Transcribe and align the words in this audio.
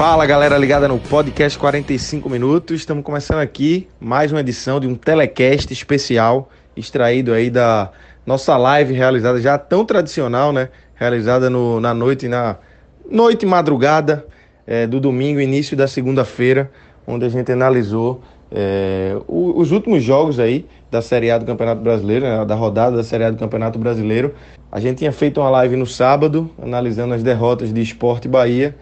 Fala 0.00 0.24
galera 0.24 0.56
ligada 0.56 0.88
no 0.88 0.98
podcast 0.98 1.58
45 1.58 2.30
minutos. 2.30 2.80
Estamos 2.80 3.04
começando 3.04 3.40
aqui 3.40 3.86
mais 4.00 4.32
uma 4.32 4.40
edição 4.40 4.80
de 4.80 4.86
um 4.86 4.94
telecast 4.94 5.70
especial 5.70 6.48
extraído 6.74 7.34
aí 7.34 7.50
da 7.50 7.90
nossa 8.24 8.56
live 8.56 8.94
realizada 8.94 9.38
já 9.42 9.58
tão 9.58 9.84
tradicional, 9.84 10.54
né? 10.54 10.70
Realizada 10.94 11.50
no, 11.50 11.80
na 11.80 11.92
noite, 11.92 12.28
na 12.28 12.56
noite 13.10 13.44
madrugada 13.44 14.24
é, 14.66 14.86
do 14.86 14.98
domingo, 14.98 15.38
início 15.38 15.76
da 15.76 15.86
segunda-feira, 15.86 16.70
onde 17.06 17.26
a 17.26 17.28
gente 17.28 17.52
analisou 17.52 18.22
é, 18.50 19.14
o, 19.28 19.60
os 19.60 19.70
últimos 19.70 20.02
jogos 20.02 20.40
aí 20.40 20.64
da 20.90 21.02
Série 21.02 21.30
A 21.30 21.36
do 21.36 21.44
Campeonato 21.44 21.82
Brasileiro, 21.82 22.24
né, 22.24 22.42
da 22.46 22.54
rodada 22.54 22.96
da 22.96 23.04
Série 23.04 23.24
A 23.24 23.30
do 23.30 23.36
Campeonato 23.36 23.78
Brasileiro. 23.78 24.34
A 24.72 24.80
gente 24.80 24.96
tinha 24.96 25.12
feito 25.12 25.42
uma 25.42 25.50
live 25.50 25.76
no 25.76 25.86
sábado, 25.86 26.50
analisando 26.58 27.12
as 27.12 27.22
derrotas 27.22 27.70
de 27.70 27.82
Esporte 27.82 28.26
Bahia 28.26 28.74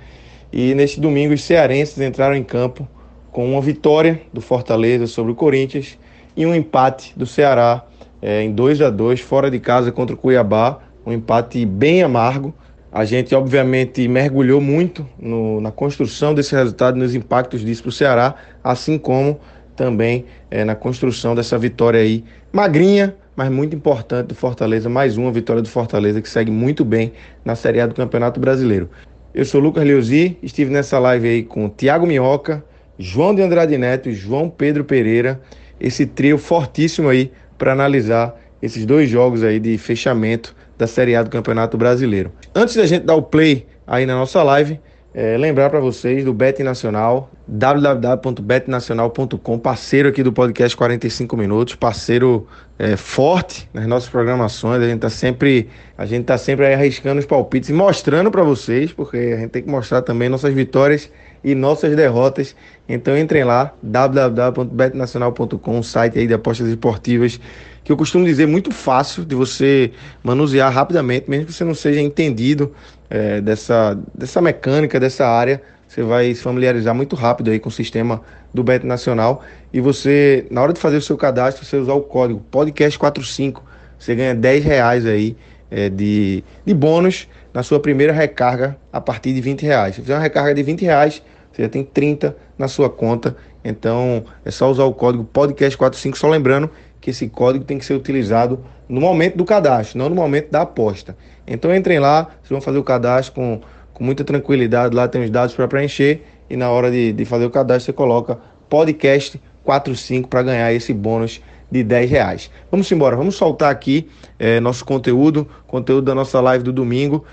e 0.53 0.75
neste 0.75 1.01
domingo, 1.01 1.35
os 1.35 1.43
cearenses 1.43 1.99
entraram 2.01 2.35
em 2.35 2.43
campo 2.43 2.89
com 3.31 3.53
uma 3.53 3.61
vitória 3.61 4.23
do 4.33 4.41
Fortaleza 4.41 5.07
sobre 5.07 5.33
o 5.33 5.35
Corinthians 5.35 5.99
e 6.37 6.47
um 6.47 6.55
empate 6.55 7.13
do 7.17 7.27
Ceará 7.27 7.85
é, 8.23 8.43
em 8.43 8.53
2 8.53 8.81
a 8.81 8.91
2 8.91 9.21
fora 9.21 9.51
de 9.51 9.61
casa 9.61 9.93
contra 9.93 10.15
o 10.15 10.19
Cuiabá. 10.19 10.81
Um 11.05 11.13
empate 11.13 11.65
bem 11.65 12.03
amargo. 12.03 12.55
A 12.91 13.05
gente, 13.05 13.35
obviamente, 13.35 14.09
mergulhou 14.09 14.61
muito 14.61 15.07
no, 15.19 15.61
na 15.61 15.71
construção 15.71 16.35
desse 16.35 16.55
resultado, 16.55 16.97
nos 16.97 17.15
impactos 17.15 17.61
disso 17.61 17.83
para 17.83 17.91
o 17.91 17.93
Ceará, 17.93 18.35
assim 18.65 18.99
como 18.99 19.39
também 19.77 20.25
é, 20.51 20.65
na 20.65 20.75
construção 20.75 21.35
dessa 21.35 21.57
vitória 21.59 22.01
aí, 22.01 22.25
magrinha, 22.53 23.15
mas 23.37 23.51
muito 23.51 23.77
importante 23.77 24.29
do 24.29 24.35
Fortaleza. 24.35 24.89
Mais 24.89 25.17
uma 25.17 25.31
vitória 25.31 25.63
do 25.63 25.69
Fortaleza 25.69 26.21
que 26.21 26.29
segue 26.29 26.51
muito 26.51 26.85
bem 26.85 27.13
na 27.45 27.55
Série 27.55 27.81
A 27.81 27.87
do 27.87 27.95
Campeonato 27.95 28.41
Brasileiro. 28.41 28.91
Eu 29.35 29.45
sou 29.45 29.61
Lucas 29.61 29.85
Leuzi, 29.85 30.39
estive 30.43 30.71
nessa 30.71 30.99
live 30.99 31.29
aí 31.29 31.43
com 31.43 31.69
Tiago 31.69 32.07
Minhoca, 32.07 32.65
João 32.99 33.35
de 33.35 33.43
Andrade 33.43 33.77
Neto 33.77 34.09
e 34.09 34.15
João 34.15 34.49
Pedro 34.49 34.85
Pereira, 34.85 35.39
esse 35.79 36.07
trio 36.07 36.39
fortíssimo 36.39 37.11
aí 37.11 37.31
para 37.59 37.73
analisar 37.73 38.35
esses 38.63 38.87
dois 38.87 39.09
jogos 39.11 39.45
aí 39.45 39.61
de 39.61 39.77
fechamento 39.77 40.57
da 40.79 40.87
Série 40.87 41.15
A 41.15 41.23
do 41.23 41.29
Campeonato 41.29 41.77
Brasileiro. 41.77 42.33
Antes 42.55 42.75
da 42.77 42.87
gente 42.87 43.05
dar 43.05 43.17
o 43.17 43.23
play 43.23 43.67
aí 43.87 44.07
na 44.07 44.15
nossa 44.15 44.43
live, 44.43 44.81
é, 45.15 45.39
lembrar 45.39 45.71
para 45.71 45.81
vocês 45.81 46.23
do 46.25 46.35
Bet 46.35 46.63
Nacional, 46.63 47.31
www.betnacional.com, 47.47 49.59
parceiro 49.59 50.11
aqui 50.11 50.23
do 50.23 50.31
podcast 50.33 50.77
45 50.77 51.35
Minutos, 51.37 51.75
parceiro 51.75 52.47
é, 52.79 52.95
forte 52.97 53.69
nas 53.73 53.87
nossas 53.87 54.11
programações. 54.11 54.83
A 54.83 54.87
gente 54.87 54.97
está 54.97 55.09
sempre, 55.09 55.71
a 55.97 56.05
gente 56.05 56.25
tá 56.25 56.37
sempre 56.37 56.71
arriscando 56.73 57.19
os 57.19 57.25
palpites 57.27 57.71
e 57.71 57.73
mostrando 57.73 58.31
para 58.31 58.43
vocês, 58.43 58.93
porque 58.93 59.17
a 59.17 59.39
gente 59.39 59.49
tem 59.51 59.63
que 59.63 59.71
mostrar 59.71 60.03
também 60.03 60.29
nossas 60.29 60.53
vitórias 60.53 61.11
e 61.43 61.55
nossas 61.55 61.97
derrotas. 61.97 62.55
Então 62.87 63.17
entrem 63.17 63.45
lá, 63.45 63.73
www.betnacional.com, 63.83 65.83
site 65.83 66.19
aí 66.19 66.27
de 66.27 66.35
apostas 66.35 66.69
esportivas, 66.69 67.41
que 67.83 67.91
eu 67.91 67.97
costumo 67.97 68.27
dizer 68.27 68.47
muito 68.47 68.71
fácil 68.71 69.25
de 69.25 69.35
você 69.35 69.91
manusear 70.23 70.71
rapidamente, 70.71 71.31
mesmo 71.31 71.47
que 71.47 71.55
você 71.55 71.65
não 71.65 71.75
seja 71.75 72.03
entendido 72.03 72.75
é, 73.11 73.41
dessa, 73.41 73.99
dessa 74.15 74.41
mecânica, 74.41 74.99
dessa 75.01 75.27
área, 75.27 75.63
você 75.87 76.03
vai 76.03 76.35
se 76.35 76.43
familiarizar 76.43 76.95
muito 76.95 77.17
rápido 77.17 77.51
aí 77.51 77.59
com 77.59 77.69
o 77.69 77.73
sistema 77.73 78.21
do 78.53 78.63
Bet 78.63 78.85
Nacional. 78.85 79.43
E 79.73 79.81
você, 79.81 80.47
na 80.51 80.63
hora 80.63 80.73
de 80.73 80.81
fazer 80.81 80.97
o 80.97 81.03
seu 81.03 81.17
cadastro, 81.17 81.65
você 81.65 81.77
usar 81.77 81.95
o 81.95 82.03
código 82.03 82.45
podcast45, 82.53 83.63
você 83.99 84.15
ganha 84.15 84.35
10 84.35 84.65
reais 84.65 85.07
aí 85.07 85.37
é, 85.71 85.89
de, 85.89 86.45
de 86.65 86.75
bônus 86.75 87.27
na 87.53 87.63
sua 87.63 87.81
primeira 87.81 88.13
recarga 88.13 88.77
a 88.93 89.01
partir 89.01 89.33
de 89.33 89.41
20 89.41 89.63
reais. 89.63 89.95
Se 89.95 90.03
fizer 90.03 90.15
uma 90.15 90.21
recarga 90.21 90.55
de 90.55 90.63
20 90.63 90.83
reais, 90.83 91.23
você 91.51 91.63
já 91.63 91.69
tem 91.69 91.83
30 91.83 92.37
na 92.57 92.69
sua 92.69 92.91
conta. 92.91 93.37
Então 93.65 94.25
é 94.45 94.51
só 94.51 94.71
usar 94.71 94.85
o 94.85 94.95
código 94.95 95.29
podcast45, 95.33 96.17
só 96.17 96.29
lembrando 96.29 96.71
que 97.01 97.11
esse 97.11 97.29
código 97.29 97.65
tem 97.65 97.79
que 97.79 97.85
ser 97.85 97.95
utilizado 97.95 98.65
no 98.89 99.01
momento 99.01 99.37
do 99.37 99.45
cadastro, 99.45 99.99
não 99.99 100.09
no 100.09 100.15
momento 100.15 100.51
da 100.51 100.63
aposta. 100.63 101.17
Então 101.47 101.75
entrem 101.75 101.99
lá, 101.99 102.25
vocês 102.25 102.51
vão 102.51 102.61
fazer 102.61 102.79
o 102.79 102.85
cadastro 102.85 103.35
com, 103.35 103.61
com 103.93 104.05
muita 104.05 104.25
tranquilidade, 104.25 104.95
lá 104.95 105.07
tem 105.07 105.23
os 105.23 105.31
dados 105.31 105.55
para 105.55 105.69
preencher 105.69 106.23
e 106.49 106.57
na 106.57 106.71
hora 106.71 106.91
de, 106.91 107.13
de 107.13 107.25
fazer 107.25 107.45
o 107.45 107.51
cadastro 107.51 107.87
você 107.87 107.93
coloca 107.93 108.39
podcast 108.69 109.41
45 109.65 110.29
para 110.29 110.43
ganhar 110.43 110.73
esse 110.73 110.93
bônus 110.93 111.41
de 111.71 111.83
10 111.83 112.11
reais. 112.11 112.51
Vamos 112.71 112.91
embora, 112.91 113.17
vamos 113.17 113.35
soltar 113.35 113.71
aqui 113.71 114.09
é, 114.39 114.61
nosso 114.61 114.85
conteúdo, 114.85 115.47
conteúdo 115.67 116.05
da 116.07 116.15
nossa 116.15 116.41
live 116.41 116.65
do 116.65 116.73
domingo. 116.73 117.25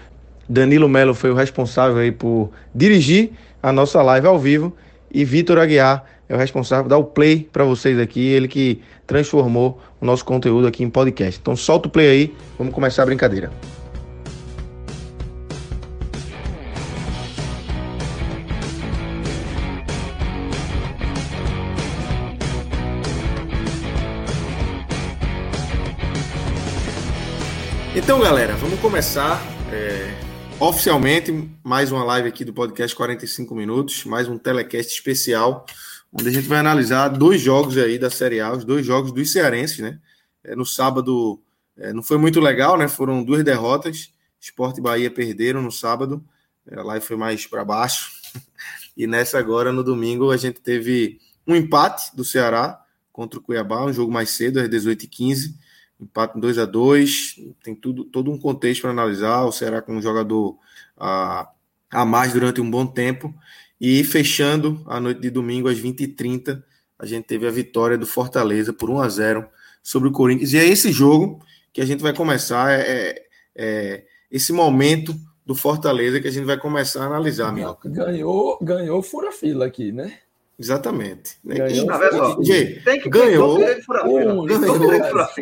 Danilo 0.47 0.89
Melo 0.89 1.13
foi 1.13 1.31
o 1.31 1.33
responsável 1.33 1.97
aí 1.97 2.11
por 2.11 2.51
dirigir 2.73 3.31
a 3.63 3.71
nossa 3.71 4.01
live 4.01 4.27
ao 4.27 4.37
vivo 4.37 4.73
e 5.15 5.23
Vitor 5.23 5.57
Aguiar 5.57 6.03
é 6.27 6.35
o 6.35 6.37
responsável 6.37 6.83
por 6.83 6.89
dar 6.89 6.97
o 6.97 7.05
play 7.05 7.47
para 7.53 7.63
vocês 7.63 7.97
aqui, 7.97 8.19
ele 8.19 8.49
que 8.49 8.81
transformou 9.07 9.79
o 10.01 10.05
nosso 10.05 10.25
conteúdo 10.25 10.67
aqui 10.67 10.83
em 10.83 10.89
podcast. 10.89 11.39
Então 11.39 11.55
solta 11.55 11.87
o 11.87 11.91
play 11.91 12.09
aí, 12.09 12.35
vamos 12.57 12.73
começar 12.73 13.03
a 13.03 13.05
brincadeira. 13.05 13.49
Então, 27.95 28.19
galera, 28.19 28.53
vamos 28.57 28.77
começar 28.81 29.54
oficialmente 30.59 31.31
mais 31.63 31.91
uma 31.91 32.03
live 32.03 32.29
aqui 32.29 32.45
do 32.45 32.53
podcast 32.53 32.95
45 32.95 33.53
minutos, 33.53 34.05
mais 34.05 34.27
um 34.27 34.37
telecast 34.37 34.93
especial, 34.93 35.65
onde 36.13 36.29
a 36.29 36.31
gente 36.31 36.47
vai 36.47 36.59
analisar 36.59 37.09
dois 37.09 37.41
jogos 37.41 37.77
aí 37.77 37.99
da 37.99 38.09
Série 38.09 38.39
A, 38.39 38.53
os 38.53 38.63
dois 38.63 38.85
jogos 38.85 39.11
dos 39.11 39.31
cearenses, 39.31 39.79
né? 39.79 39.99
É, 40.43 40.55
no 40.55 40.65
sábado 40.65 41.41
é, 41.77 41.91
não 41.91 42.01
foi 42.01 42.17
muito 42.17 42.39
legal, 42.39 42.77
né? 42.77 42.87
Foram 42.87 43.23
duas 43.23 43.43
derrotas. 43.43 44.13
Esporte 44.39 44.79
e 44.79 44.81
Bahia 44.83 45.11
perderam 45.11 45.61
no 45.61 45.71
sábado, 45.71 46.23
a 46.71 46.83
live 46.83 47.05
foi 47.05 47.17
mais 47.17 47.45
para 47.45 47.63
baixo. 47.63 48.11
E 48.97 49.05
nessa 49.05 49.37
agora, 49.37 49.73
no 49.73 49.83
domingo, 49.83 50.31
a 50.31 50.37
gente 50.37 50.61
teve 50.61 51.19
um 51.45 51.53
empate 51.53 52.15
do 52.15 52.23
Ceará 52.23 52.81
contra 53.11 53.37
o 53.37 53.41
Cuiabá, 53.41 53.83
um 53.83 53.91
jogo 53.91 54.09
mais 54.09 54.29
cedo, 54.29 54.57
às 54.57 54.69
18h15 54.69 55.53
empate 55.99 56.39
2 56.39 56.57
a 56.57 56.65
2 56.65 57.39
tem 57.63 57.73
tudo, 57.75 58.03
todo 58.03 58.31
um 58.31 58.37
contexto 58.37 58.81
para 58.81 58.91
analisar. 58.91 59.43
O 59.45 59.51
Ceará 59.51 59.81
com 59.81 59.95
um 59.95 60.01
jogador 60.01 60.57
a, 60.97 61.49
a 61.91 62.05
mais 62.05 62.33
durante 62.33 62.61
um 62.61 62.69
bom 62.69 62.85
tempo. 62.85 63.33
E 63.79 64.03
fechando 64.03 64.81
a 64.85 64.99
noite 64.99 65.21
de 65.21 65.29
domingo, 65.29 65.67
às 65.67 65.79
20h30, 65.79 66.63
a 66.97 67.05
gente 67.05 67.25
teve 67.25 67.47
a 67.47 67.51
vitória 67.51 67.97
do 67.97 68.05
Fortaleza 68.05 68.71
por 68.71 68.89
1 68.89 69.01
a 69.01 69.09
0 69.09 69.47
sobre 69.83 70.09
o 70.09 70.11
Corinthians. 70.11 70.53
E 70.53 70.57
é 70.57 70.65
esse 70.65 70.91
jogo 70.91 71.43
que 71.73 71.81
a 71.81 71.85
gente 71.85 72.01
vai 72.01 72.13
começar, 72.13 72.71
é, 72.71 72.81
é, 72.81 73.25
é 73.55 74.05
esse 74.31 74.53
momento 74.53 75.13
do 75.45 75.53
Fortaleza 75.53 76.19
que 76.19 76.27
a 76.27 76.31
gente 76.31 76.45
vai 76.45 76.57
começar 76.57 77.03
a 77.03 77.07
analisar, 77.07 77.51
Minhoca. 77.51 77.87
Ganhou, 77.89 78.57
ganhou 78.61 79.03
fura-fila 79.03 79.65
aqui, 79.65 79.91
né? 79.91 80.17
Exatamente. 80.57 81.37
Ganhou, 81.43 81.87
tem 82.83 83.01
que 83.01 83.09
ganhou, 83.09 83.57
ganhou, 83.57 84.47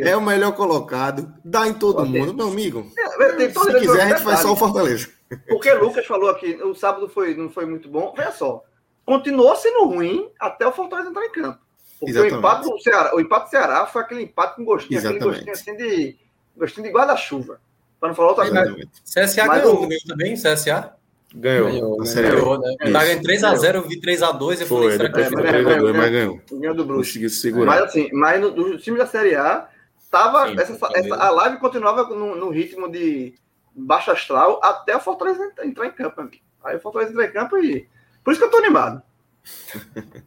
é 0.02 0.18
o 0.18 0.22
melhor 0.22 0.54
colocado, 0.54 1.32
dá 1.46 1.68
em 1.68 1.74
todo 1.74 2.06
mundo, 2.06 2.34
meu 2.34 2.48
amigo. 2.48 2.92
É, 2.98 3.50
se 3.50 3.80
quiser, 3.80 4.02
a 4.02 4.08
gente 4.10 4.22
faz 4.24 4.40
só 4.40 4.52
o 4.52 4.56
Fortaleza. 4.56 5.10
Porque 5.48 5.72
Lucas 5.74 6.06
falou 6.06 6.30
aqui, 6.30 6.56
o 6.64 6.74
sábado 6.74 7.08
foi, 7.08 7.36
não 7.36 7.50
foi 7.50 7.66
muito 7.66 7.90
bom. 7.90 8.14
Veja 8.18 8.32
só, 8.32 8.64
continuou 9.06 9.56
sendo 9.56 9.86
ruim 9.86 10.30
até 10.40 10.66
o 10.68 10.72
Fortaleza 10.72 11.10
entrar 11.10 11.26
em 11.26 11.32
campo. 11.32 11.60
Porque 12.00 12.20
o 12.20 12.26
empate, 12.26 12.70
do 12.70 12.80
Ceará, 12.80 13.16
o 13.16 13.20
empate 13.22 13.46
do 13.46 13.50
Ceará 13.52 13.86
foi 13.86 14.02
aquele 14.02 14.24
empate 14.24 14.56
com 14.56 14.66
gostinho, 14.66 14.98
Exatamente. 14.98 15.24
aquele 15.24 15.36
gostinho 15.36 15.54
assim 15.54 15.78
de 15.78 16.18
Gostinho 16.56 16.86
de 16.88 16.94
guarda-chuva. 16.94 17.60
Para 18.00 18.10
não 18.10 18.16
falar 18.16 18.30
outra 18.30 18.46
coisa. 18.48 18.88
CSA 19.06 19.46
Mas 19.46 19.62
ganhou 19.62 19.84
o- 19.84 19.88
ganhou 19.88 20.02
também, 20.08 20.36
CSA? 20.36 20.96
Ganhou. 21.36 21.68
Ganhou, 21.72 21.96
a 21.96 22.04
né? 22.04 22.06
Série 22.10 22.28
A. 22.28 22.32
Ganhou, 22.32 22.60
né? 22.60 22.76
Tá 22.92 23.04
ganhando 23.06 23.24
3x0, 23.24 23.76
eu 23.76 23.88
vi 23.88 24.00
3x2, 24.00 24.62
eu 24.62 24.68
falei, 24.68 24.68
Foi, 24.68 24.92
será 24.92 25.12
que 25.12 25.20
É, 25.20 25.24
foi 25.26 25.32
mas 25.34 25.42
pra 25.42 25.52
ganhou, 25.52 25.64
3 25.66 25.82
ganhou. 25.82 25.94
mas 25.94 26.12
ganhou. 26.12 26.42
Ganhou 26.62 26.76
do 26.76 26.86
Bruxo. 26.86 27.10
Conseguiu 27.10 27.30
se 27.30 27.36
segurar. 27.38 27.66
Mas 27.66 27.82
assim, 27.84 28.10
mas 28.14 28.40
no, 28.42 28.52
do 28.52 28.78
time 28.78 28.98
da 28.98 29.08
Série 29.08 29.36
A, 29.36 29.68
tava, 30.12 30.48
Sim, 30.50 30.56
essa, 30.60 30.74
essa- 30.94 31.16
a 31.16 31.30
live 31.32 31.58
continuava 31.58 32.04
no, 32.16 32.36
no 32.36 32.50
ritmo 32.50 32.88
de 32.92 33.34
baixo 33.76 34.12
astral 34.12 34.60
até 34.64 34.96
o 34.96 35.00
Fortaleza 35.00 35.44
ent- 35.44 35.66
entrar 35.68 35.88
em 35.88 35.92
campo. 35.92 36.22
amigo. 36.22 36.38
Aí 36.64 36.76
o 36.78 36.80
Fortaleza 36.80 37.12
entrou 37.12 37.26
em 37.26 37.32
campo 37.32 37.58
e. 37.58 37.88
Por 38.24 38.32
isso 38.32 38.40
que 38.40 38.46
eu 38.46 38.52
tô 38.52 38.58
animado. 38.58 39.02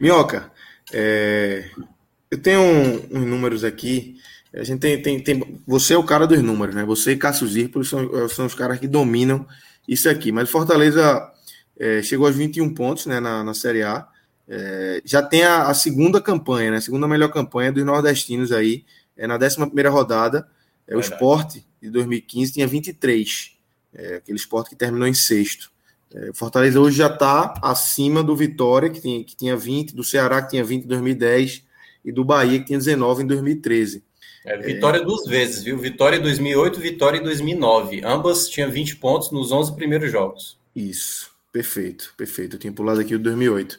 Minhoca, 0.00 0.50
é, 0.92 1.70
eu 2.30 2.38
tenho 2.42 2.60
um- 2.60 2.96
uns 3.18 3.26
números 3.26 3.64
aqui. 3.64 4.16
A 4.52 4.62
gente 4.62 4.80
tem, 4.80 5.00
tem, 5.02 5.20
tem- 5.20 5.60
Você 5.66 5.94
é 5.94 5.98
o 5.98 6.04
cara 6.04 6.26
dos 6.26 6.40
números, 6.42 6.74
né? 6.74 6.84
Você 6.84 7.12
e 7.12 7.16
Cássio 7.16 7.46
Zirpoli 7.46 7.84
são, 7.84 8.28
são 8.28 8.46
os 8.46 8.54
caras 8.54 8.78
que 8.78 8.86
dominam 8.86 9.46
isso 9.86 10.08
aqui. 10.08 10.32
Mas 10.32 10.48
o 10.48 10.52
Fortaleza 10.52 11.30
é, 11.78 12.02
chegou 12.02 12.26
aos 12.26 12.36
21 12.36 12.72
pontos 12.74 13.06
né, 13.06 13.20
na, 13.20 13.44
na 13.44 13.54
Série 13.54 13.82
A. 13.82 14.06
É, 14.46 15.02
já 15.04 15.22
tem 15.22 15.42
a, 15.42 15.68
a 15.68 15.74
segunda 15.74 16.20
campanha, 16.20 16.72
né? 16.72 16.76
A 16.76 16.80
segunda 16.80 17.08
melhor 17.08 17.28
campanha 17.28 17.72
dos 17.72 17.84
nordestinos 17.84 18.52
aí. 18.52 18.84
É, 19.16 19.26
na 19.26 19.36
11 19.36 19.88
rodada. 19.88 20.46
É, 20.86 20.96
o. 20.96 21.00
Sport 21.00 21.58
de 21.80 21.90
2015 21.90 22.52
tinha 22.52 22.66
23. 22.66 23.52
É, 23.94 24.16
aquele 24.16 24.38
Sport 24.38 24.68
que 24.68 24.76
terminou 24.76 25.06
em 25.06 25.14
sexto. 25.14 25.70
É, 26.14 26.30
o 26.30 26.34
Fortaleza 26.34 26.80
hoje 26.80 26.98
já 26.98 27.08
está 27.08 27.54
acima 27.62 28.22
do 28.22 28.36
Vitória, 28.36 28.90
que, 28.90 29.00
tem, 29.00 29.24
que 29.24 29.34
tinha 29.34 29.56
20, 29.56 29.94
do 29.94 30.04
Ceará, 30.04 30.42
que 30.42 30.50
tinha 30.50 30.64
20 30.64 30.84
em 30.84 30.88
2010, 30.88 31.64
e 32.04 32.12
do 32.12 32.24
Bahia, 32.24 32.58
que 32.60 32.66
tinha 32.66 32.78
19 32.78 33.22
em 33.22 33.26
2013. 33.26 34.04
É, 34.44 34.58
vitória 34.58 35.00
duas 35.02 35.24
vezes, 35.24 35.62
viu? 35.62 35.78
Vitória 35.78 36.16
em 36.16 36.22
2008, 36.22 36.78
vitória 36.80 37.18
em 37.18 37.22
2009. 37.22 38.02
Ambas 38.04 38.48
tinham 38.48 38.70
20 38.70 38.96
pontos 38.96 39.30
nos 39.30 39.50
11 39.50 39.74
primeiros 39.74 40.10
jogos. 40.12 40.58
Isso, 40.76 41.30
perfeito, 41.50 42.12
perfeito. 42.16 42.56
Eu 42.56 42.60
tinha 42.60 42.72
pulado 42.72 43.00
aqui 43.00 43.14
o 43.14 43.18
2008. 43.18 43.78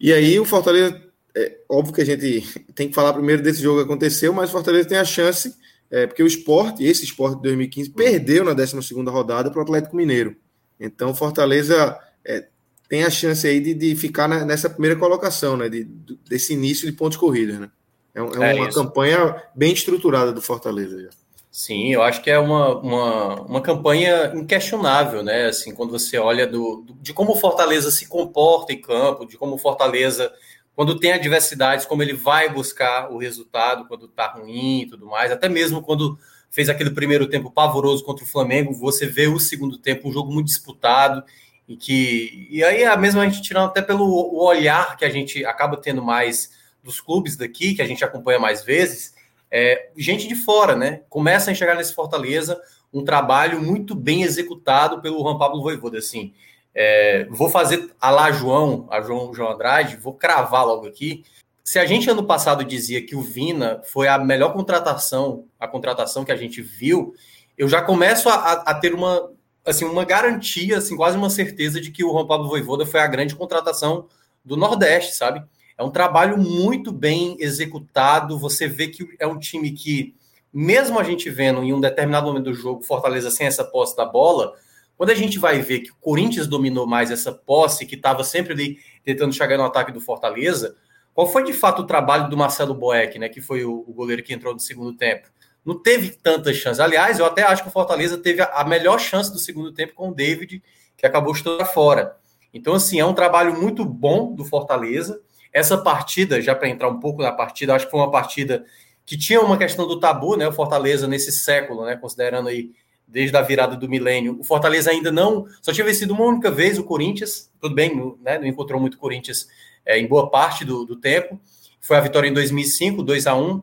E 0.00 0.12
aí 0.12 0.38
o 0.40 0.44
Fortaleza, 0.44 1.00
é 1.34 1.58
óbvio 1.68 1.94
que 1.94 2.00
a 2.00 2.06
gente 2.06 2.42
tem 2.74 2.88
que 2.88 2.94
falar 2.94 3.12
primeiro 3.12 3.42
desse 3.42 3.62
jogo 3.62 3.78
que 3.80 3.84
aconteceu, 3.84 4.32
mas 4.32 4.48
o 4.48 4.52
Fortaleza 4.52 4.88
tem 4.88 4.98
a 4.98 5.04
chance, 5.04 5.54
é, 5.90 6.06
porque 6.06 6.22
o 6.22 6.26
esporte, 6.26 6.84
esse 6.84 7.04
esporte 7.04 7.36
de 7.36 7.42
2015, 7.42 7.90
perdeu 7.90 8.44
na 8.44 8.54
12 8.54 8.76
rodada 9.08 9.50
para 9.50 9.60
o 9.60 9.62
Atlético 9.62 9.96
Mineiro. 9.96 10.34
Então 10.80 11.10
o 11.10 11.14
Fortaleza 11.14 11.98
é, 12.24 12.46
tem 12.88 13.04
a 13.04 13.10
chance 13.10 13.46
aí 13.46 13.60
de, 13.60 13.74
de 13.74 13.94
ficar 13.94 14.26
na- 14.26 14.44
nessa 14.44 14.70
primeira 14.70 14.96
colocação, 14.96 15.56
né? 15.56 15.68
De, 15.68 15.84
desse 16.28 16.54
início 16.54 16.90
de 16.90 16.96
pontos 16.96 17.18
corridos, 17.18 17.58
né? 17.58 17.70
É, 18.14 18.22
um- 18.22 18.42
é 18.42 18.50
É 18.50 18.54
uma 18.54 18.68
isso. 18.68 18.78
campanha 18.78 19.42
bem 19.54 19.72
estruturada 19.72 20.32
do 20.32 20.42
Fortaleza 20.42 21.00
já. 21.02 21.10
Sim, 21.50 21.92
eu 21.92 22.02
acho 22.02 22.22
que 22.22 22.30
é 22.30 22.38
uma, 22.38 22.78
uma, 22.78 23.34
uma 23.42 23.60
campanha 23.60 24.32
inquestionável, 24.34 25.22
né? 25.22 25.46
Assim, 25.46 25.74
quando 25.74 25.90
você 25.90 26.16
olha 26.18 26.46
do, 26.46 26.82
do- 26.86 26.94
de 26.94 27.12
como 27.12 27.32
o 27.32 27.36
Fortaleza 27.36 27.90
se 27.90 28.06
comporta 28.08 28.72
em 28.72 28.80
campo, 28.80 29.26
de 29.26 29.36
como 29.36 29.54
o 29.54 29.58
Fortaleza, 29.58 30.32
quando 30.74 30.98
tem 30.98 31.12
adversidades, 31.12 31.84
como 31.84 32.02
ele 32.02 32.14
vai 32.14 32.48
buscar 32.48 33.10
o 33.12 33.18
resultado 33.18 33.86
quando 33.86 34.08
tá 34.08 34.28
ruim 34.28 34.82
e 34.82 34.86
tudo 34.86 35.06
mais, 35.06 35.30
até 35.30 35.46
mesmo 35.48 35.82
quando 35.82 36.18
fez 36.50 36.68
aquele 36.70 36.90
primeiro 36.90 37.28
tempo 37.28 37.50
pavoroso 37.50 38.02
contra 38.04 38.24
o 38.24 38.28
Flamengo, 38.28 38.72
você 38.72 39.06
vê 39.06 39.26
o 39.26 39.38
segundo 39.38 39.76
tempo, 39.78 40.08
um 40.08 40.12
jogo 40.12 40.32
muito 40.32 40.46
disputado, 40.46 41.22
e 41.68 41.76
que. 41.76 42.48
E 42.50 42.64
aí 42.64 42.84
a 42.84 42.96
mesma 42.96 43.22
a 43.22 43.28
gente 43.28 43.42
tirando 43.42 43.66
até 43.66 43.82
pelo 43.82 44.04
o 44.06 44.42
olhar 44.44 44.96
que 44.96 45.04
a 45.04 45.10
gente 45.10 45.44
acaba 45.44 45.76
tendo 45.76 46.02
mais 46.02 46.50
dos 46.82 47.00
clubes 47.00 47.36
daqui, 47.36 47.74
que 47.74 47.82
a 47.82 47.86
gente 47.86 48.04
acompanha 48.04 48.38
mais 48.38 48.64
vezes 48.64 49.14
é, 49.54 49.90
gente 49.98 50.26
de 50.26 50.34
fora, 50.34 50.74
né? 50.74 51.02
Começa 51.10 51.50
a 51.50 51.52
enxergar 51.52 51.74
nesse 51.74 51.94
Fortaleza 51.94 52.58
um 52.90 53.04
trabalho 53.04 53.60
muito 53.62 53.94
bem 53.94 54.22
executado 54.22 55.02
pelo 55.02 55.20
Juan 55.20 55.36
Pablo 55.36 55.60
Voivoda, 55.62 55.98
assim. 55.98 56.32
É, 56.74 57.26
vou 57.30 57.50
fazer 57.50 57.90
a 58.00 58.10
lá 58.10 58.32
João, 58.32 58.88
a 58.90 59.02
João, 59.02 59.34
João 59.34 59.52
Andrade, 59.52 59.96
vou 59.98 60.14
cravar 60.14 60.66
logo 60.66 60.86
aqui. 60.86 61.22
Se 61.62 61.78
a 61.78 61.84
gente 61.84 62.08
ano 62.08 62.24
passado 62.24 62.64
dizia 62.64 63.04
que 63.04 63.14
o 63.14 63.20
Vina 63.20 63.82
foi 63.84 64.08
a 64.08 64.18
melhor 64.18 64.54
contratação, 64.54 65.44
a 65.60 65.68
contratação 65.68 66.24
que 66.24 66.32
a 66.32 66.36
gente 66.36 66.62
viu, 66.62 67.14
eu 67.56 67.68
já 67.68 67.82
começo 67.82 68.30
a, 68.30 68.34
a- 68.34 68.62
a 68.70 68.74
ter 68.74 68.94
uma, 68.94 69.30
assim, 69.66 69.84
uma 69.84 70.04
garantia, 70.04 70.78
assim, 70.78 70.96
quase 70.96 71.16
uma 71.16 71.28
certeza 71.28 71.78
de 71.78 71.90
que 71.90 72.02
o 72.02 72.10
Juan 72.10 72.26
Pablo 72.26 72.48
Voivoda 72.48 72.86
foi 72.86 73.00
a 73.00 73.06
grande 73.06 73.36
contratação 73.36 74.06
do 74.42 74.56
Nordeste, 74.56 75.14
sabe? 75.14 75.44
É 75.82 75.84
um 75.84 75.90
trabalho 75.90 76.38
muito 76.38 76.92
bem 76.92 77.36
executado. 77.40 78.38
Você 78.38 78.68
vê 78.68 78.86
que 78.86 79.04
é 79.18 79.26
um 79.26 79.36
time 79.36 79.72
que, 79.72 80.14
mesmo 80.52 80.96
a 80.96 81.02
gente 81.02 81.28
vendo 81.28 81.60
em 81.64 81.72
um 81.72 81.80
determinado 81.80 82.28
momento 82.28 82.44
do 82.44 82.54
jogo, 82.54 82.84
Fortaleza 82.84 83.32
sem 83.32 83.48
essa 83.48 83.64
posse 83.64 83.96
da 83.96 84.04
bola, 84.04 84.54
quando 84.96 85.10
a 85.10 85.14
gente 85.14 85.40
vai 85.40 85.60
ver 85.60 85.80
que 85.80 85.90
o 85.90 85.96
Corinthians 86.00 86.46
dominou 86.46 86.86
mais 86.86 87.10
essa 87.10 87.32
posse, 87.32 87.84
que 87.84 87.96
estava 87.96 88.22
sempre 88.22 88.52
ali 88.52 88.78
tentando 89.04 89.34
chegar 89.34 89.58
no 89.58 89.64
ataque 89.64 89.90
do 89.90 90.00
Fortaleza, 90.00 90.76
qual 91.12 91.26
foi 91.26 91.42
de 91.42 91.52
fato 91.52 91.82
o 91.82 91.86
trabalho 91.86 92.30
do 92.30 92.36
Marcelo 92.36 92.74
Boeck, 92.74 93.18
né? 93.18 93.28
Que 93.28 93.40
foi 93.40 93.64
o, 93.64 93.82
goleiro 93.88 94.22
que 94.22 94.32
entrou 94.32 94.54
no 94.54 94.60
segundo 94.60 94.96
tempo? 94.96 95.28
Não 95.64 95.76
teve 95.76 96.10
tantas 96.10 96.56
chances. 96.58 96.78
Aliás, 96.78 97.18
eu 97.18 97.26
até 97.26 97.42
acho 97.42 97.64
que 97.64 97.68
o 97.68 97.72
Fortaleza 97.72 98.16
teve 98.18 98.40
a, 98.40 98.46
a 98.46 98.64
melhor 98.64 99.00
chance 99.00 99.32
do 99.32 99.38
segundo 99.38 99.72
tempo 99.72 99.94
com 99.94 100.10
o 100.10 100.14
David, 100.14 100.62
que 100.96 101.04
acabou 101.04 101.32
estando 101.32 101.64
fora. 101.64 102.16
Então, 102.54 102.74
assim, 102.74 103.00
é 103.00 103.04
um 103.04 103.14
trabalho 103.14 103.60
muito 103.60 103.84
bom 103.84 104.32
do 104.32 104.44
Fortaleza. 104.44 105.20
Essa 105.52 105.76
partida, 105.76 106.40
já 106.40 106.54
para 106.54 106.68
entrar 106.68 106.88
um 106.88 106.98
pouco 106.98 107.22
na 107.22 107.32
partida, 107.32 107.74
acho 107.74 107.84
que 107.84 107.90
foi 107.90 108.00
uma 108.00 108.10
partida 108.10 108.64
que 109.04 109.16
tinha 109.16 109.40
uma 109.40 109.58
questão 109.58 109.86
do 109.86 110.00
tabu, 110.00 110.36
né? 110.36 110.46
O 110.48 110.52
Fortaleza 110.52 111.06
nesse 111.06 111.32
século, 111.32 111.84
né? 111.84 111.96
Considerando 111.96 112.48
aí 112.48 112.70
desde 113.06 113.36
a 113.36 113.42
virada 113.42 113.76
do 113.76 113.88
milênio, 113.88 114.38
o 114.40 114.44
Fortaleza 114.44 114.90
ainda 114.90 115.12
não 115.12 115.46
só 115.60 115.70
tinha 115.70 115.84
vencido 115.84 116.14
uma 116.14 116.24
única 116.24 116.50
vez 116.50 116.78
o 116.78 116.84
Corinthians, 116.84 117.50
tudo 117.60 117.74
bem, 117.74 118.16
né, 118.22 118.38
não 118.38 118.46
encontrou 118.46 118.80
muito 118.80 118.96
Corinthians 118.96 119.46
é, 119.84 119.98
em 119.98 120.06
boa 120.06 120.30
parte 120.30 120.64
do, 120.64 120.86
do, 120.86 120.96
tempo. 120.96 121.38
Foi 121.78 121.98
a 121.98 122.00
vitória 122.00 122.28
em 122.28 122.32
2005, 122.32 123.02
2 123.02 123.26
a 123.26 123.34
1 123.34 123.62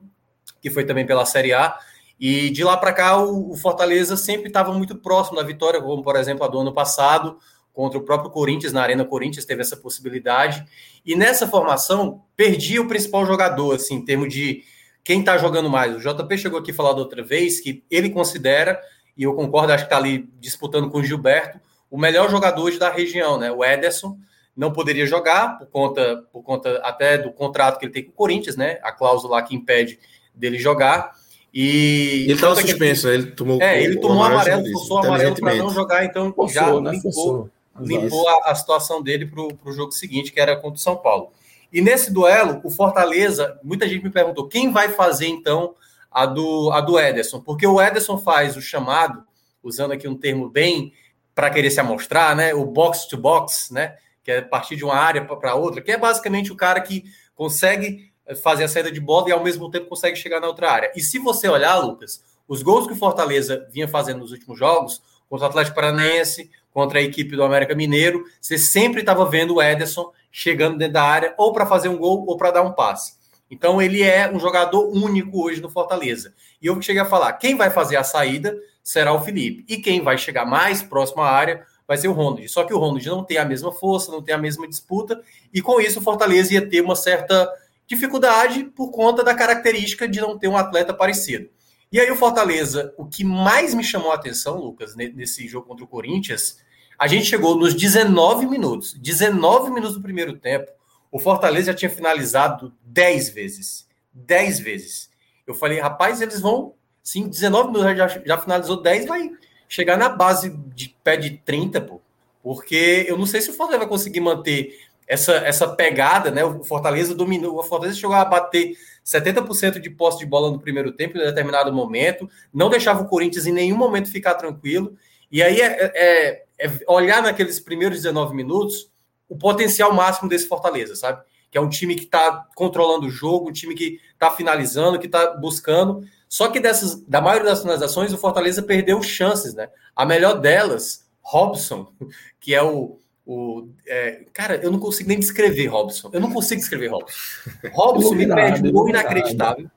que 0.61 0.69
foi 0.69 0.85
também 0.85 1.05
pela 1.05 1.25
Série 1.25 1.53
A. 1.53 1.75
E 2.19 2.49
de 2.49 2.63
lá 2.63 2.75
para 2.75 2.91
cá, 2.91 3.17
o 3.17 3.55
Fortaleza 3.55 4.17
sempre 4.17 4.49
estava 4.49 4.73
muito 4.73 4.95
próximo 4.95 5.37
da 5.37 5.43
vitória, 5.43 5.81
como 5.81 6.03
por 6.03 6.15
exemplo 6.17 6.43
a 6.43 6.47
do 6.47 6.59
ano 6.59 6.73
passado, 6.73 7.37
contra 7.73 7.97
o 7.97 8.03
próprio 8.03 8.31
Corinthians, 8.31 8.73
na 8.73 8.81
Arena 8.81 9.05
Corinthians 9.05 9.45
teve 9.45 9.61
essa 9.61 9.77
possibilidade. 9.77 10.65
E 11.05 11.15
nessa 11.15 11.47
formação, 11.47 12.21
perdia 12.35 12.81
o 12.81 12.87
principal 12.87 13.25
jogador, 13.25 13.75
assim, 13.75 13.95
em 13.95 14.05
termos 14.05 14.33
de 14.33 14.63
quem 15.03 15.21
está 15.21 15.37
jogando 15.37 15.69
mais. 15.69 15.95
O 15.95 15.99
JP 15.99 16.37
chegou 16.37 16.59
aqui 16.59 16.71
a 16.71 16.73
falar 16.73 16.93
da 16.93 16.99
outra 16.99 17.23
vez 17.23 17.59
que 17.59 17.83
ele 17.89 18.09
considera, 18.09 18.79
e 19.17 19.23
eu 19.23 19.33
concordo, 19.33 19.73
acho 19.73 19.85
que 19.85 19.87
está 19.87 19.97
ali 19.97 20.29
disputando 20.39 20.89
com 20.89 20.99
o 20.99 21.03
Gilberto, 21.03 21.59
o 21.89 21.97
melhor 21.97 22.29
jogador 22.29 22.61
hoje 22.63 22.77
da 22.77 22.91
região, 22.91 23.37
né? 23.37 23.51
O 23.51 23.63
Ederson 23.63 24.17
não 24.55 24.71
poderia 24.71 25.05
jogar 25.05 25.57
por 25.57 25.67
conta, 25.67 26.23
por 26.31 26.43
conta 26.43 26.79
até 26.83 27.17
do 27.17 27.31
contrato 27.31 27.79
que 27.79 27.85
ele 27.85 27.93
tem 27.93 28.03
com 28.03 28.11
o 28.11 28.13
Corinthians, 28.13 28.55
né? 28.55 28.77
A 28.83 28.91
cláusula 28.91 29.37
lá 29.37 29.41
que 29.41 29.55
impede 29.55 29.97
dele 30.35 30.59
jogar. 30.59 31.13
E 31.53 32.25
ele 32.25 32.33
estava 32.33 32.55
suspenso, 32.55 33.07
ele, 33.07 33.23
ele 33.23 33.31
tomou 33.31 33.61
É, 33.61 33.81
ele 33.81 33.99
tomou 33.99 34.23
amarelo, 34.23 34.63
forçou 34.71 34.97
o 34.97 35.05
amarelo 35.05 35.35
para 35.35 35.55
não 35.55 35.69
jogar, 35.71 36.05
então 36.05 36.31
Forçou, 36.31 36.53
já 36.53 36.81
né? 36.81 36.91
limpou, 36.91 37.11
Forçou. 37.11 37.49
Limpou 37.79 38.27
a, 38.27 38.51
a 38.51 38.55
situação 38.55 39.01
dele 39.01 39.25
para 39.25 39.41
o 39.41 39.71
jogo 39.71 39.91
seguinte, 39.91 40.31
que 40.31 40.39
era 40.39 40.55
contra 40.55 40.77
o 40.77 40.81
São 40.81 40.95
Paulo. 40.95 41.31
E 41.71 41.81
nesse 41.81 42.11
duelo, 42.11 42.61
o 42.63 42.69
Fortaleza, 42.69 43.59
muita 43.63 43.87
gente 43.87 44.03
me 44.03 44.09
perguntou 44.09 44.47
quem 44.47 44.71
vai 44.71 44.89
fazer 44.89 45.27
então 45.27 45.75
a 46.11 46.25
do, 46.25 46.71
a 46.71 46.81
do 46.81 46.99
Ederson, 46.99 47.39
porque 47.39 47.67
o 47.67 47.79
Ederson 47.79 48.17
faz 48.17 48.57
o 48.57 48.61
chamado, 48.61 49.23
usando 49.63 49.91
aqui 49.91 50.07
um 50.07 50.15
termo 50.15 50.49
bem 50.49 50.93
para 51.35 51.49
querer 51.49 51.69
se 51.69 51.79
amostrar, 51.79 52.35
né? 52.35 52.53
O 52.53 52.65
box 52.65 53.07
to 53.07 53.17
box, 53.17 53.71
né? 53.71 53.95
Que 54.23 54.31
é 54.31 54.41
partir 54.41 54.75
de 54.75 54.83
uma 54.83 54.95
área 54.95 55.23
para 55.23 55.55
outra, 55.55 55.81
que 55.81 55.91
é 55.91 55.97
basicamente 55.97 56.51
o 56.51 56.55
cara 56.55 56.81
que 56.81 57.03
consegue 57.35 58.11
fazer 58.41 58.63
a 58.63 58.67
saída 58.67 58.91
de 58.91 58.99
bola 58.99 59.29
e 59.29 59.31
ao 59.31 59.43
mesmo 59.43 59.69
tempo 59.69 59.87
consegue 59.87 60.15
chegar 60.15 60.39
na 60.39 60.47
outra 60.47 60.71
área. 60.71 60.91
E 60.95 61.01
se 61.01 61.17
você 61.19 61.47
olhar, 61.47 61.77
Lucas, 61.77 62.23
os 62.47 62.61
gols 62.61 62.87
que 62.87 62.93
o 62.93 62.95
Fortaleza 62.95 63.67
vinha 63.71 63.87
fazendo 63.87 64.19
nos 64.19 64.31
últimos 64.31 64.57
jogos, 64.57 65.01
contra 65.29 65.45
o 65.45 65.49
Atlético 65.49 65.75
Paranaense, 65.75 66.49
contra 66.79 66.99
a 66.99 67.01
equipe 67.01 67.35
do 67.35 67.43
América 67.43 67.75
Mineiro, 67.75 68.23
você 68.39 68.57
sempre 68.57 69.01
estava 69.01 69.29
vendo 69.29 69.55
o 69.55 69.61
Ederson 69.61 70.13
chegando 70.31 70.77
dentro 70.77 70.93
da 70.93 71.03
área 71.03 71.33
ou 71.37 71.51
para 71.51 71.65
fazer 71.65 71.89
um 71.89 71.97
gol 71.97 72.23
ou 72.25 72.37
para 72.37 72.51
dar 72.51 72.61
um 72.61 72.71
passe. 72.71 73.15
Então 73.51 73.81
ele 73.81 74.01
é 74.01 74.31
um 74.31 74.39
jogador 74.39 74.87
único 74.87 75.43
hoje 75.43 75.61
no 75.61 75.69
Fortaleza. 75.69 76.33
E 76.61 76.67
eu 76.67 76.81
cheguei 76.81 77.01
a 77.01 77.05
falar, 77.05 77.33
quem 77.33 77.57
vai 77.57 77.69
fazer 77.69 77.97
a 77.97 78.03
saída 78.03 78.55
será 78.81 79.11
o 79.11 79.19
Felipe. 79.19 79.65
E 79.67 79.75
quem 79.75 80.01
vai 80.01 80.17
chegar 80.17 80.45
mais 80.45 80.81
próximo 80.81 81.21
à 81.21 81.29
área 81.29 81.65
vai 81.85 81.97
ser 81.97 82.07
o 82.07 82.13
Ronald. 82.13 82.47
Só 82.47 82.63
que 82.63 82.73
o 82.73 82.79
Ronald 82.79 83.05
não 83.09 83.25
tem 83.25 83.37
a 83.37 83.43
mesma 83.43 83.73
força, 83.73 84.09
não 84.09 84.21
tem 84.21 84.33
a 84.33 84.37
mesma 84.37 84.65
disputa, 84.65 85.21
e 85.53 85.61
com 85.61 85.81
isso 85.81 85.99
o 85.99 86.01
Fortaleza 86.01 86.53
ia 86.53 86.65
ter 86.65 86.79
uma 86.79 86.95
certa 86.95 87.51
dificuldade 87.85 88.63
por 88.63 88.89
conta 88.89 89.21
da 89.21 89.35
característica 89.35 90.07
de 90.07 90.21
não 90.21 90.39
ter 90.39 90.47
um 90.47 90.55
atleta 90.55 90.93
parecido. 90.93 91.49
E 91.91 91.99
aí 91.99 92.09
o 92.09 92.15
Fortaleza, 92.15 92.93
o 92.97 93.05
que 93.05 93.25
mais 93.25 93.73
me 93.73 93.83
chamou 93.83 94.11
a 94.11 94.15
atenção, 94.15 94.57
Lucas, 94.57 94.95
nesse 94.95 95.47
jogo 95.47 95.65
contra 95.65 95.83
o 95.83 95.87
Corinthians, 95.87 96.59
a 96.99 97.07
gente 97.07 97.25
chegou 97.25 97.55
nos 97.55 97.73
19 97.73 98.45
minutos, 98.45 98.93
19 98.93 99.71
minutos 99.71 99.95
do 99.95 100.01
primeiro 100.01 100.35
tempo, 100.37 100.69
o 101.09 101.17
Fortaleza 101.17 101.71
já 101.71 101.73
tinha 101.73 101.89
finalizado 101.89 102.73
10 102.83 103.29
vezes. 103.29 103.87
10 104.13 104.59
vezes. 104.59 105.09
Eu 105.47 105.55
falei, 105.55 105.79
rapaz, 105.79 106.21
eles 106.21 106.41
vão 106.41 106.73
Se 107.01 107.19
em 107.19 107.27
19 107.29 107.71
minutos 107.71 107.97
já, 107.97 108.07
já 108.23 108.37
finalizou 108.37 108.81
10, 108.81 109.05
vai 109.07 109.31
chegar 109.69 109.97
na 109.97 110.09
base 110.09 110.49
de 110.75 110.93
pé 111.01 111.15
de 111.15 111.37
30, 111.37 111.79
pô. 111.79 112.01
Porque 112.43 113.05
eu 113.07 113.17
não 113.17 113.25
sei 113.25 113.41
se 113.41 113.49
o 113.49 113.53
Fortaleza 113.53 113.79
vai 113.79 113.87
conseguir 113.87 114.19
manter 114.19 114.77
essa, 115.07 115.33
essa 115.37 115.67
pegada, 115.67 116.29
né? 116.29 116.43
O 116.43 116.63
Fortaleza 116.63 117.15
dominou, 117.15 117.57
o 117.57 117.63
Fortaleza 117.63 117.97
chegou 117.97 118.15
a 118.15 118.25
bater 118.25 118.77
70% 119.05 119.79
de 119.79 119.89
posse 119.89 120.19
de 120.19 120.25
bola 120.25 120.51
no 120.51 120.59
primeiro 120.59 120.91
tempo, 120.91 121.17
em 121.17 121.21
determinado 121.21 121.73
momento, 121.73 122.29
não 122.53 122.69
deixava 122.69 123.01
o 123.01 123.07
Corinthians 123.07 123.47
em 123.47 123.53
nenhum 123.53 123.77
momento 123.77 124.11
ficar 124.11 124.35
tranquilo. 124.35 124.95
E 125.31 125.41
aí 125.41 125.61
é, 125.61 125.91
é, 125.95 126.43
é 126.59 126.69
olhar 126.87 127.21
naqueles 127.23 127.59
primeiros 127.59 127.97
19 127.99 128.35
minutos 128.35 128.91
o 129.29 129.37
potencial 129.37 129.93
máximo 129.93 130.27
desse 130.27 130.47
Fortaleza, 130.47 130.95
sabe? 130.95 131.21
Que 131.51 131.57
é 131.57 131.61
um 131.61 131.69
time 131.69 131.95
que 131.95 132.05
está 132.05 132.47
controlando 132.55 133.05
o 133.05 133.11
jogo, 133.11 133.49
um 133.49 133.53
time 133.53 133.75
que 133.75 133.99
está 134.13 134.31
finalizando, 134.31 134.99
que 134.99 135.05
está 135.05 135.35
buscando. 135.37 136.03
Só 136.27 136.49
que 136.49 136.59
dessas, 136.59 137.01
da 137.03 137.21
maioria 137.21 137.49
das 137.49 137.61
finalizações, 137.61 138.11
o 138.11 138.17
Fortaleza 138.17 138.61
perdeu 138.63 139.01
chances, 139.01 139.53
né? 139.53 139.69
A 139.95 140.05
melhor 140.05 140.39
delas, 140.39 141.07
Robson, 141.21 141.91
que 142.39 142.53
é 142.53 142.61
o. 142.61 142.99
o 143.25 143.67
é, 143.87 144.25
cara, 144.33 144.55
eu 144.57 144.71
não 144.71 144.79
consigo 144.79 145.09
nem 145.09 145.19
descrever 145.19 145.67
Robson. 145.67 146.09
Eu 146.11 146.19
não 146.19 146.31
consigo 146.31 146.59
descrever 146.59 146.87
Robson. 146.87 147.15
Robson 147.71 148.15
me 148.15 148.27
perde 148.27 148.67
um 148.67 148.71
gol 148.71 148.89
inacreditável. 148.89 149.69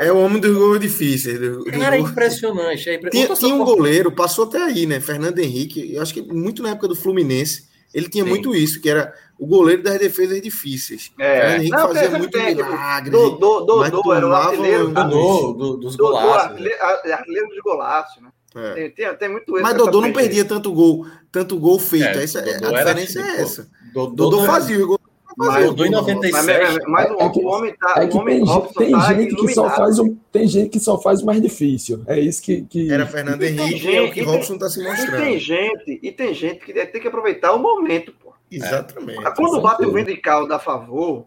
É 0.00 0.10
o 0.10 0.18
homem 0.18 0.40
dos 0.40 0.56
gols 0.56 0.80
difíceis. 0.80 1.38
Do, 1.38 1.64
Cara, 1.64 1.96
é 1.96 2.00
impressionante. 2.00 2.88
É 2.88 2.94
impre... 2.94 3.10
Tinha, 3.10 3.28
tinha 3.34 3.54
um 3.54 3.64
goleiro, 3.64 4.10
passou 4.10 4.46
até 4.46 4.62
aí, 4.62 4.86
né? 4.86 5.00
Fernando 5.00 5.38
Henrique, 5.38 5.94
eu 5.94 6.00
acho 6.00 6.14
que 6.14 6.22
muito 6.22 6.62
na 6.62 6.70
época 6.70 6.88
do 6.88 6.96
Fluminense, 6.96 7.68
ele 7.92 8.08
tinha 8.08 8.24
Sim. 8.24 8.30
muito 8.30 8.54
isso, 8.54 8.80
que 8.80 8.88
era 8.88 9.12
o 9.38 9.46
goleiro 9.46 9.82
das 9.82 9.98
defesas 9.98 10.40
difíceis. 10.40 11.12
É. 11.18 11.40
Fernando 11.40 11.60
Henrique 11.60 11.76
Não, 11.76 11.88
fazia 11.88 12.18
muito 12.18 12.30
tem, 12.30 12.54
milagre. 12.54 13.10
Dodô, 13.10 13.60
Dodô 13.60 14.14
era 14.14 14.26
o 14.26 14.32
artilheiro. 14.32 14.88
Dodô, 14.88 15.52
do, 15.52 15.76
dos 15.76 15.96
golaços. 15.96 16.58
Artilheiro 16.80 17.48
dos 17.48 17.58
golaços, 17.62 18.22
né? 18.22 18.30
É. 18.54 18.74
Tem, 18.74 18.90
tem, 18.90 19.16
tem, 19.16 19.28
muito 19.28 19.52
Mas 19.52 19.76
Dodô 19.76 20.00
não 20.00 20.12
perdia 20.12 20.44
tanto 20.44 20.72
gol, 20.72 21.06
tanto 21.30 21.56
gol 21.58 21.78
feito. 21.78 22.18
É, 22.18 22.24
essa, 22.24 22.40
a 22.40 22.42
diferença 22.42 23.20
é 23.20 23.42
essa. 23.42 23.70
Dodô, 23.92 24.30
Dodô 24.30 24.44
fazia 24.44 24.82
o 24.82 24.86
gol 24.88 25.00
mas, 25.36 25.66
Mudou 25.66 25.86
em 25.86 25.90
97. 25.90 26.32
Mas, 26.32 26.78
mas, 26.86 27.16
mas 27.16 27.36
o 27.36 27.46
homem 27.46 27.74
tá. 27.74 27.94
É 27.96 28.06
que 28.06 28.16
o 28.16 28.20
homem 28.20 28.44
tem, 28.44 28.86
tem 28.86 28.90
tá 28.90 29.14
gente 29.14 29.36
que 29.36 29.54
só 29.54 29.70
faz 29.70 29.98
o, 29.98 30.16
tem 30.32 30.46
gente 30.46 30.68
que 30.70 30.80
só 30.80 31.00
faz 31.00 31.22
o 31.22 31.26
mais 31.26 31.40
difícil. 31.40 32.02
É 32.06 32.18
isso 32.18 32.42
que. 32.42 32.62
que... 32.62 32.92
Era 32.92 33.06
Fernando 33.06 33.42
Henrique, 33.42 33.78
gente, 33.78 33.96
é 33.96 34.02
o 34.02 34.12
que 34.12 34.22
Robson 34.22 34.54
está 34.54 34.68
se 34.68 34.82
mostrando. 34.82 35.22
E 35.22 35.26
tem 35.26 35.38
gente, 35.38 36.00
e 36.02 36.12
tem 36.12 36.34
gente 36.34 36.64
que 36.64 36.72
tem 36.72 37.00
que 37.00 37.08
aproveitar 37.08 37.52
o 37.52 37.58
momento, 37.58 38.12
pô. 38.22 38.30
Exatamente. 38.50 39.24
É. 39.24 39.30
Quando 39.30 39.60
bate 39.60 39.84
o 39.84 39.92
vento 39.92 40.08
de 40.08 40.16
caldo 40.16 40.52
a 40.52 40.58
favor, 40.58 41.26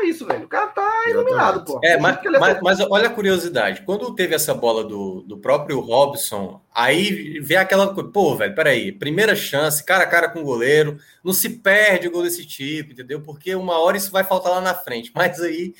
é 0.00 0.06
isso, 0.06 0.26
velho. 0.26 0.44
O 0.44 0.48
cara 0.48 0.68
tá 0.68 1.04
iluminado, 1.08 1.64
pô. 1.64 1.80
É, 1.82 1.98
mas, 1.98 2.18
mas, 2.38 2.60
mas, 2.60 2.80
olha 2.80 3.08
a 3.08 3.12
curiosidade. 3.12 3.82
Quando 3.82 4.14
teve 4.14 4.34
essa 4.34 4.54
bola 4.54 4.84
do, 4.84 5.22
do 5.22 5.38
próprio 5.38 5.80
Robson, 5.80 6.60
aí 6.74 7.38
vê 7.40 7.56
aquela 7.56 7.92
coisa, 7.94 8.10
pô, 8.10 8.36
velho, 8.36 8.54
peraí, 8.54 8.92
primeira 8.92 9.34
chance, 9.36 9.84
cara 9.84 10.04
a 10.04 10.06
cara 10.06 10.28
com 10.28 10.40
o 10.40 10.44
goleiro, 10.44 10.98
não 11.22 11.32
se 11.32 11.48
perde 11.48 12.08
o 12.08 12.10
gol 12.10 12.22
desse 12.22 12.44
tipo, 12.46 12.92
entendeu? 12.92 13.20
Porque 13.20 13.54
uma 13.54 13.78
hora 13.78 13.96
isso 13.96 14.10
vai 14.10 14.24
faltar 14.24 14.52
lá 14.52 14.60
na 14.60 14.74
frente. 14.74 15.12
Mas 15.16 15.40
aí, 15.40 15.74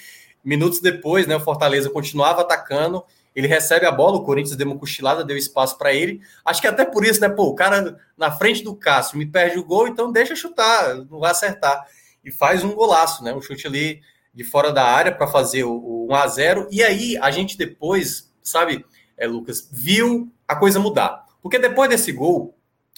minutos 0.44 0.80
depois, 0.80 1.26
né, 1.26 1.36
o 1.36 1.40
Fortaleza 1.40 1.90
continuava 1.90 2.42
atacando, 2.42 3.04
ele 3.34 3.46
recebe 3.46 3.86
a 3.86 3.92
bola, 3.92 4.16
o 4.16 4.24
Corinthians 4.24 4.56
deu 4.56 4.66
uma 4.66 4.78
cochilada, 4.78 5.24
deu 5.24 5.36
espaço 5.36 5.78
para 5.78 5.92
ele. 5.94 6.20
Acho 6.44 6.60
que 6.60 6.66
até 6.66 6.84
por 6.84 7.04
isso, 7.04 7.20
né, 7.20 7.28
pô, 7.28 7.44
o 7.44 7.54
cara 7.54 7.96
na 8.16 8.30
frente 8.30 8.62
do 8.62 8.74
Cássio 8.74 9.18
me 9.18 9.26
perde 9.26 9.58
o 9.58 9.64
gol, 9.64 9.88
então 9.88 10.10
deixa 10.10 10.34
chutar, 10.34 10.96
não 11.08 11.20
vai 11.20 11.30
acertar 11.30 11.86
e 12.24 12.30
faz 12.30 12.64
um 12.64 12.74
golaço, 12.74 13.24
né? 13.24 13.34
Um 13.34 13.40
chute 13.40 13.66
ali 13.66 14.00
de 14.32 14.44
fora 14.44 14.72
da 14.72 14.84
área 14.84 15.12
para 15.12 15.26
fazer 15.26 15.64
o, 15.64 15.72
o 15.72 16.06
1 16.10 16.14
a 16.14 16.26
0 16.28 16.68
E 16.70 16.82
aí 16.82 17.16
a 17.18 17.30
gente 17.30 17.56
depois, 17.56 18.32
sabe, 18.42 18.84
é, 19.16 19.26
Lucas, 19.26 19.68
viu 19.72 20.32
a 20.46 20.56
coisa 20.56 20.78
mudar. 20.78 21.26
Porque 21.42 21.58
depois 21.58 21.88
desse 21.88 22.12
gol, 22.12 22.54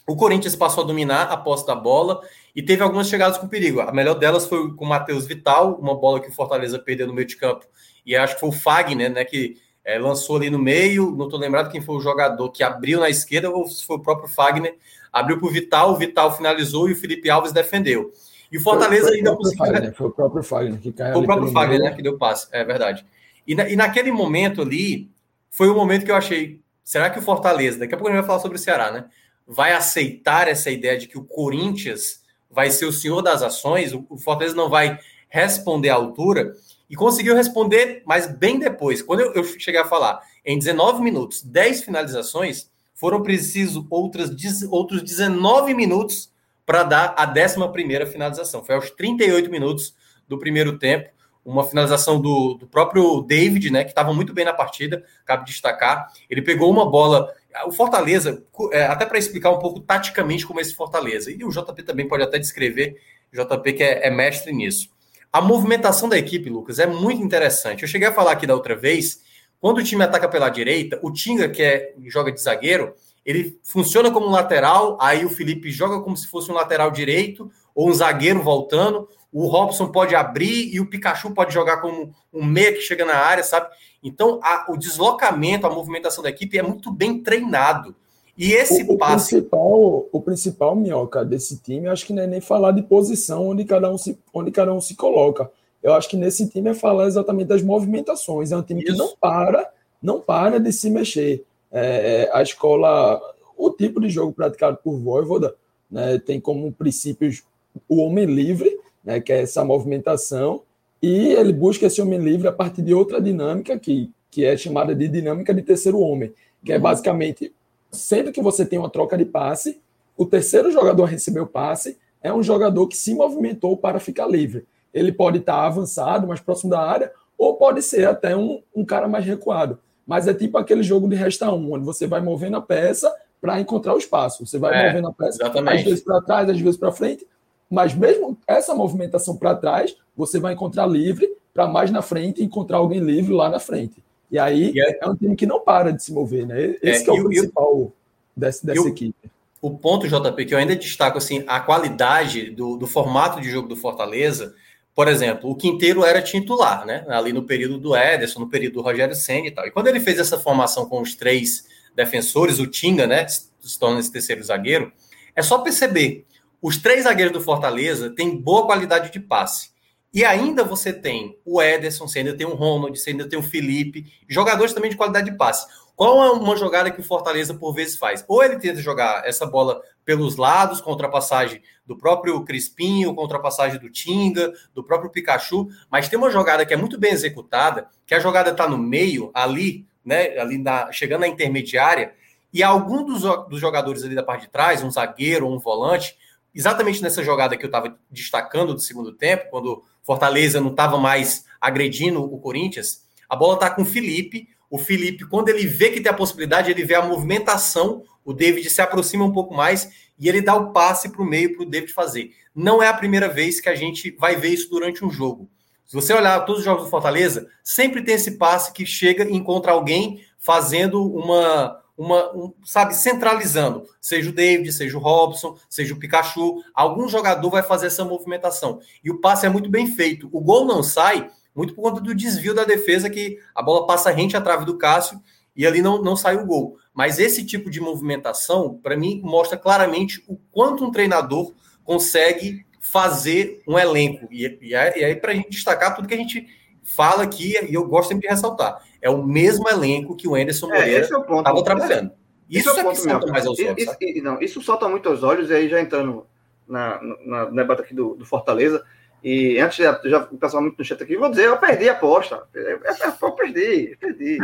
o 0.07 0.17
Corinthians 0.17 0.57
passou 0.57 0.85
a 0.85 0.87
dominar 0.87 1.25
a 1.25 1.37
posse 1.37 1.67
da 1.67 1.75
bola 1.75 2.21
e 2.55 2.63
teve 2.63 2.83
algumas 2.83 3.09
chegadas 3.09 3.39
com 3.39 3.49
perigo. 3.49 3.81
A 3.81 3.93
melhor 3.93 4.15
delas 4.15 4.47
foi 4.47 4.75
com 4.75 4.85
o 4.85 4.89
Matheus 4.89 5.27
Vital, 5.27 5.79
uma 5.81 5.95
bola 5.95 6.21
que 6.21 6.29
o 6.29 6.35
Fortaleza 6.35 6.79
perdeu 6.79 7.07
no 7.07 7.15
meio 7.15 7.27
de 7.27 7.37
campo. 7.37 7.67
E 8.05 8.17
acho 8.17 8.35
que 8.35 8.41
foi 8.41 8.49
o 8.49 8.53
Fagner, 8.53 9.11
né, 9.11 9.25
que 9.25 9.57
é, 9.85 9.99
lançou 9.99 10.37
ali 10.37 10.51
no 10.51 10.59
meio. 10.59 11.11
Não 11.13 11.27
estou 11.27 11.39
lembrado 11.39 11.71
quem 11.71 11.81
foi 11.81 11.97
o 11.97 12.01
jogador 12.01 12.51
que 12.51 12.63
abriu 12.63 13.01
na 13.01 13.09
esquerda 13.09 13.51
ou 13.51 13.67
se 13.67 13.85
foi 13.85 13.97
o 13.97 14.03
próprio 14.03 14.29
Fagner. 14.29 14.77
Abriu 15.13 15.39
para 15.39 15.49
o 15.49 15.51
Vital, 15.51 15.93
o 15.93 15.97
Vital 15.97 16.35
finalizou 16.37 16.89
e 16.89 16.93
o 16.93 16.97
Felipe 16.97 17.31
Alves 17.31 17.53
defendeu. 17.53 18.11
E 18.53 18.59
o 18.59 18.61
Fortaleza 18.61 19.05
foi, 19.05 19.11
foi 19.11 19.19
ainda 19.19 19.37
conseguiu. 19.37 19.67
Fagner, 19.67 19.95
foi 19.95 20.07
o 20.07 20.11
próprio 20.11 20.43
Fagner 20.43 20.79
que 20.79 20.93
caiu. 20.93 21.15
Foi 21.15 21.23
o 21.23 21.27
próprio 21.27 21.51
Fagner, 21.51 21.81
né, 21.81 21.95
que 21.95 22.03
deu 22.03 22.19
passe, 22.19 22.49
é 22.53 22.63
verdade. 22.63 23.07
E, 23.47 23.55
na, 23.55 23.67
e 23.67 23.75
naquele 23.75 24.13
momento 24.13 24.61
ali, 24.61 25.11
foi 25.51 25.69
o 25.69 25.75
momento 25.75 26.05
que 26.05 26.11
eu 26.11 26.17
achei. 26.17 26.61
Será 26.85 27.09
que 27.09 27.19
o 27.19 27.23
Fortaleza, 27.23 27.79
daqui 27.79 27.95
a 27.95 27.97
pouco 27.97 28.11
a 28.11 28.13
gente 28.13 28.21
vai 28.21 28.27
falar 28.27 28.41
sobre 28.41 28.59
o 28.59 28.61
Ceará, 28.61 28.93
né? 28.93 29.07
Vai 29.47 29.73
aceitar 29.73 30.49
essa 30.49 30.71
ideia 30.71 30.99
de 30.99 31.09
que 31.09 31.17
o 31.17 31.25
Corinthians 31.25 32.21
vai 32.51 32.71
ser 32.71 32.85
o 32.85 32.93
senhor 32.93 33.23
das 33.23 33.43
ações, 33.43 33.95
o, 33.95 34.05
o 34.11 34.19
Fortaleza 34.19 34.55
não 34.55 34.69
vai 34.69 34.99
responder 35.31 35.89
à 35.89 35.95
altura, 35.95 36.55
e 36.91 36.95
conseguiu 36.95 37.35
responder, 37.35 38.03
mas 38.05 38.27
bem 38.27 38.59
depois. 38.59 39.01
Quando 39.01 39.21
eu, 39.21 39.33
eu 39.33 39.45
cheguei 39.45 39.81
a 39.81 39.87
falar, 39.87 40.21
em 40.45 40.59
19 40.59 41.03
minutos, 41.03 41.43
10 41.43 41.85
finalizações, 41.85 42.71
foram 42.93 43.23
precisos 43.23 43.83
outras, 43.89 44.31
outros 44.71 45.03
19 45.03 45.73
minutos 45.73 46.32
para 46.65 46.83
dar 46.83 47.15
a 47.17 47.27
11 47.27 48.11
finalização. 48.11 48.65
Foi 48.65 48.75
aos 48.75 48.91
38 48.91 49.51
minutos 49.51 49.95
do 50.29 50.39
primeiro 50.39 50.79
tempo, 50.79 51.11
uma 51.45 51.65
finalização 51.65 52.21
do, 52.21 52.55
do 52.55 52.67
próprio 52.67 53.23
David, 53.23 53.71
né, 53.71 53.83
que 53.83 53.91
estava 53.91 54.15
muito 54.15 54.33
bem 54.33 54.45
na 54.45 54.53
partida, 54.53 55.05
cabe 55.25 55.45
destacar. 55.45 56.13
Ele 56.31 56.41
pegou 56.41 56.71
uma 56.71 56.89
bola. 56.89 57.33
O 57.67 57.73
Fortaleza, 57.73 58.45
é, 58.73 58.85
até 58.85 59.05
para 59.05 59.19
explicar 59.19 59.51
um 59.51 59.59
pouco 59.59 59.81
taticamente 59.81 60.47
como 60.47 60.61
é 60.61 60.63
esse 60.63 60.75
Fortaleza, 60.75 61.31
e 61.31 61.45
o 61.45 61.51
JP 61.51 61.83
também 61.83 62.07
pode 62.07 62.23
até 62.23 62.39
descrever, 62.39 62.97
JP 63.33 63.73
que 63.73 63.83
é, 63.83 64.07
é 64.07 64.11
mestre 64.11 64.53
nisso. 64.53 64.89
A 65.33 65.41
movimentação 65.41 66.09
da 66.09 66.19
equipe, 66.19 66.49
Lucas, 66.49 66.79
é 66.79 66.87
muito 66.87 67.23
interessante. 67.23 67.83
Eu 67.83 67.89
cheguei 67.89 68.07
a 68.07 68.13
falar 68.13 68.33
aqui 68.33 68.47
da 68.47 68.55
outra 68.55 68.77
vez, 68.77 69.23
quando 69.59 69.79
o 69.79 69.83
time 69.83 70.05
ataca 70.05 70.29
pela 70.29 70.49
direita, 70.49 70.99
o 71.03 71.11
Tinga, 71.11 71.49
que 71.49 71.63
é, 71.63 71.95
joga 72.07 72.31
de 72.31 72.41
zagueiro, 72.41 72.95
ele 73.25 73.59
funciona 73.63 74.11
como 74.11 74.27
um 74.27 74.31
lateral, 74.31 74.99
aí 75.01 75.25
o 75.25 75.31
Felipe 75.31 75.71
joga 75.71 76.01
como 76.01 76.17
se 76.17 76.27
fosse 76.27 76.51
um 76.51 76.55
lateral 76.55 76.91
direito 76.91 77.51
ou 77.75 77.89
um 77.89 77.95
zagueiro 77.95 78.43
voltando. 78.43 79.09
O 79.33 79.47
Robson 79.47 79.89
pode 79.89 80.15
abrir 80.15 80.75
e 80.75 80.81
o 80.81 80.87
Pikachu 80.87 81.33
pode 81.33 81.55
jogar 81.55 81.79
como 81.81 82.15
um 82.33 82.45
meia 82.45 82.73
que 82.73 82.81
chega 82.81 83.05
na 83.05 83.15
área, 83.15 83.43
sabe? 83.43 83.69
Então, 84.03 84.41
a, 84.43 84.67
o 84.69 84.77
deslocamento, 84.77 85.67
a 85.67 85.71
movimentação 85.71 86.23
da 86.23 86.31
equipe 86.31 86.59
é 86.59 86.63
muito 86.63 86.91
bem 86.91 87.23
treinado. 87.23 87.95
E 88.37 88.53
esse 88.53 88.83
o, 88.83 88.99
passe. 88.99 89.37
O 89.37 89.39
principal, 89.39 90.09
o 90.11 90.21
principal 90.21 90.75
minhoca 90.75 91.25
desse 91.25 91.59
time, 91.59 91.87
acho 91.87 92.05
que 92.05 92.13
não 92.13 92.23
é 92.23 92.27
nem 92.27 92.41
falar 92.41 92.73
de 92.73 92.83
posição 92.83 93.49
onde 93.49 93.65
cada 93.65 93.91
um 93.91 93.97
se, 93.97 94.19
onde 94.35 94.51
cada 94.51 94.73
um 94.73 94.81
se 94.81 94.95
coloca. 94.95 95.51
Eu 95.83 95.95
acho 95.95 96.09
que 96.09 96.17
nesse 96.17 96.49
time 96.49 96.71
é 96.71 96.75
falar 96.75 97.07
exatamente 97.07 97.49
das 97.49 97.63
movimentações. 97.63 98.53
É 98.53 98.57
um 98.57 98.63
time 98.63 98.83
Isso. 98.83 98.93
que 98.93 98.99
não 98.99 99.15
para, 99.21 99.71
não 100.03 100.21
para 100.21 100.59
de 100.59 100.73
se 100.73 100.91
mexer. 100.91 101.45
É, 101.73 102.31
a 102.33 102.43
escola, 102.43 103.21
o 103.57 103.71
tipo 103.71 104.01
de 104.01 104.11
jogo 104.11 104.33
praticado 104.33 104.79
por 104.83 104.99
Voivoda, 104.99 105.55
né, 105.91 106.19
tem 106.19 106.41
como 106.41 106.71
princípios 106.73 107.43
o 107.89 108.03
homem 108.03 108.27
livre, 108.27 108.79
né, 109.03 109.21
que 109.21 109.33
é 109.33 109.43
essa 109.43 109.65
movimentação, 109.65 110.63
e 111.03 111.33
ele 111.33 111.53
busca 111.53 111.87
esse 111.87 112.01
homem 112.01 112.19
livre 112.19 112.47
a 112.47 112.53
partir 112.53 112.83
de 112.83 112.95
outra 112.95 113.21
dinâmica 113.21 113.79
que, 113.79 114.11
que 114.31 114.45
é 114.45 114.57
chamada 114.57 114.95
de 114.95 115.09
dinâmica 115.09 115.53
de 115.53 115.63
terceiro 115.63 115.99
homem, 115.99 116.33
que 116.65 116.73
é 116.73 116.79
basicamente 116.79 117.53
sempre 117.91 118.33
que 118.33 118.41
você 118.41 118.65
tem 118.65 118.79
uma 118.79 118.91
troca 118.91 119.17
de 119.19 119.25
passe, 119.25 119.81
o 120.17 120.25
terceiro 120.25 120.71
jogador 120.71 121.05
a 121.05 121.09
receber 121.09 121.41
o 121.41 121.47
passe 121.47 121.99
é 122.23 122.33
um 122.33 122.43
jogador 122.43 122.87
que 122.87 122.97
se 122.97 123.15
movimentou 123.15 123.77
para 123.77 123.99
ficar 123.99 124.27
livre. 124.27 124.65
Ele 124.95 125.11
pode 125.11 125.39
estar 125.39 125.67
avançado, 125.67 126.27
mais 126.27 126.41
próximo 126.41 126.71
da 126.71 126.81
área, 126.81 127.13
ou 127.37 127.57
pode 127.57 127.83
ser 127.83 128.07
até 128.07 128.37
um, 128.37 128.63
um 128.75 128.85
cara 128.85 129.09
mais 129.09 129.25
recuado. 129.25 129.79
Mas 130.07 130.27
é 130.27 130.35
tipo 130.35 130.59
aquele 130.59 130.83
jogo 130.83 131.09
de 131.09 131.15
resta 131.15 131.53
um, 131.53 131.73
onde 131.73 131.85
você 131.85 132.07
vai 132.07 132.21
movendo 132.21 132.57
a 132.57 132.61
peça 132.61 133.13
para 133.41 133.61
encontrar 133.61 133.95
o 133.95 133.99
espaço. 133.99 134.45
Você 134.47 134.59
vai 134.59 134.75
é, 134.75 134.87
movendo 134.89 135.09
a 135.09 135.13
peça, 135.13 135.43
exatamente. 135.43 135.79
às 135.79 135.85
vezes 135.85 136.01
para 136.05 136.21
trás, 136.23 136.49
às 136.49 136.61
vezes 136.61 136.77
para 136.77 136.93
frente. 136.93 137.27
Mas 137.71 137.95
mesmo 137.95 138.37
essa 138.47 138.75
movimentação 138.75 139.37
para 139.37 139.55
trás, 139.55 139.97
você 140.17 140.39
vai 140.39 140.53
encontrar 140.53 140.87
livre 140.87 141.29
para 141.55 141.67
mais 141.67 141.91
na 141.91 142.03
frente 142.03 142.43
encontrar 142.43 142.79
alguém 142.79 143.01
livre 143.01 143.33
lá 143.33 143.49
na 143.49 143.59
frente. 143.59 144.03
E 144.31 144.39
aí 144.39 144.73
é, 144.79 145.05
é, 145.05 145.09
um 145.09 145.15
time 145.15 145.37
que 145.37 145.47
não 145.47 145.61
para 145.61 145.93
de 145.93 146.03
se 146.03 146.13
mover, 146.13 146.47
né? 146.47 146.77
Esse 146.83 147.11
é, 147.11 147.15
é 147.15 147.21
o 147.21 147.25
principal 147.25 147.73
eu, 147.73 147.93
desse, 148.37 148.65
dessa 148.65 148.89
equipe. 148.89 149.31
O 149.61 149.71
ponto, 149.71 150.09
JP, 150.09 150.45
que 150.45 150.55
eu 150.55 150.59
ainda 150.59 150.75
destaco 150.75 151.19
assim, 151.19 151.45
a 151.47 151.61
qualidade 151.61 152.51
do, 152.51 152.77
do 152.77 152.87
formato 152.87 153.41
de 153.41 153.51
jogo 153.51 153.69
do 153.69 153.77
Fortaleza 153.77 154.55
por 154.95 155.09
exemplo, 155.09 155.51
o 155.51 155.57
Quinteiro 155.57 156.05
era 156.05 156.21
titular, 156.21 156.85
né? 156.85 157.05
Ali 157.09 157.33
no 157.33 157.45
período 157.45 157.79
do 157.79 157.97
Ederson, 157.97 158.41
no 158.41 158.49
período 158.49 158.75
do 158.75 158.83
Rogério 158.83 159.15
Senna 159.15 159.47
e 159.47 159.51
tal. 159.51 159.67
E 159.67 159.71
quando 159.71 159.87
ele 159.87 160.01
fez 160.01 160.19
essa 160.19 160.39
formação 160.39 160.87
com 160.87 161.01
os 161.01 161.15
três 161.15 161.67
defensores, 161.95 162.59
o 162.59 162.67
Tinga, 162.67 163.07
né? 163.07 163.27
Se 163.27 163.79
torna 163.79 164.01
esse 164.01 164.13
terceiro 164.13 164.43
zagueiro, 164.43 164.93
é 165.35 165.43
só 165.43 165.59
perceber. 165.59 166.27
Os 166.61 166.77
três 166.77 167.05
zagueiros 167.05 167.33
do 167.33 167.41
Fortaleza 167.41 168.11
têm 168.11 168.37
boa 168.37 168.67
qualidade 168.67 169.11
de 169.11 169.19
passe. 169.19 169.73
E 170.13 170.27
ainda 170.27 170.63
você 170.63 170.93
tem 170.93 171.39
o 171.43 171.63
Ederson, 171.63 172.07
você 172.07 172.19
ainda 172.19 172.37
tem 172.37 172.47
o 172.47 172.55
Ronald, 172.55 172.99
você 172.99 173.11
ainda 173.11 173.27
tem 173.27 173.39
o 173.39 173.43
Felipe, 173.43 174.13
jogadores 174.29 174.75
também 174.75 174.91
de 174.91 174.97
qualidade 174.97 175.31
de 175.31 175.37
passe. 175.39 175.67
Qual 175.97 176.23
é 176.23 176.31
uma 176.33 176.57
jogada 176.57 176.91
que 176.91 177.01
o 177.01 177.05
Fortaleza 177.05 177.55
por 177.55 177.73
vezes 177.73 177.97
faz? 177.97 178.25
Ou 178.29 178.43
ele 178.43 178.59
tenta 178.59 178.81
jogar 178.81 179.27
essa 179.27 179.47
bola 179.47 179.81
pelos 180.05 180.37
lados, 180.37 180.81
com 180.81 180.91
ultrapassagem 180.91 181.63
do 181.87 181.97
próprio 181.97 182.43
Crispinho, 182.45 183.15
com 183.15 183.23
ultrapassagem 183.23 183.79
do 183.79 183.91
Tinga, 183.91 184.53
do 184.75 184.83
próprio 184.83 185.11
Pikachu, 185.11 185.69
mas 185.91 186.09
tem 186.09 186.19
uma 186.19 186.31
jogada 186.31 186.65
que 186.67 186.75
é 186.75 186.77
muito 186.77 186.99
bem 186.99 187.13
executada, 187.13 187.89
que 188.07 188.15
a 188.15 188.21
jogada 188.21 188.51
está 188.51 188.69
no 188.69 188.79
meio, 188.79 189.31
ali, 189.35 189.87
né, 190.05 190.39
ali 190.39 190.59
na, 190.59 190.91
chegando 190.93 191.21
na 191.21 191.29
intermediária, 191.29 192.15
e 192.53 192.63
algum 192.63 193.05
dos, 193.05 193.23
dos 193.49 193.61
jogadores 193.61 194.03
ali 194.03 194.15
da 194.15 194.23
parte 194.23 194.43
de 194.43 194.51
trás, 194.51 194.83
um 194.83 194.91
zagueiro 194.91 195.47
ou 195.47 195.55
um 195.55 195.59
volante, 195.59 196.17
exatamente 196.55 197.03
nessa 197.03 197.23
jogada 197.23 197.57
que 197.57 197.65
eu 197.65 197.69
estava 197.69 197.97
destacando 198.11 198.75
do 198.75 198.81
segundo 198.81 199.13
tempo, 199.13 199.51
quando 199.51 199.83
Fortaleza 200.03 200.61
não 200.61 200.71
estava 200.71 200.99
mais 200.99 201.47
agredindo 201.61 202.23
o 202.23 202.39
Corinthians, 202.39 203.03
a 203.33 203.37
bola 203.37 203.55
está 203.55 203.71
com 203.71 203.81
o 203.81 203.87
Felipe. 203.87 204.47
O 204.69 204.77
Felipe, 204.77 205.25
quando 205.25 205.49
ele 205.49 205.67
vê 205.67 205.91
que 205.91 206.03
tem 206.03 206.13
a 206.13 206.15
possibilidade, 206.15 206.71
ele 206.71 206.85
vê 206.85 206.95
a 206.95 207.03
movimentação, 207.03 208.05
o 208.25 208.33
David 208.33 208.69
se 208.71 208.81
aproxima 208.81 209.25
um 209.25 209.33
pouco 209.33 209.55
mais 209.55 209.91
e 210.19 210.29
ele 210.29 210.41
dá 210.41 210.55
o 210.55 210.73
passe 210.73 211.09
para 211.09 211.23
o 211.23 211.27
meio 211.27 211.55
para 211.55 211.63
o 211.63 211.69
David 211.69 211.93
fazer. 211.93 212.31
Não 212.55 212.83
é 212.83 212.89
a 212.89 212.95
primeira 212.95 213.29
vez 213.29 213.61
que 213.61 213.69
a 213.69 213.75
gente 213.75 214.11
vai 214.19 214.37
ver 214.37 214.49
isso 214.49 214.71
durante 214.71 215.05
um 215.05 215.11
jogo. 215.11 215.49
Se 215.87 215.95
você 215.95 216.15
olhar 216.15 216.41
todos 216.47 216.61
os 216.61 216.65
jogos 216.65 216.85
do 216.85 216.91
Fortaleza, 216.91 217.47
sempre 217.63 218.03
tem 218.03 218.15
esse 218.15 218.39
passe 218.39 218.73
que 218.73 218.87
chega 218.87 219.25
e 219.25 219.35
encontra 219.35 219.73
alguém 219.73 220.25
fazendo 220.39 221.05
uma, 221.05 221.79
uma 221.97 222.35
um, 222.35 222.55
sabe, 222.65 222.95
centralizando, 222.95 223.85
seja 224.01 224.31
o 224.31 224.33
David, 224.33 224.73
seja 224.73 224.97
o 224.97 225.01
Robson, 225.01 225.57
seja 225.69 225.93
o 225.93 225.99
Pikachu, 225.99 226.63
algum 226.75 227.09
jogador 227.09 227.51
vai 227.51 227.63
fazer 227.63 227.89
essa 227.89 228.05
movimentação. 228.05 228.81
E 229.05 229.11
o 229.11 229.21
passe 229.21 229.45
é 229.45 229.49
muito 229.49 229.69
bem 229.69 229.87
feito. 229.87 230.29
O 230.33 230.41
gol 230.41 230.65
não 230.65 230.83
sai 230.83 231.31
muito 231.55 231.75
por 231.75 231.83
conta 231.83 232.01
do 232.01 232.15
desvio 232.15 232.55
da 232.55 232.65
defesa, 232.65 233.11
que 233.11 233.39
a 233.55 233.63
bola 233.63 233.87
passa 233.87 234.11
rente 234.11 234.37
à 234.37 234.41
trave 234.41 234.65
do 234.65 234.79
Cássio 234.79 235.21
e 235.55 235.67
ali 235.67 235.83
não, 235.83 236.03
não 236.03 236.17
sai 236.17 236.37
o 236.37 236.47
gol. 236.47 236.79
Mas 236.95 237.19
esse 237.19 237.45
tipo 237.45 237.71
de 237.71 237.81
movimentação, 237.81 238.79
para 238.83 238.97
mim, 238.97 239.21
mostra 239.25 239.57
claramente 239.57 240.23
o 240.29 240.37
quanto 240.51 240.85
um 240.85 240.91
treinador 240.91 241.53
consegue 241.85 242.67
fazer 242.81 243.63
um 243.67 243.79
elenco. 243.79 244.29
E, 244.31 244.59
e 244.61 244.75
aí, 244.75 245.17
para 245.17 245.33
a 245.33 245.35
gente 245.35 245.51
destacar 245.51 245.95
tudo 245.95 246.09
que 246.09 246.15
a 246.15 246.19
gente 246.19 246.47
fala 246.83 247.23
aqui, 247.23 247.55
e 247.69 247.75
eu 247.75 247.87
gosto 247.87 248.09
sempre 248.09 248.29
de 248.29 248.35
ressaltar, 248.35 248.83
é 249.01 249.09
o 249.09 249.25
mesmo 249.25 249.69
elenco 249.69 250.17
que 250.17 250.29
o 250.29 250.35
Anderson 250.35 250.67
é, 250.73 250.79
Moreira 250.79 251.05
estava 251.05 251.59
é 251.59 251.63
trabalhando. 251.63 252.13
Isso 252.51 252.69
é, 252.71 252.81
é 252.81 252.85
que 252.85 252.97
salta 252.97 253.27
mais 253.29 253.47
aos 253.47 253.59
olhos. 253.59 253.83
Isso, 253.83 253.97
isso, 254.01 254.25
não, 254.25 254.41
isso 254.41 254.63
salta 254.63 254.89
muito 254.89 255.09
aos 255.09 255.23
olhos, 255.23 255.49
e 255.49 255.55
aí 255.55 255.69
já 255.69 255.81
entrando 255.81 256.27
na, 256.69 257.01
na, 257.25 257.51
na 257.51 257.63
debate 257.63 257.83
aqui 257.83 257.95
do, 257.95 258.15
do 258.15 258.27
Fortaleza, 258.27 258.85
e 259.23 259.61
antes, 259.61 259.77
já, 259.77 260.19
o 260.31 260.37
pessoal 260.37 260.63
muito 260.63 260.79
no 260.79 260.85
chat 260.85 261.01
aqui, 261.01 261.17
vou 261.17 261.31
dizer, 261.31 261.47
eu 261.47 261.57
perdi 261.57 261.89
a 261.89 261.93
aposta. 261.93 262.43
Eu, 262.53 262.63
eu, 262.63 262.81
eu 263.23 263.33
perdi, 263.33 263.97
perdi. 264.01 264.39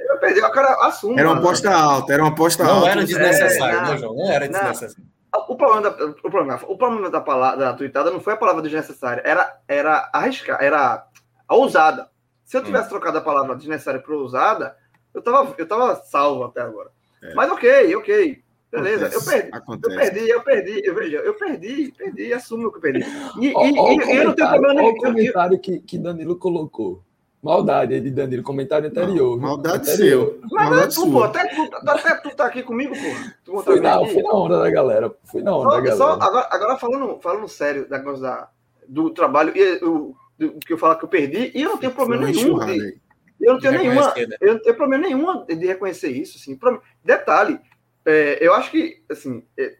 Eu 0.00 0.18
perdi, 0.18 0.40
o 0.40 0.50
cara 0.50 0.86
assume. 0.86 1.18
Era 1.18 1.30
uma 1.30 1.38
aposta 1.38 1.70
alta, 1.70 2.12
era 2.12 2.22
uma 2.22 2.32
aposta 2.32 2.64
não 2.64 2.70
alta. 2.70 2.86
Não 2.86 2.92
era 2.92 3.04
desnecessário, 3.04 3.78
é, 3.78 3.82
não, 3.82 3.98
João? 3.98 4.14
Não 4.16 4.32
era 4.32 4.48
desnecessário. 4.48 5.06
O 5.48 5.54
problema, 5.54 5.82
da, 5.82 6.04
o, 6.06 6.14
problema, 6.14 6.60
o 6.66 6.76
problema 6.76 7.10
da 7.10 7.20
palavra 7.20 7.56
da 7.56 7.72
tweetada 7.72 8.10
não 8.10 8.18
foi 8.18 8.32
a 8.32 8.36
palavra 8.36 8.62
desnecessária, 8.62 9.22
era, 9.24 9.60
era 9.68 10.10
arriscar, 10.12 10.58
era 10.60 11.06
a 11.46 11.54
ousada. 11.54 12.08
Se 12.44 12.56
eu 12.56 12.64
tivesse 12.64 12.86
hum. 12.86 12.90
trocado 12.90 13.18
a 13.18 13.20
palavra 13.20 13.54
desnecessária 13.54 14.00
por 14.00 14.14
ousada, 14.14 14.76
eu 15.14 15.22
tava, 15.22 15.54
eu 15.56 15.68
tava 15.68 15.94
salvo 15.96 16.44
até 16.44 16.60
agora. 16.60 16.90
É. 17.22 17.34
Mas 17.34 17.48
ok, 17.50 17.94
ok. 17.94 18.42
Beleza, 18.70 19.06
Acontece. 19.06 19.16
eu 19.16 19.32
perdi. 19.32 19.56
Acontece. 19.56 19.94
Eu 19.94 20.00
perdi, 20.00 20.30
eu 20.30 20.42
perdi, 20.42 20.86
eu, 20.86 20.94
veja, 20.94 21.16
eu 21.18 21.34
perdi, 21.34 21.92
perdi, 21.96 22.32
assumo 22.32 22.70
que 22.70 22.78
eu 22.78 22.80
perdi. 22.80 23.00
E, 23.40 23.52
ó, 23.54 23.66
e, 23.66 23.78
ó, 23.78 23.92
e 23.92 24.16
eu 24.16 24.24
não 24.24 24.34
tenho 24.34 24.48
problema 24.48 24.74
nenhum. 24.74 24.88
Olha 24.88 24.96
o 24.96 25.00
comentário 25.00 25.58
que, 25.58 25.80
que 25.80 25.98
Danilo 25.98 26.36
colocou. 26.36 27.02
Maldade 27.42 27.94
aí 27.94 28.00
de 28.00 28.10
Danilo, 28.10 28.42
comentário 28.42 28.88
anterior. 28.88 29.36
Não, 29.36 29.48
maldade 29.48 29.90
anterior. 29.90 30.26
seu. 30.26 30.40
Mas 30.52 30.68
maldade 30.68 30.94
tu, 30.94 31.10
pô, 31.10 31.22
até 31.24 31.46
tu, 31.46 31.70
até 31.88 32.14
tu 32.16 32.36
tá 32.36 32.46
aqui 32.46 32.62
comigo, 32.62 32.94
pô. 32.94 33.62
Fui 33.62 33.80
na, 33.80 34.06
fui 34.06 34.22
na 34.22 34.32
onda 34.32 34.60
da 34.60 34.70
galera. 34.70 35.14
Fui 35.24 35.42
na 35.42 35.56
onda 35.56 35.70
só, 35.70 35.76
da 35.76 35.80
galera. 35.80 35.96
Só, 35.96 36.12
agora, 36.12 36.48
agora 36.50 36.76
falando, 36.76 37.18
falando 37.20 37.48
sério 37.48 37.88
da 37.88 37.98
coisa 37.98 38.20
da, 38.20 38.48
do 38.86 39.10
trabalho, 39.10 39.56
e 39.56 39.82
o, 39.82 40.14
do, 40.38 40.52
que 40.60 40.74
eu 40.74 40.78
falo 40.78 40.98
que 40.98 41.04
eu 41.06 41.08
perdi, 41.08 41.50
e 41.54 41.62
eu 41.62 41.70
não 41.70 41.78
tenho 41.78 41.92
problema 41.92 42.26
nenhum. 42.26 42.58
De, 42.58 43.00
eu 43.40 43.54
não 43.54 43.60
tenho 43.60 43.78
nenhuma. 43.78 44.14
Eu 44.38 44.54
não 44.54 44.62
tenho 44.62 44.76
problema 44.76 45.06
nenhum 45.06 45.44
de 45.46 45.66
reconhecer 45.66 46.10
isso. 46.10 46.36
Assim. 46.36 46.58
Detalhe, 47.02 47.58
é, 48.04 48.38
eu 48.40 48.54
acho 48.54 48.70
que, 48.70 49.02
assim, 49.10 49.44
é, 49.58 49.76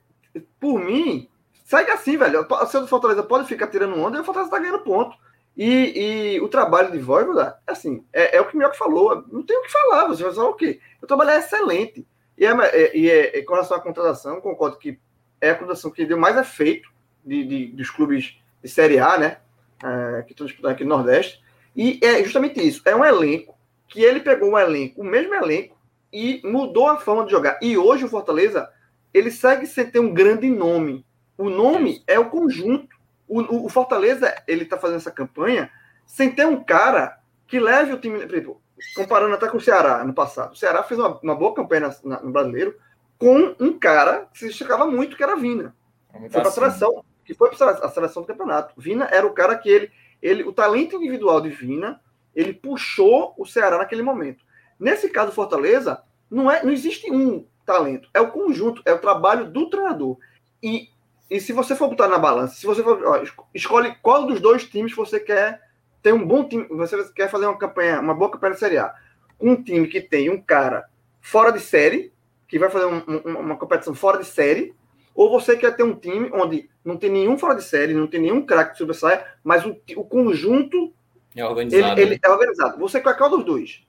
por 0.59 0.79
mim, 0.79 1.29
segue 1.65 1.91
assim, 1.91 2.17
velho. 2.17 2.47
O 2.49 2.67
seu 2.67 2.87
Fortaleza 2.87 3.23
pode 3.23 3.47
ficar 3.47 3.69
tirando 3.69 3.99
onda 3.99 4.19
e 4.19 4.21
o 4.21 4.25
Fortaleza 4.25 4.51
tá 4.51 4.59
ganhando 4.59 4.85
ponto. 4.85 5.17
E, 5.57 6.35
e 6.37 6.41
o 6.41 6.49
trabalho 6.49 6.91
de 6.91 6.99
Voivoda, 6.99 7.59
assim, 7.67 8.05
é, 8.13 8.37
é 8.37 8.41
o 8.41 8.47
que 8.47 8.55
o 8.55 8.59
Mioca 8.59 8.77
falou. 8.77 9.25
Não 9.31 9.43
tem 9.43 9.59
o 9.59 9.63
que 9.63 9.73
falar, 9.73 10.07
você 10.07 10.23
vai 10.23 10.33
falar 10.33 10.49
o 10.49 10.55
quê? 10.55 10.81
O 11.03 11.07
trabalho 11.07 11.31
é 11.31 11.39
excelente. 11.39 12.07
E, 12.37 12.47
é, 12.47 12.51
é, 12.51 12.97
e 12.97 13.11
é, 13.11 13.39
é, 13.39 13.43
com 13.43 13.53
relação 13.53 13.77
à 13.77 13.81
contratação, 13.81 14.41
concordo 14.41 14.79
que 14.79 14.99
é 15.41 15.51
a 15.51 15.55
contratação 15.55 15.91
que 15.91 16.07
deu 16.07 16.19
mais 16.19 16.37
efeito 16.37 16.89
de, 17.25 17.45
de, 17.45 17.67
dos 17.69 17.91
clubes 17.91 18.39
de 18.63 18.69
Série 18.69 18.99
A, 18.99 19.19
né? 19.19 19.39
É, 19.83 20.23
que 20.23 20.33
estão 20.33 20.47
disputando 20.47 20.73
aqui 20.73 20.85
no 20.85 20.91
Nordeste. 20.91 21.43
E 21.75 21.99
é 22.03 22.23
justamente 22.23 22.67
isso. 22.67 22.83
É 22.85 22.95
um 22.95 23.05
elenco 23.05 23.55
que 23.89 24.03
ele 24.03 24.21
pegou 24.21 24.51
um 24.51 24.59
elenco, 24.59 25.01
o 25.01 25.05
mesmo 25.05 25.35
elenco, 25.35 25.77
e 26.13 26.41
mudou 26.45 26.89
a 26.89 26.99
forma 26.99 27.25
de 27.25 27.31
jogar. 27.31 27.59
E 27.63 27.77
hoje 27.77 28.05
o 28.05 28.09
Fortaleza 28.09 28.69
ele 29.13 29.31
segue 29.31 29.67
sem 29.67 29.91
ter 29.91 29.99
um 29.99 30.13
grande 30.13 30.49
nome. 30.49 31.05
O 31.37 31.49
nome 31.49 32.03
é 32.07 32.19
o 32.19 32.31
conjunto. 32.31 32.97
O, 33.27 33.67
o, 33.67 33.69
Fortaleza 33.69 34.35
ele 34.47 34.65
está 34.65 34.77
fazendo 34.77 34.97
essa 34.97 35.11
campanha 35.11 35.71
sem 36.05 36.33
ter 36.33 36.47
um 36.47 36.63
cara 36.63 37.19
que 37.47 37.61
leve 37.61 37.93
o 37.93 38.01
time. 38.01 38.23
Exemplo, 38.23 38.61
comparando 38.95 39.35
até 39.35 39.49
com 39.49 39.57
o 39.57 39.61
Ceará 39.61 40.05
no 40.05 40.13
passado. 40.13 40.53
O 40.53 40.57
Ceará 40.57 40.83
fez 40.83 40.99
uma, 40.99 41.19
uma 41.21 41.35
boa 41.35 41.55
campanha 41.55 41.95
na, 42.05 42.21
no 42.21 42.31
brasileiro 42.31 42.77
com 43.19 43.55
um 43.61 43.79
cara 43.79 44.27
que 44.33 44.39
se 44.39 44.47
destacava 44.47 44.87
muito, 44.87 45.17
que 45.17 45.23
era 45.23 45.37
Vina. 45.37 45.77
É 46.13 46.19
foi 46.29 46.41
para 46.41 46.49
a 46.49 46.53
seleção, 46.53 47.05
que 47.25 47.35
foi 47.35 47.51
para 47.51 47.71
a 47.71 47.89
seleção 47.91 48.23
do 48.23 48.29
campeonato. 48.29 48.75
Vina 48.77 49.09
era 49.11 49.27
o 49.27 49.33
cara 49.33 49.57
que 49.57 49.69
ele, 49.69 49.93
ele, 50.23 50.43
o 50.43 50.53
talento 50.53 50.97
individual 50.97 51.41
de 51.41 51.51
Vina, 51.51 52.01
ele 52.35 52.55
puxou 52.55 53.35
o 53.37 53.45
Ceará 53.45 53.79
naquele 53.79 54.03
momento. 54.03 54.45
Nesse 54.81 55.11
caso, 55.11 55.31
Fortaleza, 55.31 56.03
não, 56.31 56.51
é, 56.51 56.65
não 56.65 56.73
existe 56.73 57.13
um 57.13 57.47
talento, 57.67 58.09
é 58.15 58.21
o 58.21 58.31
conjunto, 58.31 58.83
é 58.87 58.93
o 58.93 58.99
trabalho 58.99 59.51
do 59.51 59.69
treinador. 59.69 60.17
E, 60.63 60.89
e 61.31 61.39
se 61.39 61.53
você 61.53 61.77
for 61.77 61.89
botar 61.89 62.09
na 62.09 62.19
balança, 62.19 62.55
se 62.55 62.65
você 62.65 62.83
for, 62.83 63.05
ó, 63.05 63.23
escolhe 63.55 63.95
qual 64.03 64.27
dos 64.27 64.41
dois 64.41 64.65
times 64.65 64.95
você 64.95 65.21
quer 65.21 65.61
ter 66.03 66.15
um 66.15 66.27
bom 66.27 66.49
time, 66.49 66.67
você 66.71 67.05
quer 67.13 67.31
fazer 67.31 67.47
uma 67.47 67.59
campanha, 67.59 68.01
uma 68.01 68.15
boa 68.15 68.31
campanha 68.31 68.55
de 68.55 68.61
Série 68.61 68.79
A. 68.79 68.95
Um 69.39 69.63
time 69.63 69.87
que 69.87 70.01
tem 70.01 70.31
um 70.31 70.41
cara 70.41 70.89
fora 71.21 71.53
de 71.53 71.61
série, 71.61 72.13
que 72.49 72.59
vai 72.59 72.71
fazer 72.71 72.87
um, 72.87 73.03
um, 73.07 73.39
uma 73.39 73.57
competição 73.57 73.95
fora 73.95 74.19
de 74.19 74.25
série, 74.25 74.75
ou 75.15 75.31
você 75.31 75.57
quer 75.57 75.77
ter 75.77 75.83
um 75.83 75.95
time 75.95 76.31
onde 76.33 76.71
não 76.83 76.97
tem 76.97 77.11
nenhum 77.11 77.37
fora 77.37 77.55
de 77.55 77.63
série, 77.63 77.93
não 77.93 78.07
tem 78.07 78.21
nenhum 78.21 78.45
craque 78.45 78.73
que 78.73 78.79
sobressaia, 78.79 79.27
mas 79.45 79.65
o, 79.67 79.77
o 79.97 80.05
conjunto 80.05 80.93
é 81.37 81.45
organizado. 81.45 82.01
Ele, 82.01 82.15
ele 82.15 82.21
é 82.23 82.31
organizado. 82.31 82.79
Você 82.79 83.01
quer 83.01 83.17
qual 83.17 83.31
dos 83.31 83.45
dois? 83.45 83.85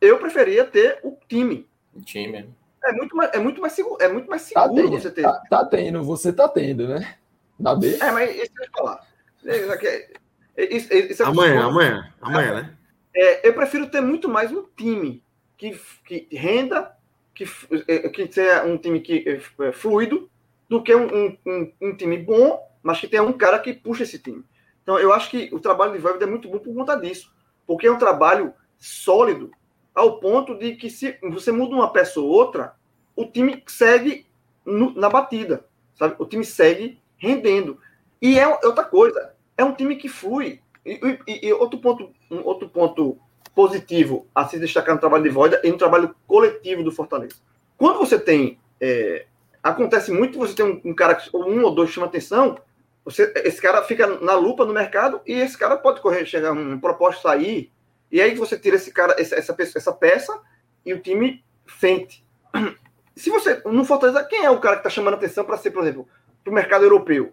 Eu 0.00 0.18
preferia 0.18 0.64
ter 0.64 0.98
o 1.02 1.16
time. 1.28 1.68
O 1.94 2.00
time. 2.00 2.48
É 2.82 2.92
muito 2.92 3.16
mais, 3.16 3.30
é 3.34 3.38
muito 3.38 3.60
mais 3.60 3.72
seguro, 3.74 4.02
é 4.02 4.08
muito 4.08 4.28
mais 4.28 4.48
tá 4.50 4.62
seguro 4.62 4.82
tá 4.82 4.88
tendo, 4.88 5.02
você 5.02 5.10
ter. 5.10 5.22
Tá, 5.22 5.42
tá, 5.50 5.64
tendo, 5.66 6.02
você 6.02 6.32
tá 6.32 6.48
tendo, 6.48 6.88
né? 6.88 7.16
Na 7.58 7.74
B. 7.74 7.98
É, 8.00 8.10
mas 8.10 8.34
isso 8.34 8.52
eu 8.58 8.66
falar. 8.72 9.06
Isso 9.44 9.72
aqui 9.72 9.86
é, 10.56 10.76
isso, 10.76 10.92
isso 10.92 11.22
é 11.22 11.26
amanhã, 11.26 11.64
amanhã, 11.64 12.12
amanhã, 12.20 12.62
né? 12.62 12.74
É, 13.14 13.48
eu 13.48 13.54
prefiro 13.54 13.88
ter 13.88 14.00
muito 14.00 14.28
mais 14.28 14.52
um 14.52 14.64
time 14.76 15.24
que, 15.56 15.78
que 16.04 16.28
renda, 16.30 16.94
que, 17.34 17.44
é, 17.88 18.08
que 18.08 18.32
seja 18.32 18.64
um 18.64 18.76
time 18.76 19.00
que 19.00 19.24
é, 19.26 19.66
é 19.66 19.72
fluido, 19.72 20.30
do 20.68 20.82
que 20.82 20.94
um, 20.94 21.36
um, 21.46 21.72
um, 21.80 21.96
time 21.96 22.18
bom, 22.18 22.60
mas 22.82 23.00
que 23.00 23.08
tenha 23.08 23.22
um 23.22 23.32
cara 23.32 23.58
que 23.58 23.72
puxa 23.72 24.04
esse 24.04 24.18
time. 24.18 24.44
Então, 24.82 24.98
eu 24.98 25.12
acho 25.12 25.30
que 25.30 25.48
o 25.52 25.58
trabalho 25.58 25.92
de 25.92 25.98
Voivoda 25.98 26.24
é 26.24 26.28
muito 26.28 26.48
bom 26.48 26.58
por 26.58 26.74
conta 26.74 26.94
disso, 26.94 27.32
porque 27.66 27.86
é 27.86 27.92
um 27.92 27.98
trabalho 27.98 28.52
sólido 28.78 29.50
ao 29.94 30.18
ponto 30.18 30.54
de 30.54 30.76
que 30.76 30.90
se 30.90 31.18
você 31.22 31.50
muda 31.52 31.74
uma 31.74 31.92
peça 31.92 32.20
ou 32.20 32.28
outra, 32.28 32.74
o 33.16 33.24
time 33.26 33.62
segue 33.66 34.26
no, 34.64 34.94
na 34.94 35.08
batida, 35.08 35.64
sabe? 35.94 36.14
O 36.18 36.26
time 36.26 36.44
segue 36.44 36.98
rendendo. 37.16 37.78
E 38.20 38.38
é 38.38 38.46
outra 38.46 38.84
coisa, 38.84 39.34
é 39.56 39.64
um 39.64 39.74
time 39.74 39.96
que 39.96 40.08
flui. 40.08 40.60
E, 40.84 40.98
e, 41.26 41.48
e 41.48 41.52
outro 41.52 41.78
ponto, 41.78 42.10
um 42.30 42.42
outro 42.44 42.68
ponto 42.68 43.18
positivo 43.54 44.26
a 44.34 44.46
se 44.46 44.58
destacar 44.58 44.94
no 44.94 45.00
trabalho 45.00 45.22
de 45.22 45.28
Voida 45.28 45.60
e 45.64 45.70
no 45.70 45.76
trabalho 45.76 46.14
coletivo 46.26 46.82
do 46.82 46.92
Fortaleza. 46.92 47.36
Quando 47.76 47.98
você 47.98 48.18
tem 48.18 48.58
é, 48.80 49.26
acontece 49.62 50.10
muito 50.10 50.38
você 50.38 50.54
tem 50.54 50.64
um, 50.64 50.80
um 50.84 50.94
cara 50.94 51.14
que 51.14 51.28
um 51.36 51.62
ou 51.62 51.74
dois 51.74 51.90
chama 51.90 52.06
atenção, 52.06 52.56
você, 53.04 53.32
esse 53.44 53.60
cara 53.60 53.82
fica 53.82 54.06
na 54.06 54.34
lupa 54.34 54.64
no 54.64 54.72
mercado 54.72 55.20
e 55.26 55.32
esse 55.32 55.56
cara 55.56 55.76
pode 55.76 56.00
correr, 56.00 56.24
chegar 56.26 56.52
um 56.52 56.78
propósito 56.78 57.22
sair 57.22 57.72
e 58.10 58.20
aí 58.20 58.34
você 58.34 58.58
tira 58.58 58.76
esse 58.76 58.90
cara, 58.92 59.14
essa, 59.18 59.36
essa 59.36 59.92
peça, 59.92 60.40
e 60.84 60.92
o 60.92 61.00
time 61.00 61.44
fente. 61.66 62.24
Se 63.16 63.30
você. 63.30 63.60
No 63.66 63.84
Fortaleza, 63.84 64.24
quem 64.24 64.44
é 64.44 64.50
o 64.50 64.58
cara 64.58 64.76
que 64.76 64.80
está 64.80 64.90
chamando 64.90 65.14
atenção 65.14 65.44
para 65.44 65.58
ser, 65.58 65.70
por 65.70 65.82
exemplo, 65.82 66.08
para 66.42 66.50
o 66.50 66.54
mercado 66.54 66.84
europeu? 66.84 67.32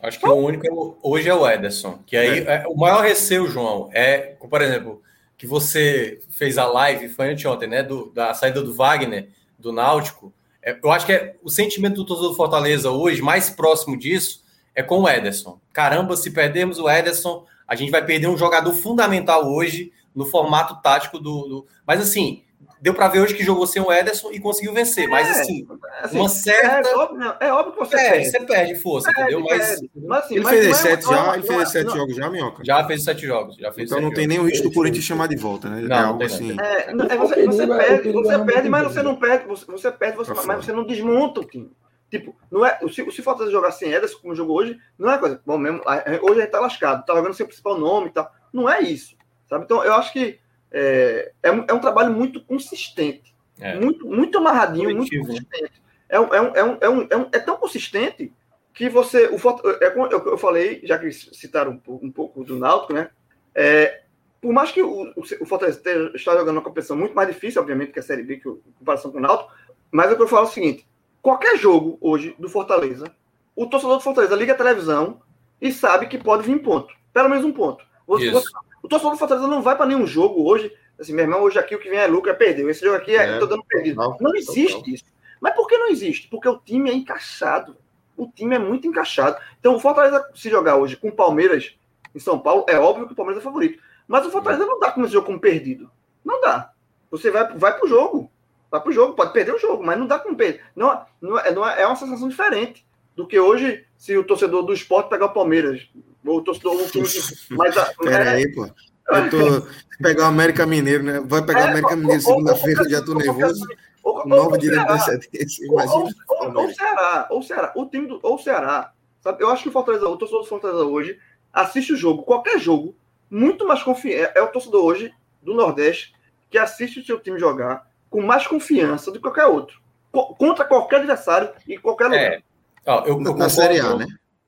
Acho 0.00 0.20
que 0.20 0.28
o 0.28 0.34
único 0.34 0.98
hoje 1.02 1.28
é 1.28 1.34
o 1.34 1.48
Ederson. 1.48 1.98
Que 2.06 2.16
aí 2.16 2.40
é. 2.40 2.62
É, 2.62 2.64
o 2.68 2.76
maior 2.76 3.02
receio, 3.02 3.48
João, 3.48 3.90
é, 3.92 4.36
por 4.38 4.60
exemplo, 4.60 5.02
que 5.36 5.46
você 5.46 6.20
fez 6.28 6.58
a 6.58 6.66
live, 6.66 7.08
foi 7.08 7.32
anteontem, 7.32 7.68
né? 7.68 7.82
Do, 7.82 8.10
da 8.10 8.34
saída 8.34 8.62
do 8.62 8.72
Wagner, 8.72 9.28
do 9.58 9.72
Náutico. 9.72 10.32
É, 10.62 10.78
eu 10.82 10.90
acho 10.92 11.06
que 11.06 11.12
é 11.12 11.36
o 11.42 11.50
sentimento 11.50 11.96
do 11.96 12.04
torcedor 12.04 12.30
do 12.30 12.36
Fortaleza 12.36 12.90
hoje, 12.90 13.22
mais 13.22 13.50
próximo 13.50 13.98
disso, 13.98 14.44
é 14.74 14.82
com 14.82 15.00
o 15.00 15.08
Ederson. 15.08 15.58
Caramba, 15.72 16.16
se 16.16 16.30
perdermos 16.30 16.78
o 16.78 16.88
Ederson, 16.88 17.46
a 17.66 17.74
gente 17.74 17.90
vai 17.90 18.04
perder 18.04 18.28
um 18.28 18.36
jogador 18.36 18.72
fundamental 18.74 19.50
hoje 19.50 19.92
no 20.14 20.24
formato 20.26 20.80
tático 20.82 21.18
do. 21.18 21.48
do... 21.48 21.66
Mas 21.86 22.00
assim, 22.00 22.44
deu 22.84 22.92
para 22.92 23.08
ver 23.08 23.20
hoje 23.20 23.34
que 23.34 23.42
jogou 23.42 23.66
sem 23.66 23.80
o 23.80 23.90
Ederson 23.90 24.30
e 24.30 24.38
conseguiu 24.38 24.74
vencer. 24.74 25.08
Mas 25.08 25.26
é, 25.26 25.40
assim, 25.40 25.66
assim, 26.02 26.18
uma 26.18 26.28
certa. 26.28 26.86
É 26.86 26.94
óbvio, 26.96 27.18
não, 27.18 27.36
é 27.40 27.50
óbvio 27.50 27.72
que 27.72 27.78
você 27.78 27.96
é, 27.96 28.10
perde. 28.10 28.30
Você 28.30 28.40
perde 28.40 28.74
força, 28.74 29.10
perde, 29.10 29.32
entendeu? 29.32 29.46
Mas, 29.48 29.80
mas 29.94 30.24
assim, 30.24 30.36
ele 30.36 30.44
fez 30.44 30.66
é 30.66 30.74
sete 30.74 31.04
já, 31.04 31.34
ele 31.34 31.46
fez 31.46 31.70
sete 31.70 31.92
jogos 31.92 32.14
já, 32.14 32.30
Minhoca? 32.30 32.62
Já 32.62 32.86
fez 32.86 33.02
sete 33.02 33.26
jogos. 33.26 33.56
Já 33.56 33.72
fez 33.72 33.90
então 33.90 34.02
não 34.02 34.12
tem 34.12 34.26
nem 34.26 34.38
o 34.38 34.44
risco 34.44 34.68
do 34.68 34.74
Corinthians 34.74 35.04
chamar 35.04 35.28
de 35.28 35.36
volta, 35.36 35.70
né? 35.70 35.80
Não, 35.80 35.96
é 35.96 36.00
algo 36.00 36.22
assim. 36.22 36.56
É, 36.60 36.90
é, 36.90 37.16
você, 37.16 37.46
você 37.46 37.66
perde, 37.66 38.12
você 38.12 38.38
perde, 38.44 38.68
mas 38.68 38.84
você 38.84 39.02
não 39.02 39.16
perde, 39.16 39.46
você, 39.46 39.90
perde, 39.90 40.16
você, 40.18 40.34
mas 40.46 40.64
você 40.64 40.72
não 40.72 40.84
desmonta 40.84 41.40
o 41.40 41.44
time. 41.44 41.72
Tipo, 42.10 42.36
não 42.50 42.66
é, 42.66 42.78
se, 42.92 43.10
se 43.10 43.22
Fortaleza 43.22 43.50
jogar 43.50 43.72
sem 43.72 43.90
Ederson, 43.90 44.18
como 44.20 44.36
jogou 44.36 44.58
hoje, 44.58 44.78
não 44.98 45.10
é 45.10 45.16
coisa. 45.16 45.40
Bom, 45.44 45.56
mesmo, 45.56 45.80
hoje 46.22 46.40
a 46.40 46.42
gente 46.42 46.52
tá 46.52 46.60
lascado, 46.60 47.04
tá 47.04 47.14
jogando 47.14 47.32
sem 47.32 47.44
o 47.44 47.48
principal 47.48 47.78
nome 47.78 48.08
e 48.08 48.10
tal. 48.10 48.30
Não 48.52 48.68
é 48.68 48.82
isso. 48.82 49.16
Sabe? 49.48 49.64
Então, 49.64 49.82
eu 49.84 49.94
acho 49.94 50.12
que 50.12 50.38
é, 50.70 51.32
é, 51.42 51.52
um, 51.52 51.64
é 51.68 51.72
um 51.72 51.80
trabalho 51.80 52.12
muito 52.12 52.42
consistente. 52.44 53.34
É. 53.60 53.78
Muito, 53.78 54.06
muito 54.06 54.38
amarradinho, 54.38 54.94
muito 54.94 55.14
né? 55.14 55.20
consistente. 55.20 55.82
É, 56.08 56.20
um, 56.20 56.34
é, 56.34 56.40
um, 56.40 56.54
é, 56.54 56.64
um, 56.64 56.78
é, 56.80 56.88
um, 56.88 57.06
é, 57.10 57.16
um, 57.16 57.28
é 57.32 57.38
tão 57.38 57.56
consistente 57.56 58.32
que 58.72 58.88
você. 58.88 59.26
O, 59.28 59.36
é, 59.80 59.94
eu, 59.96 60.26
eu 60.26 60.38
falei, 60.38 60.80
já 60.84 60.98
que 60.98 61.10
citaram 61.12 61.80
um, 61.88 62.10
pouco 62.10 62.44
do 62.44 62.58
Náutico, 62.58 62.92
né? 62.92 63.10
É, 63.54 64.02
por 64.40 64.52
mais 64.52 64.72
que 64.72 64.82
o, 64.82 65.12
o 65.16 65.46
Fortaleza 65.46 65.78
esteja 65.78 66.10
jogando 66.18 66.56
uma 66.56 66.62
competição 66.62 66.96
muito 66.96 67.14
mais 67.14 67.28
difícil, 67.28 67.62
obviamente, 67.62 67.92
que 67.92 68.00
a 68.00 68.02
Série 68.02 68.22
B, 68.22 68.36
que 68.36 68.48
em 68.48 68.60
comparação 68.78 69.10
com 69.10 69.18
o 69.18 69.20
Náutico, 69.20 69.50
mas 69.90 70.10
é 70.10 70.12
o 70.12 70.16
que 70.16 70.22
eu 70.22 70.28
falo 70.28 70.46
é 70.46 70.50
o 70.50 70.52
seguinte: 70.52 70.86
qualquer 71.22 71.56
jogo 71.56 71.96
hoje 72.00 72.34
do 72.38 72.48
Fortaleza, 72.48 73.06
o 73.54 73.66
torcedor 73.66 73.96
do 73.96 74.02
Fortaleza 74.02 74.34
liga 74.34 74.52
a 74.52 74.56
televisão 74.56 75.22
e 75.60 75.72
sabe 75.72 76.06
que 76.06 76.18
pode 76.18 76.42
vir 76.42 76.60
ponto. 76.60 76.92
Pelo 77.12 77.28
menos 77.28 77.44
um 77.44 77.52
ponto. 77.52 77.84
Você, 78.06 78.30
você, 78.30 78.48
o 78.84 78.88
torcedor 78.88 79.12
do 79.12 79.18
Fortaleza 79.18 79.48
não 79.48 79.62
vai 79.62 79.76
para 79.76 79.86
nenhum 79.86 80.06
jogo 80.06 80.48
hoje 80.48 80.72
Assim, 80.98 81.12
meu 81.12 81.24
irmão, 81.24 81.42
hoje 81.42 81.58
aqui 81.58 81.74
o 81.74 81.80
que 81.80 81.90
vem 81.90 81.98
é 81.98 82.06
lucro, 82.06 82.30
é 82.30 82.34
perdeu. 82.34 82.70
Esse 82.70 82.84
jogo 82.84 82.96
aqui 82.96 83.16
é, 83.16 83.36
é 83.36 83.38
tô 83.38 83.46
dando 83.46 83.64
perdido. 83.64 83.96
Não, 83.96 84.16
não 84.20 84.34
existe 84.34 84.94
isso. 84.94 85.04
Mas 85.40 85.54
por 85.54 85.66
que 85.66 85.76
não 85.76 85.88
existe? 85.88 86.28
Porque 86.28 86.48
o 86.48 86.58
time 86.58 86.90
é 86.90 86.94
encaixado. 86.94 87.76
O 88.16 88.28
time 88.28 88.54
é 88.54 88.58
muito 88.58 88.86
encaixado. 88.86 89.36
Então, 89.58 89.74
o 89.74 89.80
Fortaleza, 89.80 90.24
se 90.34 90.48
jogar 90.48 90.76
hoje 90.76 90.96
com 90.96 91.08
o 91.08 91.12
Palmeiras 91.12 91.76
em 92.14 92.18
São 92.20 92.38
Paulo, 92.38 92.64
é 92.68 92.78
óbvio 92.78 93.06
que 93.06 93.12
o 93.12 93.16
Palmeiras 93.16 93.42
é 93.42 93.44
favorito. 93.44 93.82
Mas 94.06 94.24
o 94.24 94.30
Fortaleza 94.30 94.64
não 94.64 94.78
dá 94.78 94.92
como 94.92 95.04
esse 95.04 95.12
jogo 95.12 95.26
como 95.26 95.40
perdido. 95.40 95.90
Não 96.24 96.40
dá. 96.40 96.70
Você 97.10 97.30
vai, 97.30 97.52
vai 97.54 97.76
pro 97.76 97.88
jogo. 97.88 98.30
Vai 98.70 98.80
pro 98.80 98.92
jogo, 98.92 99.14
pode 99.14 99.32
perder 99.32 99.54
o 99.54 99.58
jogo, 99.58 99.84
mas 99.84 99.98
não 99.98 100.06
dá 100.06 100.18
como 100.18 100.36
perder. 100.36 100.62
Não, 100.74 101.04
não, 101.20 101.38
é, 101.38 101.52
não 101.52 101.68
é, 101.68 101.82
é 101.82 101.86
uma 101.86 101.96
sensação 101.96 102.28
diferente 102.28 102.84
do 103.14 103.26
que 103.26 103.38
hoje, 103.38 103.84
se 103.96 104.16
o 104.16 104.24
torcedor 104.24 104.64
do 104.64 104.72
esporte 104.72 105.10
pegar 105.10 105.26
o 105.26 105.32
Palmeiras. 105.32 105.88
Ou 106.24 106.38
o 106.38 106.42
torcedor 106.42 106.76
do 106.76 106.90
time. 106.90 107.06
Mas, 107.50 107.74
Pera 107.98 108.24
é, 108.24 108.28
aí, 108.36 108.52
pô. 108.52 108.66
Eu 109.06 109.30
tô 109.30 109.68
pegar 110.02 110.24
o 110.24 110.26
América 110.26 110.66
Mineiro, 110.66 111.02
né? 111.02 111.20
Vai 111.24 111.44
pegar 111.44 111.60
é, 111.60 111.64
o 111.64 111.68
América 111.68 111.96
Mineiro 111.96 112.22
segunda-feira, 112.22 112.88
já 112.88 113.04
tô 113.04 113.14
nervoso. 113.14 113.66
O 114.02 114.28
novo 114.28 114.58
direito 114.58 114.86
da 114.86 114.96
Imagina. 114.96 116.14
Ou, 116.28 116.46
ou, 116.46 116.56
ou, 116.62 116.74
Ceará, 116.74 117.26
ou 117.30 117.42
Ceará, 117.42 117.72
o 117.74 117.86
time 117.86 118.06
do 118.06 118.20
ou 118.22 118.38
Ceará. 118.38 118.92
Sabe? 119.20 119.42
Eu 119.42 119.50
acho 119.50 119.62
que 119.62 119.68
o 119.70 119.72
Fortaleza, 119.72 120.06
o 120.06 120.16
torcedor 120.16 120.42
do 120.42 120.48
Fortaleza 120.48 120.84
hoje 120.84 121.18
assiste 121.52 121.92
o 121.92 121.96
jogo, 121.96 122.22
qualquer 122.22 122.58
jogo, 122.58 122.94
muito 123.30 123.66
mais 123.66 123.82
confiante. 123.82 124.32
É 124.34 124.42
o 124.42 124.48
torcedor 124.48 124.84
hoje 124.84 125.12
do 125.42 125.54
Nordeste 125.54 126.14
que 126.50 126.58
assiste 126.58 127.00
o 127.00 127.04
seu 127.04 127.18
time 127.18 127.38
jogar 127.38 127.86
com 128.10 128.20
mais 128.20 128.46
confiança 128.46 129.10
do 129.10 129.14
que 129.14 129.22
qualquer 129.22 129.46
outro. 129.46 129.80
Contra 130.12 130.64
qualquer 130.64 130.96
adversário 130.96 131.50
e 131.66 131.76
qualquer 131.78 132.04
lugar. 132.04 132.20
É. 132.20 132.42
Ó, 132.86 133.04
eu, 133.06 133.20
eu 133.20 133.34
na 133.34 133.48
Série 133.48 133.80
A, 133.80 133.96
né? 133.96 134.06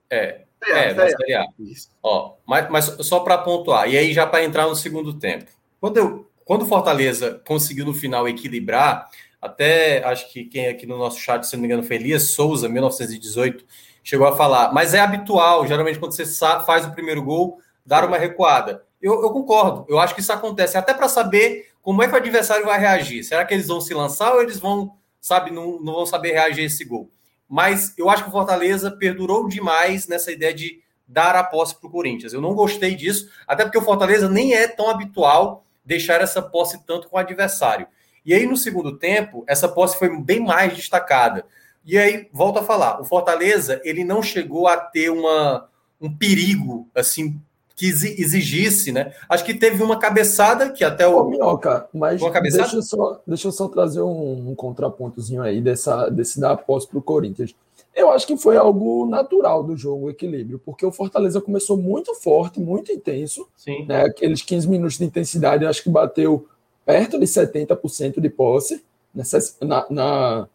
É, 0.09 0.46
é, 0.69 0.95
na 0.95 1.09
Série 1.09 1.35
A. 1.35 1.47
Ó, 2.03 2.35
mas, 2.47 2.71
mas 2.71 2.85
só 3.01 3.21
para 3.21 3.39
pontuar, 3.39 3.89
e 3.89 3.97
aí 3.97 4.13
já 4.13 4.27
para 4.27 4.45
entrar 4.45 4.67
no 4.67 4.77
segundo 4.77 5.15
tempo. 5.15 5.51
Quando, 5.81 5.97
eu, 5.97 6.31
quando 6.45 6.63
o 6.63 6.67
Fortaleza 6.67 7.41
conseguiu 7.47 7.85
no 7.85 7.95
final 7.95 8.29
equilibrar, 8.29 9.09
até 9.41 10.05
acho 10.05 10.33
que 10.33 10.45
quem 10.45 10.69
aqui 10.69 10.87
no 10.87 10.99
nosso 10.99 11.19
chat, 11.19 11.45
se 11.45 11.55
não 11.55 11.63
me 11.63 11.67
engano, 11.67 11.83
foi 11.83 11.97
Elias 11.97 12.25
Souza, 12.25 12.69
1918, 12.69 13.65
chegou 14.03 14.27
a 14.27 14.37
falar, 14.37 14.73
mas 14.73 14.95
é 14.95 15.01
habitual, 15.01 15.67
geralmente, 15.67 15.99
quando 15.99 16.13
você 16.13 16.25
faz 16.65 16.87
o 16.87 16.93
primeiro 16.93 17.23
gol, 17.23 17.61
dar 17.85 18.05
uma 18.05 18.17
recuada. 18.17 18.85
Eu, 19.01 19.23
eu 19.23 19.31
concordo, 19.31 19.85
eu 19.89 19.99
acho 19.99 20.15
que 20.15 20.21
isso 20.21 20.33
acontece 20.33 20.77
até 20.77 20.95
para 20.95 21.09
saber 21.09 21.71
como 21.83 22.03
é 22.03 22.09
que 22.09 22.15
o 22.15 22.17
adversário 22.17 22.65
vai 22.65 22.81
reagir. 22.81 23.23
Será 23.23 23.45
que 23.45 23.55
eles 23.55 23.69
vão 23.69 23.81
se 23.81 23.95
lançar 23.95 24.33
ou 24.33 24.43
eles 24.43 24.59
vão, 24.59 24.97
sabe, 25.21 25.51
não, 25.51 25.79
não 25.81 25.93
vão 25.93 26.07
saber 26.07 26.33
reagir 26.33 26.63
a 26.63 26.67
esse 26.67 26.85
gol? 26.85 27.11
Mas 27.49 27.95
eu 27.97 28.11
acho 28.11 28.25
que 28.25 28.29
o 28.29 28.33
Fortaleza 28.33 28.91
perdurou 28.91 29.49
demais 29.49 30.07
nessa 30.07 30.33
ideia 30.33 30.53
de 30.53 30.81
dar 31.07 31.37
a 31.37 31.45
posse 31.45 31.79
para 31.79 31.87
o 31.87 31.91
Corinthians. 31.91 32.33
Eu 32.33 32.41
não 32.41 32.55
gostei 32.55 32.95
disso, 32.95 33.31
até 33.47 33.65
porque 33.65 33.79
o 33.79 33.83
Fortaleza 33.83 34.29
nem 34.29 34.55
é 34.55 34.67
tão 34.67 34.91
habitual 34.91 35.65
deixar 35.85 36.21
essa 36.21 36.43
posse 36.43 36.85
tanto 36.85 37.09
com 37.09 37.17
o 37.17 37.21
adversário. 37.21 37.87
E 38.25 38.35
aí, 38.35 38.45
no 38.45 38.57
segundo 38.57 38.99
tempo, 38.99 39.45
essa 39.47 39.69
posse 39.69 39.97
foi 39.99 40.21
bem 40.21 40.41
mais 40.41 40.75
destacada. 40.75 41.47
E 41.85 41.97
aí, 41.97 42.29
volto 42.33 42.59
a 42.59 42.65
falar, 42.65 43.01
o 43.01 43.05
Fortaleza 43.05 43.81
ele 43.85 44.03
não 44.03 44.21
chegou 44.21 44.67
a 44.67 44.77
ter 44.77 45.11
uma, 45.11 45.69
um 46.01 46.13
perigo 46.13 46.89
assim 46.93 47.41
que 47.77 47.87
exigisse, 47.87 48.91
né? 48.91 49.13
Acho 49.29 49.45
que 49.45 49.53
teve 49.53 49.83
uma 49.83 49.99
cabeçada 49.99 50.71
que 50.71 50.83
até 50.83 51.07
o. 51.07 51.19
Ô, 51.19 51.29
Minhoca, 51.29 51.87
mas 51.93 52.23
deixa 52.43 52.77
eu, 52.77 52.83
só, 52.83 53.21
deixa 53.27 53.49
eu 53.49 53.53
só 53.53 53.69
trazer 53.69 54.01
um, 54.01 54.51
um 54.51 54.55
contrapontozinho 54.55 55.43
aí 55.43 55.61
dessa, 55.61 56.09
desse 56.09 56.41
da 56.41 56.57
posse 56.57 56.89
para 56.89 56.99
o 56.99 57.03
Corinthians. 57.03 57.55
Eu 57.95 58.11
acho 58.11 58.27
que 58.27 58.37
foi 58.37 58.57
algo 58.57 59.07
natural 59.07 59.63
do 59.63 59.77
jogo, 59.77 60.07
o 60.07 60.11
equilíbrio, 60.11 60.61
porque 60.65 60.85
o 60.85 60.93
Fortaleza 60.93 61.41
começou 61.41 61.77
muito 61.77 62.15
forte, 62.15 62.59
muito 62.59 62.91
intenso. 62.91 63.47
Sim. 63.57 63.85
Né? 63.87 64.05
Aqueles 64.05 64.41
15 64.43 64.69
minutos 64.69 64.99
de 64.99 65.05
intensidade, 65.05 65.67
acho 65.67 65.83
que 65.83 65.91
bateu 65.91 66.47
perto 66.85 67.19
de 67.19 67.27
70% 67.27 68.21
de 68.21 68.31
posse. 68.31 68.83
Na, 69.63 69.87
na, 69.91 70.49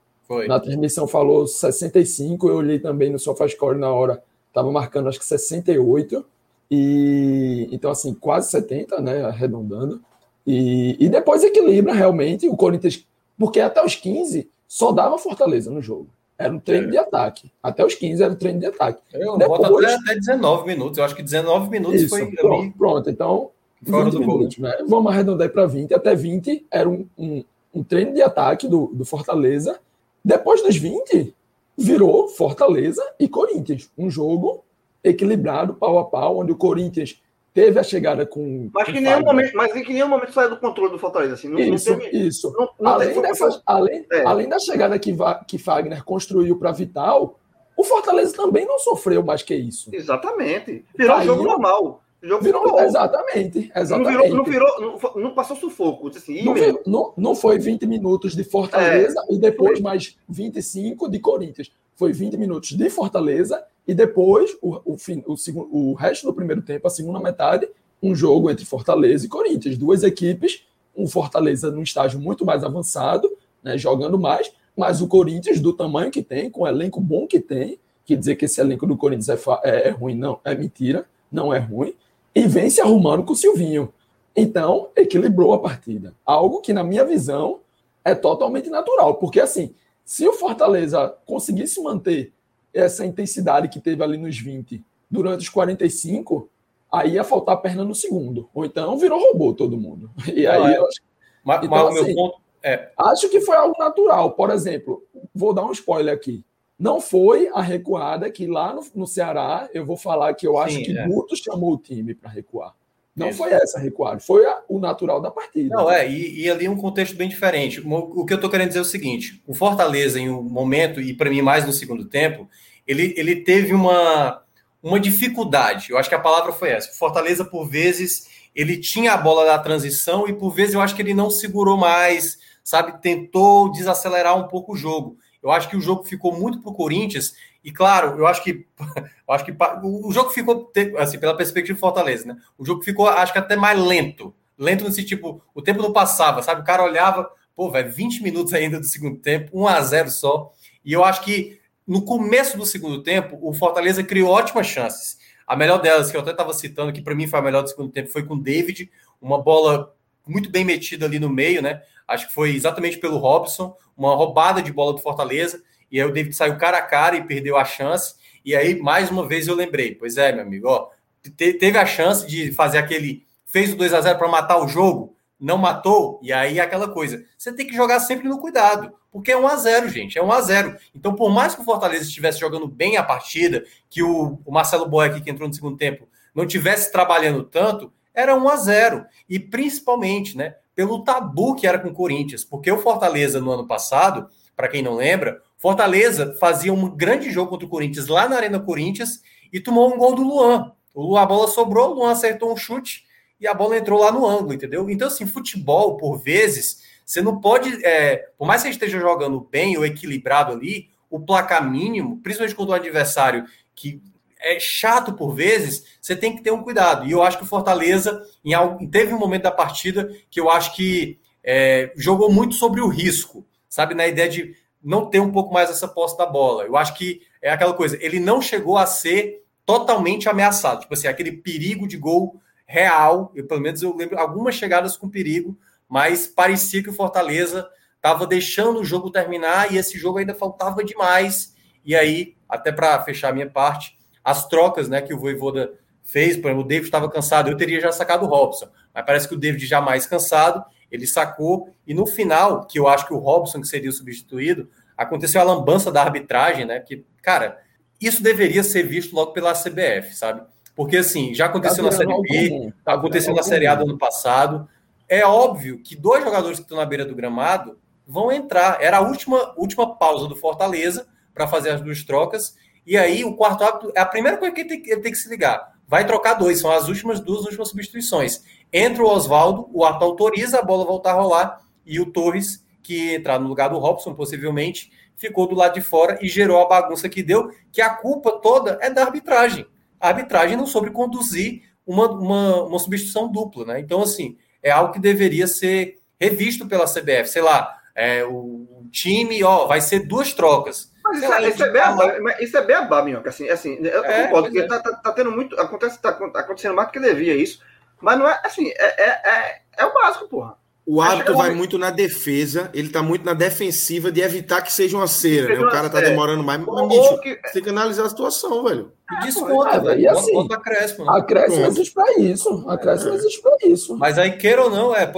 na, 0.48 0.60
transmissão 0.60 1.08
falou 1.08 1.48
65, 1.48 2.48
eu 2.48 2.56
olhei 2.58 2.80
também 2.80 3.12
no 3.12 3.18
SofaScore 3.18 3.78
na 3.78 3.92
hora, 3.92 4.24
estava 4.48 4.72
marcando 4.72 5.10
acho 5.10 5.20
que 5.20 5.26
68. 5.26 6.24
E 6.72 7.68
então, 7.70 7.92
assim, 7.92 8.14
quase 8.14 8.50
70, 8.50 9.02
né? 9.02 9.26
Arredondando. 9.26 10.02
E, 10.48 10.96
e 11.04 11.10
depois 11.10 11.44
equilibra 11.44 11.94
realmente 11.94 12.48
o 12.48 12.56
Corinthians, 12.56 13.06
porque 13.38 13.60
até 13.60 13.84
os 13.84 13.96
15 13.96 14.50
só 14.68 14.94
dava 14.94 15.18
Fortaleza 15.18 15.70
no 15.70 15.82
jogo. 15.82 16.08
Era 16.38 16.54
um 16.54 16.60
treino 16.60 16.88
é. 16.88 16.92
de 16.92 16.98
ataque. 16.98 17.52
Até 17.62 17.86
os 17.86 17.94
15 17.94 18.24
era 18.24 18.32
um 18.32 18.36
treino 18.36 18.60
de 18.60 18.66
ataque. 18.66 19.02
Eu 19.14 19.38
depois, 19.38 19.86
até, 19.86 19.96
até 19.96 20.16
19 20.16 20.66
minutos. 20.66 20.98
Eu 20.98 21.04
acho 21.04 21.16
que 21.16 21.22
19 21.22 21.70
minutos 21.70 22.02
isso, 22.02 22.10
foi. 22.10 22.32
Pronto, 22.32 22.78
pronto, 22.78 23.10
então. 23.10 23.52
Fora 23.88 24.10
do 24.10 24.20
minutos, 24.20 24.58
né? 24.58 24.78
Vamos 24.88 25.12
arredondar 25.12 25.50
para 25.50 25.66
20. 25.66 25.94
Até 25.94 26.16
20 26.16 26.66
era 26.72 26.88
um, 26.88 27.06
um, 27.18 27.44
um 27.74 27.84
treino 27.84 28.14
de 28.14 28.22
ataque 28.22 28.68
do, 28.68 28.88
do 28.94 29.04
Fortaleza. 29.04 29.80
Depois 30.24 30.64
dos 30.64 30.78
20, 30.78 31.34
virou 31.78 32.28
Fortaleza 32.30 33.04
e 33.20 33.28
Corinthians. 33.28 33.90
Um 33.98 34.10
jogo 34.10 34.64
equilibrado, 35.04 35.74
pau 35.74 36.00
a 36.00 36.06
pau, 36.06 36.40
onde 36.40 36.52
o 36.52 36.58
Corinthians 36.58 37.22
teve 37.54 37.80
a 37.80 37.84
chegada 37.84 38.26
com. 38.26 38.70
Mas, 38.74 38.86
com 38.86 38.94
que 38.94 39.00
nenhum 39.00 39.22
momento, 39.22 39.56
mas 39.56 39.76
em 39.76 39.84
que 39.84 39.94
nenhum 39.94 40.08
momento 40.08 40.34
saiu 40.34 40.50
do 40.50 40.58
controle 40.58 40.92
do 40.92 41.00
Fortaleza. 41.00 41.34
Assim, 41.34 41.50
não, 41.50 41.60
isso, 41.60 41.92
não 41.92 42.00
teve, 42.00 42.18
isso. 42.18 42.54
Não, 42.58 42.70
não 42.80 42.92
além, 42.92 43.08
teve, 43.10 43.22
dessa, 43.22 43.62
além, 43.66 44.06
é. 44.12 44.24
além 44.24 44.50
da 44.50 44.60
chegada 44.60 44.98
que, 44.98 45.16
que 45.48 45.58
Fagner 45.58 46.04
construiu 46.04 46.58
para 46.58 46.72
Vital, 46.72 47.40
o 47.76 47.84
Fortaleza 47.84 48.34
também 48.36 48.66
não 48.66 48.80
sofreu 48.80 49.24
mais 49.24 49.44
que 49.44 49.56
isso. 49.56 49.90
Exatamente. 49.94 50.86
Virou 50.98 51.18
um 51.18 51.24
jogo 51.24 51.44
normal. 51.44 52.02
Jogo 52.24 52.44
virou, 52.44 52.80
exatamente, 52.80 53.72
exatamente. 53.76 54.14
Não, 54.14 54.22
virou, 54.22 54.38
não, 54.38 54.44
virou, 54.44 55.14
não, 55.16 55.24
não 55.24 55.34
passou 55.34 55.58
sufoco. 55.58 56.08
Assim, 56.10 56.44
não, 56.44 56.54
virou, 56.54 56.82
não, 56.86 57.14
não 57.18 57.36
foi 57.36 57.58
20 57.58 57.88
minutos 57.88 58.36
de 58.36 58.44
Fortaleza 58.44 59.20
é, 59.28 59.34
e 59.34 59.40
depois 59.40 59.80
mais 59.80 60.16
25 60.30 61.10
de 61.10 61.20
Corinthians. 61.20 61.72
Foi 61.96 62.14
20 62.14 62.38
minutos 62.38 62.70
de 62.74 62.90
Fortaleza 62.92 63.64
e 63.88 63.94
depois, 63.94 64.56
o, 64.62 64.94
o, 64.94 64.98
fim, 64.98 65.24
o, 65.26 65.36
segundo, 65.36 65.70
o 65.76 65.94
resto 65.94 66.28
do 66.28 66.34
primeiro 66.34 66.62
tempo, 66.62 66.88
a 66.88 66.90
segunda 66.90 67.20
metade, 67.20 67.68
um 68.02 68.16
jogo 68.16 68.50
entre 68.50 68.66
Fortaleza 68.66 69.26
e 69.26 69.30
Corinthians. 69.30 69.78
Duas 69.78 70.04
equipes, 70.04 70.64
um 70.96 71.08
Fortaleza 71.08 71.72
num 71.72 71.84
estágio 71.84 72.20
muito 72.20 72.46
mais 72.46 72.64
avançado, 72.64 73.30
né, 73.64 73.78
jogando 73.78 74.18
mais, 74.20 74.52
mas 74.76 75.02
o 75.02 75.08
Corinthians, 75.08 75.60
do 75.60 75.74
tamanho 75.74 76.12
que 76.12 76.22
tem, 76.22 76.50
com 76.50 76.62
o 76.62 76.68
elenco 76.68 77.00
bom 77.00 77.28
que 77.28 77.40
tem, 77.40 77.80
que 78.06 78.16
dizer 78.16 78.36
que 78.36 78.46
esse 78.46 78.60
elenco 78.60 78.88
do 78.88 78.98
Corinthians 78.98 79.30
é, 79.30 79.40
é, 79.64 79.88
é 79.88 79.90
ruim, 79.90 80.16
não, 80.16 80.40
é 80.44 80.56
mentira, 80.56 81.06
não 81.32 81.54
é 81.54 81.60
ruim, 81.60 81.94
e 82.34 82.48
vem 82.48 82.70
se 82.70 82.82
arrumando 82.82 83.24
com 83.24 83.34
o 83.34 83.36
Silvinho. 83.36 83.94
Então, 84.36 84.90
equilibrou 84.96 85.54
a 85.54 85.60
partida. 85.60 86.14
Algo 86.26 86.62
que, 86.62 86.74
na 86.74 86.84
minha 86.84 87.06
visão, 87.06 87.60
é 88.04 88.16
totalmente 88.16 88.70
natural, 88.70 89.16
porque 89.16 89.40
assim, 89.40 89.74
se 90.04 90.28
o 90.28 90.34
Fortaleza 90.34 91.16
conseguisse 91.26 91.82
manter 91.82 92.34
essa 92.74 93.06
intensidade 93.06 93.68
que 93.68 93.80
teve 93.80 94.04
ali 94.04 94.18
nos 94.18 94.38
20 94.38 94.84
durante 95.10 95.42
os 95.42 95.50
45, 95.50 96.50
aí 96.92 97.14
ia 97.14 97.24
faltar 97.24 97.62
perna 97.62 97.84
no 97.84 97.94
segundo. 97.94 98.50
Ou 98.54 98.66
então 98.66 98.98
virou 98.98 99.20
robô 99.20 99.54
todo 99.54 99.78
mundo. 99.78 100.10
E 100.34 100.48
aí 100.48 100.60
Não, 100.60 100.68
é. 100.68 100.78
eu 100.78 100.86
acho, 100.86 101.02
Mas, 101.44 101.58
Então, 101.64 101.70
mas 101.70 101.84
o 101.84 101.88
assim, 102.00 102.06
meu 102.06 102.16
ponto 102.16 102.42
é. 102.64 102.92
acho 102.98 103.30
que 103.30 103.42
foi 103.42 103.56
algo 103.56 103.76
natural. 103.78 104.32
Por 104.32 104.50
exemplo, 104.50 105.04
vou 105.34 105.54
dar 105.54 105.66
um 105.66 105.72
spoiler 105.72 106.14
aqui. 106.14 106.46
Não 106.78 107.00
foi 107.00 107.48
a 107.54 107.62
recuada 107.62 108.30
que 108.32 108.48
lá 108.48 108.74
no, 108.74 108.82
no 108.96 109.06
Ceará, 109.06 109.70
eu 109.74 109.86
vou 109.86 109.98
falar 109.98 110.34
que 110.34 110.48
eu 110.48 110.58
acho 110.58 110.78
Sim, 110.78 110.84
que 110.84 110.98
é. 110.98 111.08
Guto 111.08 111.36
chamou 111.36 111.74
o 111.74 111.78
time 111.78 112.16
para 112.16 112.30
recuar. 112.30 112.76
Não 113.16 113.34
foi 113.34 113.52
essa 113.52 113.78
a 113.78 113.82
recuada, 113.82 114.20
foi 114.22 114.46
a- 114.46 114.62
o 114.70 114.80
natural 114.80 115.20
da 115.22 115.30
partida. 115.30 115.76
Não, 115.76 115.92
é, 115.92 116.10
e, 116.10 116.42
e 116.44 116.50
ali 116.50 116.68
um 116.70 116.78
contexto 116.78 117.16
bem 117.16 117.28
diferente. 117.28 117.82
O, 117.82 118.22
o 118.22 118.26
que 118.26 118.34
eu 118.34 118.40
tô 118.40 118.50
querendo 118.50 118.70
dizer 118.70 118.80
é 118.80 118.84
o 118.84 118.86
seguinte: 118.86 119.42
o 119.46 119.54
Fortaleza, 119.54 120.20
em 120.20 120.30
um 120.30 120.42
momento, 120.42 121.02
e 121.02 121.14
para 121.14 121.30
mim 121.30 121.42
mais 121.42 121.66
no 121.66 121.74
segundo 121.74 122.06
tempo, 122.06 122.48
ele, 122.88 123.14
ele 123.18 123.36
teve 123.38 123.74
uma, 123.74 124.42
uma 124.82 125.00
dificuldade. 125.00 125.92
Eu 125.92 125.98
acho 125.98 126.08
que 126.10 126.16
a 126.16 126.20
palavra 126.20 126.52
foi 126.54 126.70
essa. 126.70 126.90
O 126.92 126.96
Fortaleza, 126.96 127.44
por 127.44 127.68
vezes, 127.70 128.28
ele 128.56 128.78
tinha 128.78 129.14
a 129.14 129.18
bola 129.18 129.46
da 129.46 129.60
transição 129.60 130.28
e 130.28 130.34
por 130.34 130.52
vezes 130.52 130.74
eu 130.74 130.82
acho 130.82 130.96
que 130.96 131.02
ele 131.02 131.14
não 131.14 131.30
segurou 131.30 131.78
mais, 131.78 132.38
sabe? 132.64 133.02
Tentou 133.02 133.72
desacelerar 133.72 134.38
um 134.38 134.48
pouco 134.48 134.74
o 134.74 134.78
jogo. 134.78 135.18
Eu 135.44 135.52
acho 135.52 135.70
que 135.70 135.76
o 135.76 135.82
jogo 135.82 136.04
ficou 136.04 136.34
muito 136.34 136.62
pro 136.62 136.74
Corinthians. 136.74 137.34
E 137.64 137.72
claro, 137.72 138.18
eu 138.18 138.26
acho 138.28 138.44
que 138.44 138.66
eu 139.28 139.34
acho 139.34 139.46
que 139.46 139.56
o 139.84 140.12
jogo 140.12 140.30
ficou 140.30 140.72
assim 140.98 141.20
pela 141.20 141.36
perspectiva 141.38 141.78
do 141.78 141.80
Fortaleza, 141.80 142.26
né? 142.26 142.38
O 142.58 142.66
jogo 142.66 142.84
ficou, 142.84 143.08
acho 143.08 143.32
que 143.32 143.40
até 143.40 143.56
mais 143.56 143.80
lento, 143.80 144.34
lento 144.58 144.84
nesse 144.84 145.04
tipo, 145.04 145.42
o 145.54 145.62
tempo 145.62 145.82
não 145.82 145.94
passava, 145.94 146.42
sabe? 146.42 146.62
O 146.62 146.66
cara 146.66 146.84
olhava, 146.84 147.30
pô, 147.56 147.70
velho, 147.70 147.92
20 147.92 148.24
minutos 148.24 148.54
ainda 148.54 148.80
do 148.80 148.86
segundo 148.86 149.18
tempo, 149.18 149.50
1 149.54 149.68
a 149.68 149.82
0 149.82 150.10
só. 150.10 150.52
E 150.84 150.94
eu 150.94 151.04
acho 151.04 151.22
que 151.22 151.60
no 151.88 152.04
começo 152.04 152.58
do 152.58 152.66
segundo 152.66 153.04
tempo, 153.04 153.38
o 153.42 153.54
Fortaleza 153.54 154.04
criou 154.04 154.30
ótimas 154.30 154.68
chances. 154.68 155.18
A 155.46 155.56
melhor 155.56 155.82
delas, 155.82 156.10
que 156.10 156.18
eu 156.18 156.22
até 156.22 156.32
estava 156.32 156.54
citando, 156.54 156.94
que 156.94 157.02
para 157.02 157.16
mim 157.16 157.28
foi 157.28 157.40
a 157.40 157.42
melhor 157.42 157.64
do 157.64 157.70
segundo 157.70 157.92
tempo, 157.92 158.10
foi 158.10 158.24
com 158.24 158.36
o 158.36 158.42
David, 158.42 158.90
uma 159.22 159.42
bola 159.42 159.94
muito 160.26 160.50
bem 160.50 160.64
metida 160.64 161.06
ali 161.06 161.20
no 161.20 161.30
meio, 161.30 161.62
né? 161.62 161.82
Acho 162.08 162.28
que 162.28 162.34
foi 162.34 162.56
exatamente 162.56 162.98
pelo 162.98 163.18
Robson, 163.18 163.76
uma 163.98 164.16
roubada 164.16 164.62
de 164.62 164.72
bola 164.72 164.94
do 164.94 165.00
Fortaleza, 165.00 165.62
e 165.92 166.00
aí 166.00 166.08
o 166.08 166.12
David 166.14 166.36
saiu 166.36 166.58
cara 166.58 166.78
a 166.78 166.82
cara 166.82 167.16
e 167.16 167.24
perdeu 167.26 167.58
a 167.58 167.66
chance. 167.66 168.16
E 168.44 168.56
aí, 168.56 168.80
mais 168.80 169.12
uma 169.12 169.28
vez, 169.28 169.48
eu 169.48 169.56
lembrei, 169.56 169.94
pois 169.94 170.18
é, 170.18 170.32
meu 170.32 170.44
amigo, 170.44 170.68
ó, 170.68 170.90
te- 171.36 171.54
teve 171.54 171.78
a 171.78 171.86
chance 171.86 172.26
de 172.26 172.52
fazer 172.52 172.78
aquele. 172.78 173.26
Fez 173.46 173.74
o 173.74 173.76
2 173.76 173.94
a 173.94 174.02
0 174.02 174.18
para 174.18 174.28
matar 174.30 174.58
o 174.64 174.68
jogo, 174.68 175.16
não 175.40 175.58
matou, 175.58 176.20
e 176.24 176.32
aí 176.32 176.58
é 176.58 176.62
aquela 176.62 176.88
coisa. 176.88 177.24
Você 177.38 177.52
tem 177.54 177.68
que 177.68 177.76
jogar 177.76 178.00
sempre 178.00 178.28
no 178.30 178.40
cuidado, 178.40 178.94
porque 179.12 179.32
é 179.34 179.38
1 179.38 179.48
a 179.48 179.56
0 179.58 179.90
gente, 179.90 180.18
é 180.18 180.24
1 180.24 180.32
a 180.32 180.42
0 180.42 180.78
Então, 180.96 181.14
por 181.14 181.30
mais 181.32 181.54
que 181.54 181.62
o 181.62 181.66
Fortaleza 181.66 182.06
estivesse 182.06 182.40
jogando 182.40 182.68
bem 182.68 182.96
a 182.96 183.04
partida, 183.04 183.64
que 183.90 184.02
o, 184.02 184.40
o 184.46 184.52
Marcelo 184.52 184.88
Boeck, 184.88 185.20
que 185.22 185.30
entrou 185.30 185.48
no 185.48 185.54
segundo 185.54 185.76
tempo, 185.78 186.08
não 186.34 186.48
tivesse 186.48 186.92
trabalhando 186.92 187.44
tanto, 187.44 187.92
era 188.14 188.36
1 188.36 188.50
a 188.50 188.56
0 188.56 189.06
E 189.30 189.38
principalmente, 189.40 190.38
né, 190.38 190.56
pelo 190.74 191.04
tabu 191.04 191.56
que 191.56 191.68
era 191.68 191.78
com 191.78 191.90
o 191.90 191.94
Corinthians, 191.94 192.44
porque 192.46 192.72
o 192.72 192.80
Fortaleza 192.82 193.40
no 193.42 193.52
ano 193.52 193.68
passado, 193.68 194.28
para 194.56 194.68
quem 194.68 194.82
não 194.82 194.96
lembra, 194.96 195.42
Fortaleza 195.62 196.36
fazia 196.40 196.74
um 196.74 196.90
grande 196.90 197.30
jogo 197.30 197.52
contra 197.52 197.68
o 197.68 197.70
Corinthians 197.70 198.08
lá 198.08 198.28
na 198.28 198.36
Arena 198.36 198.60
Corinthians 198.60 199.22
e 199.54 199.60
tomou 199.60 199.94
um 199.94 199.98
gol 199.98 200.16
do 200.16 200.24
Luan. 200.24 200.72
O 200.92 201.16
a 201.16 201.26
bola 201.26 201.48
sobrou, 201.48 201.92
o 201.92 201.94
Luan 201.94 202.12
acertou 202.12 202.52
um 202.52 202.58
chute 202.58 203.06
e 203.40 203.46
a 203.46 203.54
bola 203.54 203.78
entrou 203.78 204.00
lá 204.00 204.12
no 204.12 204.28
ângulo, 204.28 204.54
entendeu? 204.56 204.90
Então, 204.90 205.08
assim, 205.08 205.28
futebol, 205.28 205.98
por 205.98 206.18
vezes, 206.18 206.82
você 207.06 207.22
não 207.22 207.40
pode. 207.40 207.86
é, 207.86 208.30
por 208.40 208.48
mais 208.48 208.64
que 208.64 208.70
você 208.70 208.74
esteja 208.74 209.00
jogando 209.00 209.48
bem 209.52 209.78
ou 209.78 209.86
equilibrado 209.86 210.52
ali, 210.52 210.90
o 211.12 211.20
placar 211.20 211.70
mínimo, 211.70 212.20
principalmente 212.24 212.56
contra 212.56 212.72
o 212.72 212.76
adversário 212.76 213.46
que 213.76 214.02
é 214.40 214.60
chato 214.60 215.14
por 215.14 215.36
vezes, 215.36 215.84
você 216.02 216.16
tem 216.16 216.36
que 216.36 216.42
ter 216.42 216.52
um 216.52 216.64
cuidado. 216.64 217.06
E 217.06 217.12
eu 217.12 217.22
acho 217.22 217.38
que 217.38 217.44
o 217.44 217.48
Fortaleza, 217.48 218.20
em 218.44 218.90
teve 218.90 219.14
um 219.14 219.20
momento 219.20 219.44
da 219.44 219.52
partida 219.52 220.12
que 220.32 220.40
eu 220.40 220.50
acho 220.50 220.76
que 220.76 221.20
é, 221.44 221.94
jogou 221.96 222.32
muito 222.32 222.56
sobre 222.56 222.82
o 222.82 222.88
risco, 222.88 223.46
sabe? 223.70 223.94
Na 223.94 224.08
ideia 224.08 224.28
de 224.28 224.56
não 224.84 225.06
ter 225.06 225.20
um 225.20 225.32
pouco 225.32 225.54
mais 225.54 225.70
essa 225.70 225.88
posse 225.88 226.18
da 226.18 226.26
bola. 226.26 226.64
Eu 226.64 226.76
acho 226.76 226.96
que 226.96 227.22
é 227.42 227.52
aquela 227.52 227.74
coisa, 227.74 227.98
ele 228.02 228.20
não 228.20 228.42
chegou 228.42 228.78
a 228.78 228.86
ser 228.86 229.44
totalmente 229.66 230.28
ameaçado. 230.28 230.82
Tipo 230.82 230.94
assim, 230.94 231.08
aquele 231.08 231.32
perigo 231.32 231.88
de 231.88 231.98
gol 231.98 232.42
real. 232.66 233.32
Eu, 233.36 233.46
pelo 233.46 233.62
menos 233.62 233.82
eu 233.82 233.96
lembro 233.96 234.18
algumas 234.18 234.56
chegadas 234.56 234.98
com 234.98 235.10
perigo, 235.10 235.58
mas 235.88 236.26
parecia 236.26 236.82
que 236.82 236.90
o 236.90 236.94
Fortaleza 236.94 237.70
estava 237.96 238.26
deixando 238.26 238.80
o 238.80 238.86
jogo 238.86 239.12
terminar 239.12 239.72
e 239.72 239.78
esse 239.78 239.98
jogo 239.98 240.18
ainda 240.18 240.34
faltava 240.34 240.84
demais. 240.84 241.56
E 241.86 241.96
aí, 241.96 242.36
até 242.48 242.72
para 242.72 243.02
fechar 243.04 243.30
a 243.30 243.34
minha 243.34 243.50
parte, 243.50 243.98
as 244.24 244.48
trocas 244.48 244.88
né, 244.88 245.02
que 245.02 245.14
o 245.14 245.20
Voivoda 245.20 245.74
fez, 246.04 246.36
por 246.36 246.48
exemplo, 246.48 246.64
o 246.64 246.68
David 246.68 246.88
estava 246.88 247.10
cansado, 247.10 247.50
eu 247.50 247.58
teria 247.58 247.80
já 247.80 247.92
sacado 247.92 248.26
o 248.26 248.30
Robson, 248.30 248.68
mas 248.94 249.06
parece 249.06 249.28
que 249.28 249.36
o 249.36 249.38
David 249.38 249.66
já 249.66 249.80
mais 249.80 250.06
cansado, 250.06 250.64
ele 250.92 251.08
sacou, 251.08 251.74
e 251.88 251.94
no 251.94 252.06
final, 252.06 252.66
que 252.66 252.78
eu 252.78 252.88
acho 252.88 253.08
que 253.08 253.14
o 253.14 253.18
Robson 253.18 253.62
que 253.62 253.68
seria 253.68 253.90
o 253.90 253.94
substituído, 253.94 254.70
aconteceu 254.98 255.42
a 255.42 255.44
lambança 255.44 255.92
da 255.92 256.02
arbitragem, 256.02 256.66
né? 256.66 256.80
Que, 256.80 257.06
cara, 257.22 257.60
isso 258.00 258.22
deveria 258.22 258.64
ser 258.64 258.84
visto 258.84 259.16
logo 259.16 259.32
pela 259.32 259.54
CBF, 259.54 260.16
sabe? 260.16 260.42
Porque 260.76 260.98
assim, 260.98 261.34
já 261.34 261.46
aconteceu 261.46 261.84
Tá 261.84 261.92
na 261.92 261.96
Série 261.96 262.22
B. 262.22 262.74
Tá 262.84 262.94
acontecendo 262.94 263.36
na 263.36 263.44
Série 263.44 263.68
A 263.68 263.76
do 263.76 263.84
ano 263.84 263.98
passado. 263.98 264.68
É 265.08 265.26
óbvio 265.26 265.80
que 265.84 265.96
dois 265.96 266.24
jogadores 266.24 266.58
que 266.58 266.64
estão 266.64 266.78
na 266.78 266.86
beira 266.86 267.06
do 267.06 267.16
gramado 267.16 267.78
vão 268.08 268.32
entrar. 268.32 268.82
Era 268.82 268.98
a 268.98 269.02
última, 269.02 269.54
última 269.58 269.96
pausa 269.96 270.28
do 270.28 270.36
Fortaleza 270.36 271.08
para 271.34 271.48
fazer 271.48 271.70
as 271.70 271.82
duas 271.82 272.04
trocas. 272.04 272.56
E 272.86 272.98
aí 272.98 273.24
o 273.24 273.36
quarto 273.36 273.64
árbitro, 273.64 273.92
é 273.96 274.00
a 274.00 274.06
primeira 274.06 274.38
coisa 274.38 274.54
que 274.54 274.62
ele 274.62 274.70
tem, 274.70 274.92
ele 274.92 275.02
tem 275.02 275.12
que 275.12 275.18
se 275.18 275.30
ligar. 275.30 275.72
Vai 275.88 276.06
trocar 276.06 276.36
dois, 276.36 276.60
são 276.60 276.72
as 276.72 276.88
últimas 276.88 277.20
duas 277.20 277.44
últimas 277.46 277.68
substituições. 277.70 278.44
Entra 278.72 279.04
o 279.04 279.08
Oswaldo, 279.08 279.70
o 279.74 279.84
árbitro 279.84 280.08
autoriza 280.08 280.60
a 280.60 280.64
bola 280.64 280.86
voltar 280.86 281.12
a 281.12 281.16
rolar 281.22 281.62
e 281.86 282.00
o 282.00 282.06
Torres, 282.06 282.66
que 282.82 283.16
entrar 283.16 283.40
no 283.40 283.48
lugar 283.48 283.70
do 283.70 283.78
Robson, 283.78 284.14
possivelmente, 284.14 284.92
ficou 285.16 285.48
do 285.48 285.56
lado 285.56 285.74
de 285.74 285.82
fora 285.82 286.18
e 286.22 286.28
gerou 286.28 286.62
a 286.62 286.68
bagunça 286.68 287.10
que 287.10 287.22
deu, 287.22 287.52
que 287.72 287.82
a 287.82 287.90
culpa 287.90 288.32
toda 288.42 288.78
é 288.82 288.90
da 288.90 289.04
arbitragem. 289.04 289.66
A 290.00 290.08
arbitragem 290.08 290.58
não 290.58 290.66
soube 290.66 290.90
conduzir 290.90 291.64
uma, 291.86 292.10
uma, 292.10 292.64
uma 292.64 292.80
substituição 292.80 293.32
dupla, 293.32 293.66
né? 293.66 293.80
Então, 293.80 294.02
assim, 294.02 294.38
é 294.64 294.72
algo 294.72 294.94
que 294.94 295.00
deveria 295.00 295.48
ser 295.48 296.00
revisto 296.20 296.68
pela 296.68 296.86
CBF. 296.86 297.28
Sei 297.28 297.42
lá, 297.42 297.78
é, 297.94 298.24
o, 298.26 298.68
time, 298.92 299.44
ó, 299.44 299.66
vai 299.66 299.82
ser 299.82 300.08
duas 300.08 300.34
trocas. 300.34 300.92
Mas 301.04 301.18
isso, 301.18 301.30
lá, 301.30 301.42
é, 301.42 301.50
isso 301.50 301.64
é 301.64 301.66
ele 301.66 301.74
bem 301.74 301.82
fala- 301.82 302.04
abá, 302.06 302.20
mas 302.22 302.40
isso 302.42 302.58
é 302.58 302.62
Minhoca, 303.04 303.30
assim, 303.30 303.50
assim, 303.50 303.78
eu 303.82 304.06
É, 304.06 304.24
concordo, 304.24 304.50
porque 304.50 304.68
tá, 304.68 304.80
tá, 304.80 304.96
tá 304.98 305.12
tendo 305.14 305.32
muito, 305.32 305.60
acontece, 305.60 306.00
tá 306.00 306.10
acontecendo 306.10 306.76
mais 306.76 306.90
do 306.90 306.92
que 306.92 307.00
devia 307.00 307.36
isso, 307.36 307.60
mas 308.02 308.18
não 308.20 308.28
é, 308.28 308.40
assim, 308.44 308.68
é, 308.70 309.04
é, 309.04 309.10
é, 309.10 309.62
é 309.78 309.86
o 309.86 309.94
básico, 309.94 310.28
porra. 310.28 310.60
O 310.84 311.00
árbitro 311.00 311.38
vai 311.38 311.50
é 311.50 311.54
um- 311.54 311.56
muito 311.56 311.78
na 311.78 311.92
defesa, 311.92 312.70
ele 312.74 312.90
tá 312.90 313.04
muito 313.04 313.24
na 313.24 313.34
defensiva 313.36 314.12
de 314.12 314.20
evitar 314.20 314.62
que 314.64 314.74
seja 314.74 314.98
uma 314.98 315.08
cera, 315.08 315.48
né? 315.56 315.60
O 315.64 315.70
cara 315.70 315.90
tá 315.90 316.00
cera. 316.00 316.10
demorando 316.10 316.44
mais. 316.44 316.60
Mas, 316.66 316.88
bicho, 316.90 317.20
que- 317.22 317.40
você 317.46 317.54
tem 317.54 317.64
que 317.64 317.70
analisar 317.70 318.04
a 318.06 318.10
situação, 318.10 318.64
velho. 318.64 318.92
E 319.12 319.20
desconta, 319.26 319.76
Ah, 319.76 319.80
velho. 319.80 320.02
e 320.02 320.08
assim, 320.08 320.34
bota 320.34 320.56
acréscimo, 320.56 321.06
né? 321.06 321.12
Acréscimo 321.20 321.56
Pronto. 321.62 321.72
existe 321.72 321.94
para 321.94 322.14
isso. 322.20 322.66
Acréscimo 322.68 323.14
existe 323.14 323.42
para 323.42 323.58
isso. 323.64 323.96
Mas 323.98 324.18
aí, 324.18 324.32
queira 324.38 324.64
ou 324.64 324.70
não, 324.72 324.94
é, 324.94 325.10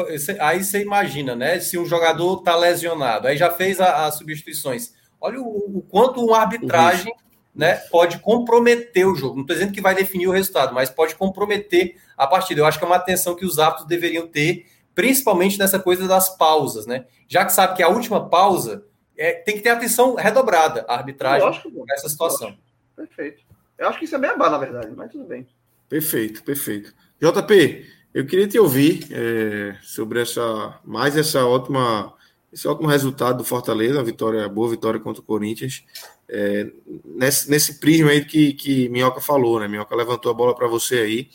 aí 0.42 0.64
você 0.64 0.82
imagina, 0.82 1.34
né? 1.34 1.60
Se 1.62 1.78
um 1.78 1.86
jogador 1.86 2.44
tá 2.44 2.56
lesionado, 2.58 3.28
aí 3.28 3.38
já 3.38 3.50
fez 3.50 3.80
a- 3.80 4.06
as 4.06 4.16
substituições. 4.16 4.92
Olha 5.20 5.40
o, 5.40 5.78
o 5.78 5.82
quanto 5.90 6.24
uma 6.24 6.40
arbitragem 6.40 7.12
né, 7.56 7.76
pode 7.90 8.18
comprometer 8.20 9.08
o 9.08 9.16
jogo. 9.16 9.36
Não 9.36 9.42
estou 9.44 9.56
dizendo 9.56 9.72
que 9.74 9.80
vai 9.82 9.96
definir 9.96 10.28
o 10.28 10.32
resultado, 10.32 10.74
mas 10.74 10.90
pode 10.90 11.16
comprometer 11.16 11.96
a 12.18 12.28
partida. 12.28 12.62
Eu 12.62 12.66
acho 12.66 12.78
que 12.78 12.84
é 12.84 12.88
uma 12.88 12.96
atenção 12.96 13.36
que 13.36 13.46
os 13.46 13.60
árbitros 13.60 13.88
deveriam 13.88 14.28
ter, 14.28 14.66
principalmente 14.94 15.58
nessa 15.58 15.80
coisa 15.80 16.08
das 16.08 16.38
pausas, 16.38 16.86
né? 16.86 17.06
Já 17.28 17.46
que 17.46 17.54
sabe 17.54 17.76
que 17.76 17.84
a 17.84 17.90
última 17.90 18.30
pausa 18.30 18.86
é, 19.18 19.34
tem 19.34 19.56
que 19.56 19.62
ter 19.62 19.70
atenção 19.70 20.16
redobrada, 20.16 20.86
a 20.88 20.96
arbitragem, 20.96 21.48
Lógico, 21.48 21.86
nessa 21.88 22.10
situação. 22.10 22.58
Perfeito. 22.96 23.44
Eu 23.78 23.88
acho 23.88 24.00
que 24.00 24.06
isso 24.06 24.16
é 24.16 24.20
bem 24.20 24.30
abá, 24.30 24.50
na 24.50 24.58
verdade, 24.58 24.92
mas 24.96 25.12
tudo 25.12 25.26
bem. 25.26 25.48
Perfeito, 25.90 26.44
perfeito. 26.44 26.94
JP, 27.20 27.86
eu 28.14 28.26
queria 28.26 28.48
te 28.48 28.60
ouvir 28.60 29.08
é, 29.12 29.76
sobre 29.82 30.22
essa 30.22 30.80
mais 30.84 31.18
essa 31.18 31.46
ótima 31.46 32.14
esse 32.52 32.68
ótimo 32.68 32.88
resultado 32.88 33.40
do 33.40 33.44
Fortaleza, 33.44 33.96
uma 33.96 34.04
vitória 34.04 34.48
boa 34.48 34.70
vitória 34.70 35.00
contra 35.00 35.22
o 35.22 35.26
Corinthians. 35.26 35.84
É, 36.30 36.72
nesse, 37.04 37.50
nesse 37.50 37.80
prisma 37.80 38.12
aí 38.12 38.24
que, 38.24 38.54
que 38.54 38.88
Minhoca 38.90 39.20
falou, 39.20 39.60
né? 39.60 39.68
Minhoca 39.68 39.96
levantou 39.96 40.32
a 40.32 40.36
bola 40.36 40.56
para 40.56 40.68
você 40.68 41.00
aí 41.00 41.30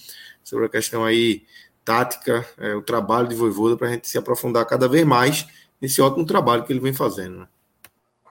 sobre 0.48 0.66
a 0.66 0.68
questão 0.68 1.04
aí 1.04 1.42
tática, 1.84 2.44
é, 2.58 2.74
o 2.74 2.82
trabalho 2.82 3.28
de 3.28 3.34
Voivoda 3.34 3.76
para 3.76 3.88
a 3.88 3.92
gente 3.92 4.08
se 4.08 4.18
aprofundar 4.18 4.66
cada 4.66 4.88
vez 4.88 5.06
mais 5.06 5.46
nesse 5.80 6.00
ótimo 6.00 6.24
trabalho 6.24 6.64
que 6.64 6.72
ele 6.72 6.80
vem 6.80 6.92
fazendo. 6.92 7.40
Né? 7.40 7.46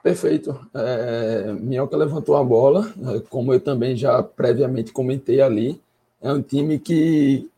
Perfeito. 0.02 0.58
É, 0.74 1.52
Minhoca 1.52 1.96
levantou 1.96 2.36
a 2.36 2.44
bola, 2.44 2.92
é, 3.14 3.20
como 3.28 3.52
eu 3.52 3.60
também 3.60 3.96
já 3.96 4.22
previamente 4.22 4.92
comentei 4.92 5.40
ali. 5.40 5.80
É 6.20 6.32
um 6.32 6.42
time 6.42 6.78
que 6.78 7.48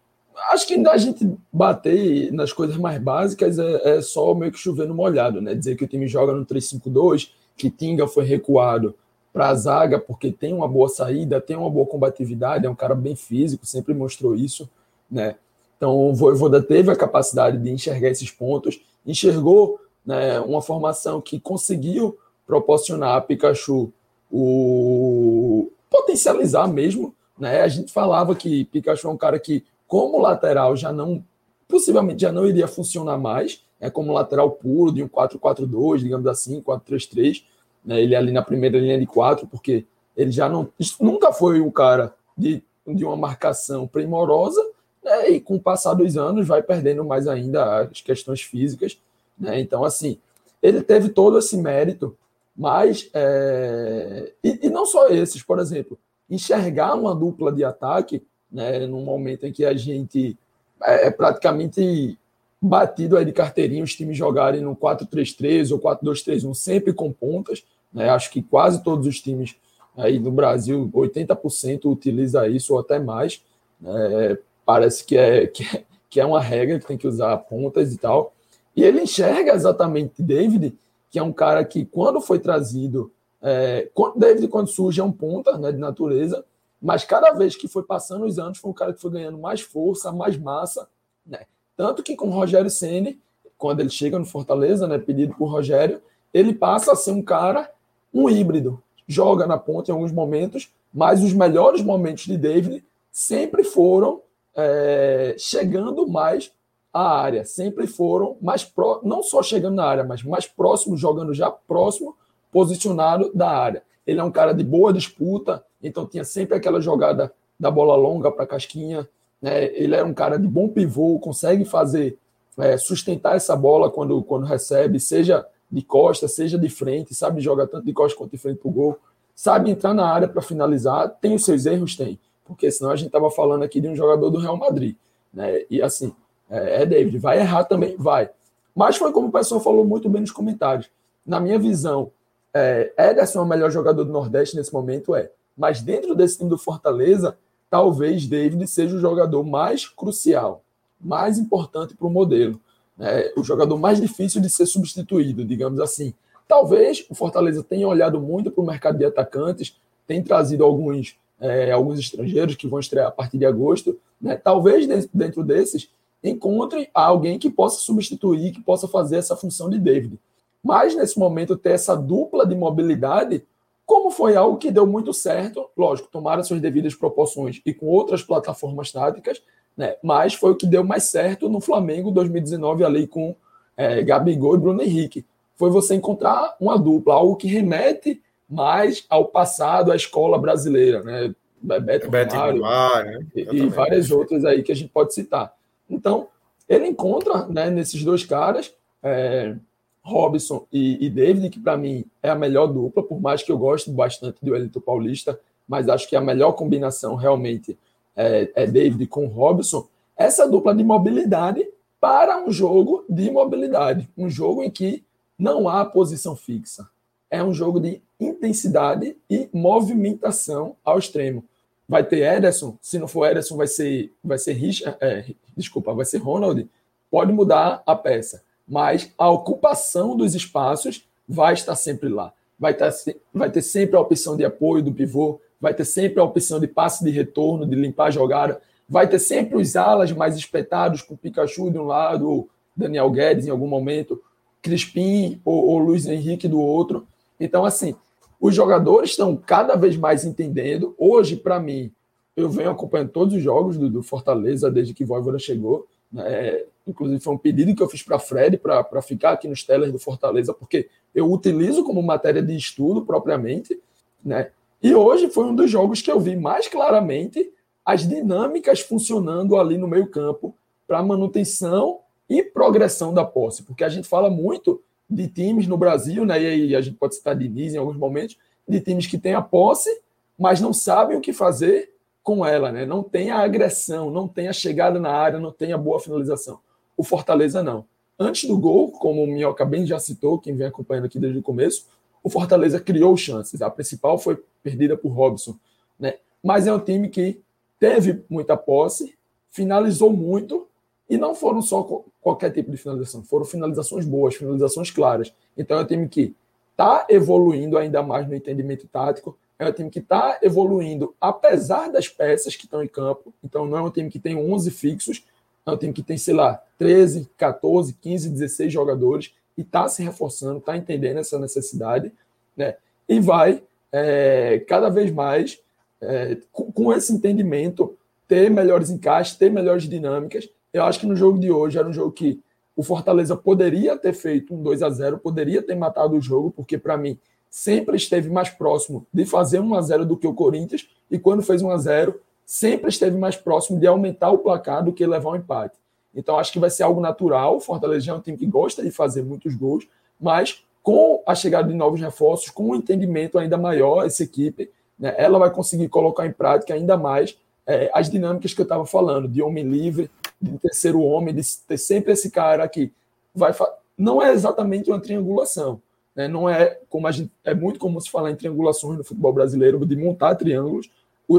acho 0.49 0.67
que 0.67 0.75
a 0.75 0.97
gente 0.97 1.31
bater 1.53 2.33
nas 2.33 2.53
coisas 2.53 2.77
mais 2.77 3.01
básicas 3.01 3.59
é, 3.59 3.97
é 3.97 4.03
só 4.03 4.35
meio 4.35 4.53
que 4.53 4.59
chover 4.59 4.87
no 4.87 4.95
molhado, 4.95 5.41
né? 5.41 5.55
Dizer 5.55 5.77
que 5.77 5.85
o 5.85 5.89
time 5.89 6.07
joga 6.07 6.33
no 6.33 6.47
3-5-2, 6.47 7.31
que 7.57 7.71
Tinga 7.71 8.07
foi 8.07 8.25
recuado 8.25 8.95
para 9.33 9.49
a 9.49 9.55
zaga, 9.55 9.99
porque 9.99 10.33
tem 10.33 10.53
uma 10.53 10.67
boa 10.67 10.89
saída, 10.89 11.41
tem 11.41 11.57
uma 11.57 11.71
boa 11.71 11.87
combatividade, 11.87 12.67
é 12.67 12.71
um 12.71 12.75
cara 12.75 12.95
bem 12.95 13.15
físico, 13.15 13.65
sempre 13.65 13.95
mostrou 13.95 14.35
isso, 14.35 14.69
né? 15.11 15.37
Então 15.77 15.97
o 15.97 16.15
Voivoda 16.15 16.61
teve 16.61 16.91
a 16.91 16.97
capacidade 16.97 17.57
de 17.59 17.71
enxergar 17.71 18.09
esses 18.09 18.31
pontos, 18.31 18.81
enxergou 19.07 19.81
né, 20.05 20.41
uma 20.41 20.61
formação 20.61 21.21
que 21.21 21.41
conseguiu 21.41 22.19
proporcionar 22.47 23.17
a 23.17 23.21
Pikachu 23.21 23.93
o 24.31 25.71
potencializar 25.89 26.69
mesmo, 26.69 27.15
né? 27.39 27.63
A 27.63 27.69
gente 27.69 27.93
falava 27.93 28.35
que 28.35 28.65
Pikachu 28.67 29.09
é 29.09 29.11
um 29.11 29.17
cara 29.17 29.39
que 29.39 29.65
como 29.87 30.21
lateral 30.21 30.77
já 30.77 30.93
não 30.93 31.25
possivelmente 31.67 32.23
já 32.23 32.33
não 32.33 32.47
iria 32.47 32.69
funcionar 32.69 33.17
mais, 33.17 33.65
é 33.81 33.87
né, 33.87 33.91
como 33.91 34.13
lateral 34.13 34.51
puro 34.51 34.93
de 34.93 35.03
um 35.03 35.09
4-4-2, 35.09 35.99
digamos 35.99 36.27
assim, 36.27 36.61
4-3-3, 36.61 37.45
né, 37.85 38.01
ele 38.01 38.15
ali 38.15 38.33
na 38.33 38.43
primeira 38.43 38.79
linha 38.79 38.99
de 38.99 39.07
quatro, 39.07 39.47
porque 39.47 39.87
ele 40.17 40.31
já 40.31 40.49
não 40.49 40.69
nunca 41.01 41.33
foi 41.33 41.61
o 41.61 41.73
cara 41.73 42.15
de, 42.37 42.63
de 42.87 43.05
uma 43.05 43.17
marcação 43.17 43.87
primorosa, 43.87 44.63
né, 45.03 45.31
e 45.31 45.41
com 45.41 45.57
o 45.57 45.61
passar 45.61 45.95
dos 45.95 46.17
anos 46.17 46.47
vai 46.47 46.63
perdendo 46.63 47.05
mais 47.05 47.27
ainda 47.27 47.83
as 47.83 48.01
questões 48.01 48.43
físicas. 48.43 48.99
Né, 49.39 49.61
então, 49.61 49.85
assim, 49.85 50.19
ele 50.63 50.83
teve 50.83 51.09
todo 51.09 51.39
esse 51.39 51.57
mérito, 51.57 52.17
mas. 52.57 53.09
É, 53.15 54.33
e, 54.45 54.67
e, 54.67 54.71
não 54.71 54.85
só 54.85 55.09
esses, 55.09 55.43
por 55.43 55.59
exemplo, 55.59 55.99
enxergar 56.29 56.95
uma 56.95 57.15
dupla 57.15 57.51
de 57.51 57.65
ataque, 57.65 58.23
né, 58.51 58.87
num 58.87 59.03
momento 59.03 59.47
em 59.47 59.53
que 59.53 59.65
a 59.65 59.75
gente 59.75 60.37
é, 60.83 61.07
é 61.07 61.11
praticamente 61.11 62.19
batido 62.61 63.17
aí 63.17 63.25
de 63.25 63.33
carteirinha 63.33 63.83
os 63.83 63.95
times 63.95 64.17
jogarem 64.17 64.61
no 64.61 64.77
4-3-3 64.77 65.73
ou 65.73 65.79
4-2-3-1, 65.79 66.55
sempre 66.55 66.93
com 66.93 67.11
pontas. 67.13 67.65
Né? 67.93 68.09
Acho 68.11 68.31
que 68.31 68.43
quase 68.43 68.83
todos 68.83 69.07
os 69.07 69.21
times 69.21 69.57
aí 69.97 70.19
no 70.19 70.31
Brasil, 70.31 70.91
80% 70.93 71.87
utiliza 71.87 72.47
isso 72.49 72.75
ou 72.75 72.81
até 72.81 72.99
mais. 72.99 73.43
Né? 73.81 74.39
Parece 74.65 75.05
que 75.05 75.17
é, 75.17 75.47
que 75.47 75.65
é, 75.65 75.85
que, 76.09 76.21
é, 76.21 76.27
uma 76.27 76.41
regra 76.41 76.79
que 76.79 76.87
tem 76.87 76.99
que 76.99 77.07
usar 77.07 77.37
pontas 77.39 77.95
e 77.95 77.99
tal. 77.99 78.35
E 78.77 78.85
ele 78.85 79.03
enxerga 79.03 79.55
exatamente 79.55 80.23
David, 80.23 80.77
que 81.11 81.19
é 81.19 81.23
um 81.23 81.33
cara 81.33 81.65
que, 81.65 81.85
quando 81.85 82.21
foi 82.21 82.39
trazido, 82.39 83.11
é, 83.43 83.89
David, 84.17 84.49
quando 84.49 84.69
surge, 84.69 85.01
é 85.01 85.05
um 85.05 85.11
ponta 85.11 85.57
né, 85.59 85.73
de 85.73 85.79
natureza, 85.79 86.45
mas 86.81 87.05
cada 87.05 87.33
vez 87.33 87.57
que 87.57 87.69
foi 87.69 87.83
passando 87.83 88.25
os 88.25 88.39
anos, 88.39 88.59
foi 88.59 88.71
um 88.71 88.75
cara 88.75 88.93
que 88.93 89.01
foi 89.01 89.11
ganhando 89.11 89.39
mais 89.39 89.61
força, 89.61 90.13
mais 90.13 90.37
massa. 90.39 90.89
Né? 91.27 91.41
Tanto 91.81 92.03
que 92.03 92.15
com 92.15 92.29
o 92.29 92.31
Rogério 92.31 92.69
Ceni, 92.69 93.19
quando 93.57 93.81
ele 93.81 93.89
chega 93.89 94.19
no 94.19 94.27
Fortaleza, 94.27 94.87
né, 94.87 94.99
pedido 94.99 95.35
por 95.35 95.47
Rogério, 95.47 96.03
ele 96.31 96.53
passa 96.53 96.93
a 96.93 96.95
ser 96.95 97.11
um 97.13 97.23
cara, 97.23 97.73
um 98.13 98.29
híbrido. 98.29 98.83
Joga 99.09 99.47
na 99.47 99.57
ponta 99.57 99.91
em 99.91 99.95
alguns 99.95 100.13
momentos, 100.13 100.71
mas 100.93 101.25
os 101.25 101.33
melhores 101.33 101.81
momentos 101.81 102.25
de 102.25 102.37
David 102.37 102.85
sempre 103.11 103.65
foram 103.65 104.21
é, 104.55 105.35
chegando 105.39 106.07
mais 106.07 106.53
à 106.93 107.19
área, 107.19 107.47
sempre 107.47 107.87
foram 107.87 108.37
mais 108.43 108.63
pró 108.63 109.01
não 109.03 109.23
só 109.23 109.43
chegando 109.43 109.77
na 109.77 109.87
área, 109.87 110.05
mas 110.05 110.23
mais 110.23 110.47
próximo, 110.47 110.99
jogando 110.99 111.33
já 111.33 111.51
próximo, 111.51 112.15
posicionado 112.53 113.33
da 113.35 113.49
área. 113.49 113.83
Ele 114.07 114.21
é 114.21 114.23
um 114.23 114.31
cara 114.31 114.53
de 114.53 114.63
boa 114.63 114.93
disputa, 114.93 115.65
então 115.83 116.05
tinha 116.07 116.25
sempre 116.25 116.59
aquela 116.59 116.79
jogada 116.79 117.33
da 117.59 117.71
bola 117.71 117.97
longa 117.97 118.31
para 118.31 118.47
Casquinha, 118.47 119.09
né? 119.41 119.65
Ele 119.75 119.95
é 119.95 120.05
um 120.05 120.13
cara 120.13 120.39
de 120.39 120.47
bom 120.47 120.69
pivô, 120.69 121.19
consegue 121.19 121.65
fazer, 121.65 122.19
é, 122.59 122.77
sustentar 122.77 123.37
essa 123.37 123.57
bola 123.57 123.91
quando, 123.91 124.23
quando 124.23 124.45
recebe, 124.45 125.01
seja 125.01 125.47
de 125.71 125.83
costa, 125.83 126.27
seja 126.29 126.59
de 126.59 126.69
frente, 126.69 127.15
sabe 127.15 127.41
jogar 127.41 127.67
tanto 127.67 127.87
de 127.87 127.93
costa 127.93 128.19
quanto 128.19 128.33
de 128.33 128.39
frente 128.39 128.59
para 128.59 128.69
o 128.69 128.73
gol, 128.73 128.99
sabe 129.35 129.71
entrar 129.71 129.95
na 129.95 130.07
área 130.07 130.29
para 130.29 130.43
finalizar, 130.43 131.09
tem 131.21 131.35
os 131.35 131.45
seus 131.45 131.65
erros, 131.65 131.97
tem, 131.97 132.19
porque 132.45 132.71
senão 132.71 132.91
a 132.91 132.97
gente 132.97 133.07
estava 133.07 133.31
falando 133.31 133.63
aqui 133.63 133.81
de 133.81 133.89
um 133.89 133.95
jogador 133.95 134.31
do 134.31 134.39
Real 134.39 134.57
Madrid, 134.57 134.97
né? 135.33 135.63
E 135.71 135.81
assim, 135.81 136.13
é, 136.51 136.83
é 136.83 136.87
David, 136.87 137.19
vai 137.19 137.39
errar 137.39 137.65
também, 137.65 137.97
vai. 137.97 138.29
Mas 138.75 138.97
foi 138.97 139.13
como 139.13 139.29
o 139.29 139.33
pessoal 139.33 139.61
falou 139.61 139.85
muito 139.85 140.09
bem 140.09 140.21
nos 140.21 140.33
comentários. 140.33 140.91
Na 141.25 141.39
minha 141.39 141.59
visão, 141.59 142.11
é, 142.53 142.93
Ederson 142.99 143.41
é 143.41 143.43
o 143.43 143.47
melhor 143.47 143.71
jogador 143.71 144.05
do 144.05 144.13
Nordeste 144.13 144.57
nesse 144.57 144.73
momento, 144.73 145.15
é. 145.15 145.31
Mas 145.57 145.81
dentro 145.81 146.15
desse 146.15 146.39
time 146.39 146.51
do 146.51 146.59
Fortaleza, 146.59 147.37
talvez 147.71 148.27
David 148.27 148.67
seja 148.67 148.97
o 148.97 149.01
jogador 149.01 149.45
mais 149.45 149.89
crucial, 149.89 150.63
mais 151.01 151.39
importante 151.39 151.95
para 151.95 152.07
o 152.07 152.11
modelo. 152.11 152.61
Né? 152.99 153.31
O 153.37 153.45
jogador 153.45 153.79
mais 153.79 154.01
difícil 154.01 154.43
de 154.43 154.51
ser 154.51 154.67
substituído, 154.67 155.45
digamos 155.45 155.79
assim. 155.81 156.13
Talvez 156.49 157.07
o 157.09 157.15
Fortaleza 157.15 157.63
tenha 157.63 157.87
olhado 157.87 158.21
muito 158.21 158.51
para 158.51 158.63
o 158.63 158.67
mercado 158.67 158.99
de 158.99 159.05
atacantes, 159.05 159.77
tem 160.07 160.21
trazido 160.21 160.65
alguns, 160.65 161.17
é, 161.41 161.71
alguns 161.71 162.01
estrangeiros 162.01 162.57
que 162.57 162.67
vão 162.67 162.81
estrear 162.81 163.07
a 163.07 163.13
partir 163.13 163.39
de 163.39 163.47
agosto. 163.47 163.97
Né? 164.21 164.37
Talvez 164.37 164.87
dentro 165.15 165.45
desses 165.45 165.89
encontre 166.23 166.91
alguém 166.93 167.39
que 167.39 167.49
possa 167.49 167.81
substituir, 167.81 168.53
que 168.53 168.61
possa 168.61 168.89
fazer 168.89 169.17
essa 169.17 169.37
função 169.37 169.71
de 169.71 169.79
David. 169.79 170.19
Mas 170.63 170.95
nesse 170.95 171.19
momento 171.19 171.57
ter 171.57 171.71
essa 171.71 171.97
dupla 171.97 172.45
de 172.45 172.55
mobilidade 172.55 173.45
como 173.91 174.13
foi 174.13 174.37
algo 174.37 174.57
que 174.57 174.71
deu 174.71 174.87
muito 174.87 175.13
certo, 175.13 175.69
lógico, 175.77 176.09
tomaram 176.13 176.45
suas 176.45 176.61
devidas 176.61 176.95
proporções 176.95 177.61
e 177.67 177.75
com 177.75 177.87
outras 177.87 178.23
plataformas 178.23 178.93
táticas, 178.93 179.43
né? 179.77 179.97
mas 180.01 180.33
foi 180.33 180.53
o 180.53 180.55
que 180.55 180.65
deu 180.65 180.85
mais 180.85 181.11
certo 181.11 181.49
no 181.49 181.61
Flamengo 181.61 182.13
2019 182.13 182.85
ali 182.85 183.09
com 183.09 183.35
é, 183.77 184.01
Gabigol 184.01 184.55
e 184.55 184.59
Bruno 184.59 184.81
Henrique. 184.81 185.27
Foi 185.57 185.71
você 185.71 185.97
encontrar 185.97 186.55
uma 186.61 186.79
dupla, 186.79 187.15
algo 187.15 187.35
que 187.35 187.49
remete 187.49 188.23
mais 188.49 189.05
ao 189.11 189.25
passado, 189.25 189.91
à 189.91 189.97
escola 189.97 190.39
brasileira, 190.39 191.03
né? 191.03 191.35
Beto, 191.61 192.09
Beto 192.09 192.37
Romário, 192.37 193.19
né? 193.19 193.27
e, 193.35 193.41
e 193.41 193.67
várias 193.67 194.13
outras 194.13 194.45
aí 194.45 194.63
que 194.63 194.71
a 194.71 194.77
gente 194.77 194.91
pode 194.91 195.13
citar. 195.13 195.53
Então, 195.91 196.29
ele 196.69 196.87
encontra 196.87 197.45
né, 197.49 197.69
nesses 197.71 198.05
dois 198.05 198.23
caras 198.23 198.73
é, 199.03 199.57
Robson 200.03 200.67
e, 200.73 201.07
e 201.07 201.11
David, 201.11 201.51
que 201.51 201.61
para 201.61 201.77
mim 201.77 202.05
é 202.23 202.31
a 202.31 202.35
melhor 202.35 202.67
dupla, 202.67 203.03
por 203.03 203.21
mais 203.21 203.43
que 203.43 203.53
eu 203.53 203.59
goste 203.59 203.91
bastante 203.91 204.39
do 204.43 204.55
Elito 204.55 204.81
Paulista, 204.81 205.39
mas 205.69 205.89
acho 205.89 206.09
que 206.09 206.17
a 206.17 206.21
melhor 206.21 206.53
combinação 206.53 207.15
realmente 207.15 207.79
é, 208.17 208.51
é 208.55 208.67
David 208.67 209.07
com 209.07 209.27
Robson. 209.27 209.87
Essa 210.17 210.49
dupla 210.49 210.75
de 210.75 210.83
mobilidade 210.83 211.67
para 212.01 212.43
um 212.43 212.51
jogo 212.51 213.05
de 213.09 213.31
mobilidade, 213.31 214.09
um 214.17 214.29
jogo 214.29 214.63
em 214.63 214.71
que 214.71 215.05
não 215.39 215.69
há 215.69 215.85
posição 215.85 216.35
fixa. 216.35 216.89
É 217.31 217.43
um 217.43 217.53
jogo 217.53 217.79
de 217.79 218.03
intensidade 218.19 219.17
e 219.29 219.49
movimentação 219.53 220.77
ao 220.85 220.99
extremo. 220.99 221.45
Vai 221.89 222.05
ter 222.05 222.23
Ederson, 222.23 222.77
se 222.81 222.99
não 222.99 223.07
for 223.07 223.27
Ederson, 223.27 223.57
vai 223.57 223.67
ser, 223.67 224.13
vai 224.23 224.39
ser 224.39 224.53
Richard, 224.55 224.97
é, 225.01 225.25
desculpa, 225.57 225.95
vai 225.95 226.05
ser 226.05 226.19
Ronald. 226.19 226.69
Pode 227.11 227.33
mudar 227.33 227.83
a 227.87 227.95
peça 227.95 228.43
mas 228.71 229.13
a 229.19 229.29
ocupação 229.29 230.17
dos 230.17 230.37
espaços 230.37 231.05
vai 231.29 231.55
estar 231.55 231.75
sempre 231.75 232.09
lá. 232.09 232.33
Vai, 232.57 232.71
estar, 232.71 232.93
vai 233.35 233.51
ter 233.51 233.63
sempre 233.63 233.97
a 233.97 234.01
opção 234.01 234.37
de 234.37 234.45
apoio 234.45 234.81
do 234.81 234.93
pivô, 234.93 235.41
vai 235.61 235.75
ter 235.75 235.85
sempre 235.85 236.21
a 236.21 236.25
opção 236.25 236.61
de 236.61 236.69
passe 236.69 237.03
de 237.05 237.11
retorno, 237.11 237.67
de 237.67 237.75
limpar 237.75 238.07
a 238.07 238.11
jogada, 238.11 238.61
vai 238.89 239.09
ter 239.09 239.19
sempre 239.19 239.57
os 239.57 239.75
alas 239.75 240.13
mais 240.13 240.37
espetados, 240.37 241.03
com 241.03 241.17
Pikachu 241.17 241.69
de 241.71 241.79
um 241.79 241.85
lado, 241.85 242.49
Daniel 242.77 243.11
Guedes 243.11 243.47
em 243.47 243.51
algum 243.51 243.67
momento, 243.67 244.23
Crispim 244.63 245.41
ou, 245.45 245.67
ou 245.67 245.79
Luiz 245.79 246.07
Henrique 246.07 246.47
do 246.47 246.61
outro. 246.61 247.07
Então, 247.41 247.65
assim, 247.65 247.97
os 248.41 248.55
jogadores 248.55 249.11
estão 249.11 249.35
cada 249.35 249.75
vez 249.75 249.97
mais 249.97 250.25
entendendo. 250.25 250.95
Hoje, 250.97 251.35
para 251.35 251.59
mim, 251.59 251.91
eu 252.37 252.49
venho 252.49 252.71
acompanhando 252.71 253.11
todos 253.11 253.35
os 253.35 253.43
jogos 253.43 253.77
do, 253.77 253.91
do 253.91 254.03
Fortaleza 254.03 254.71
desde 254.71 254.95
que 254.95 255.05
Voivoda 255.05 255.39
chegou. 255.39 255.89
Né? 256.13 256.65
Inclusive, 256.87 257.21
foi 257.21 257.35
um 257.35 257.39
pedido 257.39 257.75
que 257.75 257.83
eu 257.83 257.89
fiz 257.89 258.03
para 258.03 258.19
Fred 258.19 258.57
para 258.59 259.03
ficar 259.03 259.33
aqui 259.33 259.47
nos 259.47 259.63
tellers 259.63 259.93
do 259.93 259.99
Fortaleza, 259.99 260.53
porque 260.53 260.89
eu 261.15 261.31
utilizo 261.31 261.85
como 261.85 262.03
matéria 262.03 262.43
de 262.43 262.57
estudo 262.57 263.05
propriamente. 263.05 263.81
Né? 264.25 264.51
E 264.83 264.95
hoje 264.95 265.29
foi 265.31 265.45
um 265.45 265.55
dos 265.55 265.71
jogos 265.71 266.03
que 266.03 266.11
eu 266.11 266.19
vi 266.19 266.37
mais 266.37 266.69
claramente 266.69 267.53
as 267.85 268.07
dinâmicas 268.09 268.81
funcionando 268.81 269.57
ali 269.57 269.77
no 269.77 269.89
meio-campo 269.89 270.55
para 270.87 271.03
manutenção 271.03 272.01
e 272.29 272.43
progressão 272.43 273.13
da 273.13 273.25
posse, 273.25 273.63
porque 273.65 273.83
a 273.83 273.89
gente 273.89 274.07
fala 274.07 274.31
muito 274.31 274.81
de 275.09 275.27
times 275.27 275.67
no 275.67 275.77
Brasil, 275.77 276.25
né? 276.25 276.41
E 276.41 276.47
aí 276.47 276.77
a 276.77 276.81
gente 276.81 276.97
pode 276.97 277.17
citar 277.17 277.35
Diniz 277.35 277.75
em 277.75 277.79
alguns 277.79 277.97
momentos, 277.97 278.37
de 278.69 278.81
times 278.81 279.07
que 279.07 279.19
têm 279.19 279.35
a 279.35 279.43
posse, 279.43 279.91
mas 280.39 280.61
não 280.61 280.73
sabem 280.73 281.17
o 281.17 281.21
que 281.21 281.33
fazer 281.33 281.90
com 282.23 282.45
ela, 282.45 282.71
né? 282.71 282.85
Não 282.85 283.03
tem 283.03 283.31
a 283.31 283.39
agressão, 283.39 284.11
não 284.11 284.29
tem 284.29 284.49
a 284.49 284.53
chegada 284.53 285.01
na 285.01 285.11
área, 285.11 285.39
não 285.39 285.53
tem 285.53 285.73
a 285.73 285.79
boa 285.79 285.99
finalização. 285.99 286.61
O 286.97 287.03
Fortaleza 287.03 287.63
não. 287.63 287.85
Antes 288.19 288.49
do 288.49 288.59
gol, 288.59 288.93
como 288.93 289.25
o 289.25 289.27
Minhoca 289.27 289.65
bem 289.65 289.87
já 289.87 289.99
citou, 289.99 290.39
quem 290.39 290.55
vem 290.55 290.67
acompanhando 290.67 291.07
aqui 291.07 291.19
desde 291.19 291.39
o 291.39 291.43
começo, 291.43 291.87
o 292.23 292.29
Fortaleza 292.29 292.79
criou 292.79 293.17
chances. 293.17 293.63
A 293.63 293.71
principal 293.71 294.19
foi 294.19 294.43
perdida 294.63 294.97
por 294.97 295.09
Robson, 295.09 295.57
né? 295.99 296.15
Mas 296.43 296.67
é 296.67 296.73
um 296.73 296.79
time 296.79 297.09
que 297.09 297.41
teve 297.79 298.23
muita 298.29 298.57
posse, 298.57 299.15
finalizou 299.51 300.13
muito 300.13 300.67
e 301.09 301.17
não 301.17 301.35
foram 301.35 301.63
só 301.63 301.83
qualquer 302.21 302.51
tipo 302.53 302.71
de 302.71 302.77
finalização, 302.77 303.23
foram 303.23 303.45
finalizações 303.45 304.05
boas, 304.05 304.37
finalizações 304.37 304.91
claras. 304.91 305.33
Então 305.57 305.79
é 305.79 305.83
um 305.83 305.87
time 305.87 306.09
que 306.09 306.35
está 306.73 307.07
evoluindo 307.09 307.77
ainda 307.77 308.03
mais 308.03 308.29
no 308.29 308.35
entendimento 308.35 308.87
tático, 308.87 309.37
é 309.61 309.69
um 309.69 309.73
time 309.73 309.91
que 309.91 309.99
está 309.99 310.39
evoluindo 310.41 311.15
apesar 311.21 311.93
das 311.93 312.09
peças 312.09 312.57
que 312.57 312.65
estão 312.65 312.83
em 312.83 312.89
campo. 312.89 313.33
Então, 313.45 313.67
não 313.67 313.77
é 313.77 313.83
um 313.83 313.91
time 313.91 314.09
que 314.09 314.19
tem 314.19 314.35
11 314.35 314.71
fixos, 314.71 315.23
é 315.67 315.71
um 315.71 315.77
time 315.77 315.93
que 315.93 316.03
tem, 316.03 316.17
sei 316.17 316.33
lá, 316.33 316.63
13, 316.79 317.29
14, 317.37 317.93
15, 317.93 318.31
16 318.31 318.73
jogadores 318.73 319.35
e 319.59 319.61
está 319.61 319.87
se 319.87 320.03
reforçando, 320.03 320.61
está 320.61 320.79
entendendo 320.79 321.19
essa 321.19 321.39
necessidade, 321.39 322.11
né? 322.57 322.77
E 323.07 323.21
vai 323.21 323.63
é, 323.93 324.65
cada 324.67 324.89
vez 324.89 325.13
mais, 325.13 325.61
é, 326.01 326.39
com, 326.51 326.73
com, 326.73 326.91
esse 326.91 327.13
entendimento, 327.13 327.95
ter 328.27 328.51
melhores 328.51 328.89
encaixes, 328.89 329.37
ter 329.37 329.51
melhores 329.51 329.83
dinâmicas. 329.83 330.49
Eu 330.73 330.85
acho 330.85 331.01
que 331.01 331.07
no 331.07 331.15
jogo 331.15 331.39
de 331.39 331.51
hoje 331.51 331.79
era 331.79 331.87
um 331.87 331.93
jogo 331.93 332.13
que 332.13 332.41
o 332.75 332.83
Fortaleza 332.83 333.37
poderia 333.37 333.95
ter 333.99 334.15
feito 334.15 334.55
um 334.55 334.63
2 334.63 334.83
a 334.83 334.89
0 334.89 335.19
poderia 335.19 335.61
ter 335.61 335.75
matado 335.75 336.17
o 336.17 336.21
jogo, 336.21 336.51
porque 336.51 336.79
para 336.79 336.97
mim 336.97 337.19
sempre 337.51 337.97
esteve 337.97 338.31
mais 338.31 338.49
próximo 338.49 339.07
de 339.13 339.27
fazer 339.27 339.59
1 339.59 339.75
a 339.75 339.83
0 339.83 340.07
do 340.07 340.17
que 340.17 340.27
o 340.27 340.33
Corinthians, 340.35 340.89
e 341.11 341.19
quando 341.19 341.43
fez 341.43 341.61
1 341.61 341.71
a 341.71 341.77
0 341.77 342.21
sempre 342.47 342.89
esteve 342.89 343.17
mais 343.17 343.37
próximo 343.37 343.79
de 343.79 343.87
aumentar 343.87 344.31
o 344.31 344.39
placar 344.39 344.85
do 344.85 344.93
que 344.93 345.07
levar 345.07 345.31
um 345.31 345.37
empate. 345.37 345.79
Então 346.15 346.39
acho 346.39 346.53
que 346.53 346.59
vai 346.59 346.71
ser 346.71 346.83
algo 346.83 347.01
natural. 347.01 347.57
O 347.57 347.61
Fortaleza 347.61 348.11
é 348.11 348.15
um 348.15 348.21
time 348.21 348.37
que 348.37 348.47
gosta 348.47 348.83
de 348.83 348.91
fazer 348.91 349.23
muitos 349.23 349.55
gols, 349.55 349.87
mas 350.21 350.65
com 350.83 351.23
a 351.27 351.35
chegada 351.35 351.69
de 351.69 351.75
novos 351.75 352.01
reforços, 352.01 352.51
com 352.51 352.71
um 352.71 352.75
entendimento 352.75 353.39
ainda 353.39 353.57
maior, 353.57 354.05
essa 354.05 354.23
equipe, 354.23 354.71
né, 354.99 355.15
ela 355.17 355.39
vai 355.39 355.51
conseguir 355.51 355.89
colocar 355.89 356.27
em 356.27 356.33
prática 356.33 356.75
ainda 356.75 356.97
mais 356.97 357.37
é, 357.67 357.91
as 357.95 358.11
dinâmicas 358.11 358.53
que 358.53 358.61
eu 358.61 358.65
estava 358.65 358.85
falando, 358.85 359.29
de 359.29 359.43
homem 359.43 359.65
livre, 359.65 360.11
de 360.41 360.59
terceiro 360.59 361.01
homem, 361.03 361.35
de 361.35 361.43
ter 361.69 361.79
sempre 361.79 362.13
esse 362.13 362.31
cara 362.31 362.67
que 362.69 362.93
vai. 363.35 363.55
Não 363.97 364.21
é 364.21 364.33
exatamente 364.33 364.91
uma 364.91 364.99
triangulação, 364.99 365.81
né? 366.15 366.29
Não 366.29 366.49
é 366.49 366.79
como 366.89 367.07
a 367.07 367.13
gente 367.13 367.31
é 367.45 367.55
muito 367.55 367.79
comum 367.79 368.01
se 368.01 368.11
falar 368.11 368.31
em 368.31 368.37
triangulações 368.37 368.99
no 368.99 369.05
futebol 369.05 369.33
brasileiro 369.33 369.85
de 369.87 369.97
montar 369.97 370.35
triângulos. 370.35 370.91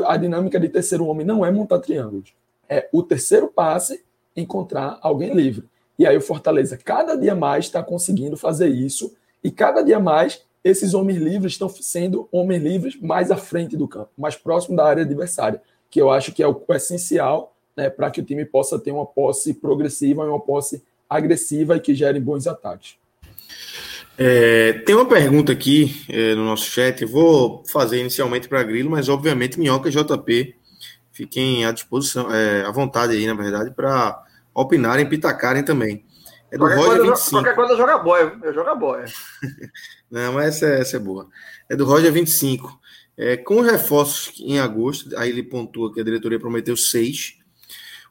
A 0.06 0.16
dinâmica 0.16 0.60
de 0.60 0.70
terceiro 0.70 1.06
homem 1.06 1.26
não 1.26 1.46
é 1.46 1.52
montar 1.52 1.80
triângulos. 1.80 2.34
É 2.70 2.88
o 2.92 3.04
terceiro 3.04 3.48
passe 3.48 4.04
encontrar 4.36 4.98
alguém 5.02 5.34
livre. 5.34 5.66
E 6.00 6.06
aí 6.06 6.16
o 6.16 6.22
Fortaleza 6.22 6.78
cada 6.78 7.16
dia 7.16 7.36
mais 7.36 7.66
está 7.66 7.84
conseguindo 7.84 8.38
fazer 8.38 8.70
isso 8.70 9.14
e 9.44 9.52
cada 9.52 9.82
dia 9.82 10.00
mais 10.00 10.44
esses 10.64 10.94
homens 10.94 11.18
livres 11.18 11.54
estão 11.54 11.68
sendo 11.68 12.30
homens 12.32 12.62
livres 12.62 13.02
mais 13.02 13.32
à 13.32 13.38
frente 13.38 13.76
do 13.76 13.88
campo, 13.88 14.10
mais 14.18 14.36
próximo 14.36 14.78
da 14.78 14.86
área 14.86 15.04
adversária, 15.04 15.62
que 15.90 16.00
eu 16.00 16.10
acho 16.10 16.32
que 16.32 16.42
é 16.42 16.48
o 16.48 16.64
essencial 16.70 17.56
né, 17.76 17.90
para 17.90 18.10
que 18.12 18.22
o 18.22 18.24
time 18.24 18.46
possa 18.46 18.80
ter 18.80 18.92
uma 18.92 19.06
posse 19.06 19.54
progressiva 19.54 20.24
e 20.24 20.28
uma 20.28 20.40
posse 20.40 20.84
agressiva 21.10 21.76
e 21.76 21.80
que 21.80 21.94
gere 21.94 22.20
bons 22.20 22.48
ataques. 22.48 22.96
É, 24.24 24.74
tem 24.74 24.94
uma 24.94 25.08
pergunta 25.08 25.52
aqui 25.52 26.06
é, 26.08 26.36
no 26.36 26.46
nosso 26.46 26.66
chat, 26.66 27.02
eu 27.02 27.08
vou 27.08 27.64
fazer 27.66 28.00
inicialmente 28.00 28.48
para 28.48 28.62
Grilo, 28.62 28.92
mas 28.92 29.10
obviamente 29.10 29.60
Minhoca 29.60 29.90
e 29.90 29.92
JP 29.92 30.56
fiquem 31.12 31.66
à 31.66 31.72
disposição, 31.72 32.32
é, 32.32 32.64
à 32.64 32.70
vontade 32.70 33.14
aí, 33.14 33.26
na 33.26 33.34
verdade, 33.34 33.72
para 33.72 34.24
opinarem, 34.54 35.10
pitacarem 35.10 35.64
também. 35.64 36.06
É 36.52 36.56
do 36.56 36.66
qualquer 36.66 36.76
Roger 36.76 36.98
coisa, 36.98 37.14
25. 37.14 37.32
Qualquer 37.32 37.56
coisa 37.56 37.76
joga 37.76 37.98
boia, 37.98 38.38
eu 38.44 38.54
jogo 38.54 38.70
a 38.70 38.76
boia. 38.76 39.06
Não, 40.12 40.34
mas 40.34 40.56
essa, 40.56 40.68
essa 40.68 40.98
é 40.98 41.00
boa. 41.00 41.28
É 41.68 41.76
do 41.76 41.84
Roger 41.84 42.14
25. 42.14 42.80
É, 43.18 43.38
com 43.38 43.60
os 43.62 43.72
reforços 43.72 44.40
em 44.40 44.60
agosto, 44.60 45.18
aí 45.18 45.32
ele 45.32 45.42
pontua 45.42 45.92
que 45.92 46.00
a 46.00 46.04
diretoria 46.04 46.40
prometeu 46.40 46.78
seis. 46.78 47.40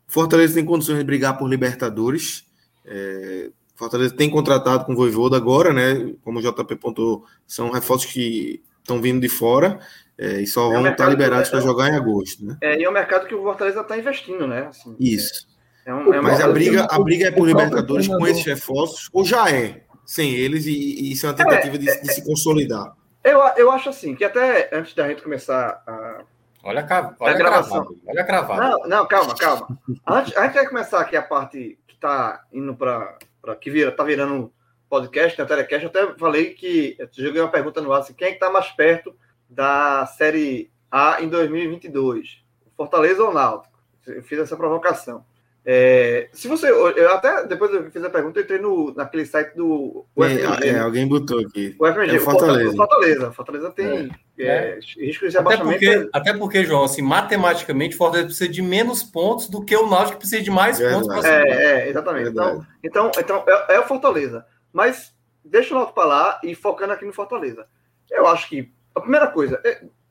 Fortaleza 0.09 0.55
tem 0.55 0.65
condições 0.65 0.99
de 0.99 1.05
brigar 1.05 1.39
por 1.39 1.49
Libertadores. 1.49 2.45
É, 2.85 3.51
Fortaleza 3.81 4.15
tem 4.15 4.29
contratado 4.29 4.85
com 4.85 4.93
o 4.93 4.97
Voivoda 4.97 5.39
agora, 5.39 5.73
né? 5.73 6.13
Como 6.23 6.39
o 6.39 6.43
JP 6.43 6.77
pontuou, 6.77 7.25
são 7.47 7.71
reforços 7.71 8.13
que 8.13 8.63
estão 8.79 9.01
vindo 9.01 9.21
de 9.21 9.29
fora 9.29 9.81
é, 10.19 10.43
e 10.43 10.47
só 10.47 10.71
é 10.71 10.75
vão 10.75 10.87
estar 10.87 11.09
liberados 11.09 11.49
para 11.49 11.61
jogar 11.61 11.89
em 11.89 11.97
agosto, 11.97 12.45
né? 12.45 12.59
É, 12.61 12.79
e 12.79 12.85
é 12.85 12.89
o 12.89 12.93
mercado 12.93 13.27
que 13.27 13.35
o 13.35 13.43
Fortaleza 13.43 13.81
está 13.81 13.97
investindo, 13.97 14.47
né? 14.47 14.67
Assim, 14.69 14.95
Isso. 15.01 15.49
É 15.87 15.95
um, 15.95 16.13
é 16.13 16.21
Mas 16.21 16.43
a 16.43 16.49
briga, 16.49 16.87
a 16.91 16.99
briga 16.99 17.29
é 17.29 17.31
por 17.31 17.49
Libertadores 17.49 18.07
com 18.07 18.27
esses 18.27 18.45
reforços, 18.45 19.09
ou 19.15 19.25
já 19.25 19.51
é 19.51 19.81
sem 20.05 20.35
eles, 20.35 20.67
e, 20.67 20.73
e 20.73 21.13
isso 21.13 21.25
é 21.25 21.31
uma 21.31 21.37
tentativa 21.37 21.79
de, 21.79 21.87
de, 21.87 22.13
se 22.13 22.23
consolidar? 22.23 22.93
Eu, 23.25 23.41
eu 23.57 23.71
acho 23.71 23.89
assim, 23.89 24.15
que 24.15 24.25
até 24.25 24.69
antes 24.73 24.93
da 24.95 25.09
gente 25.09 25.23
começar 25.23 25.83
a. 25.87 26.23
Olha, 26.63 26.87
a, 26.87 27.15
olha 27.19 27.35
a 27.35 27.39
gravação. 27.39 27.87
Cravado, 27.87 28.01
olha 28.07 28.21
a 28.21 28.25
cravada. 28.25 28.63
Não, 28.63 28.89
não, 28.89 29.09
calma, 29.09 29.35
calma. 29.35 29.79
antes, 30.07 30.37
antes 30.37 30.61
de 30.61 30.69
começar 30.69 31.01
aqui 31.01 31.17
a 31.17 31.23
parte 31.23 31.79
que 31.89 31.95
está 31.95 32.45
indo 32.53 32.75
para 32.75 33.17
para 33.41 33.57
que 33.57 33.71
vira, 33.71 33.93
tá 33.93 34.05
virando 34.05 34.53
podcast, 34.89 35.39
né, 35.39 35.47
telecast, 35.47 35.87
até 35.87 36.15
falei 36.19 36.53
que 36.53 36.97
eu 36.99 37.09
joguei 37.13 37.41
uma 37.41 37.51
pergunta 37.51 37.81
no 37.81 37.93
ar 37.93 38.01
assim, 38.01 38.13
quem 38.13 38.29
é 38.29 38.33
que 38.33 38.39
tá 38.39 38.51
mais 38.51 38.69
perto 38.71 39.15
da 39.49 40.05
Série 40.07 40.71
A 40.91 41.23
em 41.23 41.29
2022? 41.29 42.43
Fortaleza 42.77 43.23
ou 43.23 43.33
Náutico? 43.33 43.79
Eu 44.07 44.23
fiz 44.23 44.39
essa 44.39 44.57
provocação. 44.57 45.25
É, 45.73 46.29
se 46.33 46.49
você. 46.49 46.69
Eu 46.69 47.15
até, 47.15 47.47
depois 47.47 47.73
eu 47.73 47.89
fiz 47.93 48.03
a 48.03 48.11
pergunta, 48.11 48.41
eu 48.41 48.43
entrei 48.43 48.59
no, 48.59 48.93
naquele 48.93 49.25
site 49.25 49.55
do 49.55 50.05
UFMG. 50.17 50.67
É, 50.67 50.81
alguém 50.81 51.07
botou 51.07 51.39
aqui. 51.39 51.77
O 51.79 51.87
FMG, 51.87 52.17
é 52.17 52.19
Fortaleza. 52.19 52.77
Fortaleza. 52.77 53.31
Fortaleza 53.31 53.71
tem 53.71 54.11
é. 54.37 54.45
é. 54.45 54.79
risco 54.99 55.29
de 55.29 55.39
abaixamento. 55.39 55.77
Até 55.77 55.95
porque, 55.95 56.11
até 56.13 56.35
porque, 56.37 56.65
João, 56.65 56.83
assim, 56.83 57.03
matematicamente, 57.03 57.95
Fortaleza 57.95 58.27
precisa 58.27 58.51
de 58.51 58.61
menos 58.61 59.05
pontos 59.05 59.49
do 59.49 59.65
que 59.65 59.77
o 59.77 59.89
Náutico 59.89 60.19
precisa 60.19 60.43
de 60.43 60.51
mais 60.51 60.81
pontos. 60.81 61.07
Para 61.07 61.29
é, 61.29 61.85
é, 61.85 61.89
exatamente. 61.89 62.31
Então, 62.31 62.67
então, 62.83 63.11
então 63.17 63.45
é, 63.47 63.77
é, 63.77 63.79
o 63.79 63.87
Fortaleza. 63.87 64.45
Mas 64.73 65.15
deixa 65.45 65.73
o 65.73 65.77
Náutico 65.77 65.95
para 65.95 66.09
lá 66.09 66.41
e 66.43 66.53
focando 66.53 66.95
aqui 66.95 67.05
no 67.05 67.13
Fortaleza. 67.13 67.65
Eu 68.11 68.27
acho 68.27 68.49
que 68.49 68.73
a 68.93 69.01
primeira 69.01 69.29
coisa, 69.29 69.63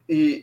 e 0.07 0.41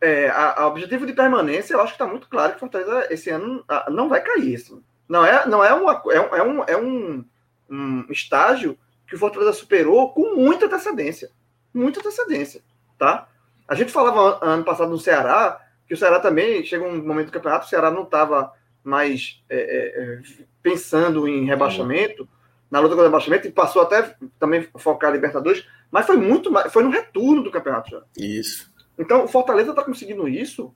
é, 0.00 0.28
a, 0.28 0.62
a, 0.62 0.66
objetivo 0.66 1.06
de 1.06 1.12
permanência, 1.12 1.74
eu 1.74 1.80
acho 1.80 1.92
que 1.92 2.02
está 2.02 2.06
muito 2.06 2.28
claro 2.28 2.54
que 2.54 2.60
Fortaleza 2.60 3.06
esse 3.10 3.30
ano 3.30 3.64
não 3.90 4.08
vai 4.08 4.22
cair. 4.22 4.56
Assim. 4.56 4.82
Não 5.08 5.24
é, 5.24 5.46
não 5.46 5.64
é, 5.64 5.72
uma, 5.72 6.02
é, 6.10 6.16
é, 6.16 6.42
um, 6.42 6.64
é 6.64 6.76
um, 6.76 7.24
um 7.70 8.06
estágio 8.10 8.78
que 9.06 9.14
o 9.14 9.18
Fortaleza 9.18 9.52
superou 9.52 10.12
com 10.12 10.34
muita 10.34 10.66
antecedência. 10.66 11.30
Muita 11.72 12.00
antecedência, 12.00 12.62
tá? 12.98 13.28
A 13.68 13.74
gente 13.74 13.92
falava 13.92 14.38
ano 14.44 14.64
passado 14.64 14.90
no 14.90 14.98
Ceará, 14.98 15.60
que 15.86 15.94
o 15.94 15.96
Ceará 15.96 16.20
também, 16.20 16.64
chegou 16.64 16.88
um 16.88 17.04
momento 17.04 17.26
do 17.26 17.32
campeonato, 17.32 17.66
o 17.66 17.68
Ceará 17.68 17.90
não 17.90 18.02
estava 18.02 18.52
mais 18.82 19.42
é, 19.48 19.56
é, 19.56 20.02
é, 20.02 20.20
pensando 20.62 21.28
em 21.28 21.44
rebaixamento, 21.44 22.28
na 22.70 22.78
luta 22.78 22.94
contra 22.94 23.04
o 23.04 23.10
rebaixamento, 23.10 23.46
e 23.46 23.52
passou 23.52 23.82
até 23.82 24.16
também 24.38 24.68
focar 24.78 25.12
Libertadores, 25.12 25.66
mas 25.90 26.06
foi 26.06 26.16
muito 26.16 26.50
mais, 26.50 26.72
foi 26.72 26.82
no 26.82 26.90
retorno 26.90 27.42
do 27.42 27.50
campeonato 27.50 27.90
já. 27.90 28.02
Isso. 28.16 28.72
Então, 28.98 29.24
o 29.24 29.28
Fortaleza 29.28 29.70
está 29.70 29.82
conseguindo 29.82 30.28
isso 30.28 30.74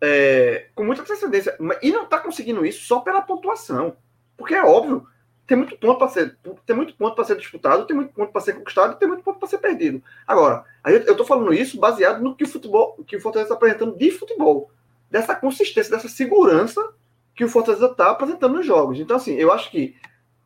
é, 0.00 0.68
com 0.74 0.84
muita 0.84 1.02
antecedência. 1.02 1.56
E 1.82 1.90
não 1.90 2.04
está 2.04 2.18
conseguindo 2.18 2.64
isso 2.64 2.86
só 2.86 3.00
pela 3.00 3.22
pontuação. 3.22 3.96
Porque 4.36 4.54
é 4.54 4.64
óbvio, 4.64 5.06
tem 5.46 5.56
muito 5.56 5.76
ponto 5.78 5.98
para 5.98 6.08
ser, 6.08 6.36
tem 6.66 6.76
muito 6.76 6.94
ponto 6.94 7.14
para 7.14 7.24
ser 7.24 7.36
disputado, 7.36 7.86
tem 7.86 7.96
muito 7.96 8.12
ponto 8.12 8.32
para 8.32 8.40
ser 8.40 8.54
conquistado, 8.54 8.98
tem 8.98 9.08
muito 9.08 9.22
ponto 9.22 9.38
para 9.38 9.48
ser 9.48 9.58
perdido. 9.58 10.02
Agora, 10.26 10.64
eu 10.84 11.12
estou 11.12 11.24
falando 11.24 11.54
isso 11.54 11.78
baseado 11.78 12.20
no 12.22 12.34
que 12.34 12.44
o 12.44 12.48
futebol, 12.48 12.96
que 13.06 13.16
o 13.16 13.20
Fortaleza 13.20 13.46
está 13.46 13.54
apresentando 13.54 13.96
de 13.96 14.10
futebol, 14.10 14.70
dessa 15.10 15.34
consistência, 15.34 15.94
dessa 15.94 16.08
segurança 16.08 16.92
que 17.34 17.44
o 17.44 17.48
Fortaleza 17.48 17.86
está 17.86 18.10
apresentando 18.10 18.56
nos 18.56 18.66
jogos. 18.66 18.98
Então, 18.98 19.16
assim, 19.16 19.34
eu 19.34 19.52
acho 19.52 19.70
que, 19.70 19.94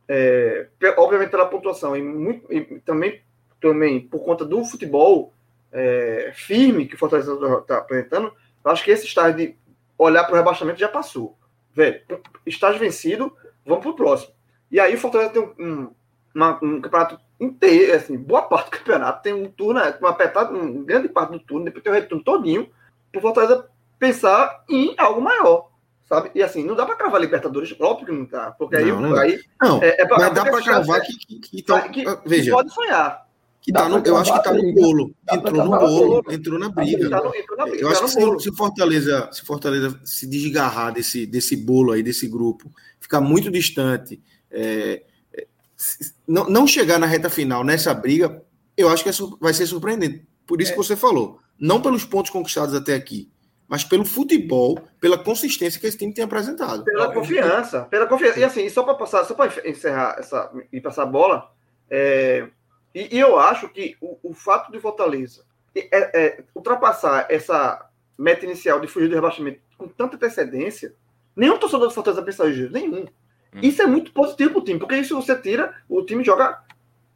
é, 0.07 0.67
obviamente 0.97 1.31
pela 1.31 1.47
pontuação 1.47 1.95
e, 1.95 2.03
muito, 2.03 2.51
e 2.53 2.79
também, 2.81 3.21
também 3.59 4.01
por 4.01 4.19
conta 4.19 4.45
do 4.45 4.63
futebol 4.65 5.33
é, 5.71 6.31
firme 6.33 6.85
que 6.85 6.95
o 6.95 6.97
Fortaleza 6.97 7.33
está 7.59 7.77
apresentando, 7.77 8.31
eu 8.63 8.71
acho 8.71 8.83
que 8.83 8.91
esse 8.91 9.05
estágio 9.05 9.37
de 9.37 9.55
olhar 9.97 10.23
para 10.23 10.33
o 10.33 10.37
rebaixamento 10.37 10.79
já 10.79 10.87
passou. 10.87 11.37
Velho, 11.73 12.01
estágio 12.45 12.79
vencido, 12.79 13.35
vamos 13.65 13.83
para 13.83 13.91
o 13.91 13.95
próximo. 13.95 14.33
E 14.69 14.79
aí 14.79 14.95
o 14.95 14.97
Fortaleza 14.97 15.31
tem 15.31 15.41
um, 15.41 15.53
um, 15.59 15.91
uma, 16.33 16.59
um, 16.61 16.81
campeonato 16.81 17.19
inteiro, 17.39 17.95
assim, 17.95 18.17
boa 18.17 18.43
parte 18.43 18.71
do 18.71 18.77
campeonato, 18.77 19.23
tem 19.23 19.33
um 19.33 19.49
turno, 19.49 19.81
uma 19.99 20.09
apertada, 20.09 20.51
uma 20.53 20.83
grande 20.83 21.09
parte 21.09 21.31
do 21.31 21.39
turno, 21.39 21.65
depois 21.65 21.83
tem 21.83 21.91
o 21.91 21.95
retorno 21.95 22.23
todinho, 22.23 22.69
para 23.11 23.19
o 23.19 23.21
Fortaleza 23.21 23.69
pensar 23.99 24.63
em 24.69 24.95
algo 24.97 25.21
maior. 25.21 25.71
Sabe? 26.05 26.29
E 26.35 26.43
assim, 26.43 26.61
não 26.63 26.75
dá 26.75 26.85
para 26.85 26.97
cravar 26.97 27.21
Libertadores, 27.21 27.73
óbvio 27.79 28.05
que 28.05 28.11
não 28.11 28.25
dá. 28.25 28.51
Porque 28.51 28.75
aí. 28.75 28.85
Não, 28.85 28.99
não, 28.99 29.17
aí, 29.17 29.39
não 29.61 29.81
é, 29.81 30.01
é 30.01 30.05
pra, 30.05 30.17
mas 30.17 30.33
dá 30.33 30.43
para 30.43 30.61
cravar 30.61 31.01
que, 31.01 31.17
que, 31.17 31.39
que, 31.39 31.63
tá, 31.63 31.87
que, 31.87 32.03
veja, 32.25 32.51
pode 32.51 32.73
sonhar. 32.73 33.25
Que 33.61 33.71
tá 33.71 33.87
no, 33.87 33.99
eu 33.99 34.17
acho 34.17 34.33
que 34.33 34.43
tá 34.43 34.51
no 34.51 34.73
bolo. 34.73 35.15
Entrou 35.31 35.65
no 35.65 35.79
bolo, 35.79 36.23
entrou 36.31 36.57
na 36.57 36.69
briga. 36.69 37.09
Eu 37.77 37.89
acho 37.89 38.01
que 38.01 38.09
se, 38.09 38.39
se 38.39 38.55
Fortaleza, 38.55 39.29
se 39.31 39.45
Fortaleza 39.45 39.99
se 40.03 40.25
desgarrar 40.25 40.91
desse, 40.91 41.27
desse 41.27 41.55
bolo 41.55 41.91
aí, 41.91 42.01
desse 42.01 42.27
grupo, 42.27 42.71
ficar 42.99 43.21
muito 43.21 43.51
distante, 43.51 44.19
é, 44.49 45.03
é 45.31 45.45
não, 46.27 46.49
não 46.49 46.65
chegar 46.65 46.97
na 46.97 47.05
reta 47.05 47.29
final 47.29 47.63
nessa 47.63 47.93
briga, 47.93 48.43
eu 48.75 48.89
acho 48.89 49.03
que 49.03 49.09
é, 49.09 49.13
vai 49.39 49.53
ser 49.53 49.67
surpreendente. 49.67 50.25
Por 50.47 50.59
isso 50.59 50.71
é. 50.71 50.73
que 50.73 50.81
você 50.81 50.95
falou. 50.95 51.39
Não 51.59 51.79
pelos 51.79 52.03
pontos 52.03 52.31
conquistados 52.31 52.73
até 52.73 52.95
aqui, 52.95 53.31
mas 53.67 53.83
pelo 53.83 54.03
futebol, 54.03 54.79
pela 54.99 55.19
consistência 55.19 55.79
que 55.79 55.85
esse 55.85 55.97
time 55.97 56.11
tem 56.11 56.23
apresentado. 56.23 56.83
Pela 56.83 57.13
confiança, 57.13 57.83
pela 57.83 58.07
confiança. 58.07 58.39
E 58.39 58.43
assim, 58.43 58.67
só 58.69 58.81
para 58.81 58.95
passar, 58.95 59.23
só 59.23 59.35
para 59.35 59.69
encerrar 59.69 60.15
essa 60.17 60.51
e 60.73 60.81
passar 60.81 61.03
a 61.03 61.05
bola, 61.05 61.51
é, 61.87 62.47
E, 62.93 63.15
e 63.15 63.19
eu 63.19 63.39
acho 63.39 63.69
que 63.69 63.95
o, 64.01 64.17
o 64.23 64.33
fato 64.33 64.71
de 64.71 64.79
Fortaleza 64.79 65.45
é, 65.75 65.87
é, 65.91 66.43
ultrapassar 66.53 67.27
essa 67.29 67.89
meta 68.17 68.45
inicial 68.45 68.79
de 68.79 68.87
fugir 68.87 69.07
do 69.07 69.15
rebaixamento 69.15 69.59
com 69.77 69.87
tanta 69.87 70.15
antecedência, 70.15 70.93
nenhum 71.35 71.57
torcedor 71.57 71.87
do 71.87 71.93
Fortaleza 71.93 72.21
pensa 72.21 72.47
isso, 72.47 72.71
nenhum. 72.71 73.05
Hum. 73.53 73.59
Isso 73.61 73.81
é 73.81 73.85
muito 73.85 74.11
positivo 74.11 74.51
para 74.51 74.59
o 74.59 74.63
time, 74.63 74.79
porque 74.79 74.95
isso 74.95 75.15
você 75.15 75.35
tira, 75.35 75.75
o 75.89 76.03
time 76.03 76.23
joga 76.23 76.61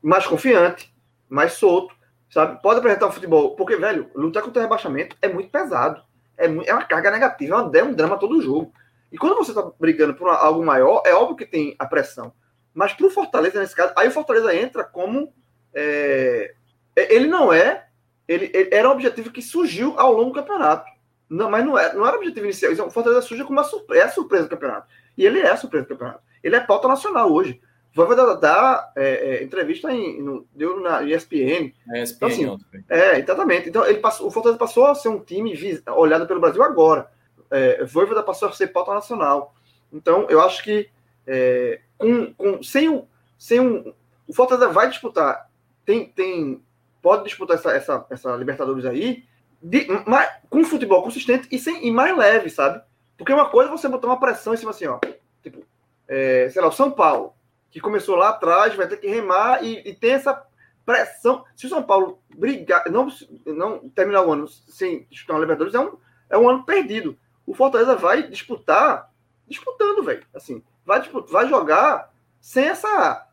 mais 0.01 0.25
confiante, 0.25 0.93
mais 1.29 1.53
solto, 1.53 1.95
sabe? 2.29 2.61
Pode 2.61 2.79
apresentar 2.79 3.07
um 3.07 3.11
futebol, 3.11 3.55
porque, 3.55 3.75
velho, 3.75 4.09
lutar 4.15 4.43
contra 4.43 4.59
o 4.59 4.63
rebaixamento 4.63 5.15
é 5.21 5.27
muito 5.27 5.49
pesado. 5.49 6.01
É, 6.37 6.45
é 6.45 6.73
uma 6.73 6.83
carga 6.83 7.11
negativa, 7.11 7.71
é, 7.73 7.83
um 7.83 7.93
drama 7.93 8.17
todo 8.17 8.41
jogo. 8.41 8.73
E 9.11 9.17
quando 9.17 9.35
você 9.35 9.51
está 9.51 9.63
brigando 9.79 10.13
por 10.13 10.27
algo 10.29 10.63
maior, 10.65 11.01
é 11.05 11.13
óbvio 11.13 11.37
que 11.37 11.45
tem 11.45 11.75
a 11.79 11.85
pressão. 11.85 12.33
Mas 12.73 12.93
para 12.93 13.05
o 13.05 13.09
Fortaleza, 13.09 13.59
nesse 13.59 13.75
caso, 13.75 13.93
aí 13.95 14.07
o 14.07 14.11
Fortaleza 14.11 14.53
entra 14.53 14.83
como. 14.83 15.33
É, 15.75 16.53
ele 16.95 17.27
não 17.27 17.51
é. 17.51 17.85
Ele, 18.27 18.49
ele, 18.53 18.69
era 18.71 18.89
um 18.89 18.93
objetivo 18.93 19.29
que 19.29 19.41
surgiu 19.41 19.99
ao 19.99 20.13
longo 20.13 20.31
do 20.31 20.41
campeonato. 20.41 20.89
Não, 21.29 21.49
mas 21.49 21.65
não 21.65 21.77
era, 21.77 21.93
não 21.93 22.05
era 22.05 22.15
o 22.15 22.19
objetivo 22.19 22.45
inicial. 22.45 22.71
O 22.87 22.91
Fortaleza 22.91 23.21
surge 23.21 23.43
como 23.43 23.59
uma 23.59 23.63
surpresa, 23.63 24.05
é 24.05 24.07
surpresa 24.09 24.43
do 24.43 24.49
campeonato. 24.49 24.87
E 25.17 25.25
ele 25.25 25.39
é 25.39 25.51
a 25.51 25.57
surpresa 25.57 25.85
do 25.85 25.89
campeonato. 25.89 26.21
Ele 26.43 26.55
é 26.55 26.59
pauta 26.59 26.87
nacional 26.87 27.31
hoje. 27.31 27.61
Vai 27.95 28.13
dar, 28.15 28.33
dar 28.35 28.91
é, 28.95 29.37
é, 29.37 29.43
entrevista 29.43 29.89
em, 29.89 30.21
no, 30.21 30.45
deu 30.53 30.81
na 30.81 31.01
ESPN. 31.03 31.71
É, 31.93 32.03
ESPN 32.03 32.15
então, 32.15 32.27
assim, 32.27 32.57
é, 32.89 33.19
exatamente. 33.19 33.69
Então, 33.69 33.85
ele 33.85 33.99
passou, 33.99 34.27
o 34.27 34.31
Fortaleza 34.31 34.59
passou 34.59 34.85
a 34.85 34.95
ser 34.95 35.07
um 35.07 35.19
time 35.19 35.57
olhado 35.95 36.27
pelo 36.27 36.41
Brasil 36.41 36.61
agora. 36.61 37.09
É, 37.49 37.85
Voivoda 37.85 38.21
passou 38.21 38.49
a 38.49 38.51
ser 38.51 38.67
pauta 38.67 38.93
nacional. 38.93 39.55
Então, 39.93 40.27
eu 40.29 40.41
acho 40.41 40.61
que 40.61 40.89
é, 41.25 41.79
com, 41.97 42.33
com, 42.33 42.61
sem, 42.61 42.89
o, 42.89 43.07
sem 43.37 43.59
um. 43.59 43.93
O 44.27 44.33
Fortaleza 44.33 44.67
vai 44.67 44.89
disputar, 44.89 45.49
tem, 45.85 46.09
tem, 46.09 46.63
pode 47.01 47.23
disputar 47.23 47.57
essa, 47.57 47.71
essa, 47.71 48.05
essa 48.09 48.35
Libertadores 48.35 48.85
aí, 48.85 49.23
de, 49.61 49.87
mais, 50.07 50.29
com 50.49 50.63
futebol 50.63 51.03
consistente 51.03 51.47
e, 51.51 51.59
sem, 51.59 51.87
e 51.87 51.91
mais 51.91 52.15
leve, 52.17 52.49
sabe? 52.49 52.81
Porque 53.17 53.33
uma 53.33 53.49
coisa 53.49 53.69
é 53.69 53.71
você 53.71 53.87
botar 53.87 54.07
uma 54.07 54.19
pressão 54.19 54.53
em 54.53 54.57
cima 54.57 54.71
assim, 54.71 54.87
ó. 54.87 54.99
Tipo, 55.41 55.63
é, 56.07 56.49
sei 56.49 56.61
lá, 56.61 56.67
o 56.67 56.71
São 56.71 56.91
Paulo 56.91 57.33
que 57.75 57.81
começou 57.81 58.15
lá 58.15 58.29
atrás, 58.29 58.73
vai 58.73 58.87
ter 58.87 58.95
que 58.95 59.05
remar 59.05 59.61
e, 59.61 59.81
e 59.85 59.93
tem 59.93 60.11
essa 60.11 60.45
pressão. 60.85 61.43
Se 61.57 61.65
o 61.65 61.69
São 61.69 61.83
Paulo 61.83 62.21
brigar, 62.33 62.89
não, 62.89 63.09
não 63.45 63.89
terminar 63.89 64.21
o 64.21 64.31
ano 64.31 64.47
sem 64.47 65.05
disputar 65.09 65.35
uma 65.35 65.41
Libertadores, 65.41 65.75
é 65.75 65.79
um, 65.81 65.97
é 66.29 66.37
um 66.37 66.49
ano 66.49 66.63
perdido. 66.63 67.17
O 67.45 67.53
Fortaleza 67.53 67.93
vai 67.93 68.29
disputar, 68.29 69.11
disputando, 69.45 70.03
velho. 70.03 70.25
Assim, 70.33 70.63
vai, 70.85 71.01
vai 71.29 71.49
jogar 71.49 72.13
sem 72.39 72.63
essa. 72.63 73.24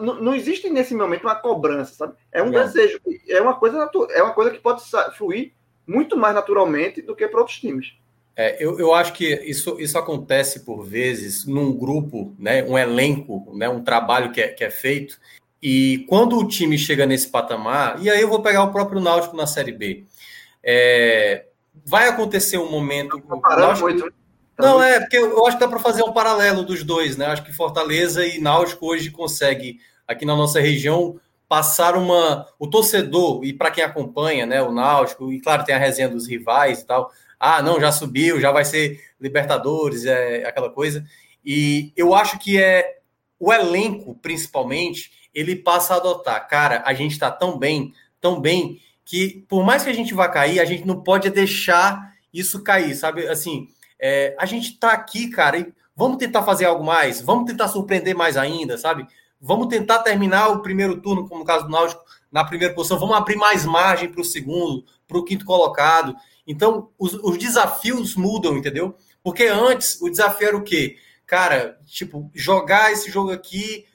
Não, 0.00 0.34
existe 0.34 0.70
nesse 0.70 0.94
momento 0.94 1.24
uma 1.24 1.34
cobrança, 1.34 1.94
sabe? 1.94 2.14
É 2.30 2.42
um 2.42 2.50
desejo, 2.50 3.00
é 3.28 3.40
uma 3.40 3.54
coisa 3.54 3.90
é 4.10 4.22
uma 4.22 4.32
coisa 4.32 4.50
que 4.50 4.58
pode 4.58 4.82
fluir 5.16 5.52
muito 5.86 6.16
mais 6.16 6.34
naturalmente 6.34 7.02
do 7.02 7.16
que 7.16 7.26
para 7.26 7.40
outros 7.40 7.58
times. 7.58 7.94
É, 8.36 8.64
eu, 8.64 8.78
eu 8.78 8.94
acho 8.94 9.12
que 9.12 9.34
isso, 9.44 9.78
isso 9.78 9.98
acontece 9.98 10.60
por 10.60 10.84
vezes 10.84 11.44
num 11.44 11.76
grupo, 11.76 12.34
né, 12.38 12.64
um 12.64 12.78
elenco, 12.78 13.52
né, 13.54 13.68
um 13.68 13.82
trabalho 13.82 14.32
que 14.32 14.40
é, 14.40 14.48
que 14.48 14.64
é 14.64 14.70
feito, 14.70 15.18
e 15.62 16.06
quando 16.08 16.38
o 16.38 16.48
time 16.48 16.78
chega 16.78 17.04
nesse 17.04 17.28
patamar, 17.28 18.02
e 18.02 18.08
aí 18.08 18.20
eu 18.20 18.28
vou 18.28 18.40
pegar 18.40 18.64
o 18.64 18.72
próprio 18.72 19.00
Náutico 19.00 19.36
na 19.36 19.46
Série 19.46 19.72
B, 19.72 20.04
é, 20.62 21.44
vai 21.84 22.08
acontecer 22.08 22.56
um 22.56 22.70
momento. 22.70 23.22
Náutico, 23.42 23.88
muito, 23.88 24.06
né? 24.06 24.12
Não, 24.62 24.82
é, 24.82 25.00
porque 25.00 25.18
eu 25.18 25.46
acho 25.46 25.56
que 25.56 25.64
dá 25.64 25.68
para 25.68 25.78
fazer 25.78 26.02
um 26.02 26.12
paralelo 26.12 26.62
dos 26.62 26.84
dois, 26.84 27.16
né? 27.16 27.26
Acho 27.26 27.44
que 27.44 27.52
Fortaleza 27.52 28.24
e 28.24 28.38
Náutico 28.40 28.86
hoje 28.86 29.10
consegue, 29.10 29.80
aqui 30.06 30.24
na 30.24 30.36
nossa 30.36 30.60
região, 30.60 31.20
passar 31.48 31.96
uma. 31.96 32.46
O 32.58 32.66
torcedor, 32.66 33.44
e 33.44 33.52
para 33.52 33.70
quem 33.70 33.84
acompanha, 33.84 34.46
né, 34.46 34.62
o 34.62 34.72
Náutico, 34.72 35.32
e 35.32 35.40
claro, 35.40 35.64
tem 35.64 35.74
a 35.74 35.78
resenha 35.78 36.08
dos 36.08 36.26
rivais 36.26 36.80
e 36.80 36.86
tal, 36.86 37.10
ah, 37.38 37.60
não, 37.60 37.80
já 37.80 37.92
subiu, 37.92 38.40
já 38.40 38.50
vai 38.50 38.64
ser 38.64 39.00
Libertadores, 39.20 40.04
é 40.06 40.44
aquela 40.46 40.70
coisa. 40.70 41.04
E 41.44 41.92
eu 41.96 42.14
acho 42.14 42.38
que 42.38 42.58
é 42.58 43.00
o 43.38 43.52
elenco, 43.52 44.14
principalmente, 44.22 45.10
ele 45.34 45.56
passa 45.56 45.94
a 45.94 45.96
adotar. 45.96 46.46
Cara, 46.48 46.82
a 46.86 46.94
gente 46.94 47.12
está 47.12 47.30
tão 47.30 47.58
bem, 47.58 47.92
tão 48.20 48.40
bem, 48.40 48.80
que 49.04 49.44
por 49.48 49.64
mais 49.64 49.82
que 49.82 49.90
a 49.90 49.94
gente 49.94 50.14
vá 50.14 50.28
cair, 50.28 50.60
a 50.60 50.64
gente 50.64 50.86
não 50.86 51.02
pode 51.02 51.28
deixar 51.30 52.12
isso 52.32 52.62
cair, 52.62 52.94
sabe? 52.94 53.26
Assim, 53.26 53.68
é, 54.04 54.34
a 54.36 54.44
gente 54.44 54.72
está 54.72 54.90
aqui, 54.90 55.28
cara, 55.28 55.58
e 55.58 55.72
vamos 55.94 56.18
tentar 56.18 56.42
fazer 56.42 56.64
algo 56.64 56.82
mais, 56.82 57.20
vamos 57.20 57.48
tentar 57.48 57.68
surpreender 57.68 58.16
mais 58.16 58.36
ainda, 58.36 58.76
sabe? 58.76 59.06
Vamos 59.40 59.68
tentar 59.68 60.00
terminar 60.00 60.48
o 60.48 60.60
primeiro 60.60 61.00
turno, 61.00 61.28
como 61.28 61.40
no 61.40 61.46
caso 61.46 61.66
do 61.66 61.70
Náutico, 61.70 62.04
na 62.30 62.44
primeira 62.44 62.74
posição, 62.74 62.98
vamos 62.98 63.16
abrir 63.16 63.36
mais 63.36 63.64
margem 63.64 64.10
para 64.10 64.20
o 64.20 64.24
segundo, 64.24 64.84
para 65.06 65.18
o 65.18 65.24
quinto 65.24 65.44
colocado. 65.44 66.16
Então, 66.44 66.90
os, 66.98 67.14
os, 67.14 67.38
desafios 67.38 68.16
mudam, 68.16 68.56
entendeu? 68.56 68.96
Porque 69.22 69.44
antes 69.44 70.00
o 70.00 70.10
desafio 70.10 70.48
era 70.48 70.56
o 70.56 70.62
quê? 70.62 70.96
Cara, 71.24 71.78
tipo, 71.86 72.28
jogar 72.34 72.90
esse 72.90 73.10
jogo 73.10 73.30
aqui, 73.30 73.86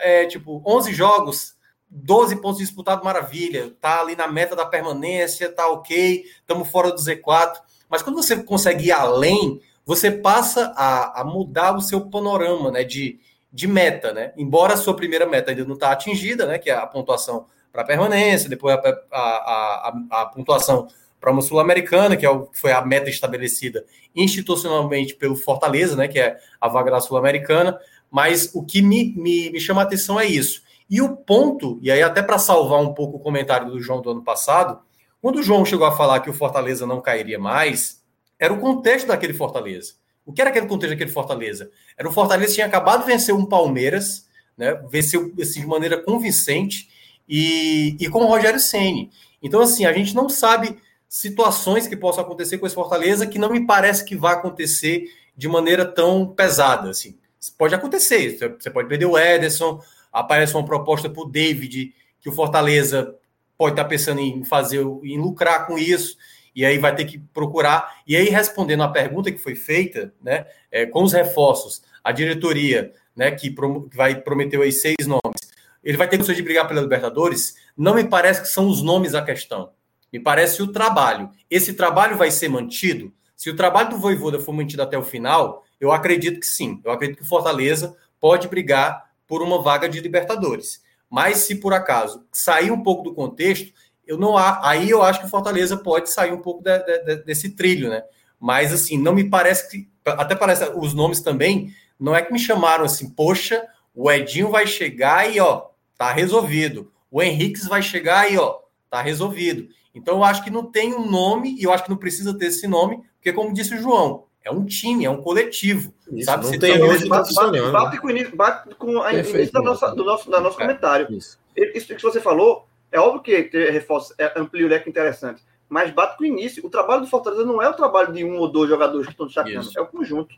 é, 0.00 0.26
tipo, 0.26 0.62
11 0.66 0.92
jogos, 0.92 1.54
12 1.88 2.36
pontos 2.36 2.58
disputados, 2.58 3.04
maravilha. 3.04 3.70
Tá 3.80 4.00
ali 4.00 4.16
na 4.16 4.26
meta 4.26 4.56
da 4.56 4.66
permanência, 4.66 5.52
tá 5.52 5.68
ok, 5.68 6.24
estamos 6.40 6.68
fora 6.68 6.90
do 6.90 6.98
Z4. 6.98 7.54
Mas 7.92 8.02
quando 8.02 8.16
você 8.16 8.42
consegue 8.42 8.86
ir 8.86 8.92
além, 8.92 9.60
você 9.84 10.10
passa 10.10 10.72
a, 10.74 11.20
a 11.20 11.24
mudar 11.24 11.76
o 11.76 11.82
seu 11.82 12.00
panorama, 12.00 12.70
né? 12.70 12.84
De, 12.84 13.20
de 13.52 13.68
meta, 13.68 14.14
né? 14.14 14.32
Embora 14.34 14.72
a 14.72 14.78
sua 14.78 14.96
primeira 14.96 15.26
meta 15.26 15.50
ainda 15.50 15.66
não 15.66 15.74
está 15.74 15.92
atingida, 15.92 16.46
né? 16.46 16.58
Que 16.58 16.70
é 16.70 16.74
a 16.74 16.86
pontuação 16.86 17.44
para 17.70 17.84
permanência, 17.84 18.48
depois 18.48 18.74
a, 18.74 18.78
a, 19.12 19.18
a, 19.20 20.22
a 20.22 20.26
pontuação 20.26 20.88
para 21.20 21.30
uma 21.30 21.42
Sul-Americana, 21.42 22.16
que, 22.16 22.24
é 22.24 22.30
o, 22.30 22.48
foi 22.52 22.72
a 22.72 22.82
meta 22.82 23.10
estabelecida 23.10 23.84
institucionalmente 24.16 25.14
pelo 25.14 25.36
Fortaleza, 25.36 25.94
né, 25.96 26.08
que 26.08 26.18
é 26.18 26.38
a 26.60 26.68
vaga 26.68 26.90
da 26.90 27.00
Sul-Americana, 27.00 27.78
mas 28.10 28.50
o 28.54 28.64
que 28.64 28.82
me, 28.82 29.14
me, 29.16 29.50
me 29.50 29.60
chama 29.60 29.82
a 29.82 29.84
atenção 29.84 30.18
é 30.18 30.26
isso. 30.26 30.62
E 30.90 31.00
o 31.00 31.16
ponto, 31.16 31.78
e 31.80 31.90
aí 31.90 32.02
até 32.02 32.20
para 32.22 32.38
salvar 32.38 32.80
um 32.80 32.92
pouco 32.92 33.16
o 33.16 33.20
comentário 33.20 33.70
do 33.70 33.80
João 33.80 34.02
do 34.02 34.10
ano 34.10 34.22
passado, 34.22 34.80
quando 35.22 35.36
o 35.36 35.42
João 35.42 35.64
chegou 35.64 35.86
a 35.86 35.96
falar 35.96 36.18
que 36.18 36.28
o 36.28 36.34
Fortaleza 36.34 36.84
não 36.84 37.00
cairia 37.00 37.38
mais, 37.38 38.02
era 38.40 38.52
o 38.52 38.58
contexto 38.58 39.06
daquele 39.06 39.32
Fortaleza. 39.32 39.94
O 40.26 40.32
que 40.32 40.40
era 40.40 40.50
aquele 40.50 40.66
contexto 40.66 40.90
daquele 40.90 41.12
Fortaleza? 41.12 41.70
Era 41.96 42.08
o 42.08 42.12
Fortaleza 42.12 42.48
que 42.48 42.54
tinha 42.56 42.66
acabado 42.66 43.02
de 43.02 43.06
vencer 43.06 43.32
um 43.32 43.46
Palmeiras, 43.46 44.26
né? 44.58 44.74
Venceu 44.90 45.32
assim, 45.40 45.60
de 45.60 45.66
maneira 45.66 46.02
convincente 46.02 46.88
e, 47.28 47.96
e 48.00 48.08
com 48.08 48.18
o 48.18 48.26
Rogério 48.26 48.58
Ceni. 48.58 49.12
Então, 49.40 49.60
assim, 49.60 49.86
a 49.86 49.92
gente 49.92 50.12
não 50.12 50.28
sabe 50.28 50.76
situações 51.08 51.86
que 51.86 51.96
possam 51.96 52.24
acontecer 52.24 52.58
com 52.58 52.66
esse 52.66 52.74
Fortaleza 52.74 53.24
que 53.24 53.38
não 53.38 53.50
me 53.50 53.64
parece 53.64 54.04
que 54.04 54.16
vai 54.16 54.34
acontecer 54.34 55.04
de 55.36 55.46
maneira 55.46 55.84
tão 55.84 56.26
pesada. 56.26 56.90
Assim. 56.90 57.16
Pode 57.56 57.76
acontecer, 57.76 58.38
você 58.58 58.70
pode 58.70 58.88
perder 58.88 59.06
o 59.06 59.16
Ederson, 59.16 59.80
aparece 60.12 60.54
uma 60.54 60.64
proposta 60.64 61.08
para 61.08 61.22
o 61.22 61.30
David, 61.30 61.94
que 62.20 62.28
o 62.28 62.32
Fortaleza 62.32 63.16
pode 63.62 63.74
estar 63.74 63.84
pensando 63.84 64.20
em 64.20 64.42
fazer, 64.42 64.80
em 65.04 65.16
lucrar 65.16 65.68
com 65.68 65.78
isso, 65.78 66.16
e 66.52 66.66
aí 66.66 66.78
vai 66.78 66.92
ter 66.96 67.04
que 67.04 67.16
procurar. 67.16 68.02
E 68.04 68.16
aí, 68.16 68.28
respondendo 68.28 68.82
à 68.82 68.88
pergunta 68.88 69.30
que 69.30 69.38
foi 69.38 69.54
feita, 69.54 70.12
né, 70.20 70.46
é, 70.68 70.84
com 70.84 71.04
os 71.04 71.12
reforços, 71.12 71.80
a 72.02 72.10
diretoria, 72.10 72.92
né, 73.14 73.30
que, 73.30 73.52
prom 73.52 73.82
que 73.82 73.96
vai 73.96 74.16
prometeu 74.20 74.62
aí 74.62 74.72
seis 74.72 75.06
nomes, 75.06 75.52
ele 75.84 75.96
vai 75.96 76.08
ter 76.08 76.16
condições 76.16 76.36
de 76.36 76.42
brigar 76.42 76.66
pela 76.66 76.80
Libertadores? 76.80 77.54
Não 77.76 77.94
me 77.94 78.02
parece 78.02 78.42
que 78.42 78.48
são 78.48 78.66
os 78.66 78.82
nomes 78.82 79.14
a 79.14 79.22
questão. 79.22 79.70
Me 80.12 80.18
parece 80.18 80.60
o 80.60 80.66
trabalho. 80.66 81.30
Esse 81.48 81.72
trabalho 81.74 82.16
vai 82.16 82.32
ser 82.32 82.48
mantido? 82.48 83.14
Se 83.36 83.48
o 83.48 83.54
trabalho 83.54 83.90
do 83.90 83.98
Voivoda 83.98 84.40
for 84.40 84.52
mantido 84.52 84.82
até 84.82 84.98
o 84.98 85.04
final, 85.04 85.64
eu 85.80 85.92
acredito 85.92 86.40
que 86.40 86.46
sim. 86.48 86.80
Eu 86.84 86.90
acredito 86.90 87.18
que 87.18 87.22
o 87.22 87.28
Fortaleza 87.28 87.96
pode 88.18 88.48
brigar 88.48 89.08
por 89.24 89.40
uma 89.40 89.62
vaga 89.62 89.88
de 89.88 90.00
Libertadores. 90.00 90.81
Mas 91.12 91.40
se 91.40 91.56
por 91.56 91.74
acaso 91.74 92.24
sair 92.32 92.70
um 92.70 92.82
pouco 92.82 93.02
do 93.02 93.12
contexto, 93.12 93.70
eu 94.06 94.16
não 94.16 94.38
há, 94.38 94.66
aí 94.66 94.88
eu 94.88 95.02
acho 95.02 95.20
que 95.20 95.26
o 95.26 95.28
Fortaleza 95.28 95.76
pode 95.76 96.10
sair 96.10 96.32
um 96.32 96.40
pouco 96.40 96.62
de, 96.62 96.78
de, 96.78 97.16
desse 97.16 97.50
trilho, 97.50 97.90
né? 97.90 98.02
Mas 98.40 98.72
assim, 98.72 98.96
não 98.96 99.14
me 99.14 99.28
parece 99.28 99.70
que 99.70 99.90
até 100.06 100.34
parece 100.34 100.72
os 100.74 100.94
nomes 100.94 101.20
também, 101.20 101.70
não 102.00 102.16
é 102.16 102.22
que 102.22 102.32
me 102.32 102.38
chamaram 102.38 102.86
assim, 102.86 103.10
poxa, 103.10 103.62
o 103.94 104.10
Edinho 104.10 104.50
vai 104.50 104.66
chegar 104.66 105.30
e 105.30 105.38
ó, 105.38 105.66
tá 105.98 106.10
resolvido. 106.10 106.90
O 107.10 107.22
Henrique 107.22 107.60
vai 107.68 107.82
chegar 107.82 108.32
e 108.32 108.38
ó, 108.38 108.60
tá 108.88 109.02
resolvido. 109.02 109.68
Então 109.94 110.14
eu 110.16 110.24
acho 110.24 110.42
que 110.42 110.50
não 110.50 110.64
tem 110.64 110.94
um 110.94 111.10
nome 111.10 111.56
e 111.60 111.64
eu 111.64 111.74
acho 111.74 111.84
que 111.84 111.90
não 111.90 111.98
precisa 111.98 112.36
ter 112.38 112.46
esse 112.46 112.66
nome, 112.66 113.02
porque 113.16 113.34
como 113.34 113.52
disse 113.52 113.74
o 113.74 113.82
João, 113.82 114.24
é 114.44 114.50
um 114.50 114.64
time, 114.64 115.04
é 115.04 115.10
um 115.10 115.22
coletivo. 115.22 115.92
Isso, 116.10 116.26
sabe? 116.26 116.50
Não 116.50 116.58
tem 116.58 116.82
hoje 116.82 117.08
bate, 117.08 117.34
bate, 117.34 117.60
bate, 117.70 118.00
com, 118.00 118.10
início, 118.10 118.36
bate 118.36 118.74
com 118.74 119.00
a 119.00 119.12
início 119.12 119.52
da 119.52 119.62
nossa, 119.62 119.94
do 119.94 120.04
nosso, 120.04 120.30
da 120.30 120.40
nosso 120.40 120.60
é, 120.60 120.66
comentário. 120.66 121.06
Isso. 121.10 121.38
isso 121.56 121.94
que 121.94 122.02
você 122.02 122.20
falou, 122.20 122.66
é 122.90 122.98
óbvio 122.98 123.22
que 123.22 123.42
ter 123.44 123.70
reforço 123.70 124.14
é, 124.18 124.32
amplia 124.38 124.66
o 124.66 124.68
leque 124.68 124.90
interessante, 124.90 125.42
mas 125.68 125.92
bate 125.92 126.16
com 126.18 126.24
o 126.24 126.26
início. 126.26 126.64
O 126.66 126.70
trabalho 126.70 127.02
do 127.02 127.06
Fortaleza 127.06 127.44
não 127.44 127.62
é 127.62 127.68
o 127.68 127.74
trabalho 127.74 128.12
de 128.12 128.24
um 128.24 128.36
ou 128.36 128.50
dois 128.50 128.68
jogadores 128.68 129.06
que 129.06 129.12
estão 129.12 129.26
destacando, 129.26 129.68
é 129.76 129.80
o 129.80 129.86
conjunto. 129.86 130.34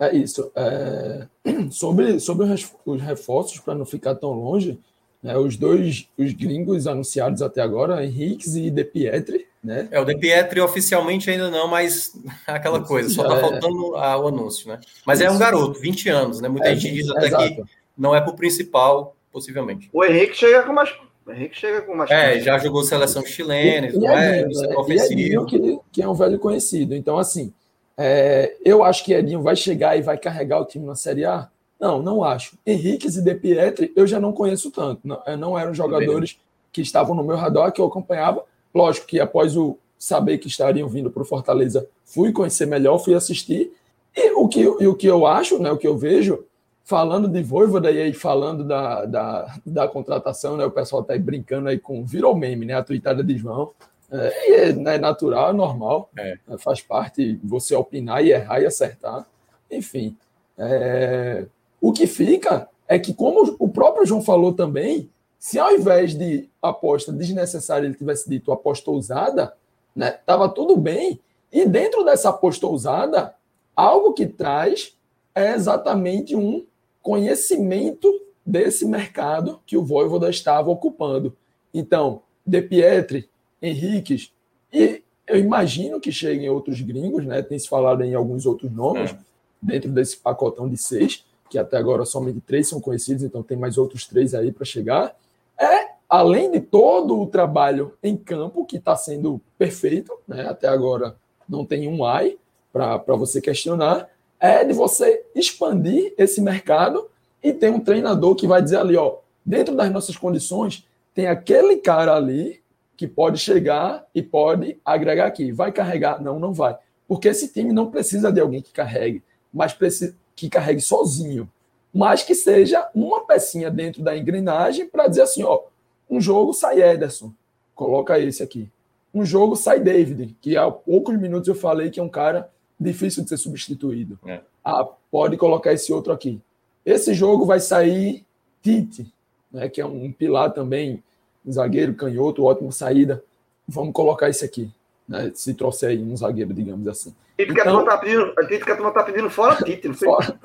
É 0.00 0.14
isso. 0.14 0.50
É... 0.54 1.26
Sobre, 1.70 2.20
sobre 2.20 2.46
os 2.86 3.02
reforços, 3.02 3.58
para 3.58 3.74
não 3.74 3.84
ficar 3.84 4.14
tão 4.14 4.32
longe, 4.32 4.78
Né? 5.22 5.36
Os 5.36 5.56
dois 5.56 6.08
os 6.16 6.32
gringos 6.32 6.86
anunciados 6.86 7.42
até 7.42 7.60
agora, 7.60 8.04
Henriques 8.04 8.54
e 8.54 8.70
De 8.70 8.84
Pietri, 8.84 9.46
né? 9.62 9.88
É, 9.90 10.00
o 10.00 10.04
De 10.04 10.16
Pietri 10.16 10.60
oficialmente 10.60 11.30
ainda 11.30 11.50
não, 11.50 11.68
mas 11.68 12.12
aquela 12.46 12.80
coisa, 12.80 13.08
só 13.10 13.24
tá 13.24 13.36
é... 13.36 13.40
faltando 13.40 13.96
a, 13.96 14.18
o 14.18 14.28
anúncio, 14.28 14.68
né? 14.68 14.80
Mas 15.06 15.20
Isso. 15.20 15.28
é 15.28 15.32
um 15.32 15.38
garoto, 15.38 15.80
20 15.80 16.08
anos, 16.08 16.40
né? 16.40 16.48
Muita 16.48 16.68
é, 16.68 16.76
gente 16.76 16.94
diz 16.94 17.10
até 17.10 17.26
exato. 17.26 17.54
que 17.54 17.62
não 17.96 18.14
é 18.14 18.20
pro 18.20 18.34
principal, 18.34 19.16
possivelmente. 19.32 19.90
O 19.92 20.04
Henrique 20.04 20.36
chega 20.36 20.62
com 20.62 20.72
mais. 20.72 20.90
O 21.26 21.32
Henrique 21.32 21.56
chega 21.56 21.82
com 21.82 21.94
mais. 21.94 22.10
É, 22.10 22.40
já 22.40 22.56
jogou 22.58 22.82
seleção 22.84 23.24
chilena, 23.24 23.88
e, 23.88 23.98
e 23.98 24.06
é, 24.06 24.40
Edinho, 24.40 24.72
é, 24.72 24.78
ofensivo. 24.78 25.46
que, 25.46 25.78
que 25.92 26.02
é 26.02 26.08
um 26.08 26.14
velho 26.14 26.38
conhecido. 26.38 26.94
Então, 26.94 27.18
assim, 27.18 27.52
é, 27.96 28.54
eu 28.64 28.84
acho 28.84 29.04
que 29.04 29.12
Edinho 29.12 29.42
vai 29.42 29.56
chegar 29.56 29.98
e 29.98 30.02
vai 30.02 30.16
carregar 30.16 30.60
o 30.60 30.64
time 30.64 30.86
na 30.86 30.94
Série 30.94 31.24
A. 31.24 31.48
Não, 31.80 32.02
não 32.02 32.24
acho. 32.24 32.56
Henriques 32.64 33.16
e 33.16 33.22
De 33.22 33.34
Pietri 33.34 33.92
eu 33.94 34.06
já 34.06 34.18
não 34.18 34.32
conheço 34.32 34.70
tanto. 34.70 35.00
Não, 35.04 35.20
não 35.36 35.58
eram 35.58 35.74
jogadores 35.74 36.38
que 36.72 36.80
estavam 36.80 37.14
no 37.14 37.24
meu 37.24 37.36
radar, 37.36 37.72
que 37.72 37.80
eu 37.80 37.86
acompanhava. 37.86 38.44
Lógico 38.74 39.06
que 39.06 39.20
após 39.20 39.56
o 39.56 39.78
saber 39.98 40.38
que 40.38 40.46
estariam 40.46 40.88
vindo 40.88 41.10
para 41.10 41.22
o 41.22 41.26
Fortaleza, 41.26 41.88
fui 42.04 42.32
conhecer 42.32 42.66
melhor, 42.66 42.98
fui 42.98 43.14
assistir. 43.14 43.72
E 44.16 44.30
o 44.32 44.48
que, 44.48 44.60
e 44.60 44.86
o 44.86 44.94
que 44.94 45.06
eu 45.06 45.26
acho, 45.26 45.58
né, 45.58 45.70
o 45.70 45.76
que 45.76 45.86
eu 45.86 45.96
vejo, 45.96 46.44
falando 46.84 47.28
de 47.28 47.42
Voivoda 47.42 47.90
e 47.90 48.00
aí 48.00 48.12
falando 48.12 48.64
da, 48.64 49.04
da, 49.04 49.58
da 49.66 49.88
contratação, 49.88 50.56
né, 50.56 50.64
o 50.64 50.70
pessoal 50.70 51.02
está 51.02 51.14
aí 51.14 51.18
brincando 51.18 51.68
aí 51.68 51.78
com, 51.78 52.04
virou 52.04 52.34
meme, 52.34 52.64
né, 52.64 52.74
a 52.74 52.82
tuitada 52.82 53.22
de 53.22 53.36
João. 53.36 53.72
É, 54.10 54.52
é, 54.52 54.68
é 54.70 54.98
natural, 54.98 55.50
é 55.50 55.52
normal, 55.52 56.08
é. 56.16 56.38
faz 56.58 56.80
parte 56.80 57.38
você 57.44 57.74
opinar 57.74 58.24
e 58.24 58.32
errar 58.32 58.60
e 58.60 58.66
acertar. 58.66 59.26
Enfim, 59.70 60.16
é, 60.56 61.44
o 61.80 61.92
que 61.92 62.06
fica 62.06 62.68
é 62.86 62.98
que, 62.98 63.12
como 63.12 63.54
o 63.58 63.68
próprio 63.68 64.06
João 64.06 64.22
falou 64.22 64.54
também, 64.54 65.10
se 65.38 65.58
ao 65.58 65.72
invés 65.72 66.14
de 66.14 66.48
aposta 66.60 67.12
desnecessária 67.12 67.86
ele 67.86 67.94
tivesse 67.94 68.28
dito 68.28 68.52
aposta 68.52 68.90
ousada, 68.90 69.54
né, 69.94 70.10
tava 70.10 70.48
tudo 70.48 70.76
bem. 70.76 71.20
E 71.52 71.64
dentro 71.66 72.04
dessa 72.04 72.30
aposta 72.30 72.66
ousada, 72.66 73.34
algo 73.74 74.12
que 74.12 74.26
traz 74.26 74.96
é 75.34 75.54
exatamente 75.54 76.34
um 76.34 76.66
conhecimento 77.00 78.08
desse 78.44 78.84
mercado 78.84 79.60
que 79.64 79.76
o 79.76 79.84
Voivoda 79.84 80.28
estava 80.28 80.70
ocupando. 80.70 81.36
Então, 81.72 82.22
De 82.44 82.60
Pietri, 82.60 83.28
Henriques, 83.62 84.32
e 84.72 85.02
eu 85.26 85.38
imagino 85.38 86.00
que 86.00 86.10
cheguem 86.10 86.48
outros 86.48 86.80
gringos, 86.80 87.24
né? 87.24 87.42
Tem 87.42 87.58
se 87.58 87.68
falado 87.68 88.02
em 88.02 88.14
alguns 88.14 88.46
outros 88.46 88.70
nomes, 88.72 89.10
é. 89.10 89.16
dentro 89.60 89.90
desse 89.90 90.16
pacotão 90.16 90.68
de 90.68 90.76
seis 90.76 91.24
que 91.48 91.58
até 91.58 91.76
agora 91.76 92.04
somente 92.04 92.40
três 92.40 92.68
são 92.68 92.80
conhecidos, 92.80 93.22
então 93.22 93.42
tem 93.42 93.56
mais 93.56 93.78
outros 93.78 94.06
três 94.06 94.34
aí 94.34 94.52
para 94.52 94.64
chegar. 94.64 95.16
É, 95.58 95.88
além 96.08 96.50
de 96.50 96.60
todo 96.60 97.20
o 97.20 97.26
trabalho 97.26 97.94
em 98.02 98.16
campo, 98.16 98.64
que 98.64 98.76
está 98.76 98.96
sendo 98.96 99.40
perfeito, 99.56 100.12
né? 100.26 100.48
até 100.48 100.68
agora 100.68 101.16
não 101.48 101.64
tem 101.64 101.88
um 101.88 102.04
AI 102.04 102.38
para 102.72 103.16
você 103.16 103.40
questionar, 103.40 104.08
é 104.38 104.64
de 104.64 104.72
você 104.72 105.24
expandir 105.34 106.14
esse 106.16 106.40
mercado 106.40 107.08
e 107.42 107.52
ter 107.52 107.70
um 107.70 107.80
treinador 107.80 108.34
que 108.34 108.46
vai 108.46 108.62
dizer 108.62 108.76
ali, 108.76 108.96
ó, 108.96 109.16
dentro 109.44 109.74
das 109.74 109.90
nossas 109.90 110.16
condições, 110.16 110.86
tem 111.14 111.26
aquele 111.26 111.76
cara 111.76 112.14
ali 112.14 112.60
que 112.96 113.06
pode 113.06 113.38
chegar 113.38 114.06
e 114.14 114.22
pode 114.22 114.78
agregar 114.84 115.26
aqui. 115.26 115.50
Vai 115.52 115.72
carregar? 115.72 116.20
Não, 116.20 116.38
não 116.38 116.52
vai. 116.52 116.76
Porque 117.06 117.28
esse 117.28 117.52
time 117.52 117.72
não 117.72 117.90
precisa 117.90 118.30
de 118.30 118.40
alguém 118.40 118.60
que 118.60 118.72
carregue, 118.72 119.22
mas 119.52 119.72
precisa, 119.72 120.14
que 120.36 120.48
carregue 120.48 120.80
sozinho, 120.80 121.50
mas 121.92 122.22
que 122.22 122.34
seja 122.34 122.88
uma 122.94 123.24
pecinha 123.24 123.70
dentro 123.70 124.02
da 124.02 124.16
engrenagem 124.16 124.86
para 124.86 125.08
dizer 125.08 125.22
assim, 125.22 125.42
ó, 125.42 125.62
um 126.08 126.20
jogo 126.20 126.52
sai 126.52 126.82
Ederson, 126.82 127.32
coloca 127.74 128.18
esse 128.18 128.42
aqui. 128.42 128.70
Um 129.12 129.24
jogo 129.24 129.56
sai 129.56 129.80
David, 129.80 130.36
que 130.40 130.56
há 130.56 130.70
poucos 130.70 131.18
minutos 131.18 131.48
eu 131.48 131.54
falei 131.54 131.90
que 131.90 131.98
é 131.98 132.02
um 132.02 132.08
cara 132.08 132.50
difícil 132.78 133.22
de 133.22 133.30
ser 133.30 133.36
substituído. 133.36 134.18
É. 134.26 134.40
Ah, 134.64 134.86
pode 135.10 135.36
colocar 135.36 135.72
esse 135.72 135.92
outro 135.92 136.12
aqui. 136.12 136.40
Esse 136.84 137.14
jogo 137.14 137.44
vai 137.44 137.60
sair 137.60 138.24
Tite, 138.62 139.12
né, 139.50 139.68
que 139.68 139.80
é 139.80 139.86
um 139.86 140.12
pilar 140.12 140.52
também, 140.52 141.02
um 141.44 141.52
zagueiro 141.52 141.94
canhoto, 141.94 142.44
ótima 142.44 142.70
saída. 142.70 143.22
Vamos 143.66 143.92
colocar 143.92 144.28
esse 144.28 144.44
aqui 144.44 144.70
né, 145.08 145.32
se 145.34 145.54
trouxer 145.54 145.90
aí 145.90 145.98
um 145.98 146.16
zagueiro, 146.16 146.52
digamos 146.52 146.86
assim. 146.86 147.14
Tite 147.38 147.54
que 147.54 147.60
então, 147.60 147.78
a 147.78 147.84
tá 147.84 147.98
pedindo, 147.98 148.34
a 148.36 148.46
Tite 148.46 148.64
que 148.64 148.72
a 148.72 148.76
turma 148.76 148.90
tá 148.92 149.04
pedindo 149.04 149.30
fora 149.30 149.56
Tite, 149.64 149.88
não 149.88 149.94
sei. 149.94 150.08
Fora, 150.08 150.38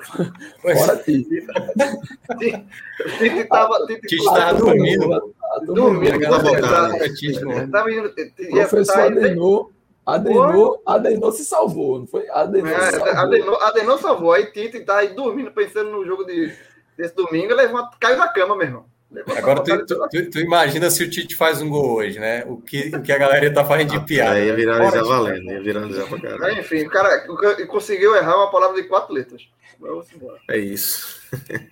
fora 0.62 0.96
Tite. 0.96 1.46
Tite 3.18 3.44
tava, 3.44 3.86
Tite 3.86 4.14
estava 4.14 4.58
dormindo. 4.58 5.34
Dormindo. 5.66 6.18
Professor 8.52 9.00
Adenor, 9.00 9.70
Adenor, 10.06 10.80
Adenor 10.86 11.32
se 11.32 11.44
salvou, 11.44 11.98
não 11.98 12.06
foi? 12.06 12.28
Adenor, 12.30 12.70
é, 12.70 12.90
salvou. 12.92 13.08
Adenor, 13.08 13.62
Adenor 13.64 13.98
salvou. 13.98 14.32
Aí 14.32 14.46
Tite 14.46 14.80
tá 14.80 14.98
aí 14.98 15.14
dormindo, 15.14 15.50
pensando 15.50 15.90
no 15.90 16.06
jogo 16.06 16.24
de, 16.24 16.54
desse 16.96 17.14
domingo, 17.14 17.52
levanta, 17.54 17.90
caiu 18.00 18.16
na 18.16 18.28
cama, 18.28 18.56
meu 18.56 18.66
irmão. 18.66 18.93
Agora 19.36 19.62
tu, 19.62 19.86
tu, 19.86 20.08
tu, 20.08 20.30
tu, 20.30 20.38
imagina 20.40 20.90
se 20.90 21.04
o 21.04 21.10
Tite 21.10 21.34
faz 21.34 21.60
um 21.62 21.68
gol 21.68 21.96
hoje, 21.96 22.18
né? 22.18 22.44
O 22.46 22.56
que, 22.56 22.94
o 22.94 23.02
que 23.02 23.12
a 23.12 23.18
galera 23.18 23.52
tá 23.52 23.64
fazendo 23.64 23.90
de 23.90 24.00
piada. 24.06 24.34
Aí 24.34 24.46
ia 24.46 24.54
viralizar 24.54 25.02
né? 25.02 25.08
valendo, 25.08 25.50
ia 25.52 25.62
viralizar 25.62 26.06
pra 26.06 26.20
caralho. 26.20 26.60
Enfim, 26.60 26.82
o 26.84 26.90
cara 26.90 27.26
conseguiu 27.66 28.16
errar 28.16 28.36
uma 28.36 28.50
palavra 28.50 28.80
de 28.80 28.88
quatro 28.88 29.14
letras. 29.14 29.42
É 30.48 30.58
isso. 30.58 31.20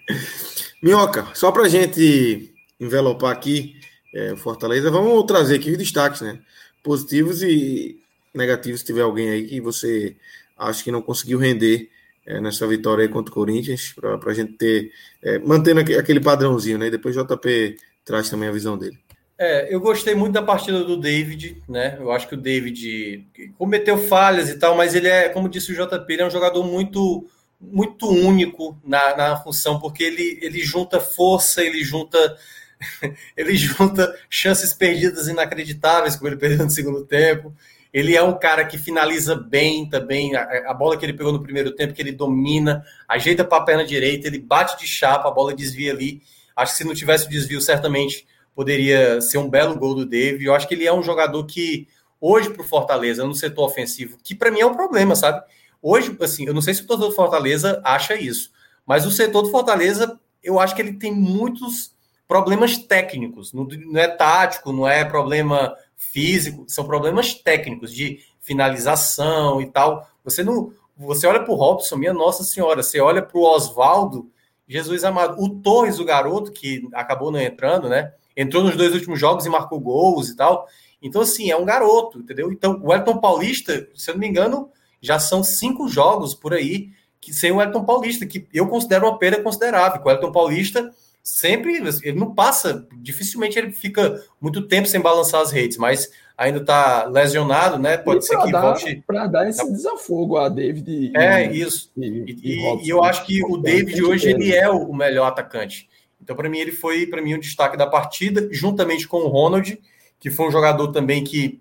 Minhoca, 0.82 1.26
só 1.34 1.51
pra 1.51 1.68
gente 1.68 2.53
envelopar 2.78 3.32
aqui 3.32 3.76
é, 4.14 4.36
Fortaleza, 4.36 4.90
vamos 4.90 5.24
trazer 5.24 5.57
aqui 5.57 5.70
os 5.70 5.78
destaques, 5.78 6.20
né? 6.20 6.38
Positivos 6.82 7.43
e 7.43 7.99
negativos, 8.34 8.80
se 8.80 8.86
tiver 8.86 9.03
alguém 9.03 9.30
aí 9.30 9.47
que 9.47 9.61
você 9.61 10.16
acha 10.57 10.84
que 10.84 10.90
não 10.90 11.01
conseguiu 11.01 11.38
render 11.38 11.90
é, 12.27 12.41
nessa 12.41 12.66
vitória 12.66 13.05
aí 13.05 13.09
contra 13.09 13.31
o 13.31 13.35
Corinthians, 13.35 13.93
para 13.93 14.18
a 14.31 14.35
gente 14.35 14.53
ter, 14.53 14.91
é, 15.23 15.39
mantendo 15.39 15.81
aquele 15.81 16.20
padrãozinho, 16.20 16.79
né? 16.79 16.87
E 16.87 16.91
depois 16.91 17.16
o 17.16 17.25
JP 17.25 17.77
traz 18.05 18.29
também 18.31 18.49
a 18.49 18.53
visão 18.53 18.79
dele. 18.79 18.99
É, 19.39 19.75
eu 19.75 19.81
gostei 19.81 20.14
muito 20.14 20.35
da 20.35 20.43
partida 20.43 20.85
do 20.85 20.97
David, 20.97 21.61
né? 21.68 21.97
Eu 21.99 22.12
acho 22.12 22.29
que 22.29 22.35
o 22.35 22.41
David 22.41 23.27
cometeu 23.59 23.99
falhas 23.99 24.49
e 24.49 24.59
tal, 24.59 24.77
mas 24.77 24.95
ele 24.95 25.09
é, 25.09 25.29
como 25.29 25.49
disse 25.49 25.73
o 25.73 25.75
JP, 25.75 26.12
ele 26.12 26.23
é 26.23 26.27
um 26.27 26.31
jogador 26.31 26.62
muito 26.62 27.27
muito 27.61 28.09
único 28.09 28.77
na, 28.85 29.16
na 29.16 29.37
função, 29.37 29.79
porque 29.79 30.03
ele, 30.03 30.39
ele 30.43 30.61
junta 30.64 30.99
força, 30.99 31.62
ele 31.62 31.85
junta 31.85 32.37
ele 33.37 33.57
junta 33.57 34.12
chances 34.29 34.73
perdidas 34.73 35.29
inacreditáveis, 35.29 36.16
como 36.16 36.29
ele 36.29 36.37
perdeu 36.37 36.64
no 36.64 36.70
segundo 36.70 37.05
tempo. 37.05 37.55
Ele 37.93 38.16
é 38.16 38.22
um 38.22 38.38
cara 38.38 38.64
que 38.64 38.78
finaliza 38.78 39.36
bem 39.36 39.88
também. 39.88 40.34
A, 40.34 40.70
a 40.70 40.74
bola 40.74 40.97
que 40.97 41.05
ele 41.05 41.12
pegou 41.12 41.32
no 41.32 41.43
primeiro 41.43 41.72
tempo, 41.72 41.93
que 41.93 42.01
ele 42.01 42.12
domina, 42.12 42.84
ajeita 43.07 43.45
para 43.45 43.59
a 43.59 43.64
perna 43.64 43.84
direita, 43.84 44.26
ele 44.26 44.38
bate 44.38 44.78
de 44.78 44.86
chapa, 44.86 45.28
a 45.28 45.32
bola 45.32 45.55
desvia 45.55 45.93
ali. 45.93 46.22
Acho 46.57 46.72
que 46.72 46.78
se 46.78 46.84
não 46.84 46.95
tivesse 46.95 47.26
o 47.26 47.30
desvio, 47.30 47.61
certamente 47.61 48.26
poderia 48.55 49.20
ser 49.20 49.38
um 49.38 49.49
belo 49.49 49.76
gol 49.76 49.95
do 49.95 50.07
David. 50.07 50.45
Eu 50.45 50.55
acho 50.55 50.66
que 50.68 50.74
ele 50.74 50.86
é 50.86 50.93
um 50.93 51.03
jogador 51.03 51.45
que, 51.45 51.88
hoje, 52.20 52.51
para 52.51 52.62
o 52.62 52.66
Fortaleza, 52.66 53.24
no 53.24 53.34
setor 53.34 53.64
ofensivo, 53.64 54.18
que 54.22 54.34
para 54.34 54.51
mim 54.51 54.61
é 54.61 54.66
um 54.66 54.74
problema, 54.74 55.14
sabe? 55.14 55.43
Hoje, 55.80 56.16
assim, 56.20 56.47
eu 56.47 56.55
não 56.55 56.62
sei 56.62 56.74
se 56.74 56.82
o 56.82 56.86
torcedor 56.86 57.11
do 57.11 57.16
Fortaleza 57.16 57.80
acha 57.84 58.14
isso, 58.14 58.53
mas 58.86 59.05
o 59.05 59.11
setor 59.11 59.43
do 59.43 59.51
Fortaleza, 59.51 60.18
eu 60.43 60.61
acho 60.61 60.74
que 60.74 60.82
ele 60.82 60.95
tem 60.95 61.12
muitos 61.12 61.93
problemas 62.28 62.76
técnicos. 62.78 63.53
Não, 63.53 63.64
não 63.64 64.01
é 64.01 64.09
tático, 64.09 64.72
não 64.72 64.86
é 64.86 65.05
problema 65.05 65.74
físico, 66.11 66.65
são 66.69 66.85
problemas 66.85 67.35
técnicos 67.35 67.93
de 67.93 68.21
finalização 68.41 69.61
e 69.61 69.67
tal. 69.67 70.09
Você 70.25 70.43
não, 70.43 70.73
você 70.97 71.27
olha 71.27 71.43
para 71.43 71.53
o 71.53 71.57
Robson, 71.57 71.97
minha 71.97 72.13
Nossa 72.13 72.45
Senhora, 72.45 72.83
você 72.83 73.01
olha 73.01 73.23
para 73.23 73.39
o 73.39 73.43
Oswaldo, 73.43 74.31
Jesus 74.67 75.05
amado, 75.05 75.43
o 75.43 75.49
Torres, 75.61 75.99
o 75.99 76.05
garoto 76.05 76.53
que 76.53 76.89
acabou 76.95 77.31
não 77.31 77.41
entrando, 77.41 77.89
né? 77.89 78.13
Entrou 78.37 78.65
nos 78.65 78.77
dois 78.77 78.95
últimos 78.95 79.19
jogos 79.19 79.45
e 79.45 79.51
marcou 79.51 79.79
gols 79.79 80.31
e 80.31 80.37
tal. 80.37 80.67
Então, 81.03 81.21
assim, 81.21 81.51
é 81.51 81.57
um 81.57 81.65
garoto, 81.65 82.21
entendeu? 82.21 82.51
Então, 82.51 82.81
o 82.83 82.93
Elton 82.93 83.19
Paulista, 83.19 83.89
se 83.95 84.11
eu 84.11 84.15
não 84.15 84.21
me 84.21 84.29
engano, 84.29 84.71
já 85.01 85.19
são 85.19 85.43
cinco 85.43 85.89
jogos 85.89 86.35
por 86.35 86.55
aí 86.55 86.91
que 87.21 87.33
sem 87.33 87.53
o 87.53 87.63
Elton 87.63 87.85
Paulista, 87.85 88.27
que 88.27 88.49
eu 88.53 88.67
considero 88.67 89.07
uma 89.07 89.19
perda 89.19 89.41
considerável. 89.43 90.03
O 90.05 90.11
Elton 90.11 90.33
Paulista 90.33 90.93
sempre 91.23 91.77
ele 91.77 92.18
não 92.18 92.35
passa, 92.35 92.87
dificilmente 92.95 93.59
ele 93.59 93.70
fica 93.70 94.23
muito 94.41 94.66
tempo 94.66 94.89
sem 94.89 95.01
balançar 95.01 95.41
as 95.41 95.53
redes, 95.53 95.77
mas 95.77 96.11
ainda 96.37 96.59
está 96.59 97.05
lesionado, 97.05 97.79
né? 97.79 97.97
Pode 97.97 98.27
ser 98.27 98.37
que 98.39 98.51
dar, 98.51 98.61
volte 98.61 99.03
para 99.07 99.27
dar 99.29 99.49
esse 99.49 99.64
desafogo 99.70 100.37
a 100.37 100.49
David. 100.49 101.12
É 101.16 101.47
e, 101.47 101.61
isso. 101.61 101.93
E, 101.97 102.07
e, 102.43 102.85
e, 102.85 102.89
eu 102.89 103.05
acho 103.05 103.25
que 103.25 103.45
o 103.45 103.57
David 103.57 104.03
hoje 104.03 104.31
ele 104.31 104.53
é 104.53 104.68
o 104.68 104.93
melhor 104.93 105.29
atacante. 105.29 105.89
Então 106.20 106.35
para 106.35 106.49
mim 106.49 106.59
ele 106.59 106.73
foi 106.73 107.07
para 107.07 107.23
mim 107.23 107.35
o 107.35 107.37
um 107.37 107.41
destaque 107.41 107.77
da 107.77 107.87
partida, 107.87 108.49
juntamente 108.51 109.07
com 109.07 109.18
o 109.18 109.29
Ronald, 109.29 109.81
que 110.18 110.31
foi 110.31 110.49
um 110.49 110.53
jogador 110.53 110.89
também 110.89 111.23
que 111.23 111.61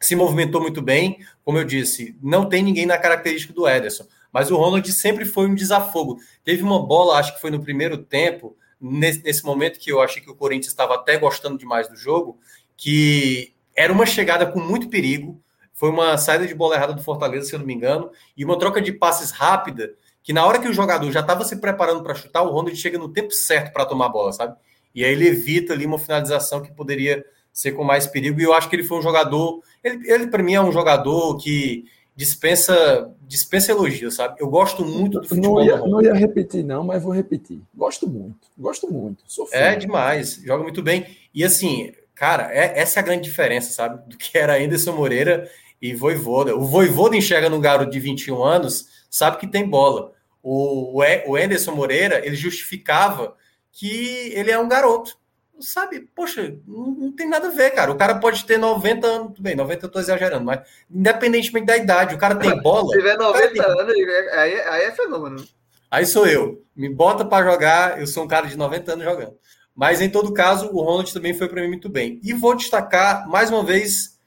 se 0.00 0.14
movimentou 0.14 0.60
muito 0.60 0.80
bem. 0.80 1.18
Como 1.44 1.58
eu 1.58 1.64
disse, 1.64 2.16
não 2.22 2.48
tem 2.48 2.62
ninguém 2.62 2.86
na 2.86 2.96
característica 2.96 3.52
do 3.52 3.68
Ederson, 3.68 4.06
mas 4.32 4.52
o 4.52 4.56
Ronald 4.56 4.90
sempre 4.92 5.24
foi 5.24 5.48
um 5.48 5.54
desafogo. 5.54 6.18
Teve 6.44 6.62
uma 6.62 6.84
bola, 6.84 7.18
acho 7.18 7.34
que 7.34 7.40
foi 7.40 7.50
no 7.50 7.60
primeiro 7.60 7.98
tempo 7.98 8.56
nesse, 8.80 9.22
nesse 9.22 9.44
momento 9.44 9.78
que 9.78 9.92
eu 9.92 10.00
achei 10.00 10.22
que 10.22 10.30
o 10.30 10.34
Corinthians 10.34 10.72
estava 10.72 10.94
até 10.94 11.18
gostando 11.18 11.58
demais 11.58 11.88
do 11.88 11.96
jogo, 11.96 12.38
que 12.76 13.54
era 13.76 13.92
uma 13.92 14.06
chegada 14.06 14.46
com 14.46 14.60
muito 14.60 14.88
perigo, 14.88 15.40
foi 15.74 15.90
uma 15.90 16.16
saída 16.18 16.46
de 16.46 16.54
bola 16.54 16.76
errada 16.76 16.92
do 16.92 17.02
Fortaleza, 17.02 17.46
se 17.46 17.54
eu 17.54 17.58
não 17.58 17.66
me 17.66 17.74
engano, 17.74 18.10
e 18.36 18.44
uma 18.44 18.58
troca 18.58 18.80
de 18.80 18.92
passes 18.92 19.30
rápida, 19.30 19.94
que 20.22 20.32
na 20.32 20.44
hora 20.44 20.58
que 20.58 20.68
o 20.68 20.72
jogador 20.72 21.10
já 21.10 21.20
estava 21.20 21.44
se 21.44 21.56
preparando 21.56 22.02
para 22.02 22.14
chutar, 22.14 22.42
o 22.42 22.50
Ronald 22.50 22.76
chega 22.76 22.98
no 22.98 23.08
tempo 23.08 23.32
certo 23.32 23.72
para 23.72 23.86
tomar 23.86 24.06
a 24.06 24.10
bola, 24.10 24.32
sabe? 24.32 24.56
E 24.94 25.04
aí 25.04 25.12
ele 25.12 25.28
evita 25.28 25.72
ali 25.72 25.86
uma 25.86 25.98
finalização 25.98 26.60
que 26.60 26.72
poderia 26.72 27.24
ser 27.52 27.72
com 27.72 27.82
mais 27.82 28.06
perigo, 28.06 28.40
e 28.40 28.44
eu 28.44 28.52
acho 28.52 28.68
que 28.68 28.76
ele 28.76 28.84
foi 28.84 28.98
um 28.98 29.02
jogador, 29.02 29.62
ele, 29.82 30.10
ele 30.10 30.26
para 30.26 30.42
mim 30.42 30.54
é 30.54 30.60
um 30.60 30.72
jogador 30.72 31.36
que 31.38 31.84
dispensa 32.20 33.10
dispensa 33.26 33.72
elogios, 33.72 34.16
sabe? 34.16 34.36
Eu 34.38 34.48
gosto 34.48 34.84
muito 34.84 35.20
do 35.20 35.26
futebol. 35.26 35.54
Não 35.54 35.64
ia, 35.64 35.78
não 35.78 36.02
ia 36.02 36.12
repetir, 36.12 36.62
não, 36.62 36.84
mas 36.84 37.02
vou 37.02 37.12
repetir. 37.12 37.62
Gosto 37.74 38.06
muito, 38.06 38.48
gosto 38.58 38.92
muito. 38.92 39.22
Sou 39.26 39.46
fã. 39.46 39.56
É 39.56 39.76
demais, 39.76 40.34
joga 40.44 40.62
muito 40.62 40.82
bem. 40.82 41.06
E 41.32 41.42
assim, 41.42 41.92
cara, 42.14 42.52
é, 42.52 42.78
essa 42.78 42.98
é 42.98 43.02
a 43.02 43.04
grande 43.04 43.22
diferença, 43.22 43.72
sabe? 43.72 44.06
Do 44.06 44.18
que 44.18 44.36
era 44.36 44.62
Anderson 44.62 44.92
Moreira 44.92 45.48
e 45.80 45.94
Voivoda. 45.94 46.54
O 46.54 46.66
Voivoda 46.66 47.16
enxerga 47.16 47.48
no 47.48 47.58
garoto 47.58 47.90
de 47.90 48.00
21 48.00 48.42
anos, 48.42 48.88
sabe 49.08 49.38
que 49.38 49.46
tem 49.46 49.66
bola. 49.66 50.12
O, 50.42 51.00
o 51.26 51.36
Anderson 51.36 51.72
Moreira, 51.72 52.20
ele 52.24 52.36
justificava 52.36 53.34
que 53.72 54.32
ele 54.34 54.50
é 54.50 54.58
um 54.58 54.68
garoto 54.68 55.16
sabe, 55.62 56.08
poxa, 56.14 56.56
não, 56.66 56.86
não, 56.86 57.12
tem 57.12 57.28
nada 57.28 57.48
a 57.48 57.50
ver, 57.50 57.70
cara. 57.70 57.90
O 57.90 57.96
cara 57.96 58.16
pode 58.16 58.44
ter 58.44 58.58
90 58.58 59.06
anos, 59.06 59.28
tudo 59.28 59.42
bem, 59.42 59.54
90 59.54 59.86
eu 59.86 59.90
tô 59.90 59.98
exagerando, 59.98 60.44
mas 60.44 60.60
independentemente 60.90 61.66
da 61.66 61.76
idade, 61.76 62.14
o 62.14 62.18
cara 62.18 62.36
tem 62.36 62.60
bola. 62.60 62.88
Se 62.88 62.98
tiver 62.98 63.16
90 63.16 63.48
tem... 63.50 63.62
anos, 63.62 63.94
aí, 64.32 64.60
aí 64.60 64.82
é 64.82 64.92
fenômeno. 64.92 65.44
Aí 65.90 66.06
sou 66.06 66.26
eu. 66.26 66.62
Me 66.74 66.88
bota 66.88 67.24
para 67.24 67.50
jogar, 67.50 68.00
eu 68.00 68.06
sou 68.06 68.24
um 68.24 68.28
cara 68.28 68.46
de 68.46 68.56
90 68.56 68.92
anos 68.92 69.04
jogando. 69.04 69.36
Mas 69.74 70.00
em 70.00 70.10
todo 70.10 70.32
caso, 70.32 70.70
o 70.72 70.82
Ronald 70.82 71.12
também 71.12 71.34
foi 71.34 71.48
para 71.48 71.62
mim 71.62 71.68
muito 71.68 71.88
bem. 71.88 72.20
E 72.22 72.32
vou 72.32 72.54
destacar, 72.54 73.28
mais 73.28 73.50
uma 73.50 73.64
vez, 73.64 74.18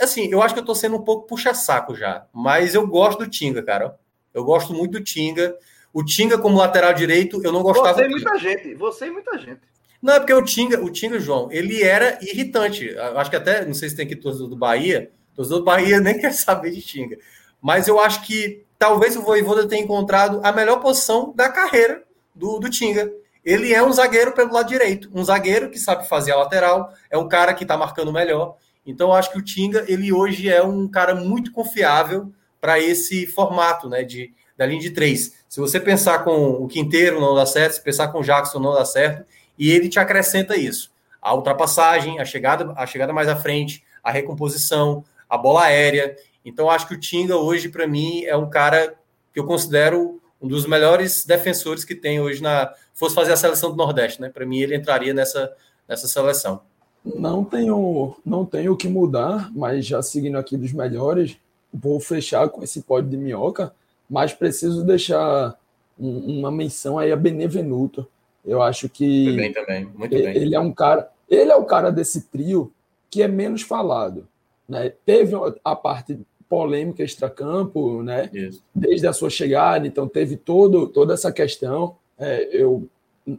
assim, 0.00 0.28
eu 0.30 0.42
acho 0.42 0.54
que 0.54 0.60
eu 0.60 0.64
tô 0.64 0.74
sendo 0.74 0.96
um 0.96 1.02
pouco 1.02 1.26
puxa-saco 1.26 1.94
já, 1.94 2.26
mas 2.32 2.74
eu 2.74 2.86
gosto 2.86 3.20
do 3.20 3.30
Tinga, 3.30 3.62
cara. 3.62 3.98
Eu 4.34 4.44
gosto 4.44 4.74
muito 4.74 4.92
do 4.92 5.04
Tinga. 5.04 5.56
O 5.92 6.04
Tinga 6.04 6.36
como 6.36 6.58
lateral 6.58 6.92
direito, 6.92 7.40
eu 7.42 7.52
não 7.52 7.62
gostava. 7.62 7.94
Você 7.94 8.04
e 8.04 8.08
muita 8.08 8.38
gente, 8.38 8.74
você 8.74 9.06
e 9.06 9.10
muita 9.10 9.38
gente. 9.38 9.60
Não, 10.06 10.14
é 10.14 10.20
porque 10.20 10.32
o 10.32 10.44
Tinga, 10.44 10.80
o 10.80 10.88
Tinga, 10.88 11.18
João, 11.18 11.48
ele 11.50 11.82
era 11.82 12.16
irritante. 12.22 12.96
Acho 12.96 13.28
que 13.28 13.34
até, 13.34 13.64
não 13.64 13.74
sei 13.74 13.88
se 13.88 13.96
tem 13.96 14.06
aqui 14.06 14.14
torcedor 14.14 14.48
do 14.48 14.54
Bahia, 14.54 15.10
torcedor 15.34 15.58
do 15.58 15.64
Bahia 15.64 15.98
nem 16.00 16.16
quer 16.16 16.32
saber 16.32 16.70
de 16.70 16.80
Tinga. 16.80 17.18
Mas 17.60 17.88
eu 17.88 17.98
acho 17.98 18.22
que 18.22 18.64
talvez 18.78 19.16
o 19.16 19.22
Voivoda 19.22 19.66
tenha 19.66 19.82
encontrado 19.82 20.40
a 20.44 20.52
melhor 20.52 20.78
posição 20.78 21.32
da 21.34 21.48
carreira 21.48 22.04
do, 22.32 22.60
do 22.60 22.70
Tinga. 22.70 23.12
Ele 23.44 23.74
é 23.74 23.82
um 23.82 23.92
zagueiro 23.92 24.30
pelo 24.30 24.52
lado 24.52 24.68
direito, 24.68 25.10
um 25.12 25.24
zagueiro 25.24 25.70
que 25.70 25.78
sabe 25.80 26.08
fazer 26.08 26.30
a 26.30 26.36
lateral, 26.36 26.92
é 27.10 27.18
um 27.18 27.26
cara 27.26 27.52
que 27.52 27.64
está 27.64 27.76
marcando 27.76 28.12
melhor. 28.12 28.58
Então 28.86 29.08
eu 29.08 29.14
acho 29.14 29.32
que 29.32 29.38
o 29.38 29.44
Tinga, 29.44 29.84
ele 29.88 30.12
hoje 30.12 30.48
é 30.48 30.62
um 30.62 30.86
cara 30.86 31.16
muito 31.16 31.50
confiável 31.50 32.32
para 32.60 32.78
esse 32.78 33.26
formato, 33.26 33.88
né, 33.88 34.04
de 34.04 34.32
da 34.56 34.64
linha 34.64 34.80
de 34.80 34.90
três. 34.90 35.34
Se 35.48 35.60
você 35.60 35.78
pensar 35.78 36.20
com 36.20 36.50
o 36.52 36.66
Quinteiro 36.66 37.20
não 37.20 37.34
dá 37.34 37.44
certo, 37.44 37.74
se 37.74 37.82
pensar 37.82 38.08
com 38.08 38.20
o 38.20 38.22
Jackson 38.22 38.58
não 38.58 38.72
dá 38.72 38.84
certo, 38.84 39.26
e 39.58 39.70
ele 39.70 39.88
te 39.88 39.98
acrescenta 39.98 40.56
isso. 40.56 40.90
A 41.20 41.34
ultrapassagem, 41.34 42.20
a 42.20 42.24
chegada, 42.24 42.72
a 42.76 42.86
chegada 42.86 43.12
mais 43.12 43.28
à 43.28 43.36
frente, 43.36 43.84
a 44.02 44.10
recomposição, 44.10 45.04
a 45.28 45.36
bola 45.36 45.64
aérea. 45.64 46.16
Então, 46.44 46.70
acho 46.70 46.86
que 46.86 46.94
o 46.94 47.00
Tinga 47.00 47.36
hoje, 47.36 47.68
para 47.68 47.86
mim, 47.86 48.24
é 48.24 48.36
um 48.36 48.48
cara 48.48 48.94
que 49.32 49.40
eu 49.40 49.44
considero 49.44 50.20
um 50.40 50.46
dos 50.46 50.66
melhores 50.66 51.24
defensores 51.24 51.84
que 51.84 51.94
tem 51.94 52.20
hoje 52.20 52.42
na. 52.42 52.72
Fosse 52.94 53.14
fazer 53.14 53.32
a 53.32 53.36
seleção 53.36 53.70
do 53.70 53.76
Nordeste, 53.76 54.20
né? 54.20 54.28
Para 54.28 54.46
mim, 54.46 54.60
ele 54.60 54.76
entraria 54.76 55.12
nessa, 55.12 55.52
nessa 55.88 56.06
seleção. 56.06 56.60
Não 57.04 57.44
tenho, 57.44 58.16
não 58.24 58.44
tenho 58.44 58.72
o 58.72 58.76
que 58.76 58.88
mudar, 58.88 59.50
mas 59.54 59.86
já 59.86 60.02
seguindo 60.02 60.38
aqui 60.38 60.56
dos 60.56 60.72
melhores, 60.72 61.36
vou 61.72 62.00
fechar 62.00 62.48
com 62.48 62.62
esse 62.62 62.82
pódio 62.82 63.10
de 63.10 63.16
minhoca, 63.16 63.72
mas 64.08 64.32
preciso 64.32 64.84
deixar 64.84 65.56
uma 65.98 66.50
menção 66.50 66.98
aí 66.98 67.12
a 67.12 67.16
Benevenuto. 67.16 68.06
Eu 68.46 68.62
acho 68.62 68.88
que 68.88 69.34
bem, 69.36 69.52
também. 69.52 69.90
Muito 69.94 70.14
ele, 70.14 70.22
bem. 70.22 70.36
ele 70.36 70.54
é 70.54 70.60
um 70.60 70.72
cara, 70.72 71.10
ele 71.28 71.50
é 71.50 71.56
o 71.56 71.64
cara 71.64 71.90
desse 71.90 72.28
trio 72.28 72.72
que 73.10 73.22
é 73.22 73.28
menos 73.28 73.62
falado, 73.62 74.26
né? 74.68 74.92
Teve 75.04 75.34
a 75.64 75.74
parte 75.74 76.18
polêmica 76.48 77.02
extracampo, 77.02 78.02
né? 78.02 78.30
Isso. 78.32 78.62
Desde 78.74 79.06
a 79.06 79.12
sua 79.12 79.30
chegada, 79.30 79.86
então 79.86 80.06
teve 80.06 80.36
todo 80.36 80.86
toda 80.86 81.14
essa 81.14 81.32
questão. 81.32 81.96
É, 82.18 82.48
eu 82.52 82.88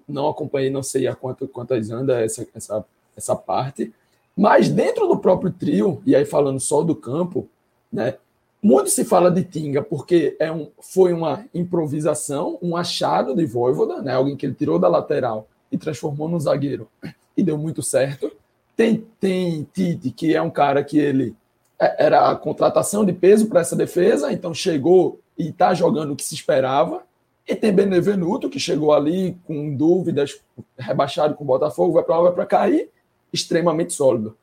não 0.08 0.28
acompanhei, 0.28 0.70
não 0.70 0.84
sei 0.84 1.08
há 1.08 1.16
quanto, 1.16 1.48
quantas 1.48 1.90
anda 1.90 2.20
essa, 2.20 2.46
essa, 2.54 2.86
essa 3.16 3.36
parte, 3.36 3.94
mas 4.36 4.70
dentro 4.70 5.08
do 5.08 5.18
próprio 5.18 5.52
trio, 5.52 6.02
e 6.06 6.16
aí 6.16 6.26
falando 6.26 6.60
só 6.60 6.84
do 6.84 6.96
campo, 6.96 7.48
né? 7.92 8.16
Muito 8.62 8.90
se 8.90 9.06
fala 9.06 9.30
de 9.30 9.44
Tinga 9.44 9.82
porque 9.82 10.36
é 10.40 10.52
um, 10.52 10.70
foi 10.82 11.14
uma 11.14 11.46
improvisação, 11.54 12.58
um 12.62 12.76
achado 12.76 13.36
de 13.36 13.46
Voivoda, 13.46 14.02
né? 14.02 14.14
alguém 14.14 14.36
que 14.36 14.46
ele 14.46 14.56
tirou 14.56 14.80
da 14.80 14.88
lateral 14.88 15.48
e 15.72 15.78
transformou 15.78 16.28
num 16.28 16.40
zagueiro 16.40 16.88
e 17.36 17.44
deu 17.44 17.58
muito 17.58 17.84
certo. 17.84 18.32
Tem, 18.76 19.06
tem 19.20 19.68
Tite, 19.74 20.12
que 20.12 20.36
é 20.36 20.42
um 20.42 20.50
cara 20.50 20.84
que 20.84 20.98
ele 20.98 21.36
é, 21.80 22.06
era 22.06 22.30
a 22.30 22.36
contratação 22.36 23.06
de 23.06 23.14
peso 23.14 23.48
para 23.48 23.62
essa 23.62 23.76
defesa, 23.76 24.32
então 24.32 24.54
chegou 24.54 25.20
e 25.38 25.50
está 25.50 25.74
jogando 25.74 26.14
o 26.14 26.16
que 26.16 26.24
se 26.24 26.36
esperava. 26.36 27.04
E 27.48 27.56
tem 27.56 27.72
Benevenuto, 27.72 28.50
que 28.50 28.60
chegou 28.60 28.94
ali 28.94 29.38
com 29.46 29.74
dúvidas, 29.76 30.42
rebaixado 30.78 31.36
com 31.36 31.44
o 31.44 31.48
Botafogo, 31.48 31.94
vai 31.94 32.04
para 32.04 32.18
lá, 32.18 32.24
vai 32.24 32.34
para 32.34 32.46
cair, 32.46 32.90
extremamente 33.32 33.94
sólido. 33.94 34.36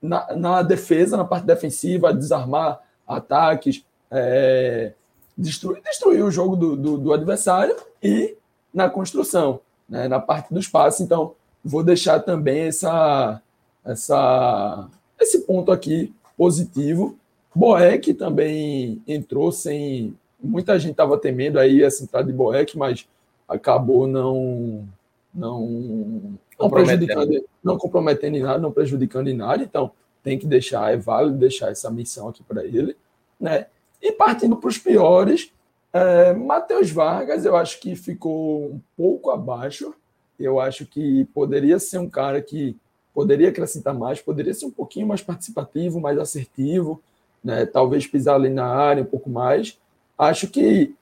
Na, 0.00 0.34
na 0.34 0.62
defesa, 0.62 1.16
na 1.16 1.24
parte 1.24 1.44
defensiva, 1.44 2.12
desarmar 2.12 2.80
ataques, 3.08 3.84
é, 4.10 4.92
destruir, 5.36 5.82
destruir 5.82 6.22
o 6.22 6.30
jogo 6.30 6.54
do, 6.54 6.76
do, 6.76 6.98
do, 6.98 7.12
adversário 7.12 7.74
e 8.02 8.36
na 8.72 8.90
construção, 8.90 9.60
né, 9.88 10.06
na 10.06 10.20
parte 10.20 10.52
do 10.52 10.60
espaço. 10.60 11.02
Então, 11.02 11.34
vou 11.64 11.82
deixar 11.82 12.20
também 12.20 12.62
essa, 12.62 13.40
essa, 13.84 14.88
esse 15.18 15.40
ponto 15.40 15.72
aqui 15.72 16.12
positivo. 16.36 17.16
Boeck 17.54 18.14
também 18.14 19.02
entrou 19.06 19.50
sem. 19.50 20.14
Muita 20.40 20.78
gente 20.78 20.92
estava 20.92 21.18
temendo 21.18 21.58
aí 21.58 21.82
essa 21.82 22.04
entrada 22.04 22.26
de 22.26 22.32
Boeck, 22.32 22.78
mas 22.78 23.08
acabou 23.48 24.06
não, 24.06 24.86
não, 25.34 26.38
não 26.58 26.70
prejudicando, 26.70 27.44
não 27.64 27.78
comprometendo 27.78 28.36
em 28.36 28.42
nada, 28.42 28.58
não 28.58 28.70
prejudicando 28.70 29.28
em 29.28 29.34
nada. 29.34 29.62
Então, 29.62 29.90
tem 30.22 30.38
que 30.38 30.46
deixar, 30.46 30.92
é 30.92 30.96
válido 30.96 31.38
deixar 31.38 31.70
essa 31.70 31.90
missão 31.90 32.28
aqui 32.28 32.42
para 32.42 32.64
ele. 32.64 32.96
Né? 33.40 33.66
E 34.00 34.12
partindo 34.12 34.56
para 34.56 34.68
os 34.68 34.78
piores, 34.78 35.52
é, 35.92 36.32
Matheus 36.32 36.90
Vargas, 36.90 37.44
eu 37.44 37.56
acho 37.56 37.80
que 37.80 37.96
ficou 37.96 38.66
um 38.66 38.80
pouco 38.96 39.30
abaixo. 39.30 39.94
Eu 40.38 40.60
acho 40.60 40.86
que 40.86 41.24
poderia 41.26 41.78
ser 41.78 41.98
um 41.98 42.08
cara 42.08 42.40
que 42.40 42.76
poderia 43.12 43.48
acrescentar 43.48 43.94
mais, 43.94 44.20
poderia 44.20 44.54
ser 44.54 44.66
um 44.66 44.70
pouquinho 44.70 45.06
mais 45.06 45.20
participativo, 45.22 46.00
mais 46.00 46.18
assertivo, 46.18 47.02
né? 47.42 47.66
talvez 47.66 48.06
pisar 48.06 48.36
ali 48.36 48.48
na 48.48 48.66
área 48.66 49.02
um 49.02 49.06
pouco 49.06 49.28
mais. 49.28 49.78
Acho 50.16 50.48
que 50.48 50.94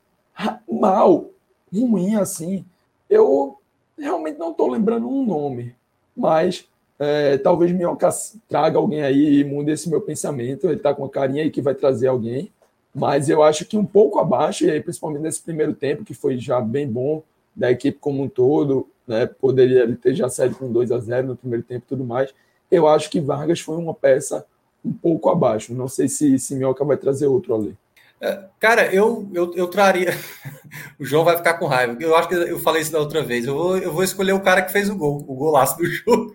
mal, 0.70 1.30
ruim 1.72 2.16
assim, 2.16 2.64
eu 3.08 3.58
realmente 3.98 4.38
não 4.38 4.50
estou 4.50 4.70
lembrando 4.70 5.08
um 5.08 5.24
nome, 5.24 5.74
mas 6.16 6.66
é, 6.98 7.36
talvez 7.38 7.72
Minhoca 7.72 8.08
traga 8.48 8.78
alguém 8.78 9.02
aí 9.02 9.40
e 9.40 9.44
mude 9.44 9.70
esse 9.70 9.88
meu 9.88 10.00
pensamento. 10.00 10.66
Ele 10.66 10.76
está 10.76 10.94
com 10.94 11.02
uma 11.02 11.08
carinha 11.08 11.42
aí 11.42 11.50
que 11.50 11.60
vai 11.60 11.74
trazer 11.74 12.08
alguém. 12.08 12.50
Mas 12.94 13.28
eu 13.28 13.42
acho 13.42 13.66
que 13.66 13.76
um 13.76 13.84
pouco 13.84 14.18
abaixo, 14.18 14.64
e 14.64 14.70
aí, 14.70 14.80
principalmente 14.80 15.22
nesse 15.22 15.42
primeiro 15.42 15.74
tempo, 15.74 16.04
que 16.04 16.14
foi 16.14 16.38
já 16.38 16.60
bem 16.60 16.88
bom 16.88 17.22
da 17.54 17.70
equipe 17.70 17.98
como 17.98 18.22
um 18.22 18.28
todo, 18.28 18.88
né? 19.06 19.26
poderia 19.26 19.94
ter 19.96 20.14
já 20.14 20.28
saído 20.30 20.56
com 20.56 20.72
2 20.72 20.90
a 20.90 20.98
0 20.98 21.26
no 21.28 21.36
primeiro 21.36 21.62
tempo 21.62 21.84
e 21.86 21.88
tudo 21.88 22.04
mais. 22.04 22.34
Eu 22.70 22.88
acho 22.88 23.10
que 23.10 23.20
Vargas 23.20 23.60
foi 23.60 23.76
uma 23.76 23.92
peça 23.92 24.46
um 24.84 24.92
pouco 24.92 25.28
abaixo. 25.28 25.74
Não 25.74 25.88
sei 25.88 26.08
se, 26.08 26.38
se 26.38 26.54
Minhoca 26.54 26.84
vai 26.84 26.96
trazer 26.96 27.26
outro 27.26 27.54
ali. 27.54 27.76
É, 28.18 28.44
cara, 28.58 28.92
eu, 28.94 29.28
eu, 29.34 29.52
eu 29.54 29.68
traria. 29.68 30.14
o 30.98 31.04
João 31.04 31.24
vai 31.24 31.36
ficar 31.36 31.54
com 31.54 31.66
raiva. 31.66 31.96
Eu 32.00 32.16
acho 32.16 32.28
que 32.28 32.34
eu 32.34 32.58
falei 32.60 32.80
isso 32.80 32.92
da 32.92 32.98
outra 32.98 33.22
vez. 33.22 33.46
Eu 33.46 33.54
vou, 33.54 33.76
eu 33.76 33.92
vou 33.92 34.02
escolher 34.02 34.32
o 34.32 34.40
cara 34.40 34.62
que 34.62 34.72
fez 34.72 34.88
o 34.88 34.96
gol, 34.96 35.22
o 35.28 35.34
golaço 35.34 35.76
do 35.76 35.84
jogo. 35.84 36.34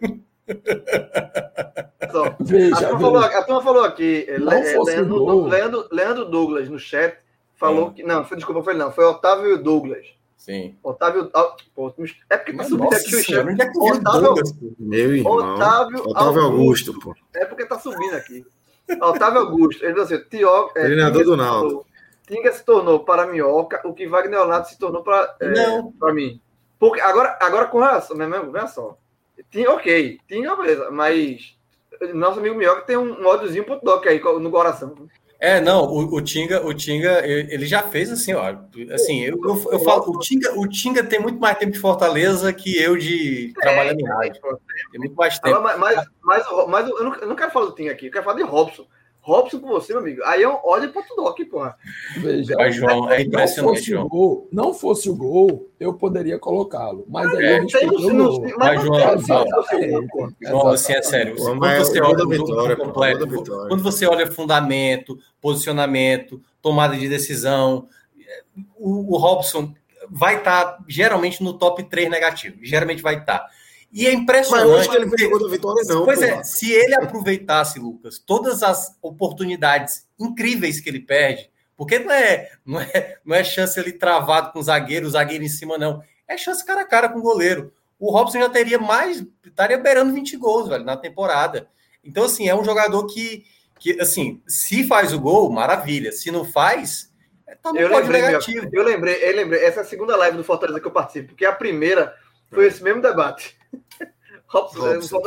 Veja, 2.40 2.76
a, 2.76 2.90
turma 2.90 3.00
falou, 3.00 3.18
a 3.20 3.44
turma 3.44 3.62
falou 3.62 3.84
aqui, 3.84 4.26
é, 4.28 4.38
Leandro, 4.38 5.48
Leandro, 5.48 5.88
Leandro, 5.92 6.26
Douglas 6.26 6.70
no 6.70 6.80
chat 6.80 7.18
falou 7.56 7.90
é. 7.90 7.94
que. 7.94 8.04
Não, 8.04 8.26
foi, 8.26 8.38
desculpa, 8.38 8.64
foi 8.64 8.74
não, 8.74 8.92
foi 8.92 9.06
Otávio 9.06 9.62
Douglas. 9.62 10.08
Sim. 10.38 10.76
Otávio. 10.82 11.32
Pô, 11.76 11.94
é 12.30 12.38
porque 12.38 12.54
tá 12.54 12.64
subindo 12.64 12.94
aqui 12.94 13.16
o 13.16 13.24
chat. 13.24 13.48
É 13.48 13.72
Otávio, 13.94 14.34
Meu 14.80 15.16
irmão. 15.16 15.34
Otávio, 15.34 16.02
Otávio 16.10 16.42
Augusto, 16.42 17.00
pô. 17.00 17.16
É 17.36 17.46
porque 17.46 17.66
tá 17.66 17.78
subindo 17.78 18.16
aqui. 18.16 18.46
Otávio 19.00 19.42
Augusto. 19.42 19.86
Ele 19.86 19.94
disse 19.94 20.16
assim: 20.16 20.24
Tio, 20.30 20.72
é, 20.76 20.84
Treinador 20.84 21.24
do 21.24 21.38
Naldo. 21.38 21.86
Tinga 22.28 22.52
se 22.54 22.64
tornou 22.64 23.02
para 23.02 23.28
Minhoca 23.28 23.82
o 23.84 23.94
que 23.94 24.08
Wagner 24.08 24.40
Leonardo 24.40 24.68
se 24.68 24.80
tornou 24.80 25.04
para 25.04 25.36
é, 25.42 26.14
mim. 26.14 26.40
Porque 26.80 27.02
agora, 27.02 27.38
agora 27.42 27.66
com 27.66 27.80
relação, 27.80 28.16
mesmo, 28.18 28.52
veja 28.52 28.68
só. 28.68 28.98
Tinha, 29.50 29.72
ok, 29.72 30.20
tinha, 30.28 30.56
beleza, 30.56 30.92
mas 30.92 31.56
nosso 32.14 32.40
amigo 32.40 32.56
Mioca 32.56 32.82
tem 32.82 32.98
um, 32.98 33.26
ódiozinho 33.26 33.64
pro 33.64 33.80
Doc 33.82 34.06
aí 34.08 34.20
no 34.20 34.52
coração. 34.52 34.96
É, 35.40 35.60
não, 35.60 35.86
o, 35.86 36.16
o, 36.16 36.22
Tinga, 36.22 36.64
o 36.64 36.72
Tinga, 36.72 37.26
ele 37.26 37.66
já 37.66 37.82
fez 37.82 38.12
assim, 38.12 38.32
ó. 38.34 38.56
Assim, 38.94 39.22
eu, 39.22 39.40
eu, 39.44 39.72
eu, 39.72 39.80
falo, 39.80 40.12
o 40.12 40.20
Tinga, 40.20 40.60
o 40.60 40.68
Tinga 40.68 41.04
tem 41.04 41.20
muito 41.20 41.40
mais 41.40 41.58
tempo 41.58 41.72
de 41.72 41.80
Fortaleza 41.80 42.54
que 42.54 42.80
eu 42.80 42.96
de 42.96 43.52
trabalhar 43.60 43.94
em 43.94 44.06
rádio. 44.06 44.40
Tem 44.92 45.00
muito 45.00 45.16
mais 45.16 45.40
tempo. 45.40 45.60
Mas, 45.62 45.80
mas, 45.80 46.08
mas, 46.22 46.46
mas 46.68 46.88
eu, 46.88 47.04
não, 47.04 47.16
eu 47.16 47.28
não 47.28 47.36
quero 47.36 47.50
falar 47.50 47.66
do 47.66 47.76
Tinga 47.76 47.92
aqui, 47.92 48.06
eu 48.06 48.12
quero 48.12 48.24
falar 48.24 48.38
de 48.38 48.44
Robson. 48.44 48.86
Robson 49.22 49.60
com 49.60 49.68
você, 49.68 49.94
meu 49.94 50.02
amigo. 50.02 50.24
Aí 50.24 50.42
é 50.42 50.48
ódio 50.48 50.92
pro 50.92 51.04
Doc, 51.16 51.40
porra. 51.50 51.78
Veja, 52.18 52.56
mas, 52.58 52.76
João, 52.76 53.10
é 53.10 53.22
impressionante, 53.22 53.62
não 53.62 53.70
fosse, 53.76 53.92
João. 53.92 54.06
O 54.06 54.10
gol, 54.10 54.48
não 54.52 54.74
fosse 54.74 55.10
o 55.10 55.16
gol, 55.16 55.70
eu 55.80 55.94
poderia 55.94 56.40
colocá-lo. 56.40 57.06
Mas 57.08 57.32
aí 57.36 57.46
é, 57.46 57.58
a 57.58 57.62
gente 57.62 57.78
tem 57.78 57.90
um, 57.90 58.14
não, 58.14 58.42
mas, 58.42 58.56
mas 58.58 58.82
João, 58.84 59.20
João, 59.20 60.34
João, 60.42 60.68
assim, 60.70 60.94
é 60.94 61.02
sério. 61.04 61.36
Quando 61.36 61.60
você, 61.60 62.02
olha 62.02 62.28
vitória, 62.28 62.76
completo, 62.76 63.28
quando 63.68 63.84
você 63.84 64.08
olha 64.08 64.32
fundamento, 64.32 65.20
posicionamento, 65.40 66.42
tomada 66.62 66.98
de 66.98 67.08
decisão, 67.08 67.88
o, 68.76 69.16
o 69.16 69.18
Robson 69.18 69.74
vai 70.10 70.38
estar 70.38 70.66
tá, 70.66 70.84
geralmente 70.88 71.44
no 71.44 71.54
top 71.54 71.84
3 71.84 72.10
negativo. 72.10 72.58
Geralmente 72.62 73.02
vai 73.02 73.20
estar. 73.20 73.40
Tá. 73.40 73.50
E 73.92 74.08
é 74.08 74.14
impressionante. 74.14 74.68
Mas 74.68 74.88
hoje 74.88 74.90
que 74.90 75.24
ele 75.24 75.40
da 75.40 75.48
vitória, 75.50 75.84
não. 75.86 76.06
Pois 76.06 76.22
é, 76.22 76.42
se 76.44 76.72
ele 76.72 76.96
aproveitasse, 76.96 77.78
Lucas, 77.78 78.18
todas 78.20 78.64
as 78.64 78.98
oportunidades 79.02 80.08
incríveis 80.18 80.80
que 80.80 80.90
ele 80.90 81.02
perde, 81.02 81.52
porque 81.76 82.00
não 82.00 82.14
é, 82.14 82.52
não 82.66 82.80
é, 82.80 83.18
não 83.26 83.36
é 83.36 83.44
chance 83.44 83.78
ele 83.80 83.92
travado 83.92 84.54
com 84.54 84.60
o 84.60 84.64
zagueiro, 84.64 85.08
o 85.08 85.10
zagueiro 85.10 85.44
em 85.44 85.50
cima, 85.50 85.78
não. 85.78 86.02
É 86.28 86.38
chance 86.38 86.66
cara 86.66 86.82
a 86.82 86.86
cara 86.86 87.10
com 87.10 87.20
o 87.20 87.24
goleiro. 87.24 87.74
O 88.00 88.12
Robson 88.12 88.40
já 88.40 88.50
teria 88.50 88.80
mais, 88.80 89.26
estaria 89.46 89.78
beirando 89.78 90.14
20 90.14 90.38
gols, 90.38 90.70
velho, 90.70 90.86
na 90.86 90.96
temporada. 90.96 91.68
Então, 92.04 92.24
assim, 92.24 92.48
é 92.48 92.56
um 92.56 92.64
jogador 92.64 93.06
que, 93.08 93.44
que 93.78 94.00
assim, 94.00 94.42
se 94.48 94.88
faz 94.88 95.14
o 95.14 95.20
gol, 95.20 95.52
maravilha. 95.52 96.12
Se 96.12 96.32
não 96.32 96.46
faz, 96.46 97.12
tá 97.62 97.74
no 97.74 97.80
eu 97.80 97.90
lembrei, 97.90 98.22
negativo. 98.22 98.70
Meu, 98.72 98.82
eu 98.82 98.84
lembrei, 98.84 99.16
eu 99.22 99.36
lembrei, 99.36 99.64
essa 99.64 99.82
é 99.82 99.84
a 99.84 99.86
segunda 99.86 100.16
live 100.16 100.38
do 100.38 100.44
Fortaleza 100.44 100.80
que 100.80 100.88
eu 100.88 100.92
participo, 100.92 101.30
porque 101.30 101.46
a 101.46 101.52
primeira 101.52 102.16
foi 102.50 102.68
esse 102.68 102.82
mesmo 102.82 103.02
debate. 103.02 103.60
Robson, 104.48 104.94
Robson. 104.94 105.22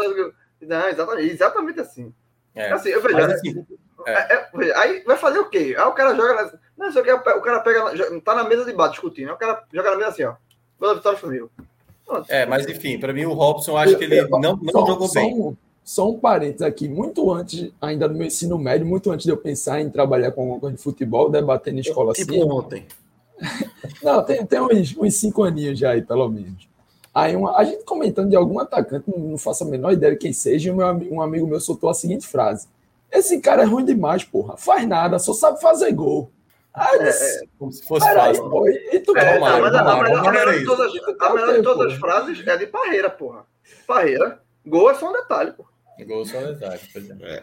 Não, 0.60 0.88
exatamente, 0.88 1.30
exatamente 1.30 1.80
assim. 1.80 2.14
É. 2.54 2.72
Assim, 2.72 2.90
eu 2.90 3.02
vejo, 3.02 3.16
assim, 3.18 3.66
é. 4.06 4.12
É, 4.12 4.34
é 4.34 4.76
aí 4.76 5.02
vai 5.04 5.16
fazer 5.16 5.38
o 5.38 5.48
quê? 5.48 5.74
Aí 5.76 5.84
o 5.84 5.92
cara 5.92 6.14
joga. 6.14 6.58
Não, 6.76 6.92
sei 6.92 7.02
o 7.02 7.04
que, 7.04 7.12
o 7.12 7.40
cara 7.40 7.60
pega. 7.60 8.20
Tá 8.20 8.34
na 8.34 8.44
mesa 8.44 8.64
de 8.64 8.72
bar 8.72 8.88
discutindo. 8.88 9.28
Aí 9.28 9.34
o 9.34 9.38
cara 9.38 9.64
joga 9.72 9.90
na 9.90 9.96
mesa 9.96 10.08
assim, 10.10 10.24
ó. 10.24 10.34
Boa 10.78 10.94
vitória 10.94 11.18
Flamengo. 11.18 11.50
É, 12.28 12.44
mas 12.44 12.66
enfim, 12.66 12.98
para 12.98 13.12
mim 13.12 13.24
o 13.24 13.32
Robson 13.32 13.76
acho 13.78 13.96
que 13.96 14.04
ele 14.04 14.22
não, 14.28 14.56
não 14.56 14.72
só, 14.72 14.86
jogou 14.86 15.08
só 15.08 15.14
bem. 15.14 15.34
Um, 15.34 15.56
só 15.82 16.10
um 16.10 16.18
parênteses 16.18 16.62
aqui, 16.62 16.86
muito 16.86 17.32
antes, 17.32 17.72
ainda 17.80 18.06
no 18.06 18.14
meu 18.14 18.26
ensino 18.26 18.58
médio, 18.58 18.86
muito 18.86 19.10
antes 19.10 19.24
de 19.24 19.32
eu 19.32 19.36
pensar 19.38 19.80
em 19.80 19.88
trabalhar 19.88 20.30
com 20.32 20.42
alguma 20.42 20.60
coisa 20.60 20.76
de 20.76 20.82
futebol, 20.82 21.30
debater 21.30 21.72
na 21.72 21.80
escola 21.80 22.12
tipo 22.12 22.32
assim. 22.32 22.42
ontem. 22.42 22.86
não, 24.02 24.22
tem, 24.22 24.44
tem 24.44 24.60
uns, 24.60 24.94
uns 24.96 25.14
cinco 25.14 25.42
aninhos 25.42 25.78
já 25.78 25.92
aí, 25.92 26.02
pelo 26.02 26.28
menos. 26.28 26.68
Aí 27.14 27.36
uma, 27.36 27.56
a 27.56 27.62
gente 27.62 27.84
comentando 27.84 28.28
de 28.28 28.36
algum 28.36 28.58
atacante, 28.58 29.04
não, 29.08 29.18
não 29.18 29.38
faço 29.38 29.62
a 29.62 29.66
menor 29.66 29.92
ideia 29.92 30.12
de 30.12 30.18
quem 30.18 30.32
seja, 30.32 30.68
e 30.68 30.72
um, 30.72 31.14
um 31.14 31.22
amigo 31.22 31.46
meu 31.46 31.60
soltou 31.60 31.88
a 31.88 31.94
seguinte 31.94 32.26
frase: 32.26 32.66
Esse 33.10 33.40
cara 33.40 33.62
é 33.62 33.64
ruim 33.64 33.84
demais, 33.84 34.24
porra. 34.24 34.56
Faz 34.56 34.86
nada, 34.86 35.18
só 35.20 35.32
sabe 35.32 35.60
fazer 35.60 35.92
gol. 35.92 36.30
Aí, 36.74 36.98
é, 36.98 37.08
é, 37.08 37.40
como 37.56 37.70
se 37.70 37.86
fosse 37.86 38.12
fácil. 38.12 38.50
Pô, 38.50 38.68
e 38.68 38.98
tu 38.98 39.16
é, 39.16 39.38
mas, 39.38 39.60
mas, 39.60 39.74
a, 39.76 40.32
melhor 40.32 40.58
de 40.58 40.64
todas, 40.64 40.92
a 41.20 41.32
melhor 41.32 41.54
de 41.54 41.62
todas 41.62 41.92
as 41.92 41.98
frases 42.00 42.44
é 42.44 42.56
de 42.56 42.66
Parreira, 42.66 43.08
porra. 43.08 43.46
Parreira, 43.86 44.40
gol 44.66 44.90
é 44.90 44.94
só 44.94 45.08
um 45.08 45.12
detalhe, 45.12 45.52
porra. 45.52 45.68
Gol 46.04 46.22
é 46.22 46.24
só 46.24 46.38
um 46.38 46.52
detalhe, 46.52 46.80
por 46.92 47.00
exemplo. 47.00 47.26
É. 47.26 47.42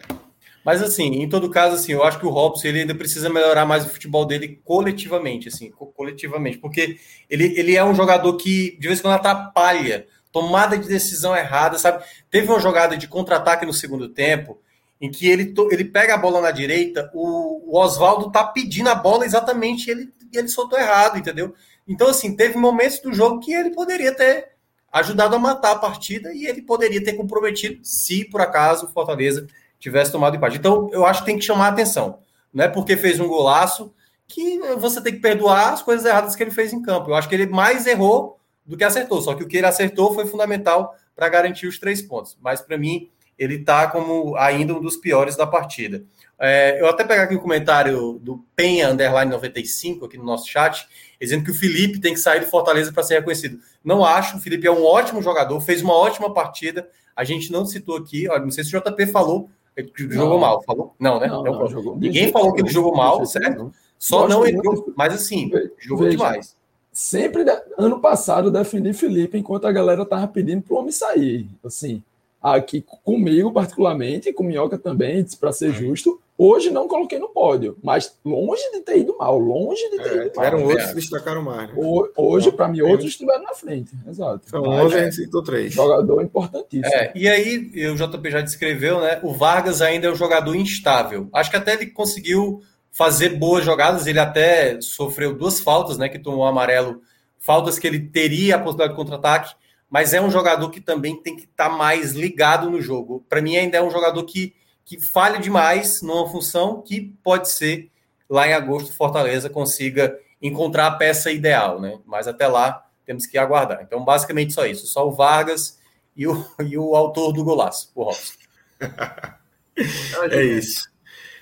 Mas 0.63 0.81
assim, 0.81 1.21
em 1.21 1.27
todo 1.27 1.49
caso, 1.49 1.75
assim, 1.75 1.91
eu 1.91 2.03
acho 2.03 2.19
que 2.19 2.25
o 2.25 2.29
Robson 2.29 2.67
ele 2.67 2.81
ainda 2.81 2.93
precisa 2.93 3.29
melhorar 3.29 3.65
mais 3.65 3.85
o 3.85 3.89
futebol 3.89 4.25
dele 4.25 4.61
coletivamente, 4.63 5.47
assim, 5.47 5.71
coletivamente, 5.71 6.57
porque 6.59 6.97
ele, 7.29 7.57
ele 7.57 7.75
é 7.75 7.83
um 7.83 7.95
jogador 7.95 8.37
que 8.37 8.77
de 8.79 8.87
vez 8.87 8.99
em 8.99 9.01
quando 9.01 9.15
atrapalha, 9.15 10.07
tomada 10.31 10.77
de 10.77 10.87
decisão 10.87 11.35
errada, 11.35 11.77
sabe? 11.77 12.03
Teve 12.29 12.47
uma 12.47 12.59
jogada 12.59 12.95
de 12.95 13.07
contra-ataque 13.07 13.65
no 13.65 13.73
segundo 13.73 14.07
tempo 14.07 14.59
em 15.01 15.09
que 15.09 15.27
ele, 15.27 15.53
ele 15.71 15.85
pega 15.85 16.13
a 16.13 16.17
bola 16.17 16.39
na 16.39 16.51
direita, 16.51 17.09
o, 17.13 17.71
o 17.71 17.77
Oswaldo 17.79 18.31
tá 18.31 18.43
pedindo 18.43 18.87
a 18.87 18.95
bola 18.95 19.25
exatamente 19.25 19.87
e 19.87 19.91
ele, 19.91 20.13
ele 20.31 20.47
soltou 20.47 20.79
errado, 20.79 21.17
entendeu? 21.17 21.55
Então, 21.87 22.07
assim, 22.07 22.35
teve 22.35 22.55
momentos 22.57 22.99
do 22.99 23.11
jogo 23.11 23.39
que 23.39 23.51
ele 23.51 23.71
poderia 23.71 24.15
ter 24.15 24.51
ajudado 24.91 25.35
a 25.35 25.39
matar 25.39 25.71
a 25.71 25.79
partida 25.79 26.31
e 26.33 26.45
ele 26.45 26.61
poderia 26.61 27.03
ter 27.03 27.13
comprometido, 27.13 27.83
se 27.83 28.25
por 28.25 28.41
acaso 28.41 28.85
o 28.85 28.89
Fortaleza 28.89 29.47
tivesse 29.81 30.11
tomado 30.11 30.35
empate. 30.35 30.57
Então, 30.57 30.89
eu 30.93 31.05
acho 31.05 31.21
que 31.21 31.25
tem 31.25 31.37
que 31.37 31.43
chamar 31.43 31.65
a 31.65 31.69
atenção. 31.69 32.19
Não 32.53 32.63
é 32.63 32.67
porque 32.67 32.95
fez 32.95 33.19
um 33.19 33.27
golaço 33.27 33.93
que 34.27 34.59
você 34.77 35.01
tem 35.01 35.13
que 35.13 35.19
perdoar 35.19 35.73
as 35.73 35.81
coisas 35.81 36.05
erradas 36.05 36.35
que 36.35 36.43
ele 36.43 36.51
fez 36.51 36.71
em 36.71 36.81
campo. 36.81 37.09
Eu 37.09 37.15
acho 37.15 37.27
que 37.27 37.35
ele 37.35 37.47
mais 37.47 37.85
errou 37.87 38.39
do 38.65 38.77
que 38.77 38.83
acertou. 38.83 39.21
Só 39.21 39.33
que 39.33 39.43
o 39.43 39.47
que 39.47 39.57
ele 39.57 39.65
acertou 39.65 40.13
foi 40.13 40.25
fundamental 40.25 40.95
para 41.15 41.27
garantir 41.27 41.67
os 41.67 41.79
três 41.79 42.01
pontos. 42.01 42.37
Mas, 42.41 42.61
para 42.61 42.77
mim, 42.77 43.09
ele 43.37 43.55
está 43.55 43.87
como 43.87 44.35
ainda 44.37 44.73
um 44.73 44.79
dos 44.79 44.95
piores 44.95 45.35
da 45.35 45.47
partida. 45.47 46.03
É, 46.39 46.81
eu 46.81 46.87
até 46.87 47.03
pegar 47.03 47.23
aqui 47.23 47.35
o 47.35 47.37
um 47.37 47.41
comentário 47.41 48.19
do 48.21 48.43
Penha 48.55 48.89
Underline 48.89 49.29
95 49.29 50.05
aqui 50.05 50.17
no 50.17 50.23
nosso 50.23 50.47
chat, 50.47 50.87
dizendo 51.19 51.43
que 51.43 51.51
o 51.51 51.53
Felipe 51.53 51.99
tem 51.99 52.13
que 52.13 52.19
sair 52.19 52.39
do 52.39 52.47
Fortaleza 52.47 52.91
para 52.91 53.03
ser 53.03 53.15
reconhecido. 53.15 53.59
Não 53.83 54.03
acho, 54.03 54.37
o 54.37 54.39
Felipe 54.39 54.65
é 54.65 54.71
um 54.71 54.83
ótimo 54.83 55.21
jogador, 55.21 55.59
fez 55.59 55.81
uma 55.81 55.93
ótima 55.93 56.33
partida. 56.33 56.89
A 57.15 57.23
gente 57.23 57.51
não 57.51 57.65
citou 57.65 57.97
aqui, 57.97 58.27
não 58.27 58.49
sei 58.49 58.63
se 58.63 58.75
o 58.75 58.81
JP 58.81 59.07
falou, 59.07 59.49
ele 59.75 59.91
jogou 59.95 60.39
mal, 60.39 60.61
falou? 60.63 60.93
Não, 60.99 61.19
né? 61.19 61.27
Não, 61.27 61.43
não, 61.43 61.67
jogou. 61.67 61.97
Ninguém 61.97 62.31
falou 62.31 62.53
que 62.53 62.61
ele 62.61 62.69
jogou 62.69 62.95
mal, 62.95 63.25
certo? 63.25 63.71
Só 63.97 64.27
não 64.27 64.45
entrou, 64.45 64.91
mas 64.95 65.13
assim, 65.13 65.51
jogou 65.79 66.05
Veja, 66.05 66.17
demais. 66.17 66.57
Sempre, 66.91 67.45
ano 67.77 67.99
passado, 68.01 68.51
defendi 68.51 68.91
Felipe 68.93 69.37
enquanto 69.37 69.65
a 69.65 69.71
galera 69.71 70.05
tava 70.05 70.27
pedindo 70.27 70.61
pro 70.61 70.75
homem 70.75 70.91
sair. 70.91 71.47
Assim, 71.63 72.03
aqui 72.41 72.83
comigo, 73.03 73.51
particularmente, 73.53 74.33
com 74.33 74.43
Minhoca 74.43 74.77
também, 74.77 75.25
para 75.39 75.53
ser 75.53 75.71
justo, 75.71 76.19
Hoje 76.43 76.71
não 76.71 76.87
coloquei 76.87 77.19
no 77.19 77.29
pódio, 77.29 77.77
mas 77.83 78.17
longe 78.25 78.63
de 78.71 78.81
ter 78.81 78.97
ido 78.97 79.15
mal, 79.15 79.37
longe 79.37 79.87
de 79.91 79.97
ter 79.97 80.09
é, 80.09 80.25
ido 80.25 80.35
mal. 80.35 80.45
Eram 80.45 80.63
outros 80.63 80.87
que 80.87 80.95
destacaram 80.95 81.43
mais. 81.43 81.69
Né? 81.69 81.75
Hoje, 82.17 82.51
para 82.51 82.67
mim, 82.67 82.81
outros 82.81 83.11
estiveram 83.11 83.43
na 83.43 83.53
frente. 83.53 83.91
Exato. 84.07 84.41
Então, 84.47 84.63
hoje 84.63 84.97
a 84.97 85.03
gente 85.03 85.17
citou 85.17 85.43
três. 85.43 85.71
Jogador 85.71 86.19
importantíssimo. 86.23 86.95
É, 86.95 87.11
e 87.13 87.29
aí, 87.29 87.71
o 87.91 87.95
JP 87.95 88.31
já 88.31 88.41
descreveu, 88.41 89.01
né? 89.01 89.19
O 89.21 89.35
Vargas 89.35 89.83
ainda 89.83 90.07
é 90.07 90.11
um 90.11 90.15
jogador 90.15 90.55
instável. 90.55 91.29
Acho 91.31 91.51
que 91.51 91.57
até 91.57 91.73
ele 91.73 91.85
conseguiu 91.85 92.63
fazer 92.91 93.37
boas 93.37 93.63
jogadas, 93.63 94.07
ele 94.07 94.17
até 94.17 94.81
sofreu 94.81 95.35
duas 95.35 95.59
faltas, 95.59 95.99
né? 95.99 96.09
Que 96.09 96.17
tomou 96.17 96.47
amarelo, 96.47 97.03
faltas 97.37 97.77
que 97.77 97.85
ele 97.85 97.99
teria 97.99 98.55
a 98.55 98.57
possibilidade 98.57 98.93
de 98.93 98.97
contra-ataque, 98.97 99.53
mas 99.87 100.11
é 100.11 100.19
um 100.19 100.31
jogador 100.31 100.71
que 100.71 100.81
também 100.81 101.21
tem 101.21 101.35
que 101.35 101.43
estar 101.43 101.69
tá 101.69 101.77
mais 101.77 102.13
ligado 102.13 102.67
no 102.67 102.81
jogo. 102.81 103.23
Para 103.29 103.43
mim, 103.43 103.57
ainda 103.57 103.77
é 103.77 103.83
um 103.83 103.91
jogador 103.91 104.23
que 104.23 104.59
que 104.91 104.99
falha 104.99 105.39
demais 105.39 106.01
numa 106.01 106.29
função 106.29 106.81
que 106.81 107.15
pode 107.23 107.49
ser 107.49 107.89
lá 108.29 108.45
em 108.45 108.51
agosto 108.51 108.93
Fortaleza 108.93 109.49
consiga 109.49 110.19
encontrar 110.41 110.87
a 110.87 110.91
peça 110.91 111.31
ideal, 111.31 111.79
né? 111.79 111.97
Mas 112.05 112.27
até 112.27 112.45
lá 112.45 112.85
temos 113.05 113.25
que 113.25 113.37
aguardar. 113.37 113.81
Então, 113.81 114.03
basicamente 114.03 114.51
só 114.51 114.65
isso, 114.65 114.85
só 114.87 115.07
o 115.07 115.13
Vargas 115.13 115.79
e 116.13 116.27
o, 116.27 116.45
e 116.67 116.77
o 116.77 116.93
autor 116.93 117.31
do 117.31 117.41
golaço, 117.41 117.89
o 117.95 118.03
Robson. 118.03 118.33
é 120.29 120.43
isso. 120.43 120.91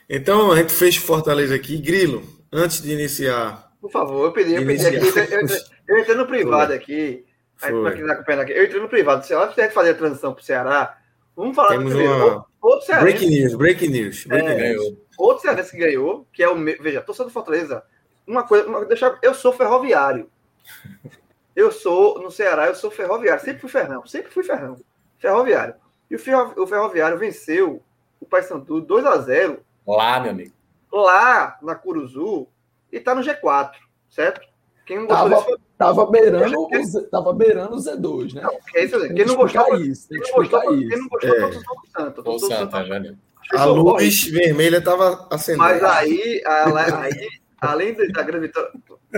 Então, 0.08 0.52
a 0.52 0.58
gente 0.58 0.72
fez 0.72 0.98
Fortaleza 0.98 1.56
aqui. 1.56 1.80
Grilo, 1.80 2.22
antes 2.54 2.84
de 2.84 2.92
iniciar. 2.92 3.74
Por 3.82 3.90
favor, 3.90 4.26
eu 4.26 4.32
pedi, 4.32 4.54
eu 4.54 4.64
pedi 4.64 4.86
aqui. 4.86 4.98
Eu, 4.98 5.40
eu, 5.40 5.48
eu, 5.88 5.98
entrei 5.98 6.16
no 6.16 6.28
privado 6.28 6.72
aqui. 6.72 7.26
Aí, 7.64 7.72
quem 7.96 8.06
tá 8.06 8.42
aqui, 8.44 8.52
eu 8.52 8.66
entrei 8.66 8.80
no 8.80 8.90
privado. 8.90 9.26
Se 9.26 9.34
a 9.34 9.48
gente 9.48 9.74
fazer 9.74 9.90
a 9.90 9.96
transição 9.96 10.34
para 10.34 10.42
o 10.42 10.46
Ceará, 10.46 11.00
vamos 11.36 11.56
falar 11.56 11.70
Temos 11.70 11.94
do 11.94 12.00
uma... 12.00 12.49
Outro 12.62 12.86
cearense. 12.86 13.04
Breaking 13.06 13.30
news, 13.30 13.56
breaking 13.56 13.90
news. 13.90 14.26
Breaking 14.26 14.50
é, 14.50 14.74
news. 14.74 14.98
Outro 15.18 15.42
cearense 15.42 15.72
que 15.72 15.78
ganhou, 15.78 16.28
que 16.34 16.44
é 16.44 16.50
o. 16.50 16.56
Veja, 16.56 17.02
torcedor 17.02 17.28
do 17.28 17.34
Fortaleza. 17.34 17.84
Uma 18.28 18.44
coisa. 18.44 18.68
Uma, 18.68 18.86
deixa, 18.86 19.18
eu 19.22 19.34
sou 19.34 19.54
ferroviário. 19.54 20.30
Eu 21.56 21.74
sou, 21.74 22.22
no 22.22 22.32
Ceará, 22.32 22.68
eu 22.68 22.76
sou 22.76 22.90
ferroviário. 22.90 23.44
Sempre 23.44 23.60
fui 23.60 23.70
ferrão. 23.70 24.06
Sempre 24.06 24.32
fui 24.32 24.44
ferrão. 24.44 24.78
Ferroviário. 25.18 25.76
E 26.10 26.16
o, 26.16 26.20
ferro, 26.20 26.54
o 26.56 26.66
Ferroviário 26.66 27.18
venceu 27.18 27.84
o 28.18 28.26
Paysandu 28.26 28.80
2 28.80 29.06
a 29.06 29.18
0 29.18 29.60
Lá, 29.86 30.20
meu 30.22 30.32
amigo. 30.32 30.54
Lá 30.90 31.58
na 31.62 31.76
Curuzu. 31.76 32.48
E 32.92 33.00
tá 33.00 33.14
no 33.14 33.22
G4, 33.22 33.74
certo? 34.10 34.48
Quem 34.90 34.98
não 34.98 35.06
gostou 35.06 35.30
tava, 35.30 35.46
desse... 35.46 35.60
tava 35.78 36.06
beirando, 36.08 36.62
o, 36.64 37.04
tava 37.12 37.32
beirando 37.34 37.76
o 37.76 37.78
Z2, 37.78 38.34
né? 38.34 38.42
Não, 38.42 38.58
é 38.74 38.84
isso, 38.84 39.00
quem, 39.14 39.24
não 39.24 39.36
gostou, 39.36 39.76
isso, 39.76 40.10
quem 40.10 40.18
não 40.18 40.32
gostou, 40.32 40.62
quem 40.62 40.98
não 40.98 41.08
gostou, 41.08 41.36
é. 41.36 41.50
todo 41.52 41.64
Santo. 41.96 42.24
Todo 42.24 42.40
Santa, 42.40 42.84
velho. 42.84 43.16
A 43.54 43.66
luz 43.66 44.24
vermelha 44.24 44.78
estava 44.78 45.28
acendendo. 45.30 45.64
Mas 45.64 45.84
aí, 45.84 46.42
aí 46.44 47.28
além 47.62 47.94
da 47.94 48.24
grande 48.24 48.48
vitória, 48.48 48.72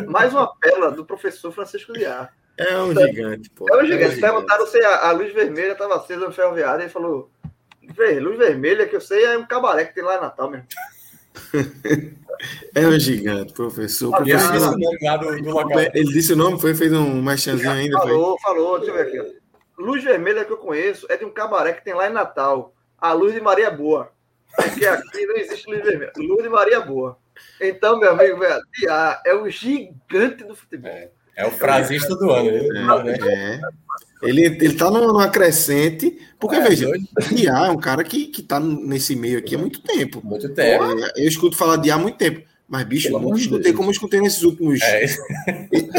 mais 0.07 0.33
uma 0.33 0.53
pérola 0.57 0.91
do 0.91 1.05
professor 1.05 1.53
Francisco 1.53 1.93
Liar. 1.93 2.33
É 2.57 2.77
um 2.77 2.93
gigante, 2.93 3.49
pô. 3.51 3.65
É 3.69 3.81
um 3.81 3.85
gigante. 3.85 4.17
É 4.17 4.19
Perguntaram 4.19 4.67
se 4.67 4.77
a, 4.83 5.07
a 5.07 5.11
luz 5.13 5.33
vermelha 5.33 5.71
estava 5.71 5.95
acesa 5.95 6.25
no 6.25 6.33
ferroviário. 6.33 6.83
Ele 6.83 6.89
falou: 6.89 7.31
luz 8.21 8.37
vermelha, 8.37 8.85
que 8.85 8.95
eu 8.97 9.01
sei, 9.01 9.23
é 9.23 9.37
um 9.37 9.47
cabaré 9.47 9.85
que 9.85 9.95
tem 9.95 10.03
lá 10.03 10.17
em 10.17 10.21
Natal 10.21 10.51
mesmo. 10.51 10.67
é 12.75 12.87
um 12.87 12.99
gigante, 12.99 13.53
professor. 13.53 14.11
professor. 14.11 14.25
Ele, 14.25 14.37
disse 14.37 14.57
o 14.57 15.15
nome 15.15 15.41
do, 15.41 15.63
do 15.63 15.79
ele 15.79 16.13
disse 16.13 16.33
o 16.33 16.35
nome, 16.35 16.59
foi, 16.59 16.75
fez 16.75 16.91
um 16.93 17.21
merchanzinho 17.21 17.71
ainda. 17.71 17.97
Falou, 17.99 18.37
foi. 18.39 18.53
falou, 18.53 18.79
deixa 18.79 18.91
eu 18.91 18.95
ver 18.95 19.19
aqui. 19.19 19.41
Luz 19.77 20.03
vermelha 20.03 20.45
que 20.45 20.51
eu 20.51 20.57
conheço 20.57 21.07
é 21.09 21.17
de 21.17 21.25
um 21.25 21.31
cabaré 21.31 21.73
que 21.73 21.83
tem 21.83 21.93
lá 21.93 22.09
em 22.09 22.13
Natal. 22.13 22.73
A 22.97 23.13
luz 23.13 23.33
de 23.33 23.41
Maria 23.41 23.71
Boa. 23.71 24.11
Porque 24.55 24.85
aqui 24.85 25.25
não 25.25 25.37
existe 25.37 25.69
luz 25.69 25.83
vermelha. 25.83 26.11
Luz 26.17 26.43
de 26.43 26.49
Maria 26.49 26.79
Boa. 26.81 27.17
Então, 27.59 27.99
meu 27.99 28.11
amigo, 28.11 28.37
velho, 28.37 28.61
é 29.25 29.33
o 29.33 29.49
gigante 29.49 30.43
do 30.43 30.55
futebol. 30.55 30.91
É, 30.91 31.09
é 31.35 31.47
o 31.47 31.51
frasista 31.51 32.15
do 32.15 32.29
ano. 32.29 32.51
Né? 32.51 33.17
É, 33.21 33.55
é. 33.55 33.61
Ele, 34.21 34.45
ele 34.45 34.73
tá 34.75 34.91
numa 34.91 35.27
crescente, 35.29 36.17
porque, 36.39 36.55
é, 36.55 36.61
veja, 36.61 36.87
Diá 37.31 37.67
é 37.67 37.71
um 37.71 37.77
cara 37.77 38.03
que, 38.03 38.27
que 38.27 38.41
tá 38.41 38.59
nesse 38.59 39.15
meio 39.15 39.39
aqui 39.39 39.55
há 39.55 39.57
muito 39.57 39.81
tempo. 39.81 40.21
Muito 40.23 40.49
tempo. 40.49 40.83
Eu 41.15 41.27
escuto 41.27 41.57
falar 41.57 41.77
de 41.77 41.83
Diá 41.83 41.95
há 41.95 41.97
muito 41.97 42.17
tempo. 42.17 42.51
Mas, 42.71 42.85
bicho, 42.85 43.09
eu 43.09 43.19
nunca 43.19 43.37
escutei 43.37 43.73
como 43.73 43.89
eu 43.89 43.91
escutei 43.91 44.21
nesses 44.21 44.43
últimos. 44.43 44.81
É. 44.81 45.03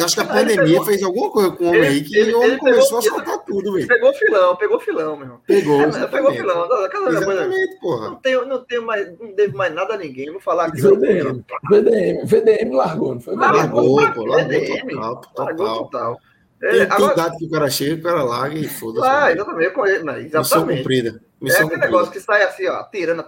acho 0.02 0.14
que 0.14 0.22
a 0.22 0.24
pandemia 0.24 0.56
pegou, 0.56 0.84
fez 0.86 1.02
alguma 1.02 1.30
coisa 1.30 1.50
com 1.50 1.64
o 1.64 1.68
homem 1.68 1.82
aí 1.82 2.00
que 2.00 2.16
ele, 2.16 2.32
o 2.32 2.40
homem 2.40 2.56
começou 2.56 2.96
a 2.96 3.02
soltar 3.02 3.38
tudo, 3.40 3.74
velho. 3.74 3.86
Pegou 3.86 4.14
filão, 4.14 4.56
pegou 4.56 4.80
filão, 4.80 5.14
meu 5.14 5.26
irmão. 5.26 5.40
Pegou. 5.46 5.82
É, 5.82 6.06
pegou 6.06 6.32
filão. 6.32 6.66
Exatamente, 7.10 7.78
porra. 7.78 8.08
Não 8.08 8.16
tenho, 8.16 8.46
não 8.46 8.64
tenho 8.64 8.86
mais, 8.86 9.06
não 9.20 9.34
devo 9.34 9.54
mais 9.54 9.74
nada 9.74 9.92
a 9.92 9.98
ninguém. 9.98 10.30
Vou 10.30 10.40
falar 10.40 10.68
aqui. 10.68 10.80
VDM, 10.80 11.44
VDM, 11.70 12.24
VDM 12.24 12.74
largou, 12.74 13.16
não 13.16 13.20
foi? 13.20 13.36
Largou, 13.36 14.12
pô, 14.14 14.24
largou 14.24 14.60
total. 14.66 15.22
Largou 15.36 15.76
total. 15.84 16.20
É, 16.62 16.70
Tem 16.70 16.82
agora... 16.82 17.16
dado 17.16 17.36
que 17.38 17.46
o 17.46 17.50
cara 17.50 17.68
chega, 17.68 17.94
o 17.96 18.02
cara 18.02 18.22
larga 18.22 18.56
e 18.56 18.68
foda-se. 18.68 19.06
Ah, 19.06 19.32
exatamente, 19.32 19.64
eu 19.64 19.72
conheço. 19.72 20.04
Não, 20.04 20.16
exatamente. 20.16 20.38
Missão 20.38 20.66
cumprida. 20.66 21.20
Missão 21.40 21.60
é 21.60 21.64
aquele 21.64 21.80
cumprida. 21.80 21.86
negócio 21.86 22.12
que 22.12 22.20
sai 22.20 22.42
assim, 22.44 22.68
ó, 22.68 22.84
tirando. 22.84 23.24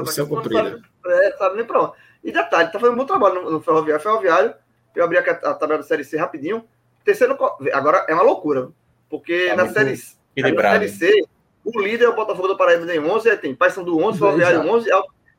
Missão 0.00 0.26
cumprida. 0.26 0.80
É, 1.06 1.36
sabe 1.38 1.56
nem 1.56 1.64
pra 1.64 1.82
onde. 1.82 1.92
E 2.22 2.30
detalhe, 2.30 2.70
tá 2.70 2.78
fazendo 2.78 2.94
um 2.94 2.98
bom 2.98 3.06
trabalho 3.06 3.42
no, 3.42 3.50
no 3.52 3.60
Ferroviário. 3.62 4.02
Ferroviário, 4.02 4.54
eu 4.94 5.04
abri 5.04 5.16
a, 5.16 5.22
a, 5.22 5.54
tabela 5.54 5.78
da 5.78 5.84
Série 5.84 6.04
C 6.04 6.18
rapidinho. 6.18 6.64
Terceiro, 7.02 7.38
agora 7.72 8.04
é 8.06 8.12
uma 8.12 8.22
loucura, 8.22 8.68
porque 9.08 9.46
tá 9.48 9.56
na, 9.56 9.68
série, 9.68 9.98
na 10.36 10.60
Série 10.72 10.88
C, 10.90 11.24
o 11.64 11.80
líder 11.80 12.04
é 12.04 12.08
o 12.08 12.14
Botafogo 12.14 12.48
do 12.48 12.56
Paraíba 12.58 12.86
tem 12.86 13.00
11, 13.00 13.30
aí 13.30 13.36
tem 13.38 13.54
Paysandu 13.54 13.98
11, 13.98 14.18
Ferroviário 14.18 14.60
11, 14.60 14.90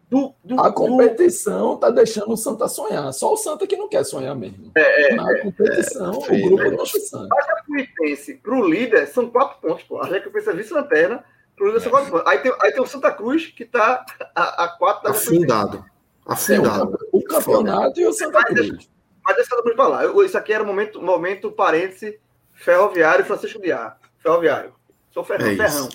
do, 0.10 0.34
do, 0.44 0.60
a 0.60 0.74
competição 0.74 1.76
do... 1.76 1.78
tá 1.78 1.90
deixando 1.92 2.34
o 2.34 2.38
Santa 2.38 2.68
sonhar. 2.68 3.14
Só 3.14 3.32
o 3.32 3.38
Santa 3.38 3.68
que 3.68 3.78
não 3.78 3.88
quer 3.88 4.04
sonhar 4.04 4.36
mesmo. 4.36 4.72
É, 4.76 5.12
é 5.12 5.16
Na 5.16 5.32
é, 5.32 5.42
competição, 5.42 6.14
é, 6.28 6.34
o 6.34 6.50
grupo 6.50 6.64
é, 6.64 6.70
deixa 6.72 6.98
o 6.98 7.02
Santa. 7.02 7.36
A 7.36 7.42
Jacuipense 7.46 8.34
pro 8.36 8.68
líder 8.68 9.08
são 9.08 9.30
quatro 9.30 9.62
pontos. 9.62 9.84
Pô. 9.84 10.02
A 10.02 10.10
Jacuipense 10.10 10.50
é 10.50 10.54
vice-lanterna, 10.54 11.24
pro 11.56 11.68
líder 11.68 11.82
são 11.82 11.92
quatro 11.92 12.12
pontos. 12.12 12.28
Aí 12.28 12.40
tem, 12.40 12.52
aí 12.60 12.72
tem 12.72 12.82
o 12.82 12.88
Santa 12.88 13.12
Cruz, 13.12 13.48
que 13.48 13.66
tá 13.66 14.04
a, 14.34 14.64
a 14.64 14.68
quatro 14.70 15.04
da 15.04 15.12
Afundado. 15.12 15.86
Afundado. 16.26 16.96
É, 16.96 17.08
o, 17.12 17.20
o, 17.20 17.24
campeonato 17.24 18.00
e 18.00 18.08
o 18.08 18.14
Santa 18.14 18.44
Cruz. 18.46 18.90
Mas 19.24 19.36
deixa 19.36 19.56
eu 19.56 19.76
pra 19.76 19.88
lá. 19.88 20.06
Isso 20.26 20.38
aqui 20.38 20.52
era 20.52 20.64
o 20.64 20.68
momento, 20.68 21.00
momento 21.00 21.52
parêntese 21.52 22.20
ferroviário 22.54 23.24
Francisco 23.26 23.62
de 23.62 23.72
A. 23.72 23.96
Ferroviário. 24.18 24.74
Sou 25.12 25.24
ferrão. 25.24 25.48
É 25.48 25.56
ferrão. 25.56 25.90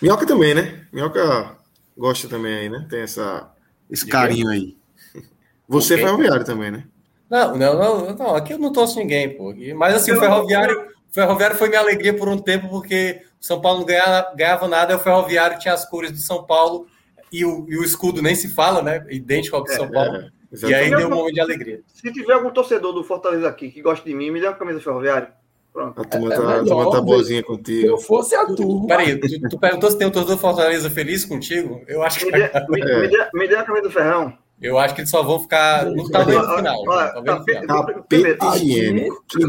Minhoca 0.00 0.26
também, 0.26 0.54
né? 0.54 0.86
Minhoca 0.90 1.56
gosta 1.96 2.28
também 2.28 2.54
aí, 2.54 2.68
né? 2.68 2.86
Tem 2.88 3.00
essa, 3.00 3.50
esse 3.90 4.06
carinho 4.06 4.48
aí. 4.48 4.76
Você 5.68 5.94
é 5.94 5.98
ferroviário 5.98 6.44
também, 6.44 6.70
né? 6.70 6.84
Não, 7.30 7.56
não, 7.56 7.74
não, 7.78 8.14
não, 8.14 8.34
aqui 8.36 8.52
eu 8.52 8.58
não 8.58 8.72
torço 8.72 8.98
ninguém, 8.98 9.36
pô. 9.36 9.54
Mas 9.74 9.94
assim, 9.94 10.12
o 10.12 10.20
ferroviário, 10.20 10.82
o 11.10 11.14
ferroviário 11.14 11.56
foi 11.56 11.68
minha 11.68 11.80
alegria 11.80 12.14
por 12.14 12.28
um 12.28 12.36
tempo, 12.36 12.68
porque 12.68 13.22
o 13.40 13.44
São 13.44 13.60
Paulo 13.60 13.78
não 13.78 13.86
ganhava, 13.86 14.34
ganhava 14.36 14.68
nada, 14.68 14.92
e 14.92 14.96
o 14.96 14.98
ferroviário 14.98 15.58
tinha 15.58 15.72
as 15.72 15.88
cores 15.88 16.12
do 16.12 16.18
São 16.18 16.44
Paulo 16.44 16.86
e 17.32 17.44
o, 17.44 17.66
e 17.68 17.78
o 17.78 17.82
escudo 17.82 18.20
nem 18.20 18.34
se 18.34 18.48
fala, 18.48 18.82
né? 18.82 19.06
Idêntico 19.08 19.56
ao 19.56 19.64
do 19.64 19.72
é, 19.72 19.76
São 19.76 19.90
Paulo. 19.90 20.16
É, 20.16 20.30
e 20.68 20.74
aí 20.74 20.90
deu 20.90 21.06
um 21.06 21.10
momento 21.10 21.34
de 21.34 21.40
alegria. 21.40 21.80
Se 21.86 22.12
tiver 22.12 22.34
algum 22.34 22.50
torcedor 22.50 22.92
do 22.92 23.02
Fortaleza 23.02 23.48
aqui 23.48 23.70
que 23.70 23.80
gosta 23.80 24.06
de 24.06 24.14
mim, 24.14 24.30
me 24.30 24.38
dê 24.38 24.46
uma 24.46 24.54
camisa 24.54 24.80
ferroviária. 24.80 25.32
Pronto. 25.72 26.00
A 26.00 26.04
turma, 26.04 26.34
é, 26.34 26.36
tá, 26.36 26.60
a 26.60 26.64
turma 26.64 26.90
tá 26.90 27.00
boazinha 27.00 27.42
contigo. 27.42 27.80
Se 27.80 27.86
eu 27.86 27.98
fosse 27.98 28.34
a 28.34 28.44
turma. 28.44 28.86
Peraí, 28.86 29.18
tu, 29.18 29.48
tu 29.48 29.58
perguntou 29.58 29.90
se 29.90 29.96
tem 29.96 30.06
um 30.06 30.10
torcedor 30.10 30.38
Fortaleza 30.38 30.90
feliz 30.90 31.24
contigo? 31.24 31.82
Eu 31.88 32.02
acho 32.02 32.18
que. 32.18 32.26
Me 32.26 32.32
dê, 32.32 32.38
me, 32.68 32.80
é. 32.82 33.00
me 33.00 33.08
dê, 33.08 33.30
me 33.32 33.48
dê 33.48 33.56
a 33.56 33.64
camisa 33.64 33.84
do 33.84 33.90
Ferrão. 33.90 34.36
Eu 34.60 34.78
acho 34.78 34.94
que 34.94 35.00
eles 35.00 35.10
só 35.10 35.22
vão 35.24 35.40
ficar 35.40 35.86
no 35.86 36.08
tamanho 36.08 36.40
final. 36.56 36.84
Tapete 37.24 38.44
higiênico. 38.54 39.24
Que 39.26 39.44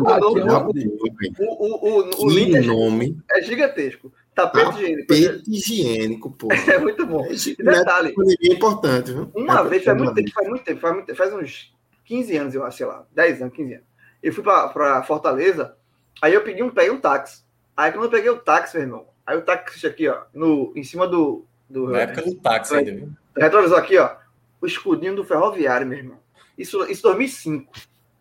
nome. 2.61 3.17
É 3.29 3.41
gigantesco. 3.43 4.11
Tapete 4.33 4.77
higiênico. 4.77 5.07
Tapete 5.07 5.43
higiênico, 5.51 6.31
pô. 6.31 6.47
É 6.67 6.79
muito 6.79 7.05
bom. 7.05 7.25
É, 7.25 7.63
detalhe. 7.63 8.15
É 8.41 8.53
importante, 8.53 9.11
viu? 9.11 9.29
Uma 9.35 9.59
é 9.59 9.63
vez, 9.65 9.83
faz 9.83 9.97
muito 9.97 10.15
tempo, 10.15 10.31
faz 10.31 10.47
muito 10.49 10.63
tempo, 10.63 10.81
faz, 10.81 10.95
muito, 10.95 11.15
faz 11.15 11.33
uns 11.33 11.73
15 12.05 12.37
anos, 12.37 12.55
eu 12.55 12.63
acho, 12.63 12.77
sei 12.77 12.87
lá, 12.87 13.05
10 13.11 13.41
anos, 13.43 13.53
15 13.53 13.73
anos. 13.73 13.85
Eu 14.23 14.33
fui 14.33 14.43
para 14.43 15.03
Fortaleza 15.03 15.75
Aí 16.21 16.33
eu 16.33 16.41
peguei 16.43 16.63
um, 16.63 16.69
peguei 16.69 16.91
um 16.91 16.99
táxi. 16.99 17.43
Aí 17.75 17.91
quando 17.91 18.05
eu 18.05 18.11
peguei 18.11 18.29
o 18.29 18.37
táxi, 18.37 18.77
meu 18.77 18.85
irmão, 18.85 19.07
aí 19.25 19.37
o 19.37 19.41
táxi 19.41 19.85
aqui, 19.87 20.07
ó, 20.07 20.23
no, 20.33 20.71
em 20.75 20.83
cima 20.83 21.07
do. 21.07 21.45
do 21.69 21.89
Na 21.89 22.01
época 22.01 22.21
do 22.21 22.35
táxi 22.35 22.75
ainda, 22.75 22.91
viu? 22.91 23.09
Retrovisor 23.35 23.79
aqui, 23.79 23.97
ó. 23.97 24.15
O 24.61 24.67
escudinho 24.67 25.15
do 25.15 25.25
ferroviário, 25.25 25.87
meu 25.87 25.97
irmão. 25.97 26.19
Isso, 26.57 26.83
isso 26.89 27.01
2005. 27.03 27.71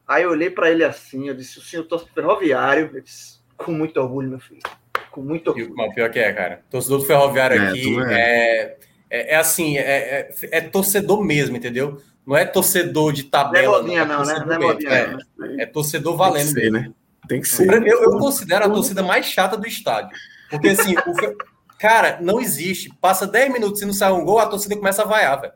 Aí 0.09 0.25
eu 0.25 0.31
olhei 0.31 0.51
para 0.51 0.71
ele 0.71 0.85
assim, 0.85 1.29
eu 1.29 1.35
disse, 1.35 1.59
o 1.59 1.63
senhor 1.63 1.85
torce 1.85 2.09
ferroviário. 2.15 2.91
Eu 2.93 3.01
disse, 3.01 3.39
com 3.57 3.73
muito 3.73 4.01
orgulho, 4.01 4.31
meu 4.31 4.41
filho. 4.41 4.63
Com 5.11 5.23
muito 5.23 5.49
orgulho. 5.49 5.73
o 5.73 5.95
pior 5.95 6.11
que 6.11 6.19
é, 6.19 6.33
cara. 6.33 6.63
Torcedor 6.71 6.99
do 6.99 7.05
ferroviário 7.05 7.63
é, 7.63 7.69
aqui 7.69 8.01
é. 8.01 8.13
é, 8.13 8.79
é, 9.11 9.35
é, 9.35 9.37
assim, 9.37 9.77
é, 9.77 9.83
é, 9.83 10.31
é, 10.51 10.61
torcedor 10.63 11.23
mesmo, 11.23 11.57
entendeu? 11.57 12.01
Não 12.27 12.37
é 12.37 12.45
torcedor 12.45 13.13
de 13.13 13.25
tabela. 13.25 13.83
Não 13.83 13.93
é 13.93 14.05
modinha, 14.05 14.05
não, 14.05 14.25
né? 14.25 14.45
Não 14.47 14.53
é 14.55 14.59
modinha, 14.59 14.91
é, 14.91 15.63
é, 15.63 15.67
torcedor 15.67 16.17
valendo 16.17 16.49
ser, 16.49 16.71
mesmo. 16.71 16.79
Né? 16.79 16.93
Tem 17.29 17.41
que 17.41 17.49
ser. 17.49 17.71
Eu, 17.71 18.03
eu 18.03 18.19
considero 18.19 18.65
a 18.65 18.71
torcida 18.71 19.03
mais 19.03 19.27
chata 19.27 19.57
do 19.57 19.67
estádio. 19.67 20.17
Porque, 20.51 20.69
assim, 20.69 20.95
o, 20.95 21.37
cara, 21.79 22.19
não 22.21 22.41
existe. 22.41 22.91
Passa 23.01 23.27
10 23.27 23.53
minutos 23.53 23.81
e 23.81 23.87
não 23.87 23.93
sai 23.93 24.13
um 24.13 24.25
gol, 24.25 24.39
a 24.39 24.47
torcida 24.47 24.77
começa 24.77 25.03
a 25.03 25.07
vaiar, 25.07 25.41
velho. 25.41 25.53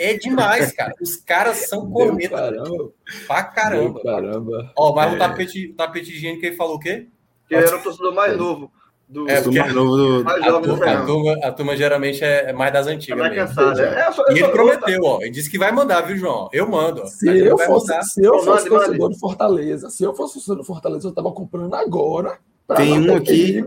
É 0.00 0.14
demais, 0.14 0.72
cara. 0.72 0.92
Os 1.00 1.16
caras 1.16 1.68
são 1.68 1.90
cometa. 1.90 2.36
Caramba. 2.36 2.92
Pra 3.26 3.44
caramba. 3.44 4.02
caramba. 4.02 4.72
Ó, 4.76 4.94
mas 4.94 5.12
é. 5.12 5.14
o 5.14 5.18
tapete, 5.18 5.74
tapete 5.76 6.12
higiênico 6.12 6.44
ele 6.44 6.56
falou 6.56 6.76
o 6.76 6.80
quê? 6.80 7.08
Que 7.46 7.54
era 7.54 7.76
o 7.76 7.82
torcedor 7.82 8.14
mais 8.14 8.36
novo. 8.36 8.72
Do, 9.08 9.30
é, 9.30 9.40
porque 9.40 9.60
mais 9.60 9.72
novo 9.72 9.96
do, 9.96 10.24
mais 10.24 10.42
a, 10.42 10.60
turma, 10.60 10.84
a, 10.84 11.06
turma, 11.06 11.36
a 11.44 11.52
turma 11.52 11.76
geralmente 11.76 12.24
é, 12.24 12.50
é 12.50 12.52
mais 12.52 12.72
das 12.72 12.88
antigas. 12.88 13.18
É 13.18 13.22
mais 13.22 13.34
cansada. 13.36 13.82
É, 13.82 14.10
só, 14.10 14.24
e 14.30 14.38
ele 14.38 14.48
prometeu, 14.48 15.00
ó. 15.04 15.20
Ele 15.20 15.30
disse 15.30 15.48
que 15.48 15.58
vai 15.58 15.70
mandar, 15.70 16.00
viu, 16.00 16.16
João? 16.16 16.48
Eu 16.52 16.68
mando. 16.68 17.06
Se, 17.06 17.28
eu 17.28 17.56
fosse, 17.56 18.02
se 18.02 18.24
eu 18.24 18.40
fosse 18.40 18.68
torcedor 18.68 19.10
de 19.10 19.18
Fortaleza, 19.18 19.90
se 19.90 20.02
eu 20.02 20.12
fosse 20.12 20.34
torcedor 20.34 20.60
de 20.60 20.66
Fortaleza, 20.66 21.06
eu 21.06 21.12
tava 21.12 21.30
comprando 21.30 21.74
agora. 21.74 22.38
Tem 22.76 22.98
um 22.98 23.14
aqui. 23.14 23.64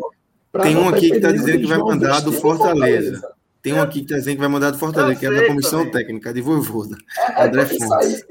Tem 0.61 0.75
um 0.75 0.89
aqui 0.89 1.09
que 1.09 1.15
está 1.15 1.31
dizendo 1.31 1.59
que 1.59 1.67
vai 1.67 1.77
mandar 1.77 2.21
do 2.21 2.33
Fortaleza. 2.33 3.21
Tem 3.61 3.73
um 3.73 3.81
aqui 3.81 3.99
que 3.99 4.05
está 4.05 4.17
dizendo 4.17 4.35
que 4.35 4.41
vai 4.41 4.49
mandar 4.49 4.71
do 4.71 4.77
Fortaleza, 4.77 5.19
que 5.19 5.25
é 5.25 5.31
da 5.31 5.47
comissão 5.47 5.79
também. 5.79 5.93
técnica 5.93 6.33
de 6.33 6.41
Voivoda. 6.41 6.97
É, 7.17 7.45
André 7.45 7.65
Fontes. 7.65 8.25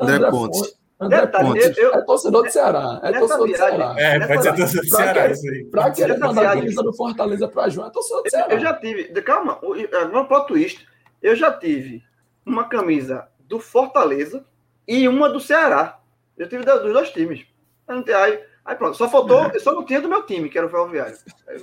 André 0.00 0.30
Pontes. 0.30 0.78
André 1.00 1.20
Detalhe, 1.20 1.48
Pontes. 1.48 1.78
Eu, 1.78 1.94
é 1.94 2.00
torcedor 2.02 2.42
do 2.42 2.50
Ceará. 2.50 3.00
É 3.02 3.12
torcedor 3.12 3.46
do 3.46 3.56
Ceará. 3.56 3.94
É, 3.96 4.26
pode 4.26 4.42
ser 4.42 4.56
torcedor 4.56 4.84
do 4.84 4.90
Ceará, 4.90 5.30
isso 5.30 5.48
aí. 5.48 5.64
Pra 5.66 5.90
querer 5.90 6.18
mandar 6.18 6.52
a 6.52 6.56
camisa 6.56 6.82
do 6.82 6.92
Fortaleza 6.92 7.48
pra 7.48 7.68
João, 7.68 7.86
é 7.86 7.90
torcedor 7.90 8.22
do 8.22 8.30
Ceará. 8.30 8.54
Eu 8.54 8.60
já 8.60 8.74
tive, 8.74 9.22
calma, 9.22 9.60
agora 10.02 10.24
plot 10.24 10.46
twist. 10.48 10.86
Eu 11.22 11.36
já 11.36 11.52
tive 11.52 12.02
uma 12.44 12.64
camisa 12.64 13.28
do 13.40 13.60
Fortaleza 13.60 14.44
e 14.86 15.06
uma 15.08 15.28
do 15.28 15.40
Ceará. 15.40 16.00
Eu 16.36 16.48
tive 16.48 16.64
dos 16.64 16.92
dois 16.92 17.10
times. 17.10 17.46
Aí, 17.86 18.40
aí 18.64 18.76
pronto, 18.76 18.96
só 18.96 19.08
faltou, 19.08 19.44
é. 19.46 19.58
só 19.58 19.72
não 19.72 19.84
tinha 19.84 20.00
do 20.00 20.08
meu 20.08 20.24
time, 20.24 20.48
que 20.48 20.58
era 20.58 20.66
o 20.66 20.70
Ferroviário. 20.70 21.16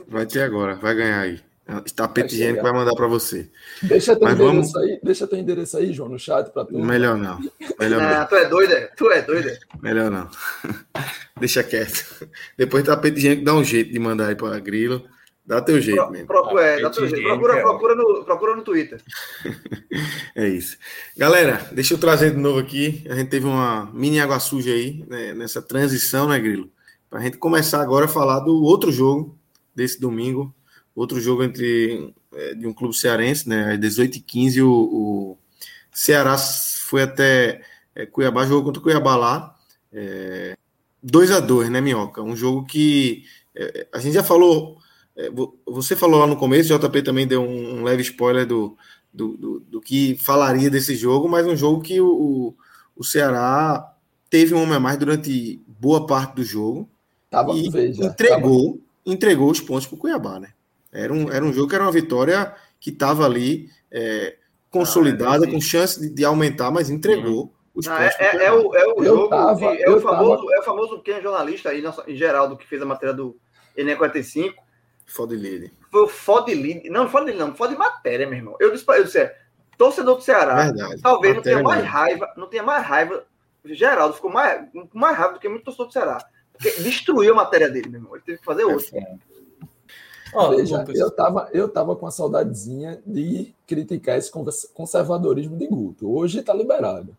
Vai 0.08 0.26
ter 0.26 0.42
agora, 0.44 0.76
vai 0.76 0.96
ganhar 0.96 1.20
aí. 1.20 1.40
Tapete 1.96 2.36
higiênico 2.36 2.62
vai 2.62 2.72
mandar 2.72 2.94
para 2.94 3.08
você. 3.08 3.50
Deixa 3.82 4.16
teu, 4.16 4.24
Mas 4.24 4.36
endereço 4.36 4.72
vamos... 4.72 4.76
aí, 4.76 5.00
deixa 5.02 5.28
teu 5.28 5.40
endereço 5.40 5.78
aí, 5.78 5.94
João, 5.94 6.10
no 6.10 6.20
chat 6.20 6.52
para 6.52 6.64
tu. 6.64 6.78
Melhor 6.78 7.18
não. 7.18 7.40
Melhor 7.80 8.02
ah, 8.02 8.20
não. 8.20 8.28
Tu 8.28 8.36
é 8.36 8.48
doido, 8.48 8.74
é? 8.74 8.82
Tu 8.96 9.12
é 9.12 9.22
doido, 9.24 9.50
é? 9.50 9.60
Melhor 9.82 10.12
não. 10.12 10.30
deixa 11.40 11.64
quieto. 11.64 12.28
Depois 12.56 12.84
tapete 12.84 13.18
higiênico 13.18 13.44
dá 13.44 13.56
um 13.56 13.64
jeito 13.64 13.92
de 13.92 13.98
mandar 13.98 14.28
aí 14.28 14.36
para 14.36 14.60
Grilo. 14.60 15.04
Dá 15.44 15.60
teu 15.60 15.82
jeito 15.82 16.02
Pro, 16.02 16.12
mesmo. 16.12 16.28
Procura, 16.28 16.64
é, 16.64 16.82
dá 16.82 16.90
teu 16.90 17.08
jeito. 17.08 17.24
Procura, 17.24 17.62
procura, 17.62 17.96
no, 17.96 18.24
procura 18.24 18.56
no 18.56 18.64
Twitter. 18.64 19.02
é 20.36 20.48
isso. 20.48 20.78
Galera, 21.18 21.68
deixa 21.72 21.96
eu 21.96 21.98
trazer 22.00 22.32
de 22.32 22.38
novo 22.38 22.60
aqui. 22.60 23.04
A 23.10 23.16
gente 23.16 23.30
teve 23.30 23.46
uma 23.48 23.90
mini 23.92 24.20
água 24.20 24.40
suja 24.40 24.72
aí, 24.72 25.04
né, 25.08 25.34
nessa 25.34 25.64
transição, 25.64 26.28
né, 26.28 26.40
Grilo? 26.40 26.70
Para 27.10 27.20
a 27.20 27.22
gente 27.24 27.38
começar 27.38 27.82
agora 27.82 28.06
a 28.06 28.08
falar 28.08 28.40
do 28.40 28.64
outro 28.64 28.92
jogo 28.92 29.38
desse 29.76 30.00
domingo 30.00 30.54
outro 30.96 31.20
jogo 31.20 31.44
entre 31.44 32.14
é, 32.34 32.54
de 32.56 32.66
um 32.66 32.74
clube 32.74 32.96
cearense, 32.96 33.48
né? 33.48 33.74
Às 33.74 33.80
18h15, 33.80 34.64
o, 34.64 34.70
o 34.70 35.38
Ceará 35.92 36.38
foi 36.38 37.04
até 37.04 37.62
é, 37.94 38.06
Cuiabá, 38.06 38.46
jogou 38.46 38.64
contra 38.64 38.80
o 38.80 38.84
Cuiabá 38.84 39.16
lá. 39.16 39.56
É, 39.92 40.56
2 41.04 41.32
a 41.32 41.40
2 41.40 41.70
né, 41.70 41.82
Minhoca? 41.82 42.22
Um 42.22 42.36
jogo 42.36 42.66
que 42.66 43.24
é, 43.56 43.88
a 43.94 44.00
gente 44.00 44.14
já 44.14 44.24
falou. 44.24 44.78
É, 45.16 45.30
você 45.66 45.96
falou 45.96 46.20
lá 46.20 46.28
no 46.28 46.36
começo, 46.36 46.74
o 46.74 46.80
JP 46.80 47.02
também 47.02 47.26
deu 47.26 47.42
um, 47.42 47.80
um 47.80 47.84
leve 47.84 48.02
spoiler 48.02 48.46
do, 48.46 48.78
do, 49.14 49.38
do, 49.38 49.60
do, 49.62 49.82
que 49.82 50.18
falaria 50.18 50.70
desse 50.70 50.96
jogo, 50.96 51.30
mas 51.30 51.46
um 51.48 51.56
jogo 51.56 51.82
que 51.82 52.02
o, 52.02 52.54
o 52.96 53.04
Ceará 53.04 53.94
teve 54.30 54.54
um 54.54 54.62
homem 54.62 54.76
a 54.76 54.80
mais 54.80 54.98
durante 54.98 55.62
boa 55.80 56.06
parte 56.06 56.36
do 56.36 56.44
jogo. 56.44 56.90
Tava, 57.30 57.54
e 57.54 57.70
veja, 57.70 58.04
entregou, 58.04 58.72
tava. 58.74 58.80
entregou 59.06 59.50
os 59.50 59.62
pontos 59.62 59.86
para 59.88 59.96
o 59.96 60.00
Cuiabá, 60.00 60.40
né? 60.40 60.50
Era 60.96 61.14
um, 61.14 61.32
era 61.32 61.44
um 61.44 61.54
jogo 61.54 61.68
que 61.68 61.76
era 61.76 61.84
uma 61.84 61.92
vitória 61.92 62.56
que 62.80 62.90
estava 62.90 63.26
ali 63.26 63.70
é, 63.92 64.36
consolidada, 64.70 65.46
ah, 65.46 65.50
é 65.50 65.52
com 65.52 65.62
chance 65.62 66.00
de, 66.00 66.10
de, 66.10 66.26
aumentar, 66.26 66.72
mas 66.72 66.90
entregou. 66.90 67.44
Uhum. 67.44 67.52
Os 67.74 67.86
Não, 67.86 67.98
é, 67.98 68.16
é, 68.20 68.46
é, 68.46 68.52
o, 68.52 68.74
é 68.74 68.86
o 68.86 69.04
jogo, 69.04 69.30
tava, 69.30 69.76
é, 69.76 69.90
o 69.90 70.00
famoso, 70.00 70.44
tava... 70.44 70.56
é 70.56 70.60
o 70.60 70.64
famoso 70.64 71.02
quem 71.02 71.16
é 71.16 71.22
jornalista 71.22 71.70
aí, 71.70 71.84
em 72.08 72.16
geral, 72.16 72.48
do 72.48 72.56
que 72.56 72.66
fez 72.66 72.82
a 72.82 72.86
matéria 72.86 73.14
do 73.14 73.38
Enem 73.76 73.98
45. 73.98 74.64
Fode 75.06 75.36
líder. 75.36 75.72
Foi 75.92 76.04
o 76.04 76.08
Fode 76.08 76.54
líder. 76.54 76.90
Não, 76.90 77.10
Fode 77.10 77.26
líder, 77.26 77.38
não, 77.38 77.56
Fode 77.56 77.76
matéria, 77.76 78.26
meu 78.28 78.38
irmão. 78.38 78.56
Eu 78.60 78.72
disse, 78.72 78.86
eu 78.88 79.04
disse 79.04 79.20
é, 79.20 79.38
torcedor 79.78 80.16
do 80.16 80.22
Ceará, 80.22 80.72
Verdade, 80.72 81.02
talvez 81.02 81.36
não 81.36 81.42
tenha 81.42 81.62
mais 81.62 81.82
mesmo. 81.82 81.94
raiva, 81.94 82.34
não 82.38 82.48
tenha 82.48 82.64
mais 82.64 82.86
raiva. 82.86 83.26
Geraldo 83.66 84.14
ficou 84.14 84.32
mais, 84.32 84.68
mais 84.94 85.18
raiva 85.18 85.34
do 85.34 85.40
que 85.40 85.50
muito 85.50 85.66
torcedor 85.66 85.88
do 85.88 85.94
Ceará. 85.94 86.18
Porque 86.54 86.72
destruiu 86.82 87.34
a 87.34 87.36
matéria 87.36 87.70
dele, 87.70 87.90
meu 87.90 88.00
irmão. 88.00 88.16
Ele 88.16 88.24
teve 88.26 88.38
que 88.40 88.46
fazer 88.46 88.64
outra. 88.64 88.98
É, 88.98 89.16
Oh, 90.36 90.50
Veja, 90.50 90.86
eu 90.94 91.12
tava, 91.12 91.50
eu 91.54 91.70
tava 91.70 91.96
com 91.96 92.06
a 92.06 92.12
saudadezinha 92.12 93.02
de 93.06 93.54
criticar 93.66 94.18
esse 94.18 94.32
conservadorismo 94.74 95.56
de 95.56 95.66
Guto. 95.68 96.12
Hoje 96.12 96.40
está 96.40 96.54
liberado. 96.54 97.16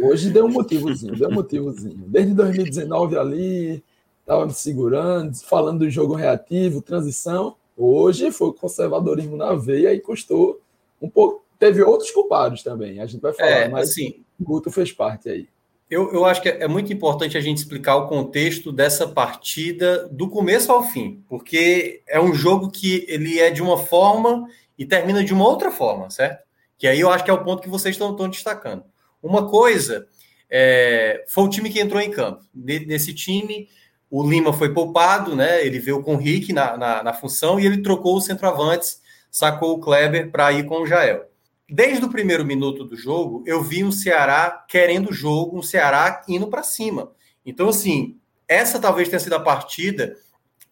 Hoje 0.00 0.30
deu 0.30 0.46
um 0.46 0.50
motivozinho, 0.50 1.14
deu 1.16 1.28
um 1.28 1.34
motivozinho. 1.34 2.04
Desde 2.06 2.32
2019 2.32 3.16
ali, 3.18 3.84
tava 4.24 4.46
me 4.46 4.54
segurando, 4.54 5.34
falando 5.44 5.80
do 5.80 5.90
jogo 5.90 6.14
reativo, 6.14 6.80
transição. 6.80 7.56
Hoje 7.76 8.32
foi 8.32 8.52
conservadorismo 8.52 9.36
na 9.36 9.54
veia 9.54 9.92
e 9.92 10.00
custou 10.00 10.60
um 11.00 11.08
pouco. 11.08 11.42
Teve 11.58 11.82
outros 11.82 12.10
culpados 12.10 12.62
também, 12.62 13.00
a 13.00 13.06
gente 13.06 13.20
vai 13.20 13.32
falar, 13.32 13.50
é, 13.50 13.68
mas 13.68 13.90
assim, 13.90 14.24
Guto 14.40 14.70
fez 14.70 14.90
parte 14.92 15.28
aí. 15.28 15.48
Eu, 15.92 16.10
eu 16.10 16.24
acho 16.24 16.40
que 16.40 16.48
é 16.48 16.66
muito 16.66 16.90
importante 16.90 17.36
a 17.36 17.40
gente 17.42 17.58
explicar 17.58 17.96
o 17.96 18.08
contexto 18.08 18.72
dessa 18.72 19.06
partida 19.06 20.08
do 20.10 20.26
começo 20.26 20.72
ao 20.72 20.82
fim, 20.82 21.22
porque 21.28 22.02
é 22.08 22.18
um 22.18 22.32
jogo 22.32 22.70
que 22.70 23.04
ele 23.06 23.38
é 23.38 23.50
de 23.50 23.60
uma 23.62 23.76
forma 23.76 24.48
e 24.78 24.86
termina 24.86 25.22
de 25.22 25.34
uma 25.34 25.46
outra 25.46 25.70
forma, 25.70 26.08
certo? 26.08 26.42
Que 26.78 26.86
aí 26.86 26.98
eu 26.98 27.10
acho 27.10 27.22
que 27.22 27.30
é 27.30 27.34
o 27.34 27.44
ponto 27.44 27.60
que 27.60 27.68
vocês 27.68 27.94
estão, 27.94 28.12
estão 28.12 28.26
destacando. 28.26 28.84
Uma 29.22 29.50
coisa 29.50 30.08
é, 30.48 31.26
foi 31.28 31.44
o 31.44 31.50
time 31.50 31.68
que 31.68 31.78
entrou 31.78 32.00
em 32.00 32.10
campo. 32.10 32.42
Nesse 32.54 33.12
time, 33.12 33.68
o 34.10 34.26
Lima 34.26 34.50
foi 34.50 34.72
poupado, 34.72 35.36
né? 35.36 35.62
Ele 35.62 35.78
veio 35.78 36.02
com 36.02 36.14
o 36.14 36.18
Rick 36.18 36.54
na, 36.54 36.74
na, 36.74 37.02
na 37.02 37.12
função 37.12 37.60
e 37.60 37.66
ele 37.66 37.82
trocou 37.82 38.16
os 38.16 38.24
centroavantes, 38.24 39.02
sacou 39.30 39.74
o 39.74 39.78
Kleber 39.78 40.30
para 40.30 40.52
ir 40.52 40.64
com 40.64 40.80
o 40.80 40.86
Jael 40.86 41.30
desde 41.72 42.04
o 42.04 42.10
primeiro 42.10 42.44
minuto 42.44 42.84
do 42.84 42.94
jogo, 42.94 43.42
eu 43.46 43.62
vi 43.62 43.82
um 43.82 43.90
Ceará 43.90 44.62
querendo 44.68 45.08
o 45.08 45.12
jogo, 45.12 45.58
um 45.58 45.62
Ceará 45.62 46.22
indo 46.28 46.46
para 46.48 46.62
cima. 46.62 47.12
Então, 47.46 47.70
assim, 47.70 48.18
essa 48.46 48.78
talvez 48.78 49.08
tenha 49.08 49.18
sido 49.18 49.34
a 49.34 49.40
partida 49.40 50.14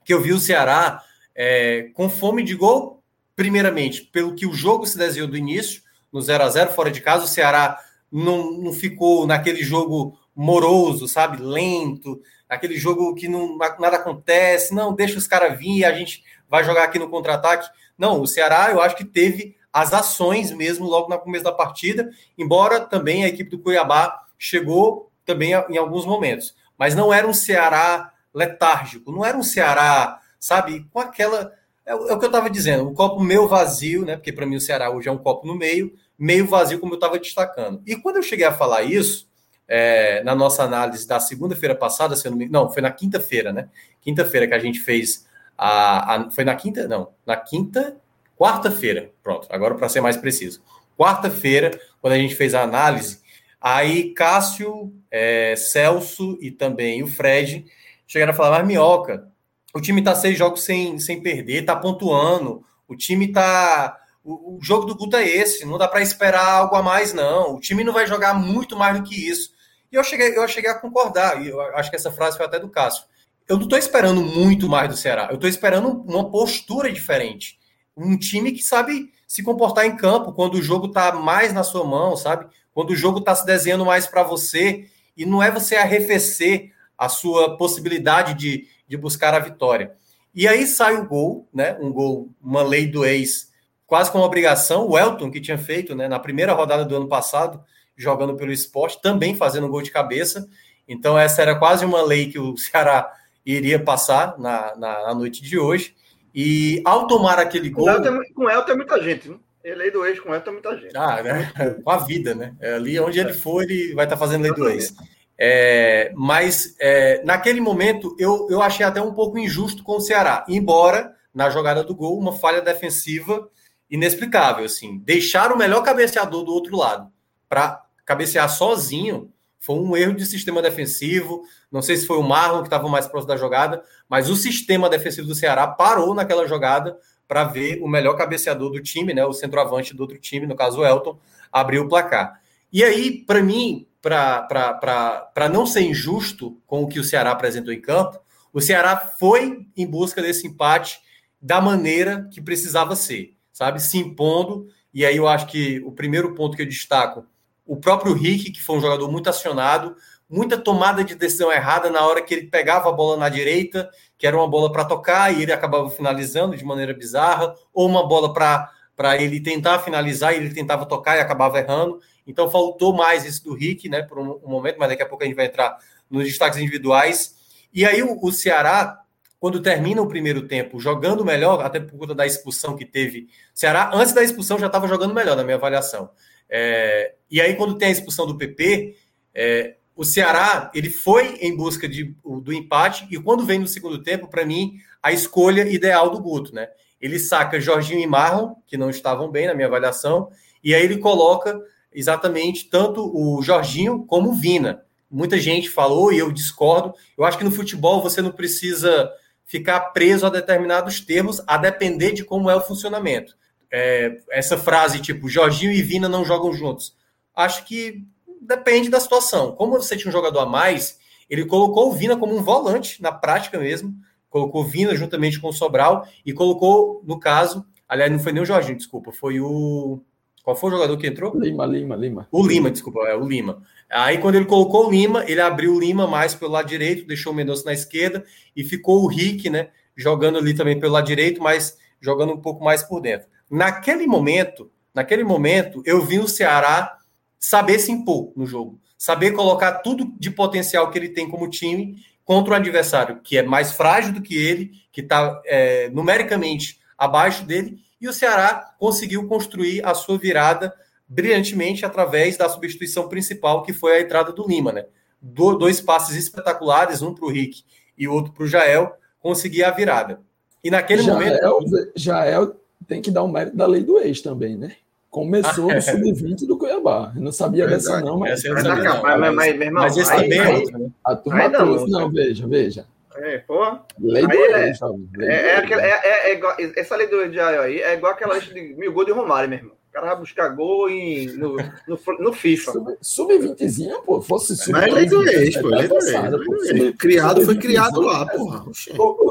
que 0.05 0.13
eu 0.13 0.21
vi 0.21 0.31
o 0.33 0.39
Ceará 0.39 1.03
é, 1.35 1.91
com 1.95 2.11
fome 2.11 2.43
de 2.43 2.55
gol, 2.55 3.03
primeiramente, 3.35 4.03
pelo 4.03 4.35
que 4.35 4.47
o 4.47 4.53
jogo 4.53 4.87
se 4.87 4.99
desenhou 4.99 5.27
do 5.27 5.39
início, 5.39 5.81
no 6.13 6.21
0 6.21 6.45
a 6.45 6.49
0 6.51 6.73
fora 6.73 6.91
de 6.91 7.01
casa, 7.01 7.25
o 7.25 7.29
Ceará 7.29 7.79
não, 8.13 8.53
não 8.53 8.73
ficou 8.75 9.27
naquele 9.27 9.63
jogo 9.63 10.19
moroso, 10.37 11.09
sabe, 11.09 11.43
lento, 11.43 12.21
aquele 12.47 12.77
jogo 12.77 13.15
que 13.15 13.27
não, 13.27 13.57
nada 13.57 13.97
acontece, 13.97 14.75
não, 14.75 14.95
deixa 14.95 15.17
os 15.17 15.27
caras 15.27 15.59
vir, 15.59 15.83
a 15.85 15.95
gente 15.95 16.23
vai 16.47 16.63
jogar 16.63 16.85
aqui 16.85 16.99
no 16.99 17.09
contra-ataque. 17.09 17.71
Não, 17.97 18.21
o 18.21 18.27
Ceará, 18.27 18.71
eu 18.71 18.83
acho 18.83 18.97
que 18.97 19.05
teve 19.05 19.57
as 19.73 19.93
ações 19.93 20.51
mesmo 20.51 20.87
logo 20.87 21.09
no 21.09 21.19
começo 21.19 21.45
da 21.45 21.53
partida, 21.53 22.11
embora 22.37 22.81
também 22.81 23.25
a 23.25 23.29
equipe 23.29 23.51
do 23.51 23.59
Cuiabá 23.59 24.25
chegou 24.39 25.11
também 25.25 25.53
em 25.69 25.77
alguns 25.77 26.05
momentos. 26.05 26.55
Mas 26.77 26.95
não 26.95 27.13
era 27.13 27.27
um 27.27 27.33
Ceará 27.33 28.13
letárgico, 28.35 29.13
não 29.13 29.25
era 29.25 29.37
um 29.37 29.43
Ceará, 29.43 30.21
sabe, 30.39 30.87
com 30.93 30.99
aquela. 30.99 31.53
É, 31.85 31.95
o 31.95 32.11
é 32.11 32.19
que 32.19 32.25
eu 32.25 32.29
estava 32.29 32.51
dizendo, 32.51 32.89
o 32.89 32.95
copo 32.95 33.21
meio 33.21 33.47
vazio, 33.47 34.05
né? 34.05 34.17
Porque 34.17 34.33
para 34.33 34.47
mim 34.47 34.57
o 34.57 34.61
Ceará 34.61 34.91
hoje 34.91 35.09
é 35.09 35.13
um 35.13 35.19
copo 35.19 35.47
no 35.47 35.57
meio, 35.57 35.95
meio 36.19 36.47
vazio, 36.47 36.81
como 36.81 36.95
eu 36.95 36.97
estava 36.97 37.19
destacando. 37.19 37.83
E 37.87 37.97
quando 37.97 38.17
eu 38.17 38.23
cheguei 38.23 38.47
a 38.47 38.53
falar 38.53 38.83
isso, 38.83 39.29
é, 39.69 40.23
na 40.25 40.35
nossa 40.35 40.65
análise 40.65 41.07
da 41.07 41.21
segunda-feira 41.21 41.75
passada, 41.75 42.17
se 42.17 42.29
não, 42.29 42.37
me... 42.37 42.49
não, 42.49 42.69
foi 42.69 42.83
na 42.83 42.91
quinta-feira, 42.91 43.53
né? 43.53 43.69
Quinta-feira 44.01 44.49
que 44.49 44.55
a 44.55 44.59
gente 44.59 44.81
fez 44.81 45.27
a, 45.57 46.17
a, 46.17 46.31
Foi 46.31 46.43
na 46.43 46.57
quinta? 46.57 46.89
Não, 46.89 47.11
na 47.27 47.37
quinta 47.37 48.00
Quarta-feira, 48.41 49.13
pronto, 49.23 49.47
agora 49.51 49.75
para 49.75 49.91
ser 49.91 50.01
mais 50.01 50.17
preciso. 50.17 50.63
Quarta-feira, 50.97 51.79
quando 52.01 52.15
a 52.15 52.17
gente 52.17 52.35
fez 52.35 52.55
a 52.55 52.63
análise, 52.63 53.21
aí 53.61 54.15
Cássio, 54.15 54.91
é, 55.11 55.55
Celso 55.57 56.39
e 56.41 56.51
também 56.51 57.03
o 57.03 57.07
Fred 57.07 57.67
chegaram 58.07 58.33
a 58.33 58.35
falar, 58.35 58.61
mas 58.61 58.67
Minhoca, 58.67 59.29
o 59.75 59.81
time 59.81 60.01
está 60.01 60.15
seis 60.15 60.39
jogos 60.39 60.63
sem, 60.63 60.99
sem 60.99 61.23
perder, 61.23 61.61
está 61.61 61.77
pontuando, 61.77 62.65
o 62.89 62.97
time 62.97 63.27
está. 63.27 63.99
O, 64.25 64.57
o, 64.57 64.59
jogo 64.63 64.87
do 64.87 64.95
Guto 64.95 65.19
é 65.19 65.29
esse, 65.29 65.67
não 65.67 65.77
dá 65.77 65.87
para 65.87 66.01
esperar 66.01 66.49
algo 66.49 66.75
a 66.77 66.83
mais, 66.83 67.13
não. 67.13 67.57
O 67.57 67.61
time 67.61 67.85
não 67.85 67.93
vai 67.93 68.07
jogar 68.07 68.33
muito 68.33 68.75
mais 68.75 68.99
do 68.99 69.07
que 69.07 69.29
isso. 69.29 69.51
E 69.93 69.97
eu 69.97 70.03
cheguei, 70.03 70.35
eu 70.35 70.49
cheguei 70.49 70.71
a 70.71 70.79
concordar, 70.79 71.45
e 71.45 71.51
eu 71.51 71.61
acho 71.77 71.91
que 71.91 71.97
essa 71.97 72.11
frase 72.11 72.39
foi 72.39 72.47
até 72.47 72.59
do 72.59 72.71
Cássio. 72.71 73.05
Eu 73.47 73.57
não 73.57 73.65
estou 73.65 73.79
esperando 73.79 74.23
muito 74.23 74.67
mais 74.67 74.89
do 74.89 74.97
Ceará, 74.97 75.27
eu 75.29 75.35
estou 75.35 75.51
esperando 75.51 75.91
uma 76.09 76.31
postura 76.31 76.91
diferente 76.91 77.60
um 77.97 78.17
time 78.17 78.53
que 78.53 78.63
sabe 78.63 79.13
se 79.27 79.43
comportar 79.43 79.87
em 79.87 79.97
campo 79.97 80.33
quando 80.33 80.55
o 80.55 80.63
jogo 80.63 80.87
está 80.87 81.13
mais 81.13 81.53
na 81.53 81.63
sua 81.63 81.85
mão, 81.85 82.17
sabe? 82.17 82.47
Quando 82.73 82.91
o 82.91 82.97
jogo 82.97 83.19
está 83.19 83.35
se 83.35 83.45
desenhando 83.45 83.85
mais 83.85 84.07
para 84.07 84.23
você 84.23 84.89
e 85.17 85.27
não 85.27 85.43
é 85.43 85.51
você 85.51 85.77
arrefecer 85.77 86.73
a 86.97 87.09
sua 87.09 87.57
possibilidade 87.57 88.35
de, 88.35 88.69
de 88.87 88.97
buscar 88.97 89.35
a 89.35 89.39
vitória. 89.39 89.95
E 90.35 90.47
aí 90.47 90.67
sai 90.67 90.97
o 90.97 91.07
gol, 91.07 91.49
né? 91.53 91.77
Um 91.81 91.93
gol, 91.93 92.31
uma 92.41 92.63
lei 92.63 92.87
do 92.87 93.05
ex, 93.05 93.51
quase 93.87 94.11
com 94.11 94.19
uma 94.19 94.27
obrigação. 94.27 94.89
O 94.89 94.99
Elton, 94.99 95.31
que 95.31 95.41
tinha 95.41 95.59
feito 95.59 95.95
né, 95.95 96.07
na 96.07 96.19
primeira 96.19 96.53
rodada 96.53 96.85
do 96.85 96.97
ano 96.97 97.09
passado, 97.09 97.63
jogando 97.97 98.37
pelo 98.37 98.53
esporte, 98.53 99.03
também 99.03 99.35
fazendo 99.35 99.67
um 99.67 99.71
gol 99.71 99.83
de 99.83 99.91
cabeça. 99.91 100.49
Então, 100.87 101.19
essa 101.19 101.43
era 101.43 101.59
quase 101.59 101.85
uma 101.85 102.03
lei 102.03 102.31
que 102.31 102.39
o 102.39 102.55
Ceará 102.59 103.13
iria 103.45 103.83
passar 103.83 104.39
na, 104.39 104.77
na, 104.77 105.03
na 105.07 105.15
noite 105.15 105.43
de 105.43 105.59
hoje. 105.59 105.95
E 106.35 106.81
ao 106.85 107.07
tomar 107.07 107.39
aquele 107.39 107.71
gol. 107.71 107.87
Com 108.35 108.45
o 108.45 108.51
Elton 108.51 108.73
é 108.73 108.77
muita 108.77 109.03
gente, 109.03 109.29
né? 109.29 109.37
Lei 109.63 109.91
do 109.91 110.05
ex 110.07 110.19
com 110.19 110.31
o 110.31 110.35
Elton 110.35 110.51
é 110.51 110.53
muita 110.53 110.77
gente. 110.79 110.97
Ah, 110.97 111.23
né? 111.23 111.53
Com 111.85 111.91
a 111.91 111.99
vida, 111.99 112.35
né? 112.35 112.55
É 112.61 112.75
ali 112.75 112.99
onde 112.99 113.21
ele 113.21 113.35
for, 113.35 113.63
ele 113.63 113.95
vai 113.95 114.07
estar 114.07 114.17
fazendo 114.17 114.43
lei 114.43 114.55
do 114.55 114.69
ex. 114.69 114.95
É, 115.39 116.13
mas 116.15 116.77
é, 116.79 117.23
naquele 117.25 117.61
momento 117.61 118.15
eu, 118.19 118.47
eu 118.51 118.61
achei 118.63 118.85
até 118.85 119.01
um 119.01 119.13
pouco 119.13 119.39
injusto 119.39 119.83
com 119.83 119.97
o 119.97 120.01
Ceará, 120.01 120.45
embora 120.49 121.15
na 121.35 121.49
jogada 121.49 121.83
do 121.83 121.95
gol, 121.95 122.19
uma 122.19 122.33
falha 122.33 122.61
defensiva 122.61 123.49
inexplicável. 123.91 124.65
Assim, 124.65 124.99
deixar 124.99 125.53
o 125.53 125.59
melhor 125.59 125.83
cabeceador 125.83 126.45
do 126.45 126.53
outro 126.53 126.77
lado 126.77 127.11
para 127.49 127.83
cabecear 128.05 128.49
sozinho 128.49 129.33
foi 129.61 129.77
um 129.77 129.95
erro 129.95 130.15
de 130.15 130.25
sistema 130.25 130.63
defensivo. 130.63 131.43
Não 131.71 131.83
sei 131.83 131.97
se 131.97 132.07
foi 132.07 132.17
o 132.17 132.23
Marlon 132.23 132.63
que 132.63 132.67
estava 132.67 132.89
mais 132.89 133.07
próximo 133.07 133.29
da 133.29 133.37
jogada, 133.37 133.85
mas 134.09 134.29
o 134.31 134.35
sistema 134.35 134.89
defensivo 134.89 135.29
do 135.29 135.35
Ceará 135.35 135.67
parou 135.67 136.15
naquela 136.15 136.49
jogada 136.49 136.99
para 137.29 137.45
ver 137.45 137.81
o 137.81 137.87
melhor 137.87 138.17
cabeceador 138.17 138.73
do 138.73 138.83
time, 138.83 139.15
né, 139.15 139.25
o 139.25 139.33
centroavante 139.33 139.95
do 139.95 140.01
outro 140.01 140.19
time, 140.19 140.47
no 140.47 140.57
caso 140.57 140.81
o 140.81 140.85
Elton, 140.85 141.17
abriu 141.53 141.83
o 141.83 141.89
placar. 141.89 142.41
E 142.73 142.83
aí, 142.83 143.25
para 143.25 143.43
mim, 143.43 143.87
para 144.01 145.49
não 145.53 145.67
ser 145.67 145.83
injusto 145.83 146.61
com 146.67 146.83
o 146.83 146.89
que 146.89 146.99
o 146.99 147.05
Ceará 147.05 147.31
apresentou 147.31 147.73
em 147.73 147.81
campo, 147.81 148.19
o 148.53 148.61
Ceará 148.61 148.97
foi 148.97 149.67
em 149.77 149.87
busca 149.87 150.21
desse 150.21 150.47
empate 150.47 151.01
da 151.41 151.61
maneira 151.61 152.29
que 152.33 152.41
precisava 152.41 152.97
ser, 152.97 153.37
sabe? 153.53 153.81
Se 153.81 153.99
impondo. 153.99 154.67
E 154.93 155.07
aí 155.07 155.17
eu 155.17 155.29
acho 155.29 155.47
que 155.47 155.81
o 155.85 155.93
primeiro 155.93 156.35
ponto 156.35 156.57
que 156.57 156.63
eu 156.63 156.69
destaco 156.69 157.25
o 157.71 157.77
próprio 157.77 158.13
Rick, 158.15 158.51
que 158.51 158.61
foi 158.61 158.79
um 158.79 158.81
jogador 158.81 159.09
muito 159.09 159.31
acionado, 159.31 159.95
muita 160.29 160.59
tomada 160.59 161.05
de 161.05 161.15
decisão 161.15 161.53
errada 161.53 161.89
na 161.89 162.05
hora 162.05 162.21
que 162.21 162.35
ele 162.35 162.49
pegava 162.49 162.89
a 162.89 162.93
bola 162.93 163.17
na 163.17 163.29
direita, 163.29 163.89
que 164.19 164.27
era 164.27 164.37
uma 164.37 164.49
bola 164.49 164.73
para 164.73 164.85
tocar 164.85 165.33
e 165.33 165.45
ele 165.45 165.53
acabava 165.53 165.89
finalizando 165.89 166.57
de 166.57 166.65
maneira 166.65 166.93
bizarra, 166.93 167.55
ou 167.73 167.89
uma 167.89 168.05
bola 168.05 168.35
para 168.35 169.23
ele 169.23 169.39
tentar 169.39 169.79
finalizar 169.79 170.35
e 170.35 170.39
ele 170.39 170.53
tentava 170.53 170.85
tocar 170.85 171.17
e 171.17 171.21
acabava 171.21 171.61
errando. 171.61 172.01
Então 172.27 172.51
faltou 172.51 172.93
mais 172.93 173.25
isso 173.25 173.45
do 173.45 173.55
Rick, 173.55 173.89
né, 173.89 174.03
por 174.03 174.19
um, 174.19 174.41
um 174.45 174.51
momento, 174.51 174.75
mas 174.77 174.89
daqui 174.89 175.05
a 175.05 175.07
pouco 175.07 175.23
a 175.23 175.27
gente 175.29 175.37
vai 175.37 175.47
entrar 175.47 175.79
nos 176.11 176.25
destaques 176.25 176.59
individuais. 176.59 177.37
E 177.73 177.87
aí 177.87 178.03
o, 178.03 178.19
o 178.21 178.33
Ceará, 178.33 178.99
quando 179.39 179.63
termina 179.63 180.03
o 180.03 180.09
primeiro 180.09 180.49
tempo 180.49 180.81
jogando 180.81 181.25
melhor, 181.25 181.65
até 181.65 181.79
por 181.79 181.97
conta 181.97 182.17
da 182.17 182.27
expulsão 182.27 182.77
que 182.77 182.85
teve, 182.85 183.29
Ceará 183.55 183.93
antes 183.95 184.13
da 184.13 184.25
expulsão 184.25 184.59
já 184.59 184.67
estava 184.67 184.89
jogando 184.89 185.15
melhor 185.15 185.37
na 185.37 185.45
minha 185.45 185.57
avaliação. 185.57 186.11
É, 186.51 187.15
e 187.31 187.41
aí, 187.41 187.55
quando 187.55 187.79
tem 187.79 187.89
a 187.89 187.93
expulsão 187.93 188.27
do 188.27 188.37
PP, 188.37 188.97
é, 189.35 189.77
o 189.95 190.05
Ceará 190.05 190.71
ele 190.75 190.91
foi 190.91 191.37
em 191.41 191.55
busca 191.55 191.89
de, 191.89 192.17
do 192.25 192.53
empate 192.53 193.07
e 193.11 193.19
quando 193.19 193.45
vem 193.45 193.59
no 193.59 193.67
segundo 193.67 194.03
tempo, 194.03 194.29
para 194.29 194.45
mim, 194.45 194.79
a 195.03 195.13
escolha 195.13 195.69
ideal 195.69 196.11
do 196.11 196.21
Guto, 196.21 196.55
né? 196.55 196.69
Ele 197.01 197.19
saca 197.19 197.61
Jorginho 197.61 198.01
e 198.01 198.07
Marlon, 198.07 198.55
que 198.67 198.77
não 198.77 198.91
estavam 198.91 199.31
bem 199.31 199.47
na 199.47 199.55
minha 199.55 199.69
avaliação, 199.69 200.31
e 200.63 200.75
aí 200.75 200.83
ele 200.83 200.99
coloca 200.99 201.59
exatamente 201.93 202.69
tanto 202.69 203.11
o 203.15 203.43
Jorginho 203.43 204.05
como 204.07 204.31
o 204.31 204.35
Vina. 204.35 204.83
Muita 205.11 205.39
gente 205.39 205.69
falou 205.69 206.13
e 206.13 206.19
eu 206.19 206.31
discordo. 206.31 206.95
Eu 207.19 207.25
acho 207.25 207.37
que 207.37 207.45
no 207.45 207.51
futebol 207.51 208.03
você 208.03 208.23
não 208.23 208.31
precisa 208.31 209.11
ficar 209.45 209.81
preso 209.91 210.25
a 210.25 210.31
determinados 210.31 211.01
termos, 211.01 211.43
a 211.47 211.57
depender 211.57 212.13
de 212.13 212.25
como 212.25 212.49
é 212.49 212.55
o 212.55 212.61
funcionamento. 212.61 213.37
É, 213.73 214.19
essa 214.31 214.59
frase 214.59 215.01
tipo 215.01 215.29
Jorginho 215.29 215.73
e 215.73 215.83
Vina 215.83 216.09
não 216.09 216.25
jogam 216.25 216.53
juntos. 216.53 216.97
Acho 217.35 217.65
que 217.65 218.05
depende 218.41 218.89
da 218.89 218.99
situação. 219.01 219.53
Como 219.53 219.73
você 219.73 219.97
tinha 219.97 220.09
um 220.09 220.13
jogador 220.13 220.41
a 220.41 220.47
mais, 220.47 220.99
ele 221.29 221.45
colocou 221.45 221.89
o 221.89 221.93
Vina 221.93 222.17
como 222.17 222.37
um 222.37 222.43
volante, 222.43 223.01
na 223.01 223.13
prática 223.13 223.59
mesmo. 223.59 223.95
Colocou 224.29 224.63
o 224.63 224.67
Vina 224.67 224.95
juntamente 224.95 225.41
com 225.41 225.49
o 225.49 225.53
Sobral 225.53 226.07
e 226.25 226.33
colocou, 226.33 227.03
no 227.05 227.19
caso, 227.19 227.65
aliás, 227.89 228.11
não 228.11 228.19
foi 228.19 228.33
nem 228.33 228.43
o 228.43 228.47
Jorginho, 228.47 228.77
desculpa, 228.77 229.13
foi 229.13 229.41
o 229.41 230.01
qual 230.43 230.57
foi 230.57 230.71
o 230.71 230.73
jogador 230.73 230.97
que 230.97 231.07
entrou? 231.07 231.39
Lima, 231.39 231.67
Lima, 231.67 231.95
Lima. 231.95 232.29
O 232.31 232.47
Lima, 232.47 232.71
desculpa, 232.71 233.01
é 233.07 233.15
o 233.15 233.27
Lima. 233.27 233.63
Aí, 233.91 234.19
quando 234.19 234.37
ele 234.37 234.47
colocou 234.47 234.87
o 234.87 234.91
Lima, 234.91 235.25
ele 235.29 235.41
abriu 235.41 235.75
o 235.75 235.81
Lima 235.81 236.07
mais 236.07 236.35
pelo 236.35 236.53
lado 236.53 236.67
direito, 236.67 237.07
deixou 237.07 237.33
o 237.33 237.37
Mendonça 237.37 237.65
na 237.65 237.73
esquerda 237.73 238.25
e 238.57 238.65
ficou 238.65 239.03
o 239.03 239.07
Rick, 239.07 239.51
né? 239.51 239.69
Jogando 239.95 240.39
ali 240.39 240.55
também 240.55 240.81
pelo 240.81 240.95
lado 240.95 241.07
direito, 241.07 241.43
mas 241.43 241.77
jogando 242.01 242.33
um 242.33 242.41
pouco 242.41 242.65
mais 242.65 242.83
por 242.83 243.01
dentro. 243.01 243.29
Naquele 243.51 244.07
momento, 244.07 244.71
naquele 244.95 245.25
momento, 245.25 245.83
eu 245.85 246.05
vi 246.05 246.19
o 246.19 246.29
Ceará 246.29 246.97
saber 247.39 247.79
se 247.79 247.91
impor 247.91 248.33
no 248.37 248.47
jogo, 248.47 248.81
saber 248.97 249.33
colocar 249.33 249.79
tudo 249.81 250.13
de 250.19 250.31
potencial 250.31 250.91
que 250.91 250.99
ele 250.99 251.09
tem 251.09 251.29
como 251.29 251.51
time 251.51 251.97
contra 252.25 252.53
o 252.53 252.57
adversário 252.57 253.21
que 253.23 253.39
é 253.39 253.43
mais 253.43 253.73
frágil 253.73 254.13
do 254.13 254.23
que 254.23 254.37
ele, 254.37 254.71
que 254.93 255.01
está 255.01 255.43
é, 255.47 255.89
numericamente 255.89 256.79
abaixo 256.97 257.45
dele 257.45 257.79
e 258.01 258.09
o 258.09 258.13
Ceará 258.13 258.75
conseguiu 258.79 259.27
construir 259.27 259.85
a 259.85 259.95
sua 259.95 260.17
virada 260.17 260.73
brilhantemente 261.07 261.85
através 261.85 262.37
da 262.37 262.49
substituição 262.49 263.09
principal, 263.09 263.63
que 263.63 263.73
foi 263.73 263.97
a 263.97 264.01
entrada 264.01 264.33
do 264.33 264.47
Lima, 264.47 264.73
né? 264.73 264.87
Do, 265.21 265.55
dois 265.55 265.81
passes 265.81 266.17
espetaculares, 266.17 267.03
um 267.03 267.13
para 267.13 267.27
o 267.27 267.31
Rick 267.31 267.63
e 267.99 268.09
outro 268.09 268.33
para 268.33 268.45
o 268.45 268.47
Jael, 268.47 268.95
conseguir 269.19 269.65
a 269.65 269.71
virada. 269.71 270.21
E 270.63 270.71
naquele 270.71 271.03
Jael, 271.03 271.19
momento. 271.19 271.93
Jael 271.97 272.57
tem 272.91 273.01
que 273.01 273.11
dar 273.11 273.23
o 273.23 273.27
um 273.27 273.31
mérito 273.31 273.57
da 273.57 273.69
lei 273.69 273.85
do 273.85 273.99
ex 274.01 274.21
também, 274.21 274.57
né? 274.57 274.73
Começou 275.09 275.73
no 275.73 275.81
sub-20 275.81 276.45
do 276.45 276.59
Cuiabá. 276.59 277.13
Eu 277.15 277.23
não 277.23 277.31
sabia 277.31 277.69
dessa, 277.69 278.01
não, 278.01 278.19
mas. 278.19 278.45
Essa 278.45 278.75
não, 278.75 279.01
mas, 279.01 279.35
mas, 279.35 279.57
mas, 279.57 279.73
mas 279.73 279.97
esse 279.97 280.11
também 280.11 280.39
é 280.39 280.49
outro, 280.49 280.79
né? 280.79 280.91
A 281.05 281.15
turma 281.15 281.51
trouxe, 281.51 281.91
não, 281.91 282.11
veja, 282.11 282.49
veja. 282.49 282.85
É, 283.15 283.39
pô. 283.39 283.79
Lei 284.01 284.27
do 284.27 284.33
é, 284.33 284.71
é, 284.71 285.65
é, 285.73 286.31
é, 286.31 286.35
igual, 286.35 286.57
essa 286.77 286.97
lei 286.97 287.07
do 287.07 287.33
Jael 287.33 287.63
aí 287.63 287.81
é 287.81 287.95
igual 287.95 288.13
aquela 288.13 288.35
lista 288.35 288.53
de 288.53 288.75
mil 288.75 288.93
gols 288.93 289.07
de 289.07 289.13
Romário, 289.13 289.49
meu 289.49 289.59
irmão. 289.59 289.73
O 289.73 289.93
cara 289.93 290.07
vai 290.07 290.17
buscar 290.17 290.49
gol 290.49 290.89
em, 290.89 291.27
no, 291.37 291.57
no, 291.57 291.99
no 292.21 292.33
FIFA. 292.33 292.73
Sub-20zinha, 293.01 293.95
sub 293.95 294.07
pô, 294.07 294.21
fosse 294.21 294.57
sub 294.57 294.73
Mas 294.73 294.93
lei 294.93 295.07
do 295.07 295.29
ex, 295.29 295.57
pô. 295.57 295.69
Lei 295.69 295.89
do 295.89 295.97
ex. 295.97 296.97
Criado, 296.97 297.43
foi 297.43 297.57
criado 297.57 298.01
lá, 298.01 298.27
porra. 298.27 298.65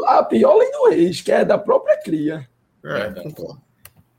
A 0.07 0.23
pior 0.23 0.55
lei 0.55 0.71
do 0.71 0.93
ex, 0.93 1.21
que 1.21 1.31
é 1.31 1.43
da 1.43 1.57
própria 1.57 1.97
cria. 2.01 2.47
É, 2.83 3.13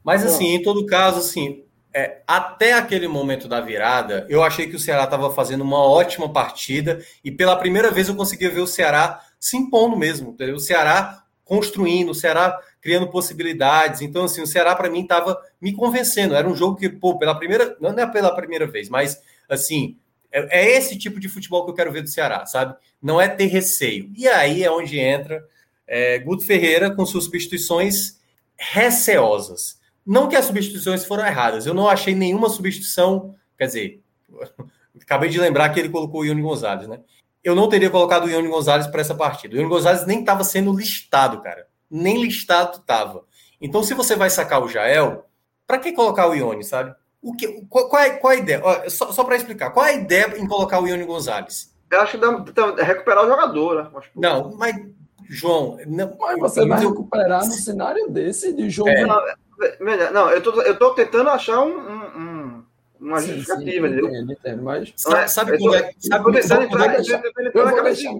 Mas 0.04 0.24
assim, 0.24 0.54
em 0.54 0.62
todo 0.62 0.86
caso, 0.86 1.18
assim, 1.18 1.64
é, 1.92 2.22
até 2.26 2.74
aquele 2.74 3.08
momento 3.08 3.48
da 3.48 3.60
virada, 3.60 4.26
eu 4.28 4.42
achei 4.42 4.68
que 4.68 4.76
o 4.76 4.78
Ceará 4.78 5.04
estava 5.04 5.32
fazendo 5.32 5.62
uma 5.62 5.78
ótima 5.78 6.32
partida 6.32 7.04
e 7.24 7.30
pela 7.30 7.56
primeira 7.56 7.90
vez 7.90 8.08
eu 8.08 8.14
conseguia 8.14 8.50
ver 8.50 8.60
o 8.60 8.66
Ceará 8.66 9.20
se 9.38 9.56
impondo 9.56 9.96
mesmo, 9.96 10.30
entendeu? 10.30 10.56
O 10.56 10.60
Ceará 10.60 11.24
construindo, 11.44 12.10
o 12.10 12.14
Ceará 12.14 12.60
criando 12.80 13.08
possibilidades. 13.08 14.00
Então, 14.02 14.24
assim, 14.24 14.40
o 14.40 14.46
Ceará 14.46 14.74
para 14.76 14.88
mim 14.88 15.02
estava 15.02 15.36
me 15.60 15.72
convencendo. 15.72 16.34
Era 16.34 16.48
um 16.48 16.54
jogo 16.54 16.76
que, 16.76 16.88
pô, 16.88 17.18
pela 17.18 17.34
primeira, 17.34 17.76
não 17.80 17.90
é 17.90 18.06
pela 18.06 18.34
primeira 18.34 18.66
vez, 18.66 18.88
mas 18.88 19.20
assim, 19.48 19.96
é, 20.30 20.60
é 20.60 20.76
esse 20.76 20.96
tipo 20.96 21.18
de 21.18 21.28
futebol 21.28 21.64
que 21.64 21.72
eu 21.72 21.74
quero 21.74 21.92
ver 21.92 22.02
do 22.02 22.08
Ceará, 22.08 22.46
sabe? 22.46 22.76
Não 23.02 23.20
é 23.20 23.28
ter 23.28 23.46
receio. 23.46 24.10
E 24.16 24.28
aí 24.28 24.62
é 24.62 24.70
onde 24.70 24.98
entra 24.98 25.44
é, 25.86 26.20
Guto 26.20 26.46
Ferreira 26.46 26.94
com 26.94 27.04
suas 27.04 27.24
substituições 27.24 28.19
receosas. 28.60 29.80
Não 30.06 30.28
que 30.28 30.36
as 30.36 30.44
substituições 30.44 31.04
foram 31.04 31.26
erradas, 31.26 31.66
eu 31.66 31.74
não 31.74 31.88
achei 31.88 32.14
nenhuma 32.14 32.48
substituição, 32.48 33.34
quer 33.58 33.66
dizer, 33.66 34.02
acabei 35.00 35.30
de 35.30 35.40
lembrar 35.40 35.70
que 35.70 35.80
ele 35.80 35.88
colocou 35.88 36.20
o 36.20 36.24
Ione 36.24 36.42
Gonzalez, 36.42 36.86
né? 36.86 37.00
eu 37.42 37.54
não 37.54 37.68
teria 37.68 37.90
colocado 37.90 38.24
o 38.24 38.30
Ione 38.30 38.48
Gonzalez 38.48 38.86
para 38.86 39.00
essa 39.00 39.14
partida. 39.14 39.54
O 39.54 39.58
Ione 39.58 39.68
Gonzalez 39.68 40.06
nem 40.06 40.20
estava 40.20 40.44
sendo 40.44 40.72
listado, 40.72 41.40
cara. 41.40 41.66
Nem 41.90 42.22
listado 42.22 42.78
estava. 42.78 43.24
Então, 43.60 43.82
se 43.82 43.94
você 43.94 44.14
vai 44.14 44.30
sacar 44.30 44.62
o 44.62 44.68
Jael, 44.68 45.26
para 45.66 45.78
que 45.78 45.92
colocar 45.92 46.28
o 46.28 46.34
Ione, 46.34 46.62
sabe? 46.62 46.94
O 47.22 47.34
que, 47.34 47.62
qual, 47.68 47.88
qual, 47.88 48.02
é, 48.02 48.10
qual 48.10 48.32
é 48.32 48.36
a 48.36 48.38
ideia? 48.38 48.90
Só, 48.90 49.12
só 49.12 49.24
para 49.24 49.36
explicar, 49.36 49.70
qual 49.70 49.84
é 49.86 49.90
a 49.90 49.94
ideia 49.94 50.38
em 50.38 50.46
colocar 50.46 50.80
o 50.80 50.86
Ione 50.86 51.04
Gonzalez? 51.04 51.74
Eu 51.90 52.00
acho 52.00 52.12
que 52.12 52.18
dá, 52.18 52.30
dá, 52.30 52.82
recuperar 52.82 53.24
o 53.24 53.28
jogador, 53.28 53.82
né? 53.82 54.02
Não, 54.14 54.54
mas, 54.56 54.76
João. 55.30 55.78
Não, 55.86 56.16
mas 56.18 56.38
você 56.40 56.66
vai 56.66 56.80
recuperar 56.80 57.46
no 57.46 57.52
cenário 57.52 58.10
desse 58.10 58.52
de 58.52 58.68
jogo. 58.68 58.90
É. 58.90 59.06
Não, 59.06 60.12
não, 60.12 60.30
eu 60.30 60.42
tô, 60.42 60.60
eu 60.62 60.78
tô 60.78 60.90
tentando 60.90 61.30
achar 61.30 61.60
um, 61.60 61.78
um 62.18 62.62
uma 63.00 63.20
sim, 63.20 63.34
justificativa, 63.34 63.88
sim, 63.88 63.94
entendeu? 63.94 64.22
Entendo, 64.30 64.62
mas... 64.62 64.92
Sabe, 64.94 65.28
sabe 65.28 65.58
quando 65.58 65.74
é, 65.74 65.90
sabe 65.98 66.66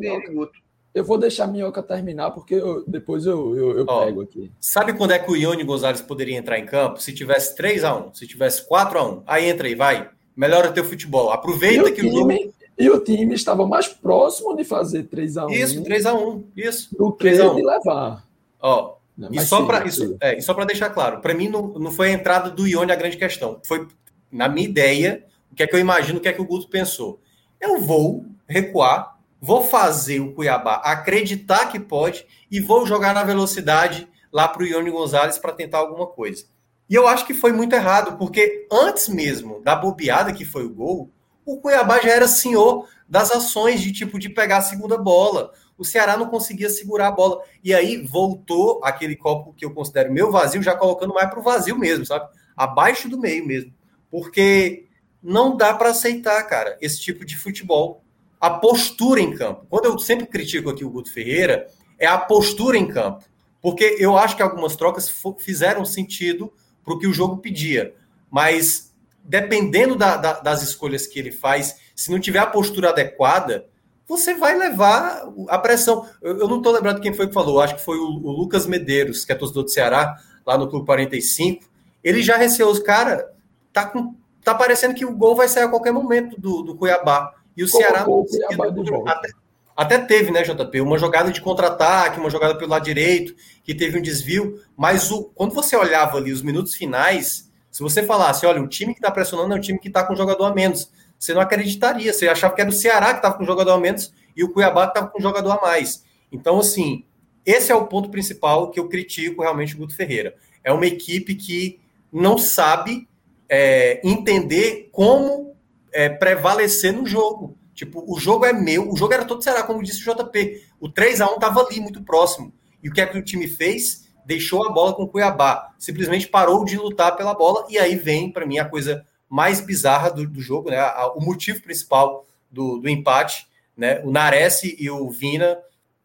é, 0.07 0.51
eu 0.93 1.05
vou 1.05 1.19
deixar 1.19 1.45
a 1.45 1.47
minhoca 1.47 1.82
terminar, 1.82 2.32
porque 2.32 2.55
eu, 2.55 2.85
depois 2.87 3.24
eu, 3.24 3.57
eu, 3.57 3.78
eu 3.78 3.85
Ó, 3.87 4.07
pego 4.07 4.23
aqui. 4.23 4.51
Sabe 4.59 4.93
quando 4.93 5.12
é 5.12 5.19
que 5.19 5.31
o 5.31 5.37
Ione 5.37 5.62
Gonzalez 5.62 6.01
poderia 6.01 6.37
entrar 6.37 6.59
em 6.59 6.66
campo? 6.66 7.01
Se 7.01 7.12
tivesse 7.12 7.57
3x1, 7.57 8.15
se 8.15 8.27
tivesse 8.27 8.69
4x1. 8.69 9.23
Aí 9.27 9.49
entra 9.49 9.69
aí, 9.69 9.74
vai. 9.74 10.11
Melhora 10.35 10.73
teu 10.73 10.85
futebol. 10.85 11.31
Aproveita 11.31 11.93
que 11.93 12.05
o 12.05 12.11
time, 12.11 12.53
E 12.81 12.89
o 12.89 12.98
time 12.98 13.35
estava 13.35 13.66
mais 13.66 13.89
próximo 13.89 14.57
de 14.57 14.65
fazer 14.65 15.05
3x1. 15.05 15.51
Isso, 15.52 15.82
3x1. 15.82 16.44
Isso. 16.57 16.97
Do 16.97 17.12
que 17.12 17.31
de 17.31 17.62
levar. 17.62 18.24
Ó, 18.59 18.94
e 19.31 19.40
só 19.43 19.66
para 19.66 19.85
isso, 19.85 20.16
é, 20.19 20.39
e 20.39 20.40
só 20.40 20.55
para 20.55 20.65
deixar 20.65 20.89
claro, 20.89 21.20
para 21.20 21.35
mim 21.35 21.48
não, 21.48 21.69
não 21.69 21.90
foi 21.90 22.09
a 22.09 22.12
entrada 22.12 22.48
do 22.48 22.66
Ione 22.66 22.90
a 22.90 22.97
grande 22.97 23.19
questão. 23.19 23.61
Foi 23.66 23.86
na 24.32 24.48
minha 24.48 24.66
ideia, 24.66 25.27
o 25.52 25.55
que 25.55 25.62
é 25.62 25.66
que 25.66 25.77
eu 25.77 25.81
imagino, 25.81 26.19
o 26.19 26.23
que 26.23 26.28
é 26.28 26.32
que 26.32 26.40
o 26.40 26.47
Guto 26.47 26.70
pensou? 26.70 27.20
Eu 27.61 27.78
vou 27.81 28.24
recuar, 28.48 29.19
vou 29.39 29.62
fazer 29.62 30.20
o 30.20 30.32
Cuiabá 30.32 30.77
acreditar 30.77 31.66
que 31.66 31.78
pode 31.78 32.24
e 32.51 32.61
vou 32.61 32.86
jogar 32.86 33.12
na 33.12 33.24
velocidade 33.24 34.09
lá 34.32 34.48
para 34.48 34.62
o 34.62 34.66
Ione 34.66 34.90
Gonzalez 34.90 35.36
para 35.36 35.52
tentar 35.52 35.78
alguma 35.78 36.07
coisa. 36.07 36.47
E 36.89 36.94
eu 36.94 37.07
acho 37.07 37.27
que 37.27 37.35
foi 37.35 37.52
muito 37.52 37.74
errado, 37.74 38.16
porque 38.16 38.66
antes 38.73 39.09
mesmo 39.09 39.61
da 39.62 39.77
bobeada 39.77 40.32
que 40.32 40.47
foi 40.47 40.65
o 40.65 40.74
gol, 40.74 41.11
o 41.44 41.58
Cuiabá 41.58 42.00
já 42.00 42.10
era 42.10 42.28
senhor 42.28 42.88
das 43.08 43.30
ações 43.30 43.80
de 43.80 43.92
tipo 43.92 44.18
de 44.18 44.28
pegar 44.28 44.58
a 44.58 44.62
segunda 44.62 44.96
bola. 44.96 45.52
O 45.76 45.84
Ceará 45.84 46.16
não 46.16 46.26
conseguia 46.26 46.70
segurar 46.70 47.08
a 47.08 47.12
bola. 47.12 47.42
E 47.64 47.74
aí 47.74 47.96
voltou 48.06 48.80
aquele 48.84 49.16
copo 49.16 49.52
que 49.54 49.64
eu 49.64 49.72
considero 49.72 50.12
meu 50.12 50.30
vazio, 50.30 50.62
já 50.62 50.76
colocando 50.76 51.14
mais 51.14 51.28
para 51.28 51.40
o 51.40 51.42
vazio 51.42 51.78
mesmo, 51.78 52.04
sabe? 52.06 52.28
Abaixo 52.56 53.08
do 53.08 53.18
meio 53.18 53.46
mesmo 53.46 53.72
porque 54.10 54.86
não 55.22 55.56
dá 55.56 55.72
para 55.72 55.90
aceitar, 55.90 56.42
cara, 56.44 56.76
esse 56.80 57.00
tipo 57.00 57.24
de 57.24 57.36
futebol. 57.36 58.02
A 58.40 58.50
postura 58.50 59.20
em 59.20 59.34
campo. 59.34 59.66
Quando 59.68 59.84
eu 59.84 59.98
sempre 59.98 60.26
critico 60.26 60.70
aqui 60.70 60.84
o 60.84 60.90
Guto 60.90 61.12
Ferreira, 61.12 61.66
é 61.98 62.06
a 62.06 62.18
postura 62.18 62.76
em 62.76 62.88
campo. 62.88 63.24
Porque 63.60 63.96
eu 63.98 64.16
acho 64.16 64.34
que 64.34 64.42
algumas 64.42 64.74
trocas 64.74 65.12
fizeram 65.38 65.84
sentido 65.84 66.52
para 66.82 66.94
o 66.94 66.98
que 66.98 67.06
o 67.06 67.12
jogo 67.12 67.36
pedia. 67.36 67.94
Mas 68.30 68.89
dependendo 69.22 69.94
da, 69.97 70.16
da, 70.16 70.40
das 70.40 70.62
escolhas 70.62 71.06
que 71.06 71.18
ele 71.18 71.32
faz, 71.32 71.76
se 71.94 72.10
não 72.10 72.18
tiver 72.18 72.38
a 72.38 72.47
postura 72.47 72.90
adequada, 72.90 73.66
você 74.09 74.34
vai 74.34 74.56
levar 74.56 75.22
a 75.48 75.59
pressão. 75.59 76.05
Eu, 76.20 76.40
eu 76.40 76.48
não 76.48 76.56
estou 76.56 76.72
lembrando 76.72 77.01
quem 77.01 77.12
foi 77.12 77.28
que 77.28 77.34
falou, 77.34 77.60
acho 77.60 77.76
que 77.76 77.84
foi 77.84 77.97
o, 77.97 78.06
o, 78.06 78.32
Lucas 78.32 78.66
Medeiros, 78.66 79.24
que 79.24 79.32
é 79.32 79.34
torcedor 79.36 79.64
do 79.64 79.70
Ceará, 79.70 80.16
lá 80.44 80.59
no 80.59 80.68
Clube 80.68 80.86
45. 80.86 81.64
Ele 82.02 82.22
já 82.22 82.36
receou 82.36 82.72
os 82.72 82.80
caras 82.80 83.24
tá, 83.72 83.86
com, 83.86 84.14
tá 84.42 84.55
parecendo 84.55 84.94
que 84.94 85.05
o 85.05 85.14
gol 85.14 85.36
vai 85.36 85.48
sair 85.48 85.64
a 85.64 85.68
qualquer 85.68 85.92
momento 85.92 86.40
do, 86.40 86.62
do 86.62 86.74
Cuiabá. 86.74 87.34
E 87.56 87.62
o 87.62 87.68
Ceará 87.68 88.05
não 88.06 89.06
até, 89.06 89.28
até 89.76 89.98
teve, 89.98 90.30
né, 90.30 90.42
JP? 90.42 90.80
Uma 90.80 90.98
jogada 90.98 91.30
de 91.30 91.40
contra-ataque, 91.40 92.18
uma 92.18 92.30
jogada 92.30 92.56
pelo 92.56 92.70
lado 92.70 92.84
direito, 92.84 93.34
que 93.62 93.74
teve 93.74 93.98
um 93.98 94.02
desvio, 94.02 94.60
mas 94.76 95.10
o, 95.10 95.24
quando 95.34 95.55
você 95.55 95.76
olhava 95.76 96.16
ali 96.16 96.32
os 96.32 96.42
minutos 96.42 96.74
finais, 96.74 97.49
se 97.81 97.82
você 97.82 98.02
falasse, 98.02 98.44
olha, 98.44 98.61
o 98.61 98.69
time 98.69 98.93
que 98.93 98.98
está 98.98 99.11
pressionando 99.11 99.55
é 99.55 99.57
o 99.57 99.61
time 99.61 99.78
que 99.78 99.89
está 99.89 100.05
com 100.05 100.15
jogador 100.15 100.44
a 100.44 100.55
menos, 100.55 100.90
você 101.19 101.32
não 101.32 101.40
acreditaria, 101.40 102.12
você 102.12 102.28
achava 102.28 102.55
que 102.55 102.61
era 102.61 102.69
o 102.69 102.73
Ceará 102.74 103.12
que 103.12 103.20
estava 103.20 103.39
com 103.39 103.44
jogador 103.47 103.73
a 103.73 103.81
menos 103.81 104.12
e 104.36 104.44
o 104.44 104.52
Cuiabá 104.52 104.82
que 104.82 104.90
estava 104.90 105.07
com 105.07 105.19
jogador 105.19 105.52
a 105.52 105.61
mais. 105.62 106.05
Então, 106.31 106.59
assim, 106.59 107.07
esse 107.44 107.73
é 107.73 107.74
o 107.74 107.86
ponto 107.86 108.11
principal 108.11 108.70
que 108.70 108.78
eu 108.78 108.86
critico 108.86 109.40
realmente 109.40 109.74
o 109.74 109.78
Guto 109.78 109.97
Ferreira. 109.97 110.35
É 110.62 110.70
uma 110.70 110.85
equipe 110.85 111.35
que 111.35 111.81
não 112.12 112.36
sabe 112.36 113.09
é, 113.48 113.98
entender 114.07 114.90
como 114.93 115.57
é, 115.90 116.11
prevalecer 116.11 116.93
no 116.93 117.07
jogo. 117.07 117.57
Tipo, 117.74 118.05
o 118.07 118.20
jogo 118.20 118.44
é 118.44 118.52
meu, 118.52 118.93
o 118.93 118.94
jogo 118.94 119.15
era 119.15 119.24
todo 119.24 119.43
Ceará, 119.43 119.62
como 119.62 119.82
disse 119.82 120.07
o 120.07 120.15
JP. 120.15 120.65
O 120.78 120.86
3 120.86 121.23
a 121.23 121.31
1 121.31 121.35
estava 121.36 121.62
ali, 121.62 121.81
muito 121.81 122.02
próximo. 122.02 122.52
E 122.82 122.90
o 122.90 122.93
que 122.93 123.01
é 123.01 123.07
que 123.07 123.16
o 123.16 123.24
time 123.24 123.48
fez? 123.48 124.10
Deixou 124.31 124.65
a 124.65 124.70
bola 124.70 124.94
com 124.94 125.02
o 125.02 125.09
Cuiabá. 125.09 125.74
Simplesmente 125.77 126.28
parou 126.28 126.65
de 126.65 126.77
lutar 126.77 127.16
pela 127.16 127.35
bola. 127.35 127.66
E 127.69 127.77
aí 127.77 127.97
vem, 127.97 128.31
para 128.31 128.47
mim, 128.47 128.61
a 128.61 128.65
coisa 128.65 129.05
mais 129.28 129.61
bizarra 129.61 130.09
do, 130.09 130.24
do 130.24 130.40
jogo, 130.40 130.70
né? 130.70 130.81
O 131.16 131.20
motivo 131.20 131.61
principal 131.61 132.24
do, 132.48 132.78
do 132.78 132.89
empate, 132.89 133.48
né? 133.77 134.01
O 134.05 134.11
Nares 134.12 134.62
e 134.62 134.89
o 134.89 135.11
Vina 135.11 135.59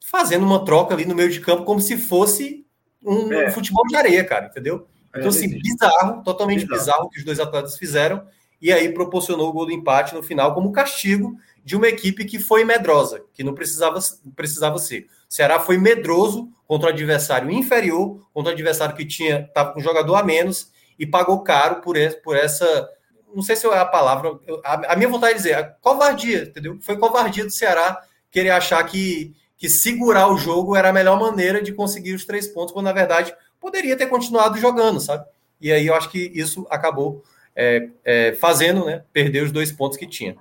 fazendo 0.03 0.43
uma 0.43 0.65
troca 0.65 0.95
ali 0.95 1.05
no 1.05 1.13
meio 1.13 1.29
de 1.29 1.39
campo 1.39 1.65
como 1.65 1.79
se 1.79 1.97
fosse 1.97 2.65
um 3.03 3.31
é. 3.31 3.51
futebol 3.51 3.85
de 3.85 3.95
areia, 3.95 4.23
cara, 4.23 4.47
entendeu? 4.47 4.87
É, 5.13 5.19
então, 5.19 5.29
assim, 5.29 5.47
bizarro, 5.59 6.23
totalmente 6.23 6.65
bizarro. 6.65 6.79
bizarro 6.79 7.05
o 7.05 7.09
que 7.11 7.19
os 7.19 7.25
dois 7.25 7.39
atletas 7.39 7.77
fizeram, 7.77 8.25
e 8.61 8.71
aí 8.71 8.89
proporcionou 8.93 9.49
o 9.49 9.53
gol 9.53 9.65
do 9.65 9.71
empate 9.71 10.13
no 10.15 10.23
final 10.23 10.53
como 10.53 10.71
castigo 10.71 11.37
de 11.63 11.75
uma 11.75 11.87
equipe 11.87 12.25
que 12.25 12.39
foi 12.39 12.63
medrosa, 12.63 13.23
que 13.33 13.43
não 13.43 13.53
precisava, 13.53 13.99
precisava 14.35 14.77
ser. 14.77 15.07
O 15.27 15.33
Ceará 15.33 15.59
foi 15.59 15.77
medroso 15.77 16.49
contra 16.67 16.89
o 16.89 16.93
adversário 16.93 17.49
inferior, 17.51 18.19
contra 18.33 18.51
o 18.51 18.53
adversário 18.53 18.95
que 18.95 19.05
tinha 19.05 19.41
estava 19.41 19.73
com 19.73 19.79
um 19.79 19.83
jogador 19.83 20.15
a 20.15 20.23
menos 20.23 20.71
e 20.97 21.05
pagou 21.05 21.41
caro 21.41 21.81
por, 21.81 21.97
esse, 21.97 22.21
por 22.21 22.35
essa. 22.35 22.89
Não 23.33 23.41
sei 23.41 23.55
se 23.55 23.67
é 23.67 23.77
a 23.77 23.85
palavra, 23.85 24.39
a, 24.63 24.93
a 24.93 24.95
minha 24.95 25.09
vontade 25.09 25.33
de 25.33 25.39
dizer, 25.39 25.55
a 25.55 25.63
covardia, 25.63 26.43
entendeu? 26.43 26.77
Foi 26.81 26.97
covardia 26.97 27.43
do 27.43 27.51
Ceará 27.51 28.01
querer 28.31 28.51
achar 28.51 28.83
que, 28.83 29.35
que 29.57 29.67
segurar 29.67 30.27
o 30.27 30.37
jogo 30.37 30.75
era 30.75 30.89
a 30.89 30.93
melhor 30.93 31.19
maneira 31.19 31.61
de 31.61 31.73
conseguir 31.73 32.13
os 32.13 32.25
três 32.25 32.47
pontos, 32.47 32.73
quando 32.73 32.85
na 32.85 32.93
verdade 32.93 33.35
poderia 33.59 33.97
ter 33.97 34.07
continuado 34.07 34.57
jogando, 34.59 34.99
sabe? 34.99 35.25
E 35.59 35.71
aí 35.71 35.87
eu 35.87 35.95
acho 35.95 36.09
que 36.09 36.31
isso 36.35 36.65
acabou 36.69 37.23
é, 37.55 37.89
é, 38.03 38.33
fazendo, 38.33 38.85
né, 38.85 39.03
perder 39.13 39.43
os 39.43 39.51
dois 39.51 39.71
pontos 39.71 39.97
que 39.97 40.05
tinha. 40.05 40.35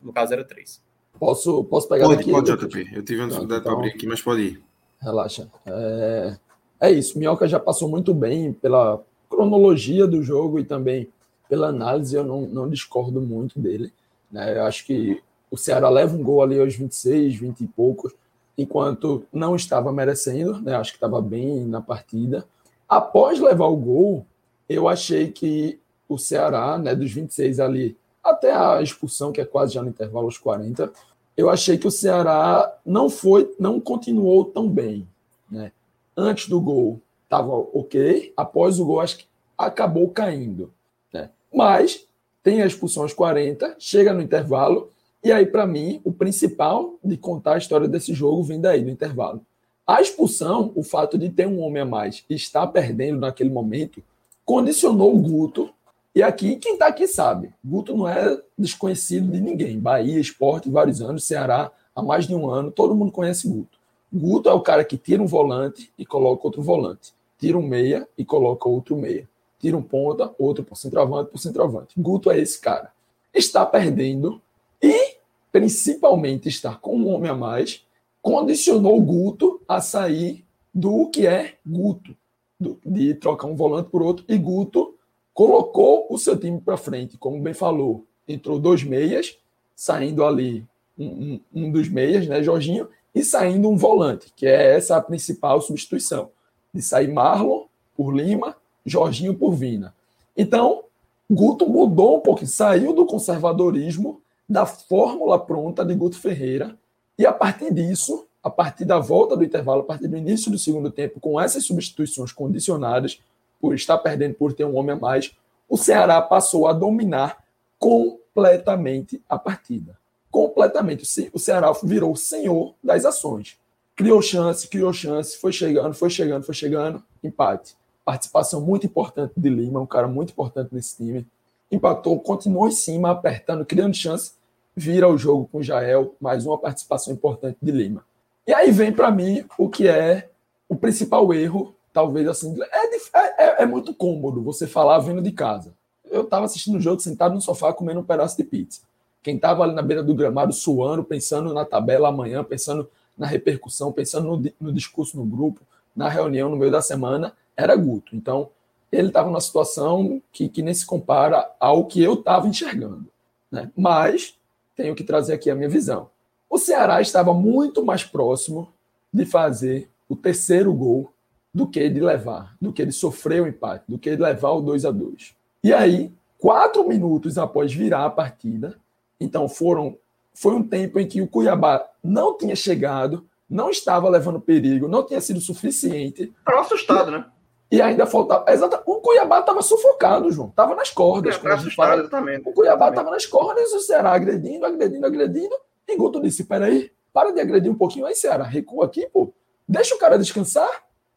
No 0.00 0.12
caso 0.12 0.32
era 0.32 0.44
três. 0.44 0.80
Posso, 1.18 1.64
posso 1.64 1.88
pegar 1.88 2.06
pode, 2.06 2.20
aqui? 2.20 2.30
Pode, 2.30 2.50
JP. 2.50 2.90
Eu 2.92 3.04
tive 3.04 3.20
uma 3.20 3.28
dificuldade 3.28 3.62
para 3.62 3.72
abrir 3.72 3.90
aqui, 3.90 4.06
mas 4.06 4.20
pode 4.20 4.42
ir. 4.42 4.62
Relaxa. 5.00 5.48
É, 5.64 6.36
é 6.80 6.90
isso. 6.90 7.18
Minhoca 7.18 7.46
já 7.46 7.60
passou 7.60 7.88
muito 7.88 8.12
bem 8.12 8.52
pela 8.52 9.00
cronologia 9.30 10.06
do 10.06 10.22
jogo 10.22 10.58
e 10.58 10.64
também 10.64 11.08
pela 11.48 11.68
análise. 11.68 12.14
Eu 12.14 12.24
não, 12.24 12.42
não 12.42 12.68
discordo 12.68 13.20
muito 13.20 13.58
dele. 13.58 13.92
Né? 14.30 14.58
Eu 14.58 14.64
acho 14.64 14.84
que 14.84 15.22
o 15.50 15.56
Ceará 15.56 15.88
leva 15.88 16.16
um 16.16 16.22
gol 16.22 16.42
ali 16.42 16.58
aos 16.58 16.74
26, 16.74 17.36
20 17.36 17.60
e 17.60 17.66
poucos 17.68 18.12
enquanto 18.56 19.24
não 19.32 19.56
estava 19.56 19.92
merecendo, 19.92 20.60
né? 20.60 20.74
Acho 20.74 20.92
que 20.92 20.96
estava 20.96 21.20
bem 21.22 21.64
na 21.66 21.80
partida. 21.80 22.44
Após 22.88 23.40
levar 23.40 23.66
o 23.66 23.76
gol, 23.76 24.26
eu 24.68 24.88
achei 24.88 25.30
que 25.30 25.78
o 26.14 26.18
Ceará, 26.18 26.78
né, 26.78 26.94
dos 26.94 27.12
26 27.12 27.60
ali 27.60 27.96
até 28.22 28.52
a 28.52 28.80
expulsão, 28.80 29.32
que 29.32 29.40
é 29.40 29.44
quase 29.44 29.74
já 29.74 29.82
no 29.82 29.88
intervalo 29.88 30.26
aos 30.26 30.38
40, 30.38 30.92
eu 31.36 31.50
achei 31.50 31.78
que 31.78 31.86
o 31.86 31.90
Ceará 31.90 32.78
não 32.84 33.10
foi, 33.10 33.54
não 33.58 33.80
continuou 33.80 34.44
tão 34.44 34.68
bem, 34.68 35.08
né? 35.50 35.72
Antes 36.16 36.48
do 36.48 36.60
gol 36.60 37.00
estava 37.24 37.52
ok, 37.52 38.32
após 38.36 38.78
o 38.78 38.84
gol 38.84 39.00
acho 39.00 39.18
que 39.18 39.24
acabou 39.56 40.08
caindo, 40.10 40.70
né? 41.12 41.30
Mas 41.52 42.06
tem 42.42 42.62
a 42.62 42.66
expulsão 42.66 43.02
aos 43.02 43.14
40, 43.14 43.76
chega 43.78 44.12
no 44.12 44.20
intervalo 44.20 44.90
e 45.24 45.30
aí, 45.30 45.46
para 45.46 45.64
mim, 45.64 46.00
o 46.04 46.12
principal 46.12 46.94
de 47.02 47.16
contar 47.16 47.54
a 47.54 47.58
história 47.58 47.86
desse 47.86 48.12
jogo 48.12 48.42
vem 48.42 48.60
daí, 48.60 48.82
do 48.82 48.90
intervalo. 48.90 49.40
A 49.86 50.00
expulsão, 50.00 50.72
o 50.74 50.82
fato 50.82 51.16
de 51.16 51.30
ter 51.30 51.46
um 51.46 51.60
homem 51.60 51.82
a 51.82 51.86
mais 51.86 52.24
e 52.28 52.34
estar 52.34 52.66
perdendo 52.66 53.20
naquele 53.20 53.50
momento, 53.50 54.02
condicionou 54.44 55.14
o 55.14 55.18
Guto. 55.20 55.70
E 56.14 56.22
aqui, 56.22 56.56
quem 56.56 56.74
está 56.74 56.88
aqui 56.88 57.06
sabe, 57.06 57.54
Guto 57.64 57.96
não 57.96 58.06
é 58.06 58.38
desconhecido 58.58 59.32
de 59.32 59.40
ninguém. 59.40 59.78
Bahia, 59.78 60.20
esporte, 60.20 60.68
vários 60.68 61.00
anos, 61.00 61.24
Ceará, 61.24 61.72
há 61.94 62.02
mais 62.02 62.26
de 62.26 62.34
um 62.34 62.50
ano, 62.50 62.70
todo 62.70 62.94
mundo 62.94 63.10
conhece 63.10 63.48
Guto. 63.48 63.78
Guto 64.12 64.48
é 64.48 64.52
o 64.52 64.60
cara 64.60 64.84
que 64.84 64.98
tira 64.98 65.22
um 65.22 65.26
volante 65.26 65.90
e 65.96 66.04
coloca 66.04 66.46
outro 66.46 66.60
volante. 66.60 67.14
Tira 67.38 67.56
um 67.56 67.66
meia 67.66 68.06
e 68.16 68.24
coloca 68.26 68.68
outro 68.68 68.94
meia. 68.94 69.26
Tira 69.58 69.76
um 69.76 69.82
ponta, 69.82 70.34
outro 70.38 70.62
por 70.62 70.76
centroavante, 70.76 71.30
por 71.30 71.38
centroavante. 71.38 71.94
Guto 71.98 72.30
é 72.30 72.38
esse 72.38 72.60
cara. 72.60 72.92
Está 73.32 73.64
perdendo 73.64 74.40
e, 74.82 75.16
principalmente, 75.50 76.48
estar 76.48 76.78
com 76.78 76.94
um 76.94 77.08
homem 77.08 77.30
a 77.30 77.34
mais 77.34 77.82
condicionou 78.20 79.00
Guto 79.00 79.60
a 79.66 79.80
sair 79.80 80.44
do 80.72 81.08
que 81.08 81.26
é 81.26 81.56
Guto, 81.66 82.14
do, 82.58 82.78
de 82.84 83.14
trocar 83.14 83.48
um 83.48 83.56
volante 83.56 83.90
por 83.90 84.02
outro, 84.02 84.24
e 84.28 84.38
Guto 84.38 84.94
colocou 85.34 86.06
o 86.10 86.18
seu 86.18 86.38
time 86.38 86.60
para 86.60 86.76
frente, 86.76 87.16
como 87.16 87.40
bem 87.40 87.54
falou. 87.54 88.04
Entrou 88.28 88.58
dois 88.58 88.82
meias, 88.82 89.38
saindo 89.74 90.24
ali 90.24 90.66
um, 90.98 91.06
um, 91.06 91.40
um, 91.54 91.72
dos 91.72 91.88
meias, 91.88 92.26
né, 92.26 92.42
Jorginho, 92.42 92.88
e 93.14 93.24
saindo 93.24 93.68
um 93.68 93.76
volante, 93.76 94.32
que 94.34 94.46
é 94.46 94.76
essa 94.76 94.96
a 94.96 95.02
principal 95.02 95.60
substituição. 95.60 96.30
De 96.72 96.80
sair 96.80 97.08
Marlon 97.08 97.64
por 97.96 98.14
Lima, 98.14 98.56
Jorginho 98.84 99.34
por 99.34 99.52
Vina. 99.54 99.94
Então, 100.36 100.84
Guto 101.30 101.66
mudou 101.66 102.18
um 102.18 102.20
pouco, 102.20 102.46
saiu 102.46 102.92
do 102.92 103.06
conservadorismo 103.06 104.20
da 104.48 104.66
fórmula 104.66 105.38
pronta 105.38 105.84
de 105.84 105.94
Guto 105.94 106.18
Ferreira. 106.18 106.76
E 107.18 107.26
a 107.26 107.32
partir 107.32 107.72
disso, 107.72 108.26
a 108.42 108.50
partir 108.50 108.84
da 108.84 108.98
volta 108.98 109.36
do 109.36 109.44
intervalo, 109.44 109.82
a 109.82 109.84
partir 109.84 110.08
do 110.08 110.16
início 110.16 110.50
do 110.50 110.58
segundo 110.58 110.90
tempo, 110.90 111.20
com 111.20 111.40
essas 111.40 111.64
substituições 111.64 112.32
condicionadas, 112.32 113.20
por 113.62 113.74
estar 113.74 113.96
perdendo 113.98 114.34
por 114.34 114.52
ter 114.52 114.66
um 114.66 114.76
homem 114.76 114.96
a 114.96 114.98
mais, 114.98 115.32
o 115.68 115.78
Ceará 115.78 116.20
passou 116.20 116.66
a 116.66 116.72
dominar 116.74 117.42
completamente 117.78 119.22
a 119.28 119.38
partida. 119.38 119.96
Completamente. 120.30 121.30
O 121.32 121.38
Ceará 121.38 121.72
virou 121.82 122.12
o 122.12 122.16
senhor 122.16 122.74
das 122.82 123.04
ações. 123.04 123.56
Criou 123.96 124.20
chance, 124.20 124.68
criou 124.68 124.92
chance, 124.92 125.38
foi 125.38 125.52
chegando, 125.52 125.94
foi 125.94 126.10
chegando, 126.10 126.44
foi 126.44 126.54
chegando, 126.54 127.02
empate. 127.22 127.76
Participação 128.04 128.60
muito 128.60 128.84
importante 128.84 129.32
de 129.36 129.48
Lima, 129.48 129.80
um 129.80 129.86
cara 129.86 130.08
muito 130.08 130.32
importante 130.32 130.74
nesse 130.74 130.96
time. 130.96 131.26
Empatou, 131.70 132.18
continuou 132.18 132.68
em 132.68 132.72
cima, 132.72 133.10
apertando, 133.10 133.64
criando 133.64 133.94
chance 133.94 134.32
vira 134.74 135.08
o 135.08 135.18
jogo 135.18 135.48
com 135.50 135.62
Jael, 135.62 136.14
mais 136.20 136.46
uma 136.46 136.58
participação 136.58 137.12
importante 137.12 137.58
de 137.60 137.70
Lima. 137.70 138.04
E 138.46 138.52
aí 138.52 138.70
vem 138.70 138.92
para 138.92 139.10
mim 139.10 139.44
o 139.56 139.68
que 139.68 139.86
é 139.86 140.28
o 140.68 140.74
principal 140.74 141.32
erro, 141.32 141.74
talvez 141.92 142.26
assim, 142.28 142.56
é, 142.60 143.44
é, 143.44 143.62
é 143.62 143.66
muito 143.66 143.94
cômodo 143.94 144.42
você 144.42 144.66
falar 144.66 144.98
vindo 144.98 145.22
de 145.22 145.32
casa. 145.32 145.74
Eu 146.10 146.22
estava 146.22 146.44
assistindo 146.44 146.76
o 146.76 146.80
jogo 146.80 147.00
sentado 147.00 147.34
no 147.34 147.40
sofá 147.40 147.72
comendo 147.72 148.00
um 148.00 148.04
pedaço 148.04 148.36
de 148.36 148.44
pizza. 148.44 148.82
Quem 149.22 149.36
estava 149.36 149.62
ali 149.62 149.74
na 149.74 149.82
beira 149.82 150.02
do 150.02 150.14
gramado 150.14 150.52
suando, 150.52 151.04
pensando 151.04 151.54
na 151.54 151.64
tabela 151.64 152.08
amanhã, 152.08 152.42
pensando 152.42 152.88
na 153.16 153.26
repercussão, 153.26 153.92
pensando 153.92 154.36
no, 154.36 154.52
no 154.60 154.72
discurso 154.72 155.16
no 155.16 155.24
grupo, 155.24 155.60
na 155.94 156.08
reunião 156.08 156.48
no 156.48 156.56
meio 156.56 156.72
da 156.72 156.82
semana, 156.82 157.32
era 157.56 157.76
Guto. 157.76 158.16
Então, 158.16 158.48
ele 158.90 159.08
estava 159.08 159.28
numa 159.28 159.40
situação 159.40 160.20
que, 160.32 160.48
que 160.48 160.62
nem 160.62 160.74
se 160.74 160.84
compara 160.84 161.50
ao 161.60 161.86
que 161.86 162.02
eu 162.02 162.14
estava 162.14 162.48
enxergando. 162.48 163.06
Né? 163.50 163.70
Mas 163.76 164.34
tenho 164.76 164.94
que 164.94 165.04
trazer 165.04 165.34
aqui 165.34 165.50
a 165.50 165.54
minha 165.54 165.68
visão. 165.68 166.10
O 166.48 166.58
Ceará 166.58 167.00
estava 167.00 167.32
muito 167.32 167.84
mais 167.84 168.04
próximo 168.04 168.68
de 169.12 169.24
fazer 169.24 169.88
o 170.08 170.16
terceiro 170.16 170.72
gol 170.74 171.12
do 171.52 171.66
que 171.66 171.88
de 171.88 172.00
levar, 172.00 172.56
do 172.60 172.72
que 172.72 172.84
de 172.84 172.92
sofrer 172.92 173.42
o 173.42 173.46
empate, 173.46 173.84
do 173.88 173.98
que 173.98 174.16
de 174.16 174.22
levar 174.22 174.52
o 174.52 174.60
2 174.60 174.84
a 174.84 174.90
2 174.90 175.34
E 175.62 175.72
aí, 175.72 176.12
quatro 176.38 176.86
minutos 176.86 177.36
após 177.36 177.72
virar 177.72 178.04
a 178.06 178.10
partida, 178.10 178.78
então 179.20 179.48
foram 179.48 179.96
foi 180.34 180.54
um 180.54 180.62
tempo 180.62 180.98
em 180.98 181.06
que 181.06 181.20
o 181.20 181.28
Cuiabá 181.28 181.86
não 182.02 182.36
tinha 182.36 182.56
chegado, 182.56 183.26
não 183.48 183.68
estava 183.68 184.08
levando 184.08 184.40
perigo, 184.40 184.88
não 184.88 185.04
tinha 185.04 185.20
sido 185.20 185.40
suficiente. 185.40 186.32
Estava 186.38 186.60
assustado, 186.60 187.10
né? 187.10 187.26
E 187.70 187.80
ainda 187.80 188.06
faltava. 188.06 188.50
Exato, 188.50 188.82
o 188.86 188.96
Cuiabá 188.96 189.40
estava 189.40 189.62
sufocado, 189.62 190.30
João. 190.30 190.48
Estava 190.48 190.74
nas 190.74 190.90
cordas. 190.90 191.42
É, 191.42 191.52
assustado, 191.52 192.00
exatamente. 192.00 192.48
O 192.48 192.52
Cuiabá 192.52 192.88
estava 192.88 193.10
nas 193.10 193.26
cordas, 193.26 193.72
o 193.72 193.80
Ceará 193.80 194.12
agredindo, 194.12 194.64
agredindo, 194.64 195.06
agredindo. 195.06 195.54
E 195.88 195.96
Guto 195.96 196.20
disse: 196.20 196.44
peraí, 196.44 196.90
para 197.12 197.30
de 197.30 197.40
agredir 197.40 197.70
um 197.70 197.74
pouquinho 197.74 198.06
aí, 198.06 198.14
Ceará. 198.14 198.44
Recua 198.44 198.86
aqui, 198.86 199.06
pô. 199.06 199.32
Deixa 199.66 199.94
o 199.94 199.98
cara 199.98 200.18
descansar. 200.18 200.68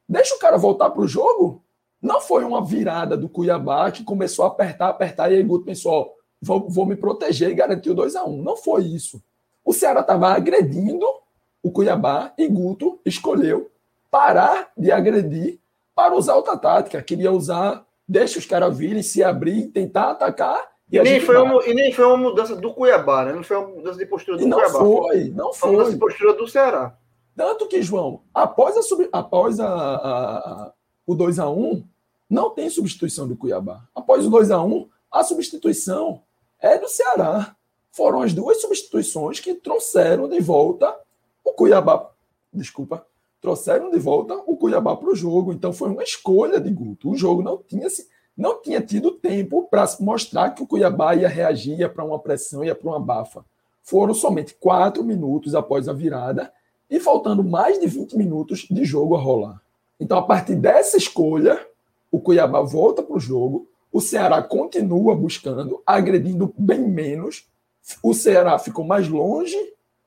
Deixa 0.08 0.36
o 0.36 0.40
cara 0.40 0.58
voltar 0.58 0.90
para 0.90 1.02
o 1.02 1.08
jogo. 1.08 1.64
Não 2.02 2.22
foi 2.22 2.44
uma 2.44 2.64
virada 2.64 3.18
do 3.18 3.28
Cuiabá 3.28 3.90
que 3.92 4.04
começou 4.04 4.46
a 4.46 4.50
apertar, 4.50 4.90
apertar, 4.90 5.32
e 5.32 5.36
aí 5.36 5.44
Guto 5.44 5.66
pensou: 5.66 5.92
ó, 5.92 6.10
vou, 6.42 6.70
vou 6.70 6.86
me 6.86 6.96
proteger 6.96 7.50
e 7.50 7.56
garantir 7.56 7.90
o 7.90 7.96
2 7.96 8.16
a 8.16 8.24
1 8.24 8.30
um. 8.30 8.44
Não 8.44 8.56
foi 8.56 8.84
isso. 8.84 9.22
O 9.64 9.74
Ceará 9.74 10.02
estava 10.02 10.30
agredindo 10.30 11.06
o 11.64 11.72
Cuiabá 11.72 12.32
e 12.38 12.48
Guto 12.48 13.00
escolheu 13.04 13.72
parar 14.12 14.72
de 14.78 14.92
agredir 14.92 15.60
para 15.96 16.14
usar 16.14 16.36
outra 16.36 16.56
tática. 16.56 17.02
Queria 17.02 17.32
usar, 17.32 17.84
deixa 18.08 18.38
os 18.38 18.46
caras 18.46 18.78
virem, 18.78 19.02
se 19.02 19.24
abrir, 19.24 19.68
tentar 19.70 20.12
atacar. 20.12 20.70
E, 20.92 20.98
e 20.98 21.02
nem 21.02 21.20
foi 21.20 21.38
uma, 21.38 21.66
e 21.66 21.74
nem 21.74 21.92
foi 21.92 22.06
uma 22.06 22.18
mudança 22.18 22.56
do 22.56 22.72
Cuiabá, 22.72 23.26
né? 23.26 23.34
Não 23.34 23.42
foi 23.42 23.58
uma 23.58 23.68
mudança 23.70 23.98
de 23.98 24.06
postura 24.06 24.38
do 24.38 24.44
e 24.44 24.46
não 24.46 24.60
Cuiabá. 24.60 24.80
Foi, 24.80 25.30
não 25.30 25.52
foi. 25.52 25.60
Foi 25.60 25.70
uma 25.70 25.78
mudança 25.78 25.92
de 25.92 25.98
postura 25.98 26.34
do 26.34 26.48
Ceará. 26.48 26.96
Tanto 27.36 27.68
que, 27.68 27.82
João, 27.82 28.22
após, 28.34 28.78
a, 28.78 28.98
após 29.12 29.60
a, 29.60 29.68
a, 29.68 30.38
a 30.38 30.74
o 31.06 31.16
2x1, 31.16 31.84
não 32.30 32.50
tem 32.50 32.70
substituição 32.70 33.28
do 33.28 33.36
Cuiabá. 33.36 33.84
Após 33.94 34.26
o 34.26 34.32
2x1, 34.32 34.88
a 35.12 35.24
substituição 35.24 36.22
é 36.60 36.78
do 36.78 36.88
Ceará. 36.88 37.56
foram 37.92 38.22
as 38.22 38.34
duas 38.34 38.60
substituições 38.62 39.40
que 39.40 39.54
trouxeram 39.54 40.28
de 40.28 40.40
volta 40.40 40.98
o 41.44 41.52
Cuiabá. 41.54 42.10
Desculpa, 42.52 43.06
trouxeram 43.40 43.92
de 43.92 44.00
volta 44.00 44.34
o 44.48 44.58
Cuiabá 44.58 44.96
para 44.96 45.10
o 45.10 45.16
jogo. 45.16 45.54
Então 45.54 45.72
foi 45.72 45.90
uma 45.90 46.04
escolha 46.04 46.60
de 46.60 46.72
Guto. 46.72 47.12
O 47.12 47.16
jogo 47.16 47.44
não 47.44 47.58
tinha 47.58 47.90
se 47.90 48.08
não 48.38 48.62
tinha 48.62 48.82
tido 48.82 49.12
tempo 49.12 49.66
para 49.70 49.86
mostrar 50.02 50.50
que 50.50 50.62
o 50.62 50.68
Cuiabá 50.68 51.16
ia 51.16 51.30
reagir 51.30 51.94
para 51.94 52.04
uma 52.04 52.20
pressão, 52.20 52.66
ia 52.66 52.76
para 52.76 52.90
uma 52.90 53.00
bafa. 53.00 53.46
Foram 53.82 54.14
somente 54.14 54.54
quatro 54.56 55.06
minutos 55.06 55.56
após 55.56 55.88
a 55.88 55.94
virada 55.94 56.52
e 56.90 57.00
faltando 57.00 57.44
mais 57.44 57.80
de 57.80 57.88
20 57.88 58.18
minutos 58.18 58.68
de 58.70 58.86
jogo 58.86 59.16
a 59.16 59.20
rolar. 59.20 59.62
Então, 60.00 60.18
a 60.18 60.22
partir 60.22 60.56
dessa 60.56 60.98
escolha, 60.98 61.66
o 62.12 62.20
Cuiabá 62.20 62.62
volta 62.62 63.02
para 63.02 63.16
o 63.16 63.20
jogo, 63.20 63.68
o 63.92 64.02
Ceará 64.02 64.42
continua 64.42 65.16
buscando, 65.16 65.82
agredindo 65.86 66.54
bem 66.58 66.82
menos. 66.82 67.48
O 68.04 68.14
Ceará 68.14 68.60
ficou 68.60 68.86
mais 68.86 69.08
longe 69.08 69.58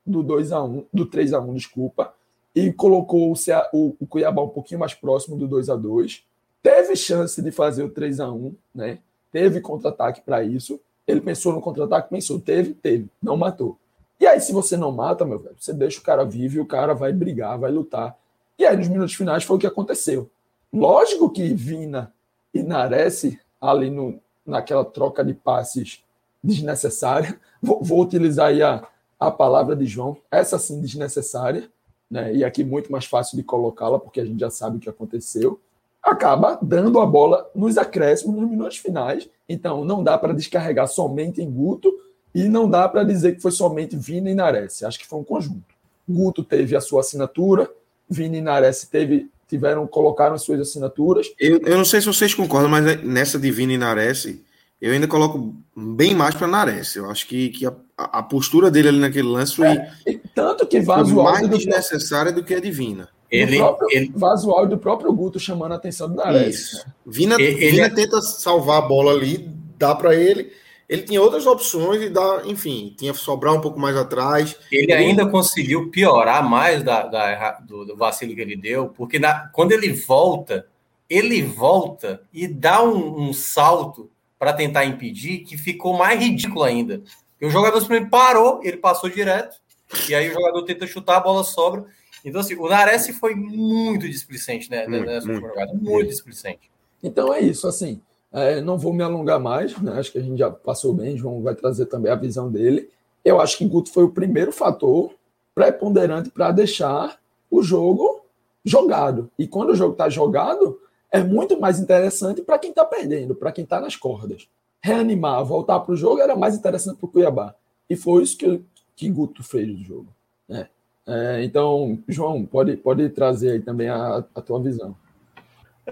do 0.06 0.22
2 0.22 0.52
a 0.52 0.62
1 0.62 0.84
do 0.92 1.06
3 1.06 1.32
a 1.32 1.40
1 1.40 1.54
desculpa, 1.54 2.14
e 2.54 2.72
colocou 2.72 3.30
o, 3.30 3.36
Ceará, 3.36 3.68
o, 3.72 3.94
o 4.00 4.06
Cuiabá 4.06 4.42
um 4.42 4.48
pouquinho 4.48 4.80
mais 4.80 4.94
próximo 4.94 5.36
do 5.36 5.46
2 5.46 5.68
a 5.70 5.76
2 5.76 6.26
Teve 6.62 6.96
chance 6.96 7.40
de 7.40 7.50
fazer 7.50 7.84
o 7.84 7.90
3 7.90 8.20
a 8.20 8.30
1 8.30 8.54
né? 8.74 8.98
Teve 9.30 9.60
contra-ataque 9.60 10.20
para 10.20 10.42
isso. 10.42 10.80
Ele 11.06 11.20
pensou 11.20 11.52
no 11.52 11.60
contra-ataque, 11.60 12.10
pensou, 12.10 12.40
teve, 12.40 12.74
teve, 12.74 13.08
não 13.22 13.36
matou. 13.36 13.78
E 14.20 14.26
aí, 14.26 14.40
se 14.40 14.52
você 14.52 14.76
não 14.76 14.90
mata, 14.90 15.24
meu 15.24 15.38
velho, 15.38 15.54
você 15.58 15.72
deixa 15.72 16.00
o 16.00 16.02
cara 16.02 16.24
vivo 16.24 16.56
e 16.56 16.60
o 16.60 16.66
cara 16.66 16.94
vai 16.94 17.12
brigar, 17.12 17.58
vai 17.58 17.70
lutar. 17.70 18.16
E 18.58 18.64
aí, 18.64 18.76
nos 18.76 18.88
minutos 18.88 19.14
finais, 19.14 19.44
foi 19.44 19.56
o 19.56 19.60
que 19.60 19.66
aconteceu. 19.66 20.28
Lógico 20.72 21.30
que 21.30 21.54
Vina 21.54 22.12
e 22.52 22.62
Nares, 22.62 23.36
ali 23.60 23.90
no, 23.90 24.18
naquela 24.44 24.84
troca 24.84 25.24
de 25.24 25.34
passes 25.34 26.02
desnecessária, 26.42 27.38
vou, 27.62 27.82
vou 27.82 28.00
utilizar 28.00 28.48
aí 28.48 28.62
a, 28.62 28.86
a 29.18 29.30
palavra 29.30 29.76
de 29.76 29.86
João, 29.86 30.16
essa 30.30 30.58
sim 30.58 30.80
desnecessária, 30.80 31.68
né? 32.10 32.34
e 32.34 32.44
aqui 32.44 32.64
muito 32.64 32.90
mais 32.90 33.04
fácil 33.04 33.36
de 33.36 33.42
colocá-la, 33.42 33.98
porque 33.98 34.20
a 34.20 34.24
gente 34.24 34.40
já 34.40 34.50
sabe 34.50 34.76
o 34.76 34.80
que 34.80 34.88
aconteceu, 34.88 35.60
acaba 36.02 36.58
dando 36.62 37.00
a 37.00 37.06
bola 37.06 37.50
nos 37.54 37.76
acréscimos, 37.76 38.36
nos 38.40 38.50
minutos 38.50 38.78
finais. 38.78 39.28
Então, 39.48 39.84
não 39.84 40.02
dá 40.02 40.16
para 40.16 40.32
descarregar 40.32 40.88
somente 40.88 41.42
em 41.42 41.50
Guto, 41.50 41.92
e 42.38 42.48
não 42.48 42.70
dá 42.70 42.88
para 42.88 43.02
dizer 43.02 43.34
que 43.34 43.42
foi 43.42 43.50
somente 43.50 43.96
Vina 43.96 44.30
e 44.30 44.34
Nares. 44.34 44.82
Acho 44.84 44.98
que 44.98 45.06
foi 45.06 45.18
um 45.18 45.24
conjunto. 45.24 45.74
Guto 46.08 46.44
teve 46.44 46.76
a 46.76 46.80
sua 46.80 47.00
assinatura, 47.00 47.68
Vina 48.08 48.36
e 48.36 48.40
Nares 48.40 48.86
teve, 48.90 49.28
tiveram, 49.48 49.86
colocaram 49.88 50.36
as 50.36 50.42
suas 50.42 50.60
assinaturas. 50.60 51.26
Eu, 51.38 51.60
eu 51.64 51.76
não 51.76 51.84
sei 51.84 52.00
se 52.00 52.06
vocês 52.06 52.34
concordam, 52.34 52.70
mas 52.70 53.02
nessa 53.02 53.40
de 53.40 53.50
Vina 53.50 53.72
e 53.72 53.78
Nares, 53.78 54.38
eu 54.80 54.92
ainda 54.92 55.08
coloco 55.08 55.52
bem 55.76 56.14
mais 56.14 56.34
para 56.36 56.46
Nares. 56.46 56.94
Eu 56.94 57.10
acho 57.10 57.26
que, 57.26 57.48
que 57.48 57.66
a, 57.66 57.72
a, 57.96 58.22
postura 58.22 58.70
dele 58.70 58.88
ali 58.88 59.00
naquele 59.00 59.28
lance 59.28 59.56
foi. 59.56 59.66
É, 59.66 59.88
tanto 60.32 60.64
que 60.64 60.80
vaza 60.80 61.12
o 61.12 61.24
mais 61.24 61.48
desnecessária 61.48 62.30
do 62.30 62.44
que 62.44 62.54
a 62.54 62.60
divina. 62.60 63.08
Ele, 63.28 63.58
próprio, 63.58 63.88
ele... 63.90 64.12
Vaza 64.14 64.46
o 64.46 64.52
áudio 64.52 64.76
do 64.76 64.80
próprio 64.80 65.12
Guto 65.12 65.40
chamando 65.40 65.72
a 65.72 65.74
atenção 65.74 66.08
do 66.08 66.14
Nares. 66.14 66.54
Isso. 66.54 66.86
Vina, 67.04 67.34
ele, 67.34 67.70
Vina 67.72 67.86
ele... 67.86 67.94
tenta 67.94 68.22
salvar 68.22 68.78
a 68.78 68.86
bola 68.86 69.12
ali, 69.12 69.50
dá 69.76 69.94
para 69.94 70.14
ele 70.14 70.52
ele 70.88 71.02
tinha 71.02 71.20
outras 71.20 71.46
opções 71.46 72.00
e 72.00 72.08
dá, 72.08 72.42
enfim, 72.46 72.94
tinha 72.96 73.12
que 73.12 73.18
sobrar 73.18 73.54
um 73.54 73.60
pouco 73.60 73.78
mais 73.78 73.94
atrás. 73.94 74.56
Ele 74.72 74.92
ainda 74.92 75.26
conseguiu 75.26 75.90
piorar 75.90 76.48
mais 76.48 76.82
da, 76.82 77.02
da 77.02 77.52
do, 77.60 77.84
do, 77.84 77.96
vacilo 77.96 78.34
que 78.34 78.40
ele 78.40 78.56
deu, 78.56 78.88
porque 78.88 79.18
na, 79.18 79.48
quando 79.48 79.72
ele 79.72 79.92
volta, 79.92 80.66
ele 81.08 81.42
volta 81.42 82.22
e 82.32 82.48
dá 82.48 82.82
um, 82.82 83.28
um 83.28 83.32
salto 83.34 84.10
para 84.38 84.52
tentar 84.54 84.86
impedir, 84.86 85.40
que 85.40 85.58
ficou 85.58 85.96
mais 85.96 86.18
ridículo 86.18 86.62
ainda. 86.62 87.02
E 87.38 87.44
o 87.44 87.50
jogador 87.50 87.80
simplesmente 87.80 88.10
parou, 88.10 88.60
ele 88.62 88.78
passou 88.78 89.10
direto, 89.10 89.60
e 90.08 90.14
aí 90.14 90.30
o 90.30 90.32
jogador 90.32 90.62
tenta 90.62 90.86
chutar, 90.86 91.18
a 91.18 91.20
bola 91.20 91.44
sobra. 91.44 91.84
Então, 92.24 92.40
assim, 92.40 92.54
o 92.54 92.68
Nares 92.68 93.08
foi 93.18 93.34
muito 93.34 94.08
displicente 94.08 94.70
né, 94.70 94.86
muito, 94.86 95.04
nessa 95.04 95.26
muito, 95.26 95.46
jogada, 95.46 95.72
muito, 95.72 95.84
muito 95.84 96.08
displicente. 96.08 96.70
Então 97.02 97.32
é 97.32 97.40
isso, 97.40 97.66
assim. 97.68 98.00
É, 98.32 98.60
não 98.60 98.76
vou 98.76 98.92
me 98.92 99.02
alongar 99.02 99.40
mais, 99.40 99.76
né? 99.80 99.92
acho 99.92 100.12
que 100.12 100.18
a 100.18 100.22
gente 100.22 100.38
já 100.38 100.50
passou 100.50 100.92
bem, 100.92 101.16
João 101.16 101.42
vai 101.42 101.54
trazer 101.54 101.86
também 101.86 102.12
a 102.12 102.16
visão 102.16 102.50
dele. 102.50 102.90
Eu 103.24 103.40
acho 103.40 103.56
que 103.56 103.66
Guto 103.66 103.90
foi 103.90 104.04
o 104.04 104.10
primeiro 104.10 104.52
fator 104.52 105.12
preponderante 105.54 106.30
para 106.30 106.52
deixar 106.52 107.18
o 107.50 107.62
jogo 107.62 108.20
jogado. 108.64 109.30
E 109.38 109.46
quando 109.46 109.70
o 109.70 109.74
jogo 109.74 109.92
está 109.92 110.08
jogado, 110.08 110.78
é 111.10 111.22
muito 111.22 111.58
mais 111.58 111.80
interessante 111.80 112.42
para 112.42 112.58
quem 112.58 112.70
está 112.70 112.84
perdendo, 112.84 113.34
para 113.34 113.50
quem 113.50 113.64
está 113.64 113.80
nas 113.80 113.96
cordas. 113.96 114.46
Reanimar, 114.80 115.44
voltar 115.44 115.80
para 115.80 115.92
o 115.92 115.96
jogo 115.96 116.20
era 116.20 116.36
mais 116.36 116.54
interessante 116.54 116.98
para 116.98 117.06
o 117.06 117.10
Cuiabá. 117.10 117.54
E 117.88 117.96
foi 117.96 118.22
isso 118.22 118.36
que, 118.36 118.62
que 118.94 119.08
Guto 119.08 119.42
fez 119.42 119.66
do 119.66 119.82
jogo. 119.82 120.08
Né? 120.48 120.68
É, 121.06 121.42
então, 121.42 121.98
João, 122.06 122.44
pode, 122.44 122.76
pode 122.76 123.08
trazer 123.08 123.52
aí 123.52 123.60
também 123.60 123.88
a, 123.88 124.24
a 124.34 124.40
tua 124.42 124.60
visão. 124.60 124.94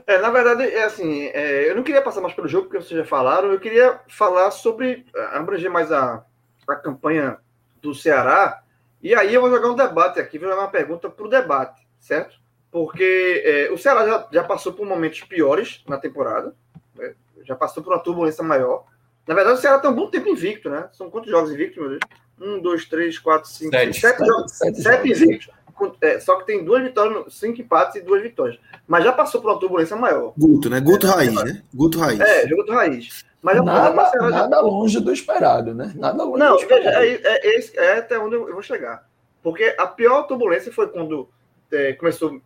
É, 0.07 0.19
na 0.19 0.31
verdade, 0.31 0.65
é 0.65 0.85
assim, 0.85 1.27
é, 1.27 1.71
eu 1.71 1.77
não 1.77 1.83
queria 1.83 2.03
passar 2.03 2.21
mais 2.21 2.35
pelo 2.35 2.49
jogo, 2.49 2.65
porque 2.67 2.83
vocês 2.83 2.99
já 2.99 3.05
falaram, 3.05 3.51
eu 3.51 3.61
queria 3.61 4.01
falar 4.09 4.51
sobre, 4.51 5.07
abranger 5.33 5.71
mais 5.71 5.91
a, 5.91 6.25
a 6.69 6.77
campanha 6.77 7.39
do 7.81 7.95
Ceará, 7.95 8.63
e 9.03 9.15
aí 9.15 9.33
eu 9.33 9.41
vou 9.41 9.51
jogar 9.51 9.71
um 9.71 9.75
debate 9.75 10.21
aqui, 10.21 10.39
vou 10.39 10.49
jogar 10.49 10.63
uma 10.63 10.71
pergunta 10.71 11.09
para 11.09 11.25
o 11.25 11.31
debate, 11.31 11.87
certo? 11.99 12.37
Porque 12.71 13.43
é, 13.45 13.73
o 13.73 13.79
Ceará 13.79 14.07
já, 14.07 14.29
já, 14.33 14.45
passou 14.45 14.73
por 14.73 14.85
momentos 14.85 15.23
piores 15.23 15.83
na 15.89 15.97
temporada, 15.97 16.55
né? 16.95 17.15
já 17.45 17.55
passou 17.55 17.83
por 17.83 17.93
uma 17.93 18.03
turbulência 18.03 18.45
maior. 18.45 18.85
Na 19.27 19.35
verdade, 19.35 19.59
o 19.59 19.61
Ceará 19.61 19.77
está 19.77 19.89
um 19.89 19.95
bom 19.95 20.11
tempo 20.11 20.29
invicto, 20.29 20.69
né? 20.69 20.89
São 20.93 21.11
quantos 21.11 21.31
jogos 21.31 21.51
invictos, 21.51 21.79
meu 21.79 21.89
Deus? 21.89 22.01
Um, 22.39 22.61
dois, 22.61 22.85
três, 22.85 23.19
quatro, 23.19 23.49
cinco, 23.49 23.71
sete, 23.71 23.95
sete, 23.95 24.19
sete 24.19 24.27
jogos. 24.27 24.53
Sete, 24.53 24.83
sete 24.83 25.09
invictos 25.09 25.56
é, 26.01 26.21
só 26.21 26.37
que 26.37 26.47
tem 26.47 26.65
duas 26.65 26.83
vitórias, 26.83 27.35
cinco 27.35 27.61
empates 27.61 27.97
e 27.97 28.01
duas 28.01 28.23
vitórias. 28.23 28.59
Mas 28.87 29.05
já 29.05 29.13
passou 29.13 29.41
por 29.41 29.51
uma 29.51 29.61
turbulência 29.61 29.97
maior. 29.97 30.33
Guto, 30.37 30.71
né? 30.71 30.81
Guto 30.81 31.07
é, 31.07 31.11
Raiz, 31.11 31.35
né? 31.35 31.63
Guto 31.75 31.99
Raiz. 31.99 32.21
É, 32.21 32.47
Guto 32.47 32.73
Raiz. 32.73 33.25
Mas 33.43 33.65
nada, 33.65 33.95
nada, 33.95 34.31
nada 34.31 34.61
longe 34.61 34.99
do 34.99 35.13
esperado, 35.13 35.73
né? 35.73 35.93
Nada 35.95 36.25
longe 36.25 36.39
Não, 36.39 36.57
do 36.57 36.63
esperado. 36.63 36.97
É, 36.97 37.09
é, 37.13 37.57
é, 37.57 37.77
é, 37.77 37.99
até 37.99 38.19
onde 38.19 38.35
eu 38.35 38.53
vou 38.53 38.63
chegar. 38.63 39.07
Porque 39.43 39.75
a 39.79 39.87
pior 39.87 40.25
turbulência 40.25 40.73
foi 40.73 40.89
quando 40.89 41.29
é, 41.71 41.93
começou 41.93 42.41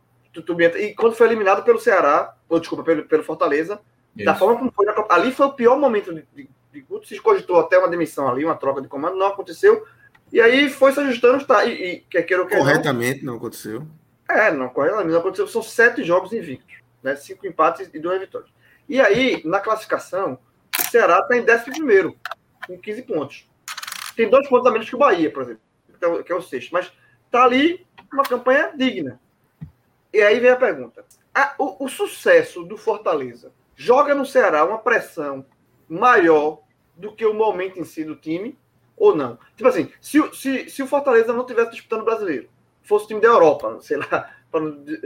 e 0.78 0.94
quando 0.94 1.14
foi 1.14 1.26
eliminado 1.26 1.64
pelo 1.64 1.80
Ceará, 1.80 2.36
ou 2.48 2.60
desculpa, 2.60 2.84
pelo, 2.84 3.04
pelo 3.04 3.24
Fortaleza, 3.24 3.80
Isso. 4.14 4.24
da 4.24 4.34
forma 4.34 4.58
como 4.58 4.72
foi. 4.72 4.86
Ali 5.08 5.32
foi 5.32 5.46
o 5.46 5.52
pior 5.52 5.78
momento 5.78 6.14
de, 6.14 6.24
de, 6.34 6.48
de 6.72 6.80
Guto. 6.82 7.08
Se 7.08 7.18
cogitou 7.18 7.58
até 7.58 7.78
uma 7.78 7.88
demissão 7.88 8.28
ali, 8.28 8.44
uma 8.44 8.54
troca 8.54 8.80
de 8.80 8.88
comando, 8.88 9.16
não 9.16 9.26
aconteceu. 9.26 9.84
E 10.32 10.40
aí 10.40 10.68
foi 10.68 10.92
se 10.92 11.00
ajustando, 11.00 11.44
tá? 11.44 11.64
E, 11.64 11.72
e 11.72 12.00
quer 12.00 12.38
ou 12.38 12.46
quer 12.46 12.58
Corretamente 12.58 13.24
não, 13.24 13.32
não 13.32 13.38
aconteceu. 13.38 13.86
É, 14.28 14.50
não, 14.52 14.68
corretamente 14.68 15.10
não 15.10 15.18
aconteceu. 15.18 15.48
São 15.48 15.62
sete 15.62 16.04
jogos 16.04 16.32
invictos, 16.32 16.76
né? 17.02 17.16
Cinco 17.16 17.46
empates 17.46 17.90
e 17.92 17.98
duas 17.98 18.20
vitórias. 18.20 18.50
E 18.88 19.00
aí, 19.00 19.42
na 19.44 19.60
classificação, 19.60 20.38
o 20.78 20.90
Ceará 20.90 21.20
está 21.20 21.36
em 21.36 21.44
décimo 21.44 21.76
primeiro, 21.76 22.16
com 22.66 22.78
15 22.78 23.02
pontos. 23.02 23.48
Tem 24.16 24.28
dois 24.28 24.48
pontos 24.48 24.66
a 24.66 24.70
menos 24.70 24.88
que 24.88 24.96
o 24.96 24.98
Bahia, 24.98 25.30
por 25.30 25.42
exemplo, 25.42 25.62
que 26.24 26.32
é 26.32 26.34
o 26.34 26.38
é 26.38 26.42
sexto. 26.42 26.70
Mas 26.72 26.92
tá 27.30 27.44
ali 27.44 27.86
uma 28.12 28.24
campanha 28.24 28.72
digna. 28.76 29.20
E 30.12 30.20
aí 30.20 30.40
vem 30.40 30.50
a 30.50 30.56
pergunta. 30.56 31.04
A, 31.34 31.54
o, 31.58 31.84
o 31.84 31.88
sucesso 31.88 32.64
do 32.64 32.76
Fortaleza 32.76 33.52
joga 33.76 34.14
no 34.14 34.26
Ceará 34.26 34.64
uma 34.64 34.78
pressão 34.78 35.44
maior 35.88 36.60
do 36.96 37.14
que 37.14 37.24
o 37.24 37.32
momento 37.32 37.78
em 37.78 37.84
si 37.84 38.04
do 38.04 38.16
time 38.16 38.58
ou 39.00 39.16
não. 39.16 39.38
Tipo 39.56 39.68
assim, 39.70 39.90
se, 39.98 40.20
se, 40.34 40.68
se 40.68 40.82
o 40.82 40.86
Fortaleza 40.86 41.32
não 41.32 41.46
tivesse 41.46 41.72
disputando 41.72 42.02
o 42.02 42.04
brasileiro, 42.04 42.48
fosse 42.82 43.06
o 43.06 43.08
time 43.08 43.20
da 43.20 43.28
Europa, 43.28 43.78
sei 43.80 43.96
lá, 43.96 44.30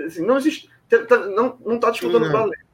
assim, 0.04 0.26
não 0.26 0.36
existe, 0.36 0.68
não, 1.34 1.56
não 1.64 1.78
tá 1.78 1.92
disputando 1.92 2.24
o 2.24 2.30
brasileiro. 2.30 2.64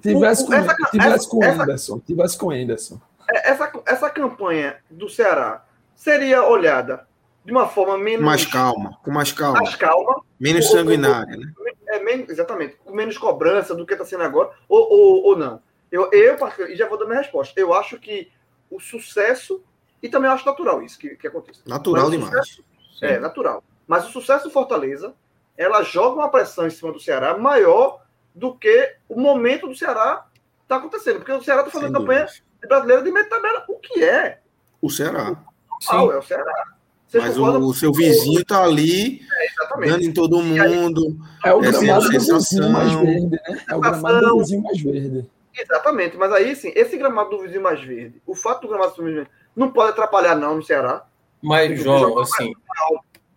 Tivesse 0.00 0.46
com, 0.46 0.54
essa, 0.54 0.74
tivesse 0.90 1.28
com 1.28 1.44
essa, 1.44 1.62
Anderson, 1.62 1.98
tivesse 1.98 2.38
com 2.38 2.50
Anderson. 2.50 3.00
É, 3.28 3.50
essa, 3.50 3.72
essa 3.86 4.10
campanha 4.10 4.76
do 4.88 5.08
Ceará 5.08 5.64
seria 5.96 6.46
olhada 6.46 7.08
de 7.44 7.50
uma 7.50 7.66
forma 7.66 7.98
menos. 7.98 8.24
Mais 8.24 8.46
calma, 8.46 8.98
com 9.02 9.10
mais 9.10 9.32
calma. 9.32 9.60
Mais 9.60 9.74
calma. 9.74 10.22
Menos 10.38 10.66
ou, 10.66 10.76
sanguinária, 10.76 11.36
né? 11.36 11.52
É, 11.88 11.98
menos, 11.98 12.28
exatamente, 12.28 12.76
com 12.84 12.94
menos 12.94 13.18
cobrança 13.18 13.74
do 13.74 13.84
que 13.84 13.94
está 13.94 14.04
sendo 14.04 14.22
agora, 14.22 14.50
ou, 14.68 14.92
ou, 14.92 15.24
ou 15.24 15.36
não. 15.36 15.60
Eu, 15.90 16.08
eu, 16.12 16.36
e 16.68 16.76
já 16.76 16.88
vou 16.88 16.98
dar 16.98 17.06
minha 17.06 17.18
resposta. 17.18 17.58
Eu 17.58 17.74
acho 17.74 17.98
que 17.98 18.30
o 18.70 18.80
sucesso 18.80 19.62
e 20.02 20.08
também 20.08 20.28
eu 20.28 20.34
acho 20.34 20.44
natural 20.44 20.82
isso 20.82 20.98
que, 20.98 21.16
que 21.16 21.26
aconteça. 21.26 21.60
Natural 21.66 22.10
demais. 22.10 22.30
Sucesso, 22.30 22.64
é, 23.00 23.18
natural. 23.18 23.62
Mas 23.86 24.08
o 24.08 24.12
sucesso 24.12 24.44
do 24.44 24.50
Fortaleza, 24.50 25.14
ela 25.56 25.82
joga 25.82 26.16
uma 26.16 26.30
pressão 26.30 26.66
em 26.66 26.70
cima 26.70 26.92
do 26.92 27.00
Ceará 27.00 27.36
maior 27.36 28.02
do 28.34 28.54
que 28.54 28.96
o 29.08 29.20
momento 29.20 29.68
do 29.68 29.76
Ceará 29.76 30.26
está 30.62 30.76
acontecendo. 30.76 31.18
Porque 31.18 31.32
o 31.32 31.42
Ceará 31.42 31.60
está 31.60 31.70
fazendo 31.70 31.92
campanha 31.92 32.26
brasileira 32.66 33.02
de 33.02 33.10
meio 33.10 33.28
tabela. 33.28 33.64
O 33.68 33.78
que 33.78 34.02
é? 34.02 34.40
O 34.80 34.90
Ceará. 34.90 35.36
Sim. 35.80 35.96
é 35.96 36.18
o 36.18 36.22
Ceará. 36.22 36.72
Mas 37.14 37.36
o, 37.36 37.44
o, 37.44 37.74
seu 37.74 37.92
vizinho 37.92 38.40
está 38.40 38.64
ali, 38.64 39.20
é, 39.20 39.86
dando 39.86 40.02
em 40.02 40.12
todo 40.12 40.42
mundo. 40.42 41.18
É 41.44 41.52
o 41.52 41.60
gramado 41.60 42.04
do 42.04 42.10
vizinho 42.10 42.70
mais 42.70 42.92
verde, 42.92 43.26
né? 43.26 43.38
É 43.68 43.76
o 43.76 43.80
gramado 43.80 44.28
do 44.28 44.38
vizinho 44.38 44.62
mais 44.62 44.80
verde. 44.80 45.30
Exatamente, 45.54 46.16
mas 46.16 46.32
aí 46.32 46.56
sim, 46.56 46.72
esse 46.74 46.96
gramado 46.96 47.28
do 47.28 47.42
vizinho 47.42 47.62
mais 47.62 47.78
verde, 47.82 48.22
o 48.26 48.34
fato 48.34 48.62
do 48.62 48.68
gramado 48.68 48.96
do 48.96 49.04
vizinho 49.04 49.26
não 49.54 49.70
pode 49.70 49.90
atrapalhar, 49.90 50.34
não, 50.34 50.56
no 50.56 50.62
Ceará. 50.62 51.04
Mas, 51.42 51.80
João, 51.80 52.18
assim. 52.18 52.52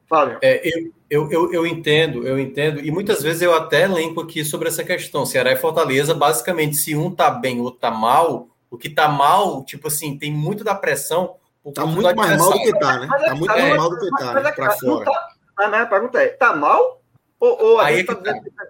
Fábio. 0.08 0.38
É, 0.42 0.62
eu, 0.68 0.92
eu, 1.10 1.32
eu, 1.32 1.54
eu, 1.54 1.68
entendo, 1.68 2.28
eu 2.28 2.40
entendo, 2.40 2.80
e 2.80 2.92
muitas 2.92 3.24
vezes 3.24 3.42
eu 3.42 3.56
até 3.56 3.88
lembro 3.88 4.24
aqui 4.24 4.46
sobre 4.46 4.68
essa 4.68 4.84
questão. 4.84 5.26
Ceará 5.26 5.52
e 5.52 5.58
Fortaleza, 5.58 6.14
basicamente, 6.14 6.76
se 6.76 6.96
um 6.96 7.10
tá 7.10 7.32
bem, 7.32 7.60
o 7.60 7.64
outro 7.64 7.80
tá 7.80 7.92
mal, 7.92 8.48
o 8.70 8.78
que 8.78 8.90
tá 8.90 9.08
mal, 9.08 9.64
tipo 9.64 9.88
assim, 9.88 10.18
tem 10.18 10.32
muito 10.32 10.64
da 10.64 10.76
pressão. 10.76 11.36
Tá 11.74 11.86
muito 11.86 12.16
mais 12.16 12.38
mal 12.38 12.52
do 12.52 12.60
que 12.60 12.80
tá, 12.80 13.00
né? 13.00 13.08
Tá 13.08 13.36
muito 13.36 13.48
mais 13.48 13.76
mal 13.76 13.90
do 13.90 14.00
que 14.00 14.10
tá, 14.12 14.34
né? 14.36 14.52
Pra 14.52 14.72
fora. 14.72 15.06
Tá, 15.06 15.30
a 15.58 15.68
minha 15.68 15.86
pergunta 15.88 16.22
é: 16.22 16.28
tá 16.28 16.56
mal? 16.56 17.02
Ou, 17.40 17.64
ou 17.64 17.80
a 17.80 17.86
Aí 17.86 17.98
gente 17.98 18.12
é 18.12 18.14
tá 18.14 18.22
dizendo 18.22 18.52
tá. 18.56 18.66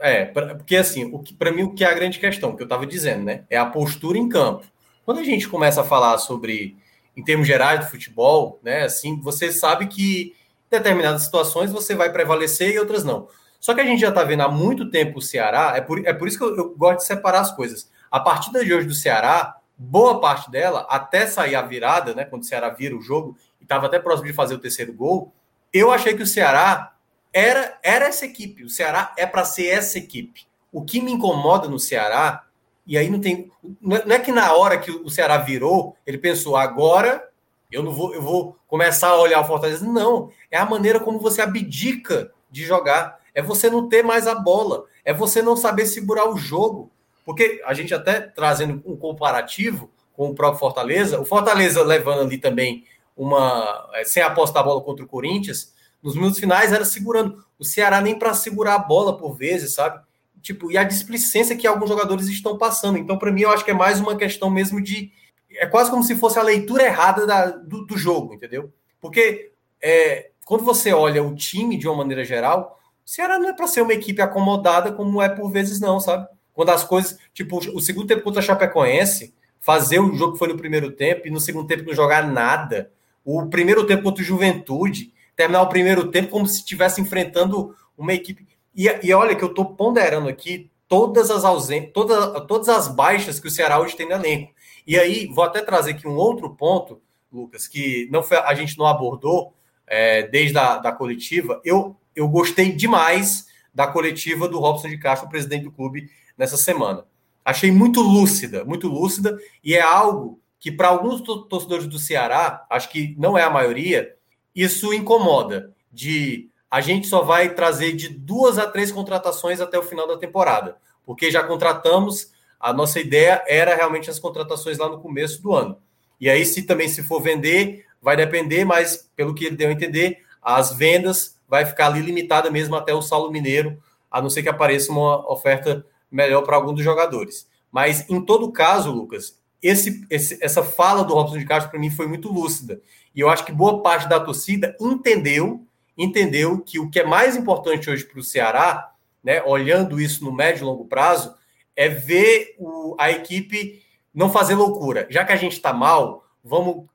É, 0.00 0.24
porque 0.26 0.76
assim, 0.76 1.12
o 1.12 1.18
que 1.20 1.34
para 1.34 1.50
mim 1.50 1.62
o 1.62 1.74
que 1.74 1.84
é 1.84 1.88
a 1.88 1.94
grande 1.94 2.18
questão 2.18 2.54
que 2.54 2.62
eu 2.62 2.66
estava 2.66 2.86
dizendo, 2.86 3.24
né, 3.24 3.44
é 3.50 3.56
a 3.56 3.66
postura 3.66 4.16
em 4.16 4.28
campo. 4.28 4.64
Quando 5.08 5.20
a 5.20 5.24
gente 5.24 5.48
começa 5.48 5.80
a 5.80 5.84
falar 5.84 6.18
sobre 6.18 6.76
em 7.16 7.24
termos 7.24 7.46
gerais 7.46 7.80
do 7.80 7.90
futebol, 7.90 8.60
né, 8.62 8.82
assim, 8.82 9.18
você 9.18 9.50
sabe 9.50 9.86
que 9.86 10.34
em 10.66 10.70
determinadas 10.70 11.22
situações 11.22 11.72
você 11.72 11.94
vai 11.94 12.12
prevalecer 12.12 12.74
e 12.74 12.78
outras 12.78 13.04
não. 13.04 13.26
Só 13.58 13.72
que 13.72 13.80
a 13.80 13.84
gente 13.86 14.02
já 14.02 14.10
está 14.10 14.22
vendo 14.22 14.42
há 14.42 14.50
muito 14.50 14.90
tempo 14.90 15.18
o 15.18 15.22
Ceará, 15.22 15.72
é 15.74 15.80
por, 15.80 16.06
é 16.06 16.12
por 16.12 16.28
isso 16.28 16.36
que 16.36 16.44
eu, 16.44 16.54
eu 16.54 16.74
gosto 16.76 16.98
de 16.98 17.06
separar 17.06 17.40
as 17.40 17.50
coisas. 17.50 17.90
A 18.10 18.20
partida 18.20 18.62
de 18.62 18.70
hoje 18.70 18.86
do 18.86 18.92
Ceará, 18.92 19.56
boa 19.78 20.20
parte 20.20 20.50
dela, 20.50 20.86
até 20.90 21.26
sair 21.26 21.54
a 21.54 21.62
virada, 21.62 22.14
né, 22.14 22.26
quando 22.26 22.42
o 22.42 22.46
Ceará 22.46 22.68
vira 22.68 22.94
o 22.94 23.00
jogo, 23.00 23.34
e 23.58 23.62
estava 23.62 23.86
até 23.86 23.98
próximo 23.98 24.28
de 24.28 24.34
fazer 24.34 24.56
o 24.56 24.60
terceiro 24.60 24.92
gol, 24.92 25.32
eu 25.72 25.90
achei 25.90 26.14
que 26.14 26.22
o 26.22 26.26
Ceará 26.26 26.92
era, 27.32 27.78
era 27.82 28.08
essa 28.08 28.26
equipe. 28.26 28.62
O 28.62 28.68
Ceará 28.68 29.14
é 29.16 29.24
para 29.24 29.46
ser 29.46 29.68
essa 29.68 29.96
equipe. 29.96 30.46
O 30.70 30.84
que 30.84 31.00
me 31.00 31.12
incomoda 31.12 31.66
no 31.66 31.78
Ceará, 31.78 32.44
e 32.88 32.96
aí 32.96 33.10
não 33.10 33.20
tem. 33.20 33.52
Não 33.82 33.96
é 33.96 34.18
que 34.18 34.32
na 34.32 34.54
hora 34.54 34.78
que 34.78 34.90
o 34.90 35.10
Ceará 35.10 35.36
virou, 35.36 35.94
ele 36.06 36.16
pensou, 36.16 36.56
agora 36.56 37.28
eu 37.70 37.82
não 37.82 37.92
vou, 37.92 38.14
eu 38.14 38.22
vou 38.22 38.56
começar 38.66 39.08
a 39.08 39.20
olhar 39.20 39.40
o 39.40 39.44
Fortaleza. 39.44 39.86
Não, 39.86 40.30
é 40.50 40.56
a 40.56 40.64
maneira 40.64 40.98
como 40.98 41.20
você 41.20 41.42
abdica 41.42 42.32
de 42.50 42.64
jogar. 42.64 43.18
É 43.34 43.42
você 43.42 43.68
não 43.68 43.90
ter 43.90 44.02
mais 44.02 44.26
a 44.26 44.34
bola. 44.34 44.86
É 45.04 45.12
você 45.12 45.42
não 45.42 45.54
saber 45.54 45.84
segurar 45.84 46.30
o 46.30 46.38
jogo. 46.38 46.90
Porque 47.26 47.60
a 47.66 47.74
gente 47.74 47.92
até 47.92 48.20
trazendo 48.22 48.82
um 48.86 48.96
comparativo 48.96 49.90
com 50.14 50.30
o 50.30 50.34
próprio 50.34 50.58
Fortaleza, 50.58 51.20
o 51.20 51.26
Fortaleza 51.26 51.82
levando 51.82 52.22
ali 52.22 52.38
também 52.38 52.84
uma. 53.14 53.90
É, 53.92 54.04
sem 54.04 54.22
apostar 54.22 54.62
a 54.62 54.66
bola 54.66 54.80
contra 54.80 55.04
o 55.04 55.08
Corinthians, 55.08 55.74
nos 56.02 56.14
minutos 56.14 56.40
finais 56.40 56.72
era 56.72 56.86
segurando. 56.86 57.44
O 57.58 57.64
Ceará 57.64 58.00
nem 58.00 58.18
para 58.18 58.32
segurar 58.32 58.76
a 58.76 58.78
bola 58.78 59.18
por 59.18 59.36
vezes, 59.36 59.74
sabe? 59.74 60.00
Tipo, 60.42 60.70
e 60.70 60.78
a 60.78 60.84
displicência 60.84 61.56
que 61.56 61.66
alguns 61.66 61.88
jogadores 61.88 62.28
estão 62.28 62.56
passando. 62.56 62.98
Então, 62.98 63.18
para 63.18 63.32
mim, 63.32 63.42
eu 63.42 63.50
acho 63.50 63.64
que 63.64 63.70
é 63.70 63.74
mais 63.74 64.00
uma 64.00 64.16
questão 64.16 64.50
mesmo 64.50 64.80
de. 64.80 65.12
É 65.50 65.66
quase 65.66 65.90
como 65.90 66.02
se 66.02 66.14
fosse 66.16 66.38
a 66.38 66.42
leitura 66.42 66.84
errada 66.84 67.26
da, 67.26 67.46
do, 67.46 67.86
do 67.86 67.96
jogo, 67.96 68.34
entendeu? 68.34 68.72
Porque 69.00 69.52
é, 69.82 70.30
quando 70.44 70.64
você 70.64 70.92
olha 70.92 71.22
o 71.22 71.34
time 71.34 71.76
de 71.76 71.88
uma 71.88 71.96
maneira 71.96 72.24
geral, 72.24 72.78
o 73.04 73.08
Ceará 73.08 73.38
não 73.38 73.48
é 73.48 73.52
para 73.52 73.66
ser 73.66 73.82
uma 73.82 73.94
equipe 73.94 74.20
acomodada 74.20 74.92
como 74.92 75.22
é 75.22 75.28
por 75.28 75.50
vezes, 75.50 75.80
não, 75.80 75.98
sabe? 76.00 76.28
Quando 76.52 76.70
as 76.70 76.84
coisas. 76.84 77.18
Tipo, 77.32 77.58
o 77.58 77.80
segundo 77.80 78.06
tempo 78.06 78.22
contra 78.22 78.40
a 78.40 78.44
Chapecoense, 78.44 79.34
fazer 79.60 79.98
o 79.98 80.14
jogo 80.14 80.32
que 80.32 80.38
foi 80.38 80.48
no 80.48 80.56
primeiro 80.56 80.92
tempo 80.92 81.26
e 81.26 81.30
no 81.30 81.40
segundo 81.40 81.66
tempo 81.66 81.84
não 81.84 81.94
jogar 81.94 82.26
nada. 82.26 82.90
O 83.24 83.46
primeiro 83.46 83.86
tempo 83.86 84.02
contra 84.02 84.22
o 84.22 84.26
Juventude 84.26 85.12
terminar 85.38 85.62
o 85.62 85.68
primeiro 85.68 86.10
tempo 86.10 86.30
como 86.30 86.46
se 86.48 86.58
estivesse 86.58 87.00
enfrentando 87.00 87.74
uma 87.96 88.12
equipe. 88.12 88.46
E, 88.78 88.86
e 89.02 89.12
olha 89.12 89.34
que 89.34 89.42
eu 89.42 89.48
estou 89.48 89.74
ponderando 89.74 90.28
aqui 90.28 90.70
todas 90.86 91.32
as 91.32 91.44
ausências, 91.44 91.90
todas, 91.92 92.46
todas 92.46 92.68
as 92.68 92.86
baixas 92.86 93.40
que 93.40 93.48
o 93.48 93.50
Ceará 93.50 93.80
hoje 93.80 93.96
tem 93.96 94.06
no 94.06 94.14
elenco. 94.14 94.52
E 94.86 94.96
aí, 94.96 95.26
vou 95.26 95.42
até 95.42 95.60
trazer 95.60 95.90
aqui 95.90 96.06
um 96.06 96.14
outro 96.14 96.54
ponto, 96.54 97.02
Lucas, 97.32 97.66
que 97.66 98.08
não 98.12 98.22
foi, 98.22 98.36
a 98.38 98.54
gente 98.54 98.78
não 98.78 98.86
abordou 98.86 99.52
é, 99.84 100.22
desde 100.28 100.56
a 100.56 100.78
da 100.78 100.92
coletiva. 100.92 101.60
Eu, 101.64 101.96
eu 102.14 102.28
gostei 102.28 102.70
demais 102.70 103.48
da 103.74 103.88
coletiva 103.88 104.46
do 104.48 104.60
Robson 104.60 104.88
de 104.88 104.96
Castro, 104.96 105.28
presidente 105.28 105.64
do 105.64 105.72
clube, 105.72 106.08
nessa 106.36 106.56
semana. 106.56 107.04
Achei 107.44 107.72
muito 107.72 108.00
lúcida, 108.00 108.64
muito 108.64 108.86
lúcida, 108.86 109.36
e 109.62 109.74
é 109.74 109.80
algo 109.80 110.40
que, 110.60 110.70
para 110.70 110.86
alguns 110.86 111.20
torcedores 111.20 111.88
do 111.88 111.98
Ceará, 111.98 112.64
acho 112.70 112.88
que 112.90 113.16
não 113.18 113.36
é 113.36 113.42
a 113.42 113.50
maioria, 113.50 114.14
isso 114.54 114.94
incomoda. 114.94 115.74
De 115.90 116.48
a 116.70 116.80
gente 116.80 117.06
só 117.06 117.22
vai 117.22 117.54
trazer 117.54 117.92
de 117.92 118.08
duas 118.08 118.58
a 118.58 118.66
três 118.66 118.92
contratações 118.92 119.60
até 119.60 119.78
o 119.78 119.82
final 119.82 120.06
da 120.06 120.18
temporada, 120.18 120.76
porque 121.04 121.30
já 121.30 121.42
contratamos. 121.42 122.32
A 122.60 122.72
nossa 122.72 122.98
ideia 122.98 123.42
era 123.46 123.74
realmente 123.74 124.10
as 124.10 124.18
contratações 124.18 124.78
lá 124.78 124.88
no 124.88 125.00
começo 125.00 125.40
do 125.40 125.54
ano. 125.54 125.78
E 126.20 126.28
aí, 126.28 126.44
se 126.44 126.62
também 126.62 126.88
se 126.88 127.02
for 127.02 127.22
vender, 127.22 127.86
vai 128.02 128.16
depender, 128.16 128.64
mas 128.64 129.08
pelo 129.14 129.34
que 129.34 129.44
ele 129.44 129.56
deu 129.56 129.68
a 129.68 129.72
entender, 129.72 130.18
as 130.42 130.72
vendas 130.72 131.38
vai 131.48 131.64
ficar 131.64 131.86
ali 131.86 132.00
limitada 132.00 132.50
mesmo 132.50 132.74
até 132.76 132.92
o 132.92 133.00
Saulo 133.00 133.30
Mineiro, 133.30 133.80
a 134.10 134.20
não 134.20 134.28
ser 134.28 134.42
que 134.42 134.48
apareça 134.48 134.90
uma 134.90 135.30
oferta 135.30 135.84
melhor 136.10 136.42
para 136.42 136.56
algum 136.56 136.74
dos 136.74 136.84
jogadores. 136.84 137.48
Mas 137.70 138.08
em 138.08 138.20
todo 138.20 138.52
caso, 138.52 138.90
Lucas, 138.90 139.38
esse, 139.62 140.06
esse, 140.10 140.38
essa 140.42 140.62
fala 140.62 141.04
do 141.04 141.14
Robson 141.14 141.38
de 141.38 141.44
Castro 141.44 141.70
para 141.70 141.80
mim 141.80 141.90
foi 141.90 142.06
muito 142.06 142.32
lúcida. 142.32 142.80
E 143.14 143.20
eu 143.20 143.28
acho 143.28 143.44
que 143.44 143.52
boa 143.52 143.82
parte 143.82 144.08
da 144.08 144.20
torcida 144.20 144.76
entendeu, 144.80 145.66
entendeu 145.98 146.60
que 146.60 146.78
o 146.78 146.88
que 146.88 147.00
é 147.00 147.04
mais 147.04 147.36
importante 147.36 147.90
hoje 147.90 148.04
para 148.04 148.20
o 148.20 148.24
Ceará, 148.24 148.94
né, 149.22 149.42
olhando 149.42 150.00
isso 150.00 150.24
no 150.24 150.32
médio 150.32 150.62
e 150.62 150.64
longo 150.64 150.86
prazo, 150.86 151.34
é 151.74 151.88
ver 151.88 152.54
o, 152.58 152.94
a 152.98 153.10
equipe 153.10 153.82
não 154.14 154.30
fazer 154.30 154.54
loucura. 154.54 155.06
Já 155.10 155.24
que 155.24 155.32
a 155.32 155.36
gente 155.36 155.52
está 155.52 155.72
mal, 155.72 156.24
vamos 156.42 156.86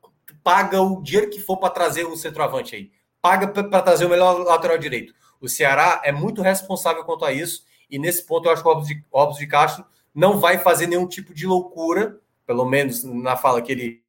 paga 0.43 0.81
o 0.81 1.01
dinheiro 1.01 1.29
que 1.29 1.39
for 1.39 1.57
para 1.57 1.69
trazer 1.69 2.05
um 2.05 2.17
centroavante 2.17 2.75
aí. 2.75 2.91
Paga 3.21 3.47
para 3.47 3.81
trazer 3.81 4.05
o 4.05 4.09
melhor 4.09 4.43
lateral 4.43 4.77
direito. 4.77 5.13
O 5.39 5.47
Ceará 5.47 6.01
é 6.03 6.11
muito 6.11 6.41
responsável 6.41 7.03
quanto 7.05 7.23
a 7.23 7.31
isso, 7.31 7.63
e 7.89 7.97
nesse 7.97 8.25
ponto 8.25 8.47
eu 8.47 8.51
acho 8.51 8.61
que 8.61 8.67
o 8.67 8.73
Robson 9.11 9.39
de, 9.39 9.45
de 9.45 9.47
Castro 9.47 9.85
não 10.13 10.39
vai 10.39 10.57
fazer 10.57 10.87
nenhum 10.87 11.07
tipo 11.07 11.33
de 11.33 11.47
loucura, 11.47 12.19
pelo 12.45 12.65
menos 12.65 13.03
na 13.03 13.37
fala 13.37 13.61
que 13.61 13.71
ele 13.71 14.03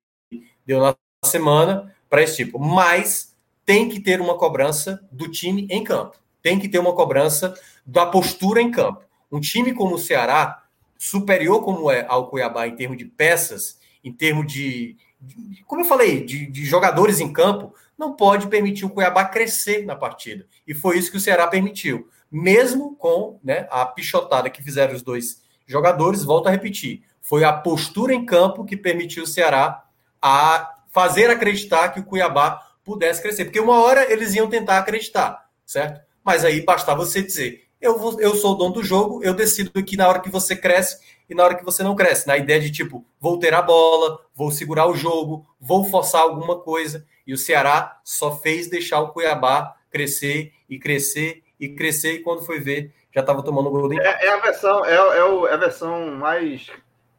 deu 0.67 0.81
na 0.81 0.97
semana, 1.25 1.95
para 2.11 2.23
esse 2.23 2.37
tipo. 2.37 2.59
Mas 2.59 3.34
tem 3.65 3.89
que 3.89 4.01
ter 4.01 4.21
uma 4.21 4.37
cobrança 4.37 5.03
do 5.11 5.29
time 5.29 5.67
em 5.71 5.83
campo. 5.83 6.17
Tem 6.43 6.59
que 6.59 6.69
ter 6.69 6.79
uma 6.79 6.93
cobrança 6.93 7.55
da 7.87 8.07
postura 8.07 8.61
em 8.61 8.71
campo. 8.71 9.03
Um 9.31 9.41
time 9.41 9.73
como 9.73 9.95
o 9.95 9.99
Ceará, 9.99 10.63
superior 10.99 11.63
como 11.63 11.91
é 11.91 12.05
ao 12.09 12.29
Cuiabá 12.29 12.67
em 12.67 12.77
termos 12.77 12.99
de 12.99 13.05
peças, 13.05 13.79
em 14.03 14.13
termos 14.13 14.53
de, 14.53 14.97
de 15.21 15.65
como 15.65 15.81
eu 15.81 15.87
falei, 15.87 16.25
de, 16.25 16.47
de 16.47 16.65
jogadores 16.65 17.21
em 17.21 17.33
campo, 17.33 17.75
não 17.97 18.15
pode 18.15 18.49
permitir 18.49 18.85
o 18.85 18.91
Cuiabá 18.91 19.25
crescer 19.25 19.85
na 19.85 19.97
partida. 19.97 20.47
E 20.67 20.75
foi 20.75 20.99
isso 20.99 21.11
que 21.11 21.17
o 21.17 21.21
Ceará 21.21 21.47
permitiu. 21.47 22.09
Mesmo 22.31 22.97
com 22.97 23.39
né, 23.43 23.67
a 23.71 23.87
pichotada 23.87 24.51
que 24.51 24.63
fizeram 24.63 24.95
os 24.95 25.03
dois 25.03 25.43
jogadores, 25.67 26.25
volto 26.25 26.49
a 26.49 26.51
repetir, 26.51 27.03
foi 27.23 27.45
a 27.45 27.53
postura 27.53 28.13
em 28.13 28.27
campo 28.27 28.65
que 28.65 28.77
permitiu 28.77 29.25
o 29.25 29.27
Ceará 29.27 29.85
a 30.21 30.75
fazer 30.91 31.31
acreditar 31.31 31.89
que 31.89 32.01
o 32.01 32.05
Cuiabá 32.05 32.61
pudesse 32.85 33.23
crescer. 33.23 33.47
Porque 33.47 33.61
uma 33.61 33.83
hora 33.83 34.11
eles 34.13 34.35
iam 34.35 34.49
tentar 34.49 34.79
acreditar, 34.79 35.49
certo? 35.65 36.01
Mas 36.23 36.45
aí 36.45 36.61
bastava 36.61 37.05
você 37.05 37.23
dizer: 37.23 37.65
eu, 37.81 37.99
vou, 37.99 38.21
eu 38.21 38.35
sou 38.35 38.53
o 38.53 38.55
dono 38.55 38.75
do 38.75 38.85
jogo, 38.85 39.23
eu 39.23 39.35
decido 39.35 39.71
aqui 39.79 39.97
na 39.97 40.09
hora 40.09 40.21
que 40.21 40.31
você 40.31 40.55
cresce 40.55 40.99
e 41.29 41.35
na 41.35 41.45
hora 41.45 41.55
que 41.55 41.65
você 41.65 41.83
não 41.83 41.95
cresce. 41.95 42.27
Na 42.27 42.37
ideia 42.37 42.61
de 42.61 42.71
tipo, 42.71 43.05
vou 43.21 43.39
ter 43.39 43.55
a 43.55 43.63
bola, 43.63 44.21
vou 44.35 44.51
segurar 44.51 44.87
o 44.87 44.95
jogo, 44.95 45.47
vou 45.61 45.85
forçar 45.85 46.23
alguma 46.23 46.61
coisa. 46.61 47.07
E 47.27 47.33
o 47.33 47.39
Ceará 47.39 48.01
só 48.05 48.37
fez 48.37 48.69
deixar 48.69 49.01
o 49.01 49.09
Cuiabá 49.09 49.77
crescer 49.91 50.53
e 50.69 50.79
crescer 50.79 51.43
e 51.59 51.69
crescer. 51.69 52.15
E 52.15 52.19
quando 52.21 52.45
foi 52.45 52.61
ver, 52.61 52.93
já 53.15 53.21
estava 53.21 53.43
tomando 53.43 53.71
gol 53.71 53.89
dentro. 53.89 54.05
É, 54.05 54.27
é, 54.27 54.33
a 54.33 54.41
versão, 54.41 54.85
é, 54.85 54.95
é, 54.95 55.25
o, 55.25 55.47
é 55.47 55.55
a 55.55 55.57
versão 55.57 56.11
mais 56.17 56.71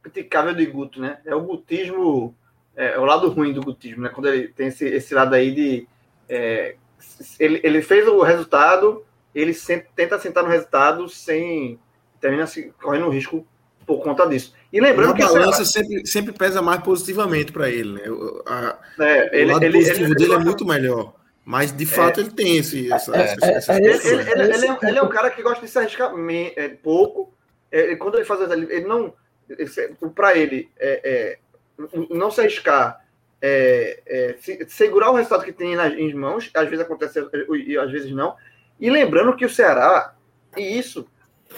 criticável 0.03 0.53
de 0.53 0.65
Guto, 0.65 0.99
né? 0.99 1.19
É 1.25 1.33
o 1.33 1.41
gutismo 1.41 2.35
é, 2.75 2.93
é, 2.93 2.99
o 2.99 3.05
lado 3.05 3.29
ruim 3.29 3.53
do 3.53 3.61
gutismo, 3.61 4.03
né? 4.03 4.09
Quando 4.09 4.27
ele 4.27 4.49
tem 4.49 4.67
esse, 4.67 4.85
esse 4.85 5.13
lado 5.13 5.33
aí 5.33 5.51
de. 5.51 5.87
É, 6.27 6.75
ele, 7.39 7.61
ele 7.63 7.81
fez 7.81 8.07
o 8.07 8.21
resultado, 8.21 9.05
ele 9.33 9.53
sempre, 9.53 9.87
tenta 9.95 10.19
sentar 10.19 10.43
no 10.43 10.49
resultado 10.49 11.07
sem. 11.07 11.79
termina 12.19 12.45
se, 12.45 12.73
correndo 12.81 13.09
risco 13.09 13.47
por 13.85 14.01
conta 14.01 14.27
disso. 14.27 14.53
E 14.73 14.81
lembrando 14.81 15.13
que. 15.13 15.23
A 15.23 15.27
balança 15.27 15.63
sempre, 15.63 16.05
sempre 16.05 16.33
pesa 16.33 16.61
mais 16.61 16.81
positivamente 16.81 17.51
para 17.51 17.69
ele, 17.69 17.93
né? 17.93 18.01
A, 18.45 18.77
é, 18.99 19.39
ele, 19.41 19.51
o 19.51 19.53
lado 19.53 19.65
ele, 19.65 19.77
positivo 19.77 20.07
ele, 20.07 20.15
dele 20.15 20.33
é 20.33 20.39
muito 20.39 20.65
melhor. 20.65 21.13
Mas 21.45 21.71
de 21.71 21.85
fato 21.85 22.19
é, 22.19 22.23
ele 22.23 22.31
tem 22.31 22.57
esse. 22.57 22.91
Essa, 22.91 23.15
é, 23.15 23.35
essa, 23.39 23.73
é, 23.73 23.77
ele, 23.77 23.87
é, 23.87 24.89
ele, 24.89 24.97
é 24.97 25.01
um 25.03 25.07
cara 25.07 25.29
que 25.29 25.43
gosta 25.43 25.63
de 25.63 25.71
se 25.71 25.77
arriscar 25.77 26.11
pouco. 26.81 27.31
quando 27.99 28.15
ele 28.15 28.25
faz 28.25 28.51
ele 28.51 28.87
não. 28.87 29.13
Para 30.15 30.35
ele, 30.35 30.71
é, 30.75 31.37
não 32.09 32.31
se 32.31 32.41
arriscar, 32.41 33.03
é, 33.41 34.01
é, 34.05 34.35
se, 34.39 34.65
segurar 34.69 35.11
o 35.11 35.15
resultado 35.15 35.43
que 35.43 35.51
tem 35.51 35.75
nas, 35.75 35.93
em 35.93 36.13
mãos, 36.13 36.49
às 36.53 36.69
vezes 36.69 36.85
acontece 36.85 37.19
e 37.65 37.77
às 37.77 37.91
vezes 37.91 38.11
não. 38.11 38.35
E 38.79 38.89
lembrando 38.89 39.35
que 39.35 39.45
o 39.45 39.49
Ceará, 39.49 40.15
e 40.57 40.77
isso, 40.77 41.07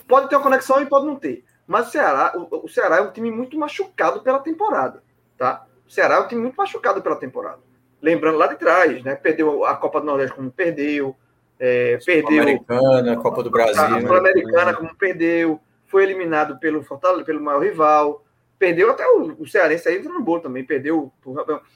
pode 0.07 0.29
ter 0.29 0.35
uma 0.35 0.43
conexão 0.43 0.81
e 0.81 0.85
pode 0.85 1.05
não 1.05 1.15
ter. 1.15 1.43
Mas 1.65 1.87
o 1.87 1.91
Ceará, 1.91 2.33
o, 2.35 2.65
o 2.65 2.69
Ceará 2.69 2.97
é 2.97 3.01
um 3.01 3.11
time 3.11 3.31
muito 3.31 3.57
machucado 3.57 4.21
pela 4.21 4.39
temporada, 4.39 5.03
tá? 5.37 5.65
O 5.87 5.91
Ceará 5.91 6.15
é 6.15 6.19
um 6.19 6.27
time 6.27 6.41
muito 6.41 6.55
machucado 6.55 7.01
pela 7.01 7.15
temporada. 7.15 7.59
Lembrando 8.01 8.37
lá 8.37 8.47
de 8.47 8.55
trás, 8.55 9.03
né? 9.03 9.15
Perdeu 9.15 9.65
a 9.65 9.75
Copa 9.75 9.99
do 9.99 10.05
Nordeste 10.05 10.35
como 10.35 10.51
perdeu, 10.51 11.15
é, 11.59 11.97
perdeu. 12.05 12.41
Americana, 12.41 13.17
Copa 13.17 13.43
do 13.43 13.49
Brasil. 13.49 13.81
A 13.81 14.01
Sul-Americana 14.01 14.73
como 14.73 14.95
perdeu, 14.95 15.59
foi 15.87 16.03
eliminado 16.03 16.59
pelo 16.59 16.83
Fortaleza, 16.83 17.25
pelo 17.25 17.41
maior 17.41 17.63
rival. 17.63 18.23
Perdeu 18.59 18.89
até 18.89 19.07
o, 19.07 19.35
o 19.39 19.47
Cearense 19.47 19.87
aí 19.87 19.97
entrou 19.97 20.13
no 20.13 20.23
bolo 20.23 20.41
também, 20.41 20.63
perdeu. 20.63 21.13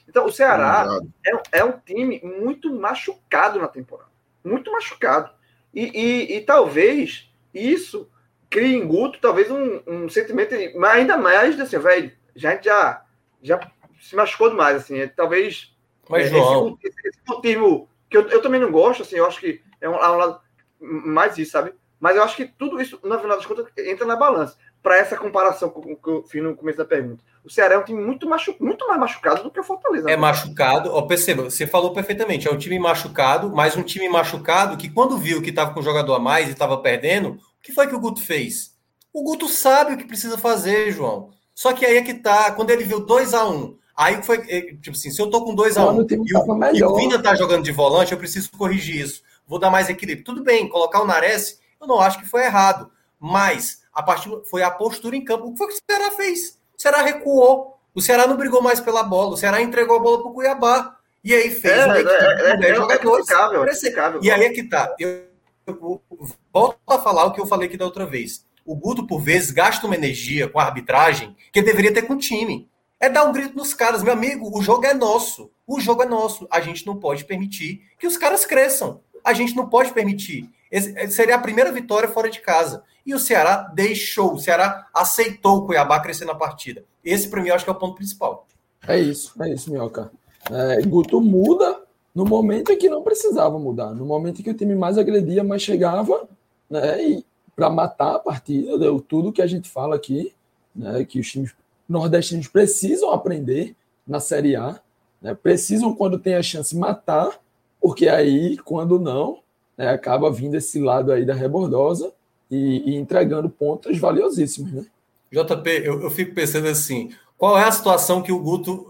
Então, 0.08 0.26
o 0.26 0.32
Ceará 0.32 0.86
é, 1.24 1.60
é, 1.60 1.64
um 1.64 1.78
time 1.78 2.20
muito 2.22 2.72
machucado 2.74 3.60
na 3.60 3.68
temporada. 3.68 4.10
Muito 4.44 4.70
machucado. 4.72 5.30
E, 5.72 5.84
e, 5.84 6.36
e 6.36 6.40
talvez 6.40 7.32
isso 7.54 8.10
crie 8.50 8.76
em 8.76 8.86
Guto 8.86 9.18
talvez 9.18 9.50
um, 9.50 9.80
um 9.86 10.08
sentimento 10.10 10.54
ainda 10.54 11.16
mais 11.16 11.58
assim, 11.58 11.78
velho, 11.78 12.12
já 12.36 12.60
já 12.60 13.02
já 13.42 13.72
se 13.98 14.14
machucou 14.14 14.50
demais, 14.50 14.76
assim, 14.76 14.98
é, 14.98 15.06
talvez 15.06 15.74
mas, 16.08 16.26
é, 16.26 16.30
João... 16.30 16.78
esse, 16.82 16.88
esse, 16.88 17.08
esse 17.08 17.82
que 18.10 18.16
eu, 18.16 18.28
eu 18.28 18.42
também 18.42 18.60
não 18.60 18.70
gosto, 18.70 19.02
assim, 19.02 19.16
eu 19.16 19.26
acho 19.26 19.40
que 19.40 19.62
é 19.80 19.88
um, 19.88 19.94
é 19.94 20.10
um 20.10 20.16
lado 20.16 20.40
mais 20.78 21.38
isso, 21.38 21.52
sabe? 21.52 21.72
Mas 21.98 22.16
eu 22.16 22.22
acho 22.22 22.36
que 22.36 22.46
tudo 22.46 22.80
isso, 22.80 23.00
na 23.02 23.18
final 23.18 23.36
das 23.36 23.46
contas, 23.46 23.66
entra 23.78 24.04
na 24.04 24.16
balança. 24.16 24.58
Para 24.82 24.98
essa 24.98 25.16
comparação 25.16 25.70
com 25.70 25.80
o 25.92 25.96
que 25.96 26.08
eu 26.08 26.22
fiz 26.24 26.42
no 26.42 26.56
começo 26.56 26.78
da 26.78 26.84
pergunta. 26.84 27.22
O 27.44 27.50
Ceará 27.50 27.74
é 27.74 27.78
um 27.78 27.84
time 27.84 28.02
muito, 28.02 28.28
machu 28.28 28.54
muito 28.58 28.86
mais 28.88 28.98
machucado 28.98 29.44
do 29.44 29.50
que 29.50 29.60
o 29.60 29.64
Fortaleza. 29.64 30.08
É 30.08 30.12
né? 30.12 30.16
machucado, 30.16 30.92
ó, 30.92 31.02
perceba, 31.02 31.44
você 31.44 31.66
falou 31.66 31.92
perfeitamente, 31.92 32.48
é 32.48 32.50
um 32.50 32.58
time 32.58 32.78
machucado, 32.78 33.50
mas 33.50 33.76
um 33.76 33.82
time 33.82 34.08
machucado 34.08 34.76
que 34.76 34.90
quando 34.90 35.18
viu 35.18 35.40
que 35.40 35.50
estava 35.50 35.72
com 35.72 35.80
um 35.80 35.84
jogador 35.84 36.14
a 36.14 36.18
mais 36.18 36.48
e 36.48 36.52
estava 36.52 36.78
perdendo, 36.78 37.30
o 37.30 37.62
que 37.62 37.72
foi 37.72 37.86
que 37.86 37.94
o 37.94 38.00
Guto 38.00 38.20
fez? 38.20 38.72
O 39.12 39.22
Guto 39.22 39.48
sabe 39.48 39.94
o 39.94 39.96
que 39.96 40.04
precisa 40.04 40.36
fazer, 40.36 40.90
João. 40.92 41.30
Só 41.54 41.72
que 41.72 41.86
aí 41.86 41.96
é 41.96 42.02
que 42.02 42.14
tá, 42.14 42.50
quando 42.52 42.70
ele 42.70 42.84
viu 42.84 43.00
2 43.00 43.34
a 43.34 43.48
1 43.48 43.54
um, 43.54 43.76
aí 43.96 44.22
foi, 44.22 44.38
é, 44.48 44.60
tipo 44.74 44.96
assim, 44.96 45.10
se 45.10 45.20
eu 45.20 45.30
tô 45.30 45.44
com 45.44 45.54
2 45.54 45.76
a 45.76 45.90
1 45.90 45.94
um, 45.94 46.06
e, 46.24 46.34
o, 46.34 46.76
e 46.76 46.82
o 46.82 46.96
Vina 46.96 47.22
tá 47.22 47.34
jogando 47.34 47.62
de 47.62 47.72
volante, 47.72 48.12
eu 48.12 48.18
preciso 48.18 48.50
corrigir 48.52 49.00
isso. 49.04 49.22
Vou 49.46 49.58
dar 49.58 49.70
mais 49.70 49.88
equilíbrio. 49.88 50.24
Tudo 50.24 50.42
bem, 50.42 50.68
colocar 50.68 51.02
o 51.02 51.06
Nares 51.06 51.60
eu 51.82 51.88
não 51.88 52.00
acho 52.00 52.20
que 52.20 52.28
foi 52.28 52.44
errado. 52.44 52.90
Mas 53.18 53.81
a 53.92 54.02
partir 54.02 54.30
foi 54.50 54.62
a 54.62 54.70
postura 54.70 55.16
em 55.16 55.24
campo. 55.24 55.46
O 55.46 55.52
que 55.52 55.58
foi 55.58 55.68
que 55.68 55.74
o 55.74 55.78
Ceará 55.90 56.10
fez? 56.12 56.58
O 56.76 56.80
Ceará 56.80 57.02
recuou. 57.02 57.78
O 57.94 58.00
Ceará 58.00 58.26
não 58.26 58.36
brigou 58.36 58.62
mais 58.62 58.80
pela 58.80 59.02
bola. 59.02 59.34
O 59.34 59.36
Ceará 59.36 59.60
entregou 59.60 59.96
a 59.96 60.00
bola 60.00 60.22
para 60.22 60.30
o 60.30 60.34
Cuiabá. 60.34 60.96
E 61.22 61.34
aí 61.34 61.50
fez 61.50 61.78
é, 61.78 61.86
uma 61.86 62.00
equipe 62.00 62.14
é, 62.14 62.50
é, 62.50 62.70
é, 62.70 62.74
jogadores. 62.74 63.84
É 63.84 64.18
e 64.22 64.30
aí 64.30 64.44
é 64.44 64.50
que 64.50 64.64
tá. 64.64 64.94
Eu, 64.98 65.24
eu, 65.66 66.02
eu, 66.10 66.28
volto 66.52 66.78
a 66.88 66.98
falar 66.98 67.26
o 67.26 67.32
que 67.32 67.40
eu 67.40 67.46
falei 67.46 67.68
aqui 67.68 67.76
da 67.76 67.84
outra 67.84 68.06
vez. 68.06 68.44
O 68.64 68.74
Guto, 68.74 69.06
por 69.06 69.20
vezes, 69.20 69.50
gasta 69.50 69.86
uma 69.86 69.94
energia 69.94 70.48
com 70.48 70.58
a 70.58 70.64
arbitragem 70.64 71.36
que 71.52 71.62
deveria 71.62 71.92
ter 71.92 72.02
com 72.02 72.14
o 72.14 72.18
time. 72.18 72.68
É 72.98 73.08
dar 73.08 73.24
um 73.24 73.32
grito 73.32 73.56
nos 73.56 73.74
caras, 73.74 74.02
meu 74.02 74.12
amigo, 74.12 74.56
o 74.56 74.62
jogo 74.62 74.86
é 74.86 74.94
nosso. 74.94 75.50
O 75.66 75.80
jogo 75.80 76.02
é 76.02 76.06
nosso. 76.06 76.46
A 76.50 76.60
gente 76.60 76.86
não 76.86 76.96
pode 76.96 77.24
permitir 77.24 77.82
que 77.98 78.06
os 78.06 78.16
caras 78.16 78.46
cresçam. 78.46 79.00
A 79.24 79.32
gente 79.32 79.54
não 79.54 79.68
pode 79.68 79.92
permitir. 79.92 80.48
Esse 80.72 81.10
seria 81.10 81.36
a 81.36 81.40
primeira 81.40 81.70
vitória 81.70 82.08
fora 82.08 82.30
de 82.30 82.40
casa. 82.40 82.82
E 83.04 83.14
o 83.14 83.18
Ceará 83.18 83.70
deixou, 83.74 84.32
o 84.32 84.38
Ceará 84.38 84.88
aceitou 84.94 85.58
o 85.58 85.66
Cuiabá 85.66 86.00
crescer 86.00 86.24
na 86.24 86.34
partida. 86.34 86.82
Esse, 87.04 87.28
para 87.28 87.42
mim, 87.42 87.50
eu 87.50 87.54
acho 87.54 87.64
que 87.64 87.70
é 87.70 87.74
o 87.74 87.78
ponto 87.78 87.96
principal. 87.96 88.46
É 88.88 88.98
isso, 88.98 89.34
é 89.42 89.52
isso, 89.52 89.70
Minhoca. 89.70 90.10
É, 90.50 90.80
Guto 90.82 91.20
muda 91.20 91.82
no 92.14 92.24
momento 92.24 92.72
em 92.72 92.78
que 92.78 92.88
não 92.88 93.02
precisava 93.02 93.58
mudar, 93.58 93.94
no 93.94 94.06
momento 94.06 94.40
em 94.40 94.44
que 94.44 94.50
o 94.50 94.54
time 94.54 94.74
mais 94.74 94.98
agredia, 94.98 95.44
mais 95.44 95.62
chegava, 95.62 96.28
né, 96.68 97.02
e 97.02 97.26
para 97.54 97.70
matar 97.70 98.16
a 98.16 98.18
partida, 98.18 98.78
deu 98.78 99.00
tudo 99.00 99.32
que 99.32 99.42
a 99.42 99.46
gente 99.46 99.68
fala 99.68 99.94
aqui, 99.94 100.32
né, 100.74 101.04
que 101.04 101.20
os 101.20 101.30
times 101.30 101.54
nordestinos 101.88 102.48
precisam 102.48 103.10
aprender 103.12 103.76
na 104.06 104.20
Série 104.20 104.56
A, 104.56 104.80
né, 105.20 105.34
precisam, 105.34 105.94
quando 105.94 106.18
tem 106.18 106.34
a 106.34 106.42
chance, 106.42 106.76
matar, 106.76 107.40
porque 107.80 108.08
aí, 108.08 108.58
quando 108.58 108.98
não, 108.98 109.41
né, 109.76 109.88
acaba 109.88 110.30
vindo 110.30 110.56
esse 110.56 110.80
lado 110.80 111.12
aí 111.12 111.24
da 111.24 111.34
rebordosa 111.34 112.12
e, 112.50 112.90
e 112.90 112.96
entregando 112.96 113.48
pontos 113.48 113.98
valiosíssimos, 113.98 114.72
né? 114.72 114.86
JP, 115.32 115.70
eu, 115.82 116.02
eu 116.02 116.10
fico 116.10 116.34
pensando 116.34 116.68
assim, 116.68 117.10
qual 117.38 117.58
é 117.58 117.64
a 117.64 117.72
situação 117.72 118.22
que 118.22 118.30
o 118.30 118.38
Guto. 118.38 118.86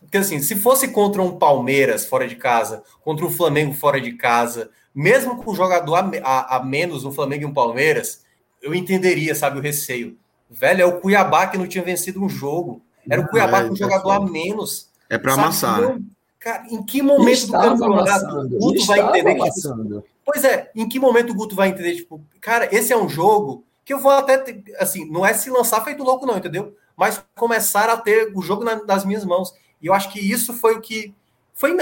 Porque 0.00 0.18
assim, 0.18 0.40
se 0.40 0.56
fosse 0.56 0.88
contra 0.88 1.22
um 1.22 1.38
Palmeiras 1.38 2.04
fora 2.04 2.26
de 2.26 2.36
casa, 2.36 2.82
contra 3.02 3.24
um 3.24 3.30
Flamengo 3.30 3.72
fora 3.72 4.00
de 4.00 4.12
casa, 4.12 4.70
mesmo 4.94 5.42
com 5.42 5.52
o 5.52 5.54
jogador 5.54 5.94
a, 5.94 6.10
a, 6.22 6.56
a 6.56 6.64
menos 6.64 7.04
um 7.04 7.12
Flamengo 7.12 7.44
e 7.44 7.46
um 7.46 7.54
Palmeiras, 7.54 8.24
eu 8.60 8.74
entenderia, 8.74 9.34
sabe, 9.34 9.58
o 9.58 9.62
receio. 9.62 10.16
Velho, 10.50 10.82
é 10.82 10.84
o 10.84 11.00
Cuiabá 11.00 11.46
que 11.46 11.56
não 11.56 11.66
tinha 11.66 11.84
vencido 11.84 12.22
um 12.22 12.28
jogo. 12.28 12.82
Era 13.08 13.20
o 13.20 13.28
Cuiabá 13.28 13.60
é, 13.60 13.64
com 13.64 13.72
um 13.72 13.76
jogador 13.76 14.10
a 14.10 14.20
menos. 14.20 14.88
É 15.08 15.18
para 15.18 15.34
amassar. 15.34 15.80
Né? 15.80 16.00
Cara, 16.38 16.66
em 16.70 16.82
que 16.82 17.00
momento 17.00 17.46
do 17.46 17.52
campeonato 17.52 18.38
o 18.38 18.48
Guto 18.48 18.84
vai 18.86 19.00
entender 19.00 19.34
que. 19.34 20.13
Pois 20.24 20.44
é, 20.44 20.70
em 20.74 20.88
que 20.88 20.98
momento 20.98 21.30
o 21.30 21.34
Guto 21.34 21.54
vai 21.54 21.68
entender, 21.68 21.96
tipo, 21.96 22.20
cara, 22.40 22.68
esse 22.74 22.92
é 22.92 22.96
um 22.96 23.08
jogo 23.08 23.64
que 23.84 23.92
eu 23.92 23.98
vou 23.98 24.10
até, 24.10 24.42
assim, 24.78 25.04
não 25.10 25.24
é 25.24 25.34
se 25.34 25.50
lançar 25.50 25.84
feito 25.84 26.02
louco, 26.02 26.24
não, 26.24 26.38
entendeu? 26.38 26.74
Mas 26.96 27.22
começar 27.34 27.90
a 27.90 27.96
ter 27.96 28.32
o 28.34 28.40
jogo 28.40 28.64
na, 28.64 28.82
nas 28.84 29.04
minhas 29.04 29.24
mãos. 29.24 29.52
E 29.82 29.86
eu 29.86 29.94
acho 29.94 30.10
que 30.10 30.18
isso 30.18 30.54
foi 30.54 30.74
o 30.74 30.80
que. 30.80 31.14
Foi, 31.52 31.76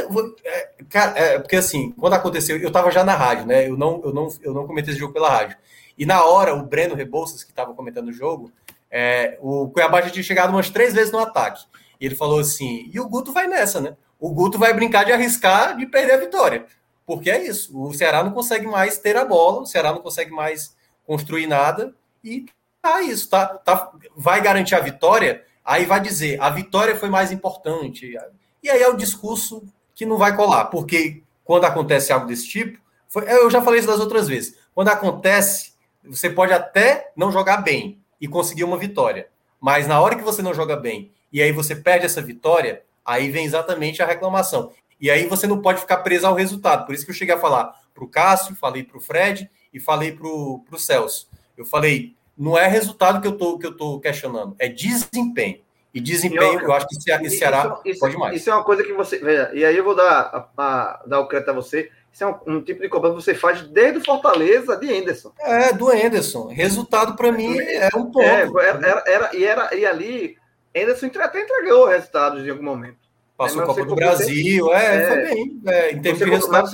é, 0.44 0.70
cara, 0.90 1.19
é, 1.19 1.39
porque 1.39 1.56
assim, 1.56 1.93
quando 1.93 2.14
aconteceu, 2.14 2.56
eu 2.56 2.73
tava 2.73 2.90
já 2.90 3.05
na 3.05 3.14
rádio, 3.14 3.47
né? 3.47 3.69
Eu 3.69 3.77
não, 3.77 4.02
eu 4.05 4.12
não, 4.12 4.28
eu 4.43 4.52
não 4.52 4.66
comentei 4.66 4.93
esse 4.93 5.01
jogo 5.01 5.12
pela 5.12 5.31
rádio. 5.31 5.56
E 5.97 6.05
na 6.05 6.24
hora, 6.24 6.55
o 6.55 6.64
Breno 6.64 6.94
Rebouças, 6.94 7.44
que 7.44 7.51
estava 7.51 7.73
comentando 7.74 8.09
o 8.09 8.12
jogo, 8.12 8.51
é, 8.90 9.39
o 9.40 9.69
Cuiabá 9.69 10.02
já 10.02 10.10
tinha 10.10 10.23
chegado 10.23 10.51
umas 10.51 10.69
três 10.69 10.93
vezes 10.93 11.12
no 11.12 11.19
ataque. 11.19 11.64
E 12.01 12.06
ele 12.06 12.14
falou 12.14 12.40
assim: 12.40 12.90
e 12.93 12.98
o 12.98 13.09
Guto 13.09 13.32
vai 13.32 13.47
nessa, 13.47 13.81
né? 13.81 13.97
o 14.23 14.31
Guto 14.31 14.56
vai 14.56 14.73
brincar 14.73 15.05
de 15.05 15.12
arriscar 15.12 15.77
de 15.77 15.85
perder 15.85 16.12
a 16.12 16.16
vitória. 16.16 16.64
Porque 17.06 17.30
é 17.30 17.44
isso. 17.46 17.76
O 17.78 17.92
Ceará 17.92 18.22
não 18.22 18.32
consegue 18.32 18.66
mais 18.66 18.98
ter 18.98 19.16
a 19.16 19.24
bola, 19.24 19.62
o 19.62 19.66
Ceará 19.66 19.92
não 19.92 20.00
consegue 20.00 20.30
mais 20.30 20.76
construir 21.06 21.46
nada. 21.46 21.94
E 22.22 22.46
tá 22.80 23.02
isso, 23.02 23.28
tá, 23.28 23.46
tá, 23.46 23.92
vai 24.16 24.40
garantir 24.40 24.74
a 24.74 24.80
vitória, 24.80 25.44
aí 25.64 25.84
vai 25.84 26.00
dizer 26.00 26.40
a 26.40 26.50
vitória 26.50 26.96
foi 26.96 27.08
mais 27.08 27.30
importante. 27.30 28.14
E 28.62 28.70
aí 28.70 28.82
é 28.82 28.88
o 28.88 28.96
discurso 28.96 29.62
que 29.94 30.06
não 30.06 30.16
vai 30.16 30.34
colar, 30.34 30.66
porque 30.66 31.22
quando 31.44 31.64
acontece 31.64 32.12
algo 32.12 32.26
desse 32.26 32.48
tipo, 32.48 32.78
foi, 33.08 33.30
eu 33.30 33.50
já 33.50 33.60
falei 33.60 33.80
isso 33.80 33.88
das 33.88 34.00
outras 34.00 34.28
vezes. 34.28 34.56
Quando 34.74 34.88
acontece, 34.88 35.72
você 36.04 36.30
pode 36.30 36.52
até 36.52 37.12
não 37.16 37.30
jogar 37.30 37.58
bem 37.58 38.00
e 38.20 38.26
conseguir 38.26 38.64
uma 38.64 38.78
vitória. 38.78 39.28
Mas 39.60 39.86
na 39.86 40.00
hora 40.00 40.16
que 40.16 40.22
você 40.22 40.42
não 40.42 40.54
joga 40.54 40.76
bem 40.76 41.12
e 41.32 41.42
aí 41.42 41.52
você 41.52 41.76
perde 41.76 42.06
essa 42.06 42.22
vitória, 42.22 42.82
Aí 43.04 43.30
vem 43.30 43.44
exatamente 43.44 44.02
a 44.02 44.06
reclamação. 44.06 44.72
E 45.02 45.10
aí 45.10 45.26
você 45.26 45.48
não 45.48 45.60
pode 45.60 45.80
ficar 45.80 45.96
preso 45.98 46.28
ao 46.28 46.34
resultado. 46.34 46.86
Por 46.86 46.94
isso 46.94 47.04
que 47.04 47.10
eu 47.10 47.14
cheguei 47.14 47.34
a 47.34 47.38
falar 47.38 47.74
para 47.92 48.04
o 48.04 48.08
Cássio, 48.08 48.54
falei 48.54 48.84
para 48.84 48.96
o 48.96 49.00
Fred 49.00 49.50
e 49.74 49.80
falei 49.80 50.12
para 50.12 50.28
o 50.28 50.78
Celso. 50.78 51.28
Eu 51.58 51.64
falei, 51.64 52.14
não 52.38 52.56
é 52.56 52.68
resultado 52.68 53.20
que 53.20 53.26
eu 53.26 53.36
tô, 53.36 53.58
que 53.58 53.66
eu 53.66 53.76
tô 53.76 53.98
questionando, 53.98 54.54
é 54.60 54.68
desempenho. 54.68 55.60
E 55.92 56.00
desempenho, 56.00 56.60
eu, 56.60 56.68
eu 56.68 56.72
acho 56.72 56.86
que 56.86 56.94
esse 56.94 57.36
Ceará 57.36 57.80
isso, 57.84 58.00
pode 58.00 58.16
mais. 58.16 58.36
Isso 58.36 58.48
é 58.48 58.54
uma 58.54 58.64
coisa 58.64 58.82
que 58.82 58.92
você. 58.94 59.18
Veja, 59.18 59.50
e 59.52 59.62
aí 59.62 59.76
eu 59.76 59.84
vou 59.84 59.94
dar, 59.94 60.20
a, 60.20 60.48
a, 60.56 61.02
dar 61.04 61.20
o 61.20 61.28
crédito 61.28 61.50
a 61.50 61.54
você. 61.54 61.90
Isso 62.10 62.24
é 62.24 62.26
um, 62.26 62.36
um, 62.46 62.62
tipo 62.62 62.80
de 62.80 62.88
cobrança 62.88 63.16
que 63.16 63.24
você 63.24 63.34
faz 63.34 63.62
desde 63.62 63.98
o 63.98 64.04
Fortaleza 64.04 64.76
de 64.76 64.86
Enderson. 64.86 65.32
É, 65.40 65.72
do 65.72 65.92
Enderson. 65.92 66.46
Resultado 66.46 67.14
para 67.14 67.30
mim 67.30 67.58
é 67.58 67.88
um 67.94 68.10
ponto. 68.10 68.20
É, 68.20 68.68
era, 68.68 69.04
era, 69.06 69.36
e, 69.36 69.44
era, 69.44 69.74
e 69.74 69.84
ali 69.84 70.36
Anderson 70.74 71.10
até 71.20 71.42
entregou 71.42 71.86
resultados 71.86 72.46
em 72.46 72.50
algum 72.50 72.62
momento. 72.62 73.01
Passou 73.43 73.60
é, 73.60 73.64
a 73.64 73.66
Copa 73.66 73.85
do 73.85 73.94
Brasil, 73.94 74.73
é, 74.73 74.97
é, 74.97 75.09
foi 75.09 75.35
bem. 75.35 75.60
É, 75.66 75.93
em 75.93 76.01
termos 76.01 76.19
de 76.20 76.31
resultados. 76.31 76.73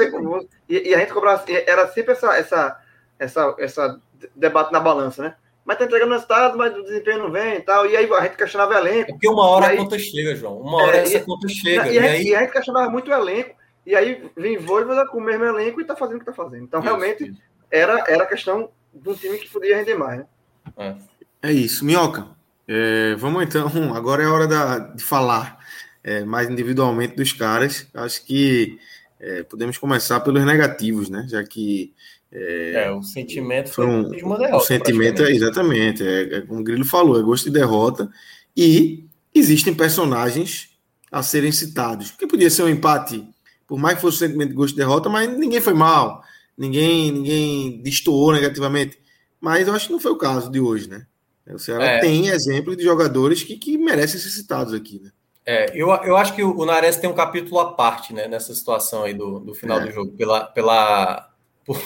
E, 0.69 0.89
e, 0.89 0.95
a 0.95 0.99
gente 0.99 1.13
cobrava, 1.13 1.43
era 1.49 1.89
sempre 1.89 2.13
essa, 2.13 2.37
essa, 2.37 2.81
essa, 3.19 3.55
essa 3.59 4.01
debate 4.37 4.71
na 4.71 4.81
balança, 4.81 5.23
né? 5.23 5.35
Mas 5.65 5.79
tá 5.79 5.85
entregando 5.85 6.13
resultado, 6.13 6.57
mas 6.57 6.77
o 6.77 6.83
desempenho 6.83 7.21
não 7.21 7.31
vem 7.31 7.57
e 7.57 7.61
tal. 7.61 7.87
E 7.87 7.97
aí 7.97 8.11
a 8.11 8.21
gente 8.23 8.37
questionava 8.37 8.75
o 8.75 8.79
elenco. 8.79 9.11
É 9.11 9.13
porque 9.13 9.29
uma 9.29 9.47
hora 9.47 9.67
aí, 9.67 9.77
a 9.77 9.81
conta 9.81 9.99
chega, 9.99 10.35
João. 10.35 10.61
Uma 10.61 10.83
hora 10.83 10.97
é, 10.97 11.03
essa 11.03 11.19
e, 11.19 11.21
conta 11.21 11.49
chega. 11.49 11.89
E, 11.89 11.95
e, 11.95 11.99
a, 11.99 12.03
aí... 12.03 12.23
e 12.25 12.35
a 12.35 12.41
gente 12.41 12.53
questionava 12.53 12.91
muito 12.91 13.11
o 13.11 13.15
elenco. 13.15 13.55
E 13.87 13.95
aí 13.95 14.31
vem 14.37 14.59
Voivoda 14.59 15.07
com 15.07 15.19
o 15.19 15.23
mesmo 15.23 15.45
elenco 15.45 15.81
e 15.81 15.85
tá 15.85 15.97
fazendo 15.97 16.17
o 16.17 16.21
que 16.21 16.27
tá 16.27 16.33
fazendo. 16.33 16.65
Então, 16.65 16.81
isso, 16.81 16.89
realmente, 16.89 17.31
isso. 17.31 17.41
Era, 17.71 18.05
era 18.07 18.27
questão 18.27 18.71
de 18.93 19.09
um 19.09 19.15
time 19.15 19.39
que 19.39 19.49
podia 19.51 19.77
render 19.77 19.95
mais, 19.95 20.19
né? 20.19 20.27
É, 20.77 20.95
é 21.49 21.53
isso. 21.53 21.85
Minhoca, 21.85 22.29
é, 22.67 23.15
vamos 23.17 23.43
então, 23.43 23.71
agora 23.97 24.23
é 24.23 24.27
hora 24.27 24.47
da, 24.47 24.79
de 24.79 25.03
falar 25.03 25.58
é, 26.09 26.25
mais 26.25 26.49
individualmente 26.49 27.15
dos 27.15 27.33
caras. 27.33 27.87
Acho 27.93 28.25
que 28.25 28.79
é, 29.21 29.43
podemos 29.43 29.77
começar 29.77 30.21
pelos 30.21 30.43
negativos, 30.45 31.11
né? 31.11 31.27
Já 31.29 31.45
que. 31.45 31.93
É, 32.33 32.87
é 32.87 32.91
o 32.91 33.03
sentimento 33.03 33.71
foi 33.71 33.87
um, 33.87 34.11
de 34.11 34.25
uma 34.25 34.39
derrota. 34.39 34.65
O 34.65 34.67
sentimento 34.67 35.23
é 35.23 35.31
exatamente, 35.31 36.03
é, 36.03 36.37
é, 36.37 36.41
como 36.43 36.61
o 36.61 36.65
Grilo 36.65 36.85
falou, 36.85 37.19
é 37.19 37.23
gosto 37.23 37.45
de 37.45 37.51
derrota. 37.51 38.11
E 38.57 39.05
existem 39.35 39.75
personagens 39.75 40.71
a 41.13 41.23
serem 41.23 41.53
citados. 41.53 42.11
Porque 42.11 42.27
podia 42.27 42.49
ser 42.49 42.63
um 42.63 42.69
empate, 42.69 43.27
por 43.67 43.79
mais 43.79 43.97
que 43.97 44.03
fosse 44.03 44.17
um 44.17 44.27
sentimento 44.27 44.51
de 44.51 44.55
gosto 44.55 44.75
de 44.75 44.81
derrota, 44.81 45.11
mas 45.11 45.29
ninguém 45.37 45.61
foi 45.61 45.75
mal, 45.75 46.23
ninguém, 46.57 47.13
ninguém 47.13 47.83
destoou 47.83 48.33
negativamente. 48.33 48.99
Mas 49.39 49.69
eu 49.69 49.75
acho 49.75 49.87
que 49.87 49.93
não 49.93 50.01
foi 50.01 50.13
o 50.13 50.19
caso 50.19 50.51
de 50.51 50.59
hoje, 50.59 50.89
né? 50.89 51.07
O 51.51 51.59
Ceará 51.59 51.85
é. 51.85 52.01
tem 52.01 52.29
exemplos 52.29 52.77
de 52.77 52.83
jogadores 52.83 53.43
que, 53.43 53.57
que 53.57 53.79
merecem 53.79 54.21
ser 54.21 54.29
citados 54.29 54.75
aqui, 54.75 55.01
né? 55.03 55.11
É, 55.51 55.71
eu, 55.73 55.89
eu 55.89 56.15
acho 56.15 56.35
que 56.35 56.43
o 56.43 56.67
Nares 56.67 56.99
tem 56.99 57.09
um 57.09 57.15
capítulo 57.15 57.59
à 57.59 57.73
parte, 57.73 58.13
né, 58.13 58.29
nessa 58.29 58.55
situação 58.55 59.05
aí 59.05 59.15
do, 59.15 59.41
do 59.41 59.55
final 59.55 59.81
é. 59.81 59.87
do 59.87 59.91
jogo, 59.91 60.13
pela, 60.13 60.45
pela, 60.45 61.31
por, 61.65 61.83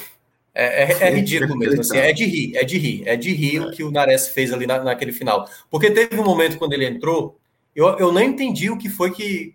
é, 0.53 0.83
é, 0.83 1.09
é, 1.09 1.11
ridículo 1.11 1.57
mesmo, 1.57 1.81
assim, 1.81 1.97
é 1.97 2.13
de 2.13 2.25
rir, 2.25 2.57
é 2.57 2.65
de 2.65 2.77
rir, 2.77 3.03
é 3.07 3.15
de 3.15 3.33
rir 3.33 3.61
o 3.61 3.71
que 3.71 3.85
o 3.85 3.93
Nares 3.93 4.27
fez 4.27 4.53
ali 4.53 4.67
na, 4.67 4.83
naquele 4.83 5.13
final. 5.13 5.49
Porque 5.71 5.93
teve 5.93 6.19
um 6.19 6.25
momento 6.25 6.59
quando 6.59 6.73
ele 6.73 6.87
entrou, 6.87 7.39
eu, 7.73 7.87
eu 7.99 8.11
não 8.11 8.21
entendi 8.21 8.69
o 8.69 8.77
que 8.77 8.89
foi 8.89 9.13
que. 9.13 9.55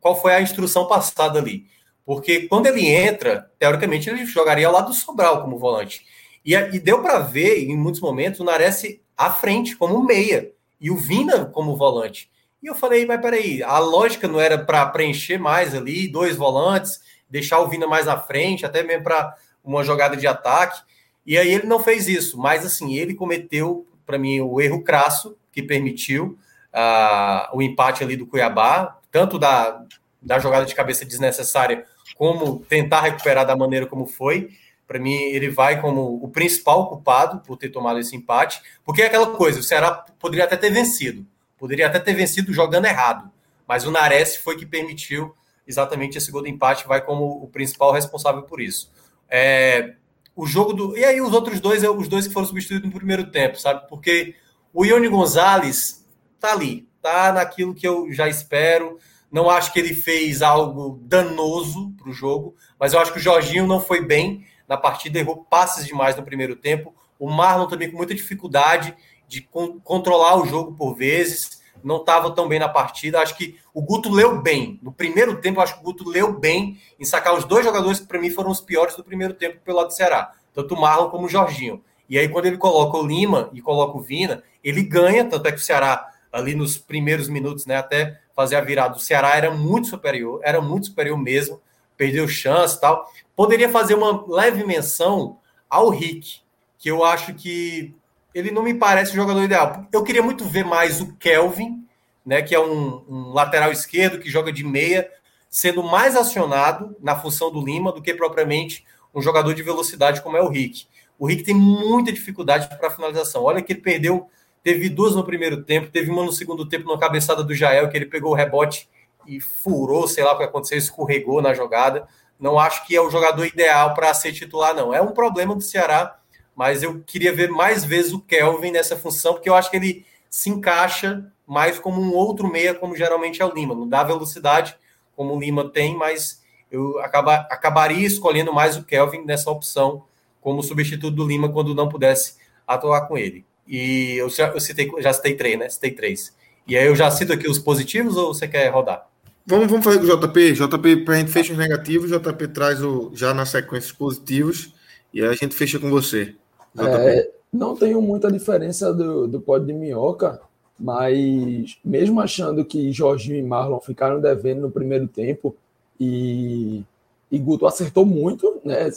qual 0.00 0.18
foi 0.18 0.32
a 0.32 0.40
instrução 0.40 0.88
passada 0.88 1.38
ali. 1.38 1.66
Porque 2.06 2.48
quando 2.48 2.68
ele 2.68 2.86
entra, 2.86 3.50
teoricamente 3.58 4.08
ele 4.08 4.24
jogaria 4.24 4.66
ao 4.66 4.72
lado 4.72 4.86
do 4.86 4.94
Sobral 4.94 5.42
como 5.42 5.58
volante. 5.58 6.06
E, 6.42 6.54
e 6.54 6.80
deu 6.80 7.02
para 7.02 7.18
ver, 7.18 7.58
em 7.58 7.76
muitos 7.76 8.00
momentos, 8.00 8.40
o 8.40 8.44
Nares 8.44 8.82
à 9.14 9.30
frente, 9.30 9.76
como 9.76 10.02
meia, 10.02 10.50
e 10.80 10.90
o 10.90 10.96
Vina 10.96 11.44
como 11.44 11.76
volante. 11.76 12.31
E 12.62 12.68
eu 12.68 12.74
falei, 12.74 13.04
mas 13.04 13.20
peraí, 13.20 13.62
a 13.62 13.78
lógica 13.78 14.28
não 14.28 14.40
era 14.40 14.56
para 14.56 14.86
preencher 14.86 15.36
mais 15.36 15.74
ali, 15.74 16.06
dois 16.06 16.36
volantes, 16.36 17.00
deixar 17.28 17.58
o 17.60 17.68
Vina 17.68 17.86
mais 17.86 18.06
à 18.06 18.16
frente, 18.16 18.64
até 18.64 18.82
mesmo 18.82 19.02
para 19.02 19.34
uma 19.64 19.82
jogada 19.82 20.16
de 20.16 20.26
ataque. 20.26 20.80
E 21.26 21.36
aí 21.36 21.52
ele 21.52 21.66
não 21.66 21.80
fez 21.80 22.06
isso, 22.06 22.38
mas 22.38 22.64
assim, 22.64 22.94
ele 22.94 23.14
cometeu, 23.14 23.86
para 24.06 24.18
mim, 24.18 24.40
o 24.40 24.60
erro 24.60 24.82
crasso 24.82 25.36
que 25.50 25.62
permitiu 25.62 26.38
uh, 26.72 27.56
o 27.56 27.62
empate 27.62 28.04
ali 28.04 28.16
do 28.16 28.26
Cuiabá, 28.26 28.98
tanto 29.10 29.38
da, 29.38 29.84
da 30.20 30.38
jogada 30.38 30.64
de 30.64 30.74
cabeça 30.74 31.04
desnecessária, 31.04 31.84
como 32.16 32.60
tentar 32.60 33.00
recuperar 33.00 33.46
da 33.46 33.56
maneira 33.56 33.86
como 33.86 34.06
foi. 34.06 34.50
Para 34.86 34.98
mim, 34.98 35.14
ele 35.14 35.48
vai 35.48 35.80
como 35.80 36.22
o 36.22 36.28
principal 36.28 36.88
culpado 36.88 37.40
por 37.40 37.56
ter 37.56 37.70
tomado 37.70 37.98
esse 37.98 38.14
empate, 38.14 38.60
porque 38.84 39.02
é 39.02 39.06
aquela 39.06 39.28
coisa: 39.28 39.58
o 39.58 39.62
Ceará 39.62 40.04
poderia 40.18 40.44
até 40.44 40.56
ter 40.56 40.70
vencido, 40.70 41.26
poderia 41.62 41.86
até 41.86 42.00
ter 42.00 42.12
vencido 42.12 42.52
jogando 42.52 42.86
errado, 42.86 43.30
mas 43.68 43.86
o 43.86 43.90
Nares 43.92 44.34
foi 44.34 44.56
que 44.56 44.66
permitiu 44.66 45.32
exatamente 45.64 46.18
esse 46.18 46.28
gol 46.28 46.42
de 46.42 46.50
empate, 46.50 46.88
vai 46.88 47.00
como 47.00 47.40
o 47.40 47.46
principal 47.46 47.92
responsável 47.92 48.42
por 48.42 48.60
isso. 48.60 48.90
É, 49.30 49.94
o 50.34 50.44
jogo 50.44 50.72
do. 50.72 50.98
E 50.98 51.04
aí, 51.04 51.20
os 51.20 51.32
outros 51.32 51.60
dois, 51.60 51.84
os 51.84 52.08
dois 52.08 52.26
que 52.26 52.32
foram 52.32 52.48
substituídos 52.48 52.90
no 52.90 52.92
primeiro 52.92 53.30
tempo, 53.30 53.60
sabe? 53.60 53.88
Porque 53.88 54.34
o 54.74 54.84
Ione 54.84 55.06
Gonzalez 55.06 56.04
tá 56.40 56.50
ali, 56.50 56.88
tá 57.00 57.32
naquilo 57.32 57.76
que 57.76 57.86
eu 57.86 58.10
já 58.10 58.28
espero. 58.28 58.98
Não 59.30 59.48
acho 59.48 59.72
que 59.72 59.78
ele 59.78 59.94
fez 59.94 60.42
algo 60.42 60.98
danoso 61.04 61.92
para 61.92 62.10
o 62.10 62.12
jogo, 62.12 62.56
mas 62.76 62.92
eu 62.92 62.98
acho 62.98 63.12
que 63.12 63.20
o 63.20 63.22
Jorginho 63.22 63.68
não 63.68 63.80
foi 63.80 64.04
bem 64.04 64.44
na 64.66 64.76
partida, 64.76 65.20
errou 65.20 65.44
passes 65.44 65.86
demais 65.86 66.16
no 66.16 66.24
primeiro 66.24 66.56
tempo. 66.56 66.92
O 67.20 67.30
Marlon 67.30 67.68
também 67.68 67.88
com 67.88 67.96
muita 67.96 68.16
dificuldade 68.16 68.96
de 69.32 69.40
con 69.40 69.80
controlar 69.80 70.36
o 70.36 70.44
jogo 70.44 70.74
por 70.74 70.94
vezes 70.94 71.62
não 71.82 71.96
estava 71.96 72.30
tão 72.30 72.46
bem 72.46 72.58
na 72.58 72.68
partida. 72.68 73.20
Acho 73.20 73.36
que 73.36 73.58
o 73.72 73.80
Guto 73.80 74.10
leu 74.10 74.40
bem. 74.40 74.78
No 74.82 74.92
primeiro 74.92 75.40
tempo, 75.40 75.60
acho 75.60 75.74
que 75.74 75.80
o 75.80 75.84
Guto 75.84 76.08
leu 76.08 76.38
bem 76.38 76.78
em 77.00 77.04
sacar 77.04 77.34
os 77.34 77.44
dois 77.44 77.64
jogadores 77.64 77.98
que 77.98 78.06
para 78.06 78.20
mim 78.20 78.30
foram 78.30 78.50
os 78.50 78.60
piores 78.60 78.94
do 78.94 79.02
primeiro 79.02 79.32
tempo 79.32 79.58
pelo 79.64 79.78
lado 79.78 79.88
do 79.88 79.94
Ceará, 79.94 80.32
tanto 80.54 80.74
o 80.74 80.80
Marlon 80.80 81.08
como 81.08 81.26
o 81.26 81.28
Jorginho. 81.28 81.82
E 82.08 82.18
aí, 82.18 82.28
quando 82.28 82.44
ele 82.44 82.58
coloca 82.58 82.98
o 82.98 83.06
Lima 83.06 83.48
e 83.54 83.62
coloca 83.62 83.96
o 83.96 84.02
Vina, 84.02 84.42
ele 84.62 84.82
ganha, 84.82 85.24
tanto 85.24 85.48
é 85.48 85.52
que 85.52 85.58
o 85.58 85.62
Ceará, 85.62 86.10
ali 86.30 86.54
nos 86.54 86.76
primeiros 86.76 87.26
minutos, 87.26 87.64
né, 87.64 87.76
até 87.76 88.20
fazer 88.36 88.56
a 88.56 88.60
virada, 88.60 88.96
o 88.96 89.00
Ceará 89.00 89.34
era 89.34 89.50
muito 89.50 89.88
superior, 89.88 90.40
era 90.44 90.60
muito 90.60 90.86
superior 90.86 91.16
mesmo, 91.16 91.60
perdeu 91.96 92.28
chance 92.28 92.78
tal. 92.78 93.10
Poderia 93.34 93.70
fazer 93.70 93.94
uma 93.94 94.24
leve 94.28 94.62
menção 94.64 95.38
ao 95.70 95.88
Rick, 95.88 96.40
que 96.78 96.90
eu 96.90 97.02
acho 97.02 97.32
que 97.34 97.94
ele 98.34 98.50
não 98.50 98.62
me 98.62 98.74
parece 98.74 99.12
o 99.12 99.16
jogador 99.16 99.42
ideal. 99.42 99.86
Eu 99.92 100.02
queria 100.02 100.22
muito 100.22 100.44
ver 100.44 100.64
mais 100.64 101.00
o 101.00 101.14
Kelvin, 101.16 101.86
né, 102.24 102.42
que 102.42 102.54
é 102.54 102.60
um, 102.60 103.04
um, 103.08 103.32
lateral 103.32 103.72
esquerdo 103.72 104.18
que 104.18 104.30
joga 104.30 104.52
de 104.52 104.64
meia, 104.64 105.10
sendo 105.50 105.82
mais 105.82 106.16
acionado 106.16 106.96
na 107.00 107.16
função 107.16 107.50
do 107.50 107.64
Lima 107.64 107.92
do 107.92 108.00
que 108.00 108.14
propriamente 108.14 108.84
um 109.14 109.20
jogador 109.20 109.54
de 109.54 109.62
velocidade 109.62 110.22
como 110.22 110.36
é 110.36 110.42
o 110.42 110.48
Rick. 110.48 110.86
O 111.18 111.26
Rick 111.26 111.42
tem 111.42 111.54
muita 111.54 112.10
dificuldade 112.10 112.68
para 112.78 112.90
finalização. 112.90 113.44
Olha 113.44 113.60
que 113.60 113.72
ele 113.72 113.80
perdeu, 113.80 114.28
teve 114.62 114.88
duas 114.88 115.14
no 115.14 115.24
primeiro 115.24 115.62
tempo, 115.62 115.90
teve 115.90 116.10
uma 116.10 116.24
no 116.24 116.32
segundo 116.32 116.66
tempo 116.66 116.90
na 116.90 116.98
cabeçada 116.98 117.44
do 117.44 117.54
Jael, 117.54 117.88
que 117.90 117.96
ele 117.96 118.06
pegou 118.06 118.32
o 118.32 118.34
rebote 118.34 118.88
e 119.26 119.40
furou, 119.40 120.08
sei 120.08 120.24
lá 120.24 120.32
o 120.32 120.38
que 120.38 120.44
aconteceu, 120.44 120.78
escorregou 120.78 121.42
na 121.42 121.52
jogada. 121.52 122.08
Não 122.40 122.58
acho 122.58 122.86
que 122.86 122.96
é 122.96 123.00
o 123.00 123.10
jogador 123.10 123.44
ideal 123.44 123.94
para 123.94 124.12
ser 124.14 124.32
titular, 124.32 124.74
não. 124.74 124.92
É 124.92 125.00
um 125.00 125.12
problema 125.12 125.54
do 125.54 125.60
Ceará 125.60 126.18
mas 126.54 126.82
eu 126.82 127.00
queria 127.00 127.32
ver 127.32 127.50
mais 127.50 127.84
vezes 127.84 128.12
o 128.12 128.20
Kelvin 128.20 128.72
nessa 128.72 128.96
função, 128.96 129.34
porque 129.34 129.48
eu 129.48 129.54
acho 129.54 129.70
que 129.70 129.76
ele 129.76 130.06
se 130.30 130.50
encaixa 130.50 131.24
mais 131.46 131.78
como 131.78 132.00
um 132.00 132.14
outro 132.14 132.50
meia, 132.50 132.74
como 132.74 132.96
geralmente 132.96 133.42
é 133.42 133.44
o 133.44 133.52
Lima. 133.52 133.74
Não 133.74 133.88
dá 133.88 134.02
velocidade 134.02 134.76
como 135.16 135.34
o 135.34 135.40
Lima 135.40 135.68
tem, 135.68 135.96
mas 135.96 136.42
eu 136.70 136.98
acaba, 137.00 137.34
acabaria 137.50 138.06
escolhendo 138.06 138.52
mais 138.52 138.76
o 138.76 138.84
Kelvin 138.84 139.24
nessa 139.24 139.50
opção 139.50 140.04
como 140.40 140.62
substituto 140.62 141.14
do 141.14 141.26
Lima 141.26 141.50
quando 141.50 141.74
não 141.74 141.88
pudesse 141.88 142.36
atuar 142.66 143.02
com 143.02 143.18
ele. 143.18 143.44
E 143.66 144.16
eu 144.16 144.28
já, 144.28 144.48
eu 144.48 144.60
citei, 144.60 144.90
já 144.98 145.12
citei 145.12 145.34
três, 145.34 145.58
né? 145.58 145.68
Citei 145.68 145.90
três. 145.90 146.34
E 146.66 146.76
aí 146.76 146.86
eu 146.86 146.96
já 146.96 147.10
cito 147.10 147.32
aqui 147.32 147.48
os 147.48 147.58
positivos 147.58 148.16
ou 148.16 148.34
você 148.34 148.48
quer 148.48 148.68
rodar? 148.70 149.06
Vamos, 149.46 149.68
vamos 149.68 149.84
fazer 149.84 149.98
com 149.98 150.06
o 150.06 150.28
JP. 150.28 150.52
JP, 150.52 150.96
para 151.04 151.14
a 151.14 151.18
gente 151.18 151.30
fechar 151.30 151.52
os 151.52 151.58
negativos, 151.58 152.10
JP 152.10 152.48
traz 152.48 152.82
o, 152.82 153.10
já 153.14 153.34
na 153.34 153.44
sequência 153.44 153.88
os 153.88 153.92
positivos 153.92 154.74
e 155.12 155.20
aí 155.20 155.28
a 155.28 155.34
gente 155.34 155.54
fecha 155.54 155.78
com 155.78 155.90
você. 155.90 156.34
É, 156.78 157.30
não 157.52 157.76
tenho 157.76 158.00
muita 158.00 158.30
diferença 158.30 158.92
do, 158.92 159.28
do 159.28 159.40
pódio 159.40 159.66
de 159.66 159.72
minhoca, 159.74 160.40
mas 160.78 161.78
mesmo 161.84 162.20
achando 162.20 162.64
que 162.64 162.90
Jorginho 162.90 163.38
e 163.38 163.42
Marlon 163.42 163.78
ficaram 163.80 164.20
devendo 164.20 164.62
no 164.62 164.70
primeiro 164.70 165.06
tempo 165.06 165.54
e, 166.00 166.82
e 167.30 167.38
Guto 167.38 167.66
acertou 167.66 168.06
muito, 168.06 168.60
né? 168.64 168.90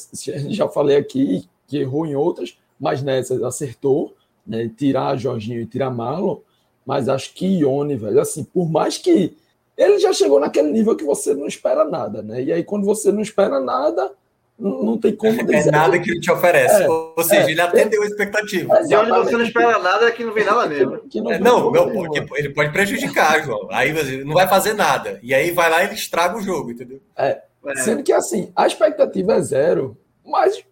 Já 0.50 0.68
falei 0.68 0.98
aqui 0.98 1.48
que 1.68 1.78
errou 1.78 2.06
em 2.06 2.16
outras, 2.16 2.58
mas 2.80 3.04
nessas 3.04 3.44
acertou, 3.44 4.16
né? 4.48 4.72
Tirar 4.76 5.18
Jorginho 5.18 5.62
e 5.62 5.66
tirar 5.66 5.90
Marlon, 5.90 6.38
mas 6.86 7.10
acho 7.10 7.34
que 7.34 7.46
Ione, 7.46 7.96
velho, 7.96 8.22
assim, 8.22 8.44
por 8.44 8.70
mais 8.70 8.98
que 8.98 9.36
ele 9.78 10.00
já 10.00 10.14
chegou 10.14 10.40
naquele 10.40 10.72
nível 10.72 10.96
que 10.96 11.04
você 11.04 11.34
não 11.34 11.46
espera 11.46 11.84
nada, 11.84 12.22
né? 12.22 12.42
E 12.42 12.54
aí 12.54 12.64
quando 12.64 12.86
você 12.86 13.12
não 13.12 13.22
espera 13.22 13.60
nada, 13.60 14.12
não, 14.57 14.84
não 14.84 14.98
tem 14.98 15.14
como 15.14 15.41
é 15.41 15.44
dizer. 15.44 15.68
É 15.68 15.72
nada 15.72 15.99
que 15.99 16.10
ele 16.10 16.19
te 16.19 16.32
oferece. 16.32 16.84
É, 16.84 16.90
Ou 16.90 17.23
seja, 17.23 17.48
é, 17.48 17.52
ele 17.52 17.61
atendeu 17.61 18.02
a 18.02 18.06
expectativa. 18.06 18.84
De 18.84 18.95
onde 18.95 19.11
você 19.11 19.32
não 19.34 19.44
espera 19.44 19.80
nada 19.80 20.07
é 20.07 20.11
que 20.11 20.23
não 20.23 20.34
vem 20.34 20.45
nada 20.45 20.65
mesmo. 20.68 20.98
Que, 20.99 21.10
que 21.10 21.22
não, 21.22 21.32
é, 21.32 21.40
não 21.40 21.72
meu, 21.72 21.91
porque 21.91 22.26
ele 22.38 22.49
pode 22.49 22.72
prejudicar, 22.72 23.44
João. 23.44 23.68
Aí 23.69 23.91
você 23.91 24.23
não 24.23 24.34
vai 24.34 24.48
fazer 24.48 24.73
nada. 24.73 25.19
E 25.22 25.34
aí 25.34 25.52
vai 25.52 25.69
lá 25.69 25.84
e 25.84 25.88
ele 25.88 25.95
estraga 25.95 26.38
o 26.38 26.41
jogo, 26.41 26.72
entendeu? 26.72 27.02
É. 27.18 27.41
é. 27.65 27.76
Sendo 27.76 28.02
que 28.02 28.14
assim, 28.14 28.52
a 28.56 28.65
expectativa 28.65 29.34
é 29.34 29.41
zero, 29.41 29.98
mas 30.26 30.64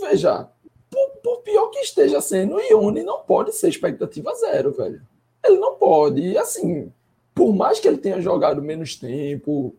veja, 0.00 0.48
por, 0.88 1.08
por 1.22 1.42
pior 1.42 1.66
que 1.68 1.80
esteja 1.80 2.20
sendo, 2.20 2.56
o 2.56 2.60
Ione 2.60 3.02
não 3.02 3.22
pode 3.22 3.52
ser 3.56 3.68
expectativa 3.68 4.32
zero, 4.36 4.70
velho. 4.72 5.02
Ele 5.44 5.58
não 5.58 5.74
pode. 5.74 6.20
E 6.20 6.38
assim, 6.38 6.92
por 7.34 7.52
mais 7.52 7.80
que 7.80 7.88
ele 7.88 7.98
tenha 7.98 8.20
jogado 8.20 8.62
menos 8.62 8.94
tempo, 8.94 9.74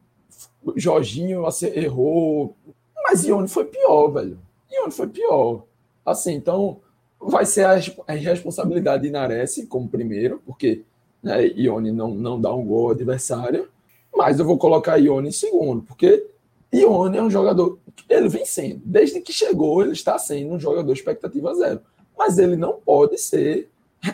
Jorginho 0.76 1.46
assim, 1.46 1.68
errou, 1.68 2.56
mas 3.04 3.26
Ione 3.26 3.48
foi 3.48 3.66
pior, 3.66 4.08
velho. 4.08 4.40
Ione 4.72 4.92
foi 4.92 5.08
pior. 5.08 5.66
Assim, 6.06 6.34
então 6.34 6.80
vai 7.20 7.46
ser 7.46 7.66
a, 7.66 7.80
a 8.08 8.14
responsabilidade 8.14 9.04
de 9.04 9.12
Nares 9.12 9.64
como 9.70 9.88
primeiro, 9.88 10.42
porque 10.46 10.84
né, 11.22 11.46
Ione 11.48 11.92
não, 11.92 12.14
não 12.14 12.40
dá 12.40 12.54
um 12.54 12.66
gol 12.66 12.88
ao 12.88 12.92
adversário, 12.92 13.70
mas 14.14 14.40
eu 14.40 14.46
vou 14.46 14.58
colocar 14.58 14.98
Ione 14.98 15.30
em 15.30 15.32
segundo, 15.32 15.84
porque 15.84 16.28
Ione 16.72 17.18
é 17.18 17.24
um 17.24 17.30
jogador, 17.30 17.80
ele 18.10 18.28
vem 18.28 18.46
sendo, 18.46 18.82
desde 18.84 19.22
que 19.22 19.32
chegou, 19.32 19.82
ele 19.82 19.94
está 19.94 20.18
sendo 20.18 20.54
um 20.54 20.60
jogador 20.60 20.92
expectativa 20.92 21.54
zero, 21.56 21.82
mas 22.18 22.38
ele 22.38 22.56
não 22.56 22.74
pode 22.74 23.18
ser 23.18 23.70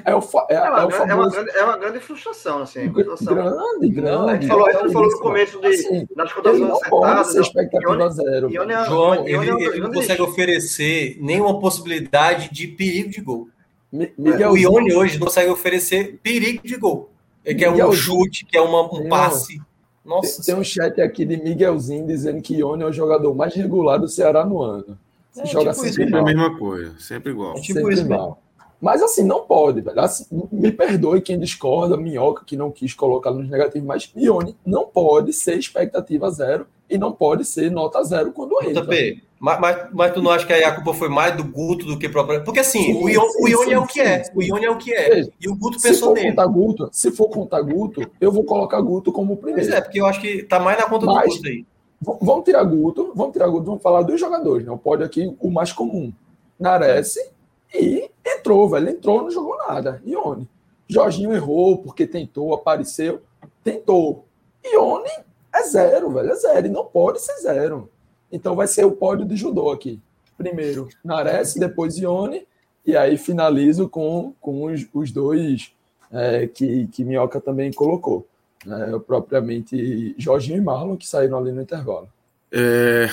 é, 0.05 0.15
o, 0.15 0.19
é, 0.49 0.53
é, 0.53 0.69
uma, 0.69 0.83
é, 0.83 0.91
famoso... 0.91 1.09
é, 1.09 1.15
uma 1.15 1.29
grande, 1.29 1.49
é 1.51 1.63
uma 1.63 1.77
grande 1.77 1.99
frustração, 1.99 2.61
assim. 2.61 2.91
Frustração. 2.91 3.33
Grande, 3.33 3.89
grande. 3.89 4.31
A 4.31 4.33
gente 4.35 4.47
falou, 4.47 4.71
gente 4.71 4.93
falou 4.93 5.09
no 5.09 5.19
começo 5.19 5.59
de, 5.59 5.67
assim, 5.67 6.07
das 6.15 6.31
cotações 6.31 6.71
acertadas. 6.71 7.35
Expectativa 7.35 8.09
zero. 8.09 8.49
João, 8.85 9.27
ele, 9.27 9.65
ele 9.65 9.79
não 9.79 9.91
consegue 9.91 10.21
oferecer 10.21 11.17
nenhuma 11.19 11.59
possibilidade 11.59 12.51
de 12.51 12.67
perigo 12.67 13.09
de 13.09 13.21
gol. 13.21 13.49
Miguel 13.91 14.51
o 14.51 14.57
Ione 14.57 14.93
hoje 14.93 15.17
não 15.17 15.25
consegue 15.25 15.49
oferecer 15.49 16.19
perigo 16.21 16.61
de 16.67 16.77
gol. 16.77 17.09
É 17.43 17.53
que 17.53 17.65
é 17.65 17.85
um 17.85 17.91
chute, 17.91 18.45
que 18.45 18.55
é 18.55 18.61
uma, 18.61 18.83
um 18.93 19.09
passe. 19.09 19.59
Nossa. 20.05 20.43
Tem, 20.43 20.53
tem, 20.53 20.55
um 20.55 20.63
chat 20.63 21.01
aqui 21.01 21.25
de 21.25 21.37
Miguelzinho 21.37 22.05
dizendo 22.05 22.41
que 22.41 22.55
Ione 22.55 22.83
é 22.83 22.85
o 22.85 22.91
jogador 22.93 23.33
mais 23.33 23.55
regular 23.55 23.99
do 23.99 24.07
Ceará 24.07 24.45
no 24.45 24.61
ano. 24.61 24.97
É, 25.37 25.45
joga 25.45 25.71
tipo 25.71 25.83
sempre, 25.83 26.03
sempre 26.03 26.19
a 26.19 26.23
mesma 26.23 26.57
coisa, 26.57 26.95
sempre 26.99 27.31
igual. 27.31 27.57
É 27.57 27.61
tipo 27.61 27.79
sempre 27.79 27.93
isso 27.93 28.03
igual. 28.03 28.41
Mas 28.81 29.01
assim, 29.01 29.23
não 29.23 29.41
pode, 29.41 29.81
velho. 29.81 29.99
Assim, 29.99 30.25
me 30.51 30.71
perdoe 30.71 31.21
quem 31.21 31.37
discorda, 31.37 31.97
Minhoca, 31.97 32.43
que 32.45 32.55
não 32.55 32.71
quis 32.71 32.93
colocar 32.93 33.31
nos 33.31 33.49
negativos, 33.49 33.87
mas 33.87 34.11
Ione 34.15 34.55
não 34.65 34.85
pode 34.85 35.33
ser 35.33 35.57
expectativa 35.57 36.29
zero 36.31 36.65
e 36.89 36.97
não 36.97 37.11
pode 37.11 37.45
ser 37.45 37.69
nota 37.69 38.01
zero 38.03 38.31
quando 38.31 38.57
entra. 38.63 38.83
JP, 38.83 39.21
Mas, 39.39 39.59
mas, 39.59 39.87
mas, 39.93 40.13
tu 40.13 40.21
não 40.21 40.31
acha 40.31 40.45
que 40.45 40.53
aí 40.53 40.63
a 40.63 40.73
culpa 40.73 40.93
foi 40.93 41.09
mais 41.09 41.35
do 41.35 41.43
Guto 41.43 41.85
do 41.85 41.99
que 41.99 42.07
próprio. 42.07 42.43
Porque 42.43 42.61
assim, 42.61 42.81
sim, 42.83 43.03
o, 43.03 43.09
Ione, 43.09 43.29
sim, 43.31 43.43
o 43.43 43.47
Ione 43.47 43.65
sim, 43.65 43.73
é 43.73 43.79
o 43.79 43.87
que 43.87 44.01
é. 44.01 44.23
O 44.33 44.41
Ione 44.41 44.65
é 44.65 44.71
o 44.71 44.77
que 44.77 44.93
é. 44.93 45.27
E 45.39 45.49
o 45.49 45.55
Guto 45.55 45.79
pensou 45.81 46.13
nele. 46.13 46.33
Guto, 46.47 46.89
se 46.91 47.11
for 47.11 47.29
contar 47.29 47.61
Guto, 47.61 48.09
eu 48.19 48.31
vou 48.31 48.43
colocar 48.43 48.79
Guto 48.81 49.11
como 49.11 49.35
primeiro. 49.37 49.69
Pois 49.69 49.77
é, 49.77 49.81
porque 49.81 49.99
eu 49.99 50.05
acho 50.05 50.21
que 50.21 50.43
tá 50.43 50.59
mais 50.59 50.77
na 50.77 50.85
conta 50.85 51.05
mas, 51.05 51.25
do 51.25 51.35
Guto 51.35 51.47
aí. 51.47 51.65
Vamos 52.01 52.45
tirar 52.45 52.63
Guto, 52.63 53.11
vamos 53.13 53.33
tirar 53.33 53.47
Guto, 53.49 53.65
vamos 53.65 53.83
falar 53.83 54.03
dos 54.03 54.19
jogadores, 54.19 54.65
né? 54.65 54.71
O 54.71 54.77
pódio 54.77 55.05
aqui, 55.05 55.35
o 55.39 55.51
mais 55.51 55.73
comum. 55.73 56.13
Nares 56.57 57.17
e 57.73 58.09
entrou, 58.25 58.69
velho. 58.69 58.89
Entrou, 58.89 59.23
não 59.23 59.31
jogou 59.31 59.57
nada. 59.57 60.01
Ione. 60.05 60.47
Jorginho 60.87 61.33
errou 61.33 61.77
porque 61.77 62.07
tentou, 62.07 62.53
apareceu. 62.53 63.21
Tentou. 63.63 64.25
Ione 64.65 65.09
é 65.53 65.63
zero, 65.63 66.11
velho. 66.11 66.31
É 66.31 66.35
zero. 66.35 66.67
E 66.67 66.69
não 66.69 66.85
pode 66.85 67.21
ser 67.21 67.35
zero. 67.41 67.89
Então 68.31 68.55
vai 68.55 68.67
ser 68.67 68.85
o 68.85 68.91
pódio 68.91 69.25
de 69.25 69.35
judô 69.35 69.71
aqui. 69.71 69.99
Primeiro 70.37 70.87
Nares, 71.03 71.55
depois 71.55 71.97
Ione, 71.97 72.47
e 72.85 72.95
aí 72.95 73.17
finalizo 73.17 73.89
com, 73.89 74.33
com 74.39 74.63
os, 74.63 74.87
os 74.93 75.11
dois 75.11 75.73
é, 76.11 76.47
que, 76.47 76.87
que 76.87 77.03
Minhoca 77.03 77.41
também 77.41 77.73
colocou. 77.73 78.25
Né? 78.65 78.99
Propriamente 79.05 80.15
Jorginho 80.17 80.57
e 80.57 80.61
Marlon, 80.61 80.95
que 80.95 81.07
saíram 81.07 81.37
ali 81.37 81.51
no 81.51 81.61
intervalo. 81.61 82.07
É... 82.51 83.07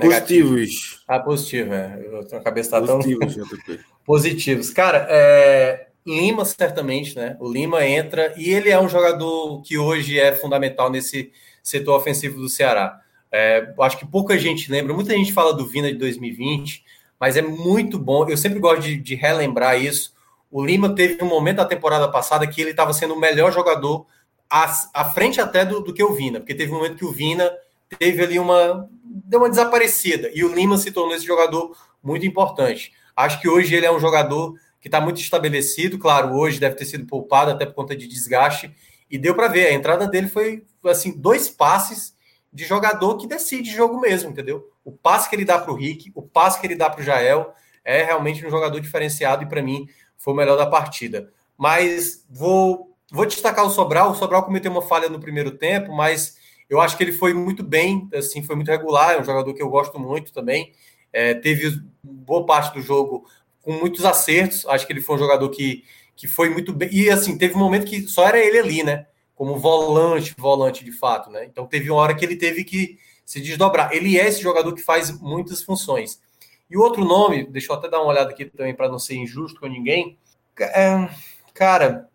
Positivos. 0.00 1.02
Ah, 1.06 1.20
positivo, 1.20 1.74
é. 1.74 2.00
Eu, 2.04 2.20
a 2.38 2.40
cabeça 2.40 2.70
tá 2.70 2.80
Positivos, 2.80 3.34
tão... 3.34 3.78
Positivos. 4.04 4.70
Cara, 4.70 5.06
é... 5.10 5.86
Lima, 6.06 6.44
certamente, 6.44 7.14
né? 7.14 7.36
O 7.38 7.52
Lima 7.52 7.84
entra 7.84 8.32
e 8.36 8.50
ele 8.50 8.70
é 8.70 8.80
um 8.80 8.88
jogador 8.88 9.60
que 9.60 9.76
hoje 9.76 10.18
é 10.18 10.34
fundamental 10.34 10.90
nesse 10.90 11.30
setor 11.62 11.96
ofensivo 11.96 12.40
do 12.40 12.48
Ceará. 12.48 12.98
É, 13.30 13.74
acho 13.80 13.98
que 13.98 14.06
pouca 14.06 14.38
gente 14.38 14.70
lembra, 14.70 14.94
muita 14.94 15.12
gente 15.12 15.34
fala 15.34 15.52
do 15.52 15.66
Vina 15.66 15.92
de 15.92 15.98
2020, 15.98 16.82
mas 17.20 17.36
é 17.36 17.42
muito 17.42 17.98
bom. 17.98 18.26
Eu 18.26 18.38
sempre 18.38 18.58
gosto 18.58 18.82
de, 18.82 18.96
de 18.96 19.14
relembrar 19.14 19.82
isso. 19.82 20.14
O 20.50 20.64
Lima 20.64 20.94
teve 20.94 21.22
um 21.22 21.28
momento 21.28 21.58
da 21.58 21.66
temporada 21.66 22.08
passada 22.10 22.46
que 22.46 22.60
ele 22.60 22.70
estava 22.70 22.94
sendo 22.94 23.14
o 23.14 23.20
melhor 23.20 23.52
jogador 23.52 24.06
à, 24.48 24.64
à 24.94 25.04
frente 25.04 25.40
até 25.40 25.64
do, 25.64 25.80
do, 25.80 25.92
que 25.92 26.02
o 26.02 26.14
Vina, 26.14 26.40
porque 26.40 26.54
teve 26.54 26.72
um 26.72 26.76
momento 26.76 26.96
que 26.96 27.04
o 27.04 27.12
Vina 27.12 27.52
teve 27.98 28.22
ali 28.22 28.38
uma 28.38 28.88
deu 29.28 29.40
uma 29.40 29.50
desaparecida 29.50 30.30
e 30.34 30.42
o 30.42 30.54
Lima 30.54 30.78
se 30.78 30.90
tornou 30.90 31.14
esse 31.14 31.26
jogador 31.26 31.76
muito 32.02 32.24
importante. 32.24 32.92
Acho 33.14 33.40
que 33.40 33.48
hoje 33.48 33.74
ele 33.74 33.84
é 33.84 33.92
um 33.92 34.00
jogador 34.00 34.54
que 34.80 34.88
está 34.88 35.00
muito 35.00 35.20
estabelecido, 35.20 35.98
claro, 35.98 36.34
hoje 36.34 36.58
deve 36.58 36.76
ter 36.76 36.86
sido 36.86 37.04
poupado 37.06 37.50
até 37.50 37.66
por 37.66 37.74
conta 37.74 37.94
de 37.94 38.08
desgaste 38.08 38.74
e 39.10 39.18
deu 39.18 39.34
para 39.34 39.48
ver, 39.48 39.66
a 39.66 39.72
entrada 39.72 40.06
dele 40.06 40.28
foi 40.28 40.64
assim, 40.84 41.12
dois 41.12 41.48
passes 41.48 42.16
de 42.50 42.64
jogador 42.64 43.16
que 43.18 43.26
decide 43.26 43.70
jogo 43.70 44.00
mesmo, 44.00 44.30
entendeu? 44.30 44.70
O 44.82 44.90
passe 44.90 45.28
que 45.28 45.36
ele 45.36 45.44
dá 45.44 45.58
para 45.58 45.72
o 45.72 45.76
Rick, 45.76 46.10
o 46.14 46.22
passe 46.22 46.58
que 46.58 46.66
ele 46.66 46.76
dá 46.76 46.88
para 46.88 47.00
o 47.00 47.04
Jael, 47.04 47.52
é 47.84 48.02
realmente 48.02 48.46
um 48.46 48.50
jogador 48.50 48.80
diferenciado 48.80 49.42
e 49.42 49.46
para 49.46 49.62
mim 49.62 49.86
foi 50.16 50.32
o 50.32 50.36
melhor 50.36 50.56
da 50.56 50.66
partida. 50.66 51.30
Mas 51.56 52.24
vou, 52.30 52.96
vou 53.10 53.26
destacar 53.26 53.66
o 53.66 53.70
Sobral. 53.70 54.12
O 54.12 54.14
Sobral 54.14 54.44
cometeu 54.44 54.70
uma 54.70 54.80
falha 54.80 55.08
no 55.08 55.20
primeiro 55.20 55.50
tempo, 55.50 55.92
mas 55.92 56.37
eu 56.68 56.80
acho 56.80 56.96
que 56.96 57.02
ele 57.02 57.12
foi 57.12 57.32
muito 57.32 57.62
bem, 57.62 58.08
assim, 58.14 58.42
foi 58.42 58.56
muito 58.56 58.70
regular. 58.70 59.12
É 59.12 59.20
um 59.20 59.24
jogador 59.24 59.52
que 59.54 59.62
eu 59.62 59.68
gosto 59.68 59.98
muito 59.98 60.32
também. 60.32 60.72
É, 61.12 61.34
teve 61.34 61.80
boa 62.02 62.44
parte 62.44 62.74
do 62.74 62.82
jogo 62.82 63.24
com 63.62 63.72
muitos 63.72 64.04
acertos. 64.04 64.66
Acho 64.66 64.86
que 64.86 64.92
ele 64.92 65.00
foi 65.00 65.16
um 65.16 65.20
jogador 65.20 65.48
que, 65.50 65.84
que 66.14 66.26
foi 66.26 66.50
muito 66.50 66.72
bem. 66.72 66.88
E 66.92 67.08
assim, 67.10 67.38
teve 67.38 67.54
um 67.54 67.58
momento 67.58 67.86
que 67.86 68.02
só 68.02 68.26
era 68.26 68.38
ele 68.38 68.58
ali, 68.58 68.82
né? 68.82 69.06
como 69.38 69.56
volante, 69.56 70.34
volante 70.36 70.84
de 70.84 70.90
fato, 70.90 71.30
né? 71.30 71.44
Então 71.44 71.64
teve 71.64 71.88
uma 71.88 72.00
hora 72.00 72.12
que 72.12 72.24
ele 72.24 72.34
teve 72.34 72.64
que 72.64 72.98
se 73.24 73.40
desdobrar. 73.40 73.92
Ele 73.92 74.18
é 74.18 74.26
esse 74.26 74.42
jogador 74.42 74.74
que 74.74 74.82
faz 74.82 75.16
muitas 75.20 75.62
funções. 75.62 76.20
E 76.68 76.76
o 76.76 76.80
outro 76.80 77.04
nome, 77.04 77.46
deixa 77.46 77.72
eu 77.72 77.76
até 77.76 77.88
dar 77.88 78.00
uma 78.00 78.10
olhada 78.10 78.30
aqui 78.30 78.44
também 78.46 78.74
para 78.74 78.88
não 78.88 78.98
ser 78.98 79.14
injusto 79.14 79.60
com 79.60 79.68
ninguém. 79.68 80.18
É, 80.58 81.08
cara, 81.54 82.07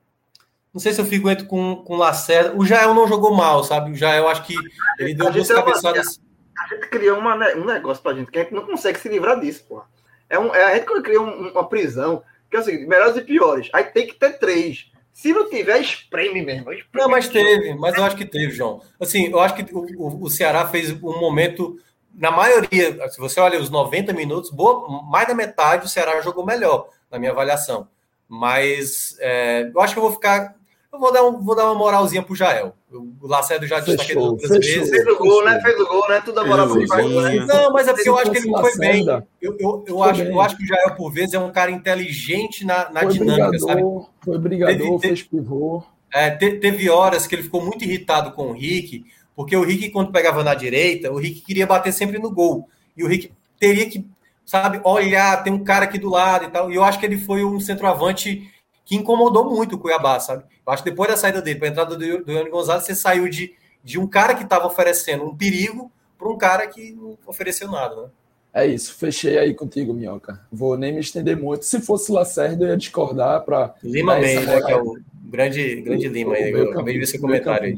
não 0.73 0.81
sei 0.81 0.91
se 0.91 0.99
eu 0.99 1.05
fico 1.05 1.29
entre 1.29 1.45
com, 1.45 1.75
com 1.75 1.93
o 1.93 1.97
Lacerda. 1.97 2.57
O 2.57 2.65
Jael 2.65 2.95
não 2.95 3.07
jogou 3.07 3.33
mal, 3.35 3.63
sabe? 3.63 3.91
O 3.91 3.95
Jael 3.95 4.27
acho 4.27 4.43
que 4.43 4.55
ele 4.97 5.13
deu 5.13 5.31
duas 5.31 5.47
cabeçadas. 5.47 6.19
A 6.57 6.67
gente 6.73 6.87
criou 6.87 7.19
uma, 7.19 7.35
um 7.55 7.65
negócio 7.65 8.01
pra 8.01 8.13
gente 8.13 8.31
que 8.31 8.39
a 8.39 8.43
gente 8.43 8.53
não 8.53 8.65
consegue 8.65 8.99
se 8.99 9.07
livrar 9.07 9.39
disso, 9.39 9.65
pô. 9.69 9.83
É 10.29 10.39
um, 10.39 10.53
é, 10.53 10.63
a 10.63 10.75
gente 10.75 11.01
criou 11.03 11.25
uma 11.25 11.67
prisão, 11.69 12.23
que 12.49 12.57
é 12.57 12.59
o 12.59 12.63
seguinte, 12.63 12.87
melhores 12.87 13.15
e 13.17 13.21
piores. 13.21 13.69
Aí 13.71 13.83
tem 13.83 14.07
que 14.07 14.15
ter 14.15 14.39
três. 14.39 14.91
Se 15.13 15.31
não 15.31 15.47
tiver, 15.47 15.79
espreme 15.79 16.41
mesmo. 16.41 16.73
Espreme 16.73 16.89
não, 16.95 17.07
mas 17.07 17.29
teve, 17.29 17.75
mas 17.75 17.95
eu 17.95 18.03
acho 18.03 18.15
que 18.15 18.25
teve, 18.25 18.51
João. 18.51 18.81
Assim, 18.99 19.27
eu 19.27 19.39
acho 19.39 19.53
que 19.53 19.75
o, 19.75 20.23
o, 20.23 20.29
Ceará 20.29 20.67
fez 20.67 20.89
um 20.89 21.19
momento, 21.19 21.79
na 22.15 22.31
maioria, 22.31 23.07
se 23.09 23.19
você 23.19 23.39
olha 23.39 23.59
os 23.59 23.69
90 23.69 24.11
minutos, 24.11 24.49
boa, 24.49 25.03
mais 25.03 25.27
da 25.27 25.35
metade 25.35 25.85
o 25.85 25.89
Ceará 25.89 26.19
jogou 26.21 26.43
melhor, 26.43 26.89
na 27.11 27.19
minha 27.19 27.31
avaliação. 27.31 27.87
Mas 28.27 29.15
é, 29.19 29.69
eu 29.71 29.79
acho 29.79 29.93
que 29.93 29.99
eu 29.99 30.03
vou 30.03 30.13
ficar 30.13 30.55
eu 30.93 30.99
vou 30.99 31.11
dar, 31.11 31.23
um, 31.23 31.41
vou 31.41 31.55
dar 31.55 31.65
uma 31.65 31.75
moralzinha 31.75 32.21
pro 32.21 32.35
Jael. 32.35 32.75
O 32.91 33.27
Lacerda 33.27 33.65
já 33.65 33.79
destaquei 33.79 34.15
outras 34.15 34.47
fechou, 34.47 34.85
vezes. 34.85 34.89
Fez 34.91 35.07
o 35.07 35.17
gol, 35.17 35.43
né? 35.43 35.59
Fez 35.59 35.79
o 35.79 35.87
gol, 35.87 36.07
né? 36.07 36.21
Tudo 36.23 36.39
a 36.39 36.45
moral 36.45 36.69
pro 36.69 36.85
Jael, 36.85 37.21
né? 37.21 37.45
Não, 37.47 37.73
mas 37.73 37.87
é 37.87 37.93
porque 37.93 38.09
eu 38.09 38.17
acho 38.17 38.31
que 38.31 38.37
ele 38.37 38.51
não 38.51 38.61
foi 38.61 38.77
bem. 38.77 39.05
Eu, 39.41 39.57
eu, 39.59 39.85
eu, 39.87 40.03
acho, 40.03 40.21
eu 40.21 40.39
acho 40.39 40.55
que 40.55 40.63
o 40.63 40.67
Jael, 40.67 40.95
por 40.95 41.11
vezes, 41.11 41.33
é 41.33 41.39
um 41.39 41.51
cara 41.51 41.71
inteligente 41.71 42.63
na, 42.63 42.91
na 42.91 43.03
dinâmica, 43.05 43.49
brigador, 43.49 43.67
sabe? 43.67 43.81
Foi 44.23 44.37
brigador, 44.37 44.99
teve, 44.99 44.99
fez 44.99 45.23
pivô. 45.23 45.83
É, 46.13 46.29
teve 46.29 46.87
horas 46.91 47.25
que 47.25 47.33
ele 47.33 47.43
ficou 47.43 47.65
muito 47.65 47.83
irritado 47.83 48.31
com 48.33 48.51
o 48.51 48.53
Rick, 48.53 49.03
porque 49.35 49.55
o 49.57 49.63
Rick, 49.63 49.89
quando 49.89 50.11
pegava 50.11 50.43
na 50.43 50.53
direita, 50.53 51.11
o 51.11 51.17
Rick 51.17 51.41
queria 51.41 51.65
bater 51.65 51.91
sempre 51.91 52.19
no 52.19 52.29
gol. 52.29 52.69
E 52.95 53.03
o 53.03 53.07
Rick 53.07 53.31
teria 53.59 53.89
que, 53.89 54.05
sabe, 54.45 54.79
olhar, 54.83 55.43
tem 55.43 55.51
um 55.51 55.63
cara 55.63 55.85
aqui 55.85 55.97
do 55.97 56.11
lado 56.11 56.45
e 56.45 56.49
tal. 56.49 56.71
E 56.71 56.75
eu 56.75 56.83
acho 56.83 56.99
que 56.99 57.05
ele 57.07 57.17
foi 57.17 57.43
um 57.43 57.59
centroavante 57.59 58.47
que 58.85 58.95
incomodou 58.95 59.49
muito 59.49 59.75
o 59.75 59.79
Cuiabá, 59.79 60.19
sabe? 60.19 60.43
Eu 60.65 60.73
acho 60.73 60.83
que 60.83 60.89
depois 60.89 61.09
da 61.09 61.17
saída 61.17 61.41
dele, 61.41 61.59
para 61.59 61.67
a 61.67 61.71
entrada 61.71 61.95
do, 61.95 62.23
do 62.23 62.31
Ione 62.31 62.49
Gonzalez, 62.49 62.83
você 62.83 62.95
saiu 62.95 63.29
de, 63.29 63.53
de 63.83 63.99
um 63.99 64.07
cara 64.07 64.35
que 64.35 64.43
estava 64.43 64.67
oferecendo 64.67 65.25
um 65.25 65.35
perigo 65.35 65.91
para 66.17 66.29
um 66.29 66.37
cara 66.37 66.67
que 66.67 66.91
não 66.93 67.17
ofereceu 67.25 67.69
nada, 67.69 67.95
né? 67.95 68.07
É 68.53 68.67
isso, 68.67 68.93
fechei 68.93 69.39
aí 69.39 69.53
contigo, 69.55 69.93
Minhoca. 69.93 70.39
Vou 70.51 70.77
nem 70.77 70.93
me 70.93 70.99
estender 70.99 71.35
muito. 71.35 71.65
Se 71.65 71.81
fosse 71.81 72.11
Lacerda, 72.11 72.65
eu 72.65 72.69
ia 72.69 72.77
discordar 72.77 73.41
para. 73.41 73.73
Lima 73.83 74.15
bem, 74.15 74.45
né? 74.45 74.61
Que 74.61 74.71
é 74.71 74.77
o 74.77 74.95
grande, 75.25 75.81
grande 75.81 76.07
Lima 76.07 76.35
aí. 76.35 76.51
Eu 76.51 76.69
acabei 76.69 76.93
de 76.93 76.99
ver 76.99 77.07
seu 77.07 77.19
comentário 77.19 77.65
aí. 77.65 77.75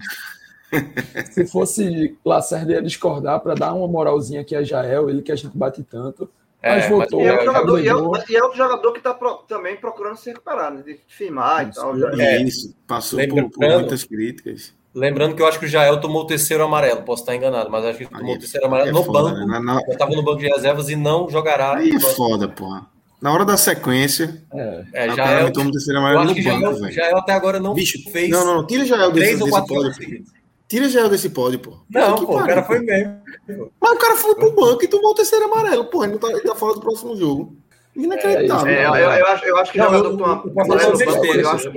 Se 1.31 1.45
fosse 1.47 2.17
Lacerda, 2.25 2.73
ia 2.73 2.81
discordar 2.81 3.39
para 3.39 3.55
dar 3.55 3.73
uma 3.73 3.87
moralzinha 3.87 4.41
aqui 4.41 4.53
a 4.53 4.63
Jael, 4.63 5.09
ele 5.09 5.21
que 5.21 5.31
a 5.31 5.35
gente 5.35 5.57
bate 5.57 5.81
tanto. 5.81 6.29
Mas 6.65 6.85
é, 6.85 6.89
voltou. 6.89 7.19
Mas 7.19 7.29
e, 7.29 7.31
é 7.31 7.45
jogador, 7.45 7.77
e, 7.77 7.81
é, 7.81 7.85
e, 7.85 8.35
é, 8.35 8.43
outro 8.43 8.57
jogador 8.57 8.91
que 8.91 8.97
está 8.97 9.13
pro, 9.13 9.35
também 9.47 9.75
procurando 9.75 10.17
se 10.17 10.31
recuperar, 10.31 10.73
né? 10.73 10.81
de 10.81 10.99
firmar 11.07 11.69
isso, 11.69 11.79
e 11.79 11.81
tal. 11.81 11.99
Já. 11.99 12.23
É, 12.23 12.41
isso, 12.41 12.75
passou 12.87 13.19
por, 13.27 13.51
por, 13.51 13.69
muitas 13.69 14.03
críticas. 14.03 14.73
Lembrando 14.93 15.35
que 15.35 15.41
eu 15.41 15.47
acho 15.47 15.59
que 15.59 15.65
o 15.65 15.69
Jael 15.69 15.99
tomou 15.99 16.23
o 16.23 16.27
terceiro 16.27 16.63
amarelo, 16.63 17.03
posso 17.03 17.21
estar 17.21 17.35
enganado, 17.35 17.69
mas 17.69 17.85
acho 17.85 17.99
que 17.99 18.05
tomou 18.05 18.31
aí, 18.31 18.35
o 18.37 18.39
terceiro 18.39 18.65
amarelo 18.65 18.91
no 18.93 19.03
foda, 19.03 19.29
banco. 19.29 19.47
Né? 19.47 19.59
Na, 19.59 19.79
estava 19.89 20.11
no 20.15 20.23
banco 20.23 20.39
de 20.39 20.47
reservas 20.47 20.89
e 20.89 20.95
não 20.95 21.29
jogará. 21.29 21.75
Aí 21.75 21.91
é 21.91 21.99
foda, 21.99 22.47
porra. 22.47 22.87
Na 23.21 23.31
hora 23.31 23.45
da 23.45 23.57
sequência, 23.57 24.41
é, 24.53 24.85
é 24.93 25.15
Jael, 25.15 25.51
tomou 25.51 25.69
o 25.69 25.71
terceiro 25.71 25.99
amarelo 25.99 26.23
no 26.23 26.43
banco, 26.43 26.79
velho. 26.79 26.93
Jael 26.93 27.17
até 27.17 27.33
agora 27.33 27.59
não 27.59 27.73
Bicho, 27.73 27.99
fez. 28.11 28.29
Não, 28.29 28.45
não, 28.45 28.65
tira 28.65 28.85
Jael 28.85 29.11
desse, 29.11 29.37
desse 29.37 29.67
pódio. 29.67 29.93
Tira 30.75 30.89
Jael 30.89 31.07
desse 31.07 31.29
pódio, 31.29 31.57
pô. 31.57 31.77
Não, 31.89 32.15
pô, 32.15 32.37
o 32.37 32.45
cara 32.45 32.61
foi 32.61 32.79
mesmo. 32.79 33.21
Mas 33.79 33.91
o 33.93 33.97
cara 33.97 34.17
foi 34.17 34.35
pro 34.35 34.51
banco 34.51 34.83
e 34.83 34.87
tomou 34.89 35.11
o 35.11 35.15
terceiro 35.15 35.45
amarelo, 35.45 35.85
pô. 35.85 36.03
Ele, 36.03 36.11
não 36.11 36.19
tá, 36.19 36.27
ele 36.27 36.41
tá 36.41 36.53
fora 36.53 36.73
do 36.73 36.81
próximo 36.81 37.15
jogo. 37.15 37.55
Inacreditável. 37.95 38.67
É, 38.67 38.85
eu, 38.85 38.93
eu, 38.93 39.27
acho, 39.27 39.45
eu 39.45 39.57
acho 39.57 39.71
que 39.71 39.77
não, 39.77 39.85
jogador 39.85 40.17
toma 40.17 40.43
amarelo 40.65 40.91
no 40.91 41.05
banco, 41.05 41.25
eu 41.27 41.49
acho. 41.49 41.71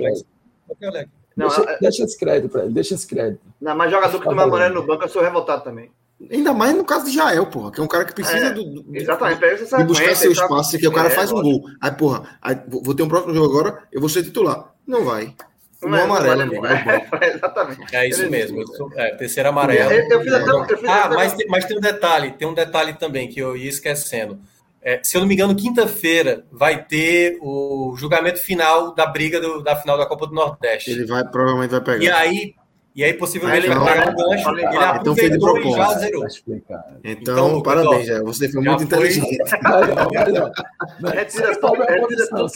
Não, 1.37 1.47
deixa, 1.47 1.77
deixa 1.79 2.03
esse 2.03 2.19
crédito 2.19 2.51
pra 2.51 2.63
ele, 2.63 2.73
deixa 2.73 2.93
esse 2.93 3.07
crédito. 3.07 3.39
Não, 3.61 3.73
mas 3.73 3.89
jogador 3.89 4.19
que 4.19 4.25
toma 4.25 4.43
amarelo 4.43 4.75
no 4.75 4.83
banco, 4.85 5.05
eu 5.05 5.09
sou 5.09 5.21
revoltado 5.21 5.63
também. 5.63 5.89
Ainda 6.29 6.53
mais 6.53 6.75
no 6.75 6.83
caso 6.83 7.05
de 7.05 7.13
Jael, 7.13 7.45
porra, 7.45 7.71
que 7.71 7.79
é 7.79 7.83
um 7.83 7.87
cara 7.87 8.03
que 8.03 8.13
precisa 8.13 8.47
é, 8.47 8.51
do, 8.51 8.65
do, 8.65 8.97
exatamente, 8.97 9.39
de 9.39 9.83
buscar 9.85 10.13
seu 10.13 10.33
espaço, 10.33 10.77
que 10.77 10.85
o 10.85 10.91
cara 10.91 11.07
é, 11.07 11.11
faz 11.11 11.31
um 11.31 11.41
gol. 11.41 11.63
Aí, 11.79 11.91
porra, 11.93 12.37
aí, 12.41 12.59
vou 12.67 12.93
ter 12.93 13.03
um 13.03 13.07
próximo 13.07 13.33
jogo 13.33 13.57
agora, 13.57 13.83
eu 13.93 14.01
vou 14.01 14.09
ser 14.09 14.23
titular. 14.23 14.73
Não 14.85 15.05
vai. 15.05 15.33
Não 15.81 15.97
é 15.97 16.03
amarelo, 16.03 16.41
amigo. 16.41 16.65
É, 16.65 17.07
exatamente. 17.35 17.95
É 17.95 18.07
isso 18.07 18.29
mesmo. 18.29 18.63
É, 18.95 19.15
terceiro 19.15 19.49
amarelo. 19.49 19.91
Eu, 19.91 20.09
eu 20.09 20.21
fiz 20.21 20.33
até, 20.33 20.49
eu 20.49 20.77
fiz 20.77 20.89
ah, 20.89 21.09
mas, 21.09 21.33
tem, 21.33 21.47
mas 21.47 21.65
tem 21.65 21.77
um 21.77 21.81
detalhe, 21.81 22.31
tem 22.31 22.47
um 22.47 22.53
detalhe 22.53 22.93
também 22.93 23.29
que 23.29 23.39
eu 23.39 23.55
ia 23.55 23.69
esquecendo. 23.69 24.39
É, 24.81 24.99
se 25.03 25.17
eu 25.17 25.21
não 25.21 25.27
me 25.27 25.33
engano, 25.33 25.55
quinta-feira 25.55 26.45
vai 26.51 26.85
ter 26.85 27.37
o 27.41 27.95
julgamento 27.97 28.39
final 28.39 28.93
da 28.93 29.05
briga 29.05 29.39
do, 29.39 29.61
da 29.61 29.75
final 29.75 29.97
da 29.97 30.05
Copa 30.05 30.27
do 30.27 30.33
Nordeste. 30.33 30.91
Ele 30.91 31.05
vai, 31.05 31.23
provavelmente 31.23 31.71
vai 31.71 31.81
pegar. 31.81 32.03
E 32.03 32.09
aí, 32.09 32.55
e 32.99 33.03
aí 33.05 33.13
possivelmente 33.13 33.65
ele 33.65 33.73
vai 33.73 33.93
pegar 33.93 34.11
um 34.11 34.15
gancho, 34.15 34.49
ele 34.49 34.61
então 34.61 34.81
aproveitou 34.81 35.57
e 35.57 35.71
já 35.71 35.93
zerou. 35.93 36.25
Então, 36.27 36.83
então 37.01 37.63
parabéns, 37.63 38.07
já. 38.07 38.21
Você 38.23 38.51
foi 38.51 38.61
muito 38.61 38.75
foi... 38.79 38.85
inteligente. 38.87 39.37
Retira 41.15 41.55
tudo, 41.61 41.81
retira 41.81 42.27
tudo 42.27 42.51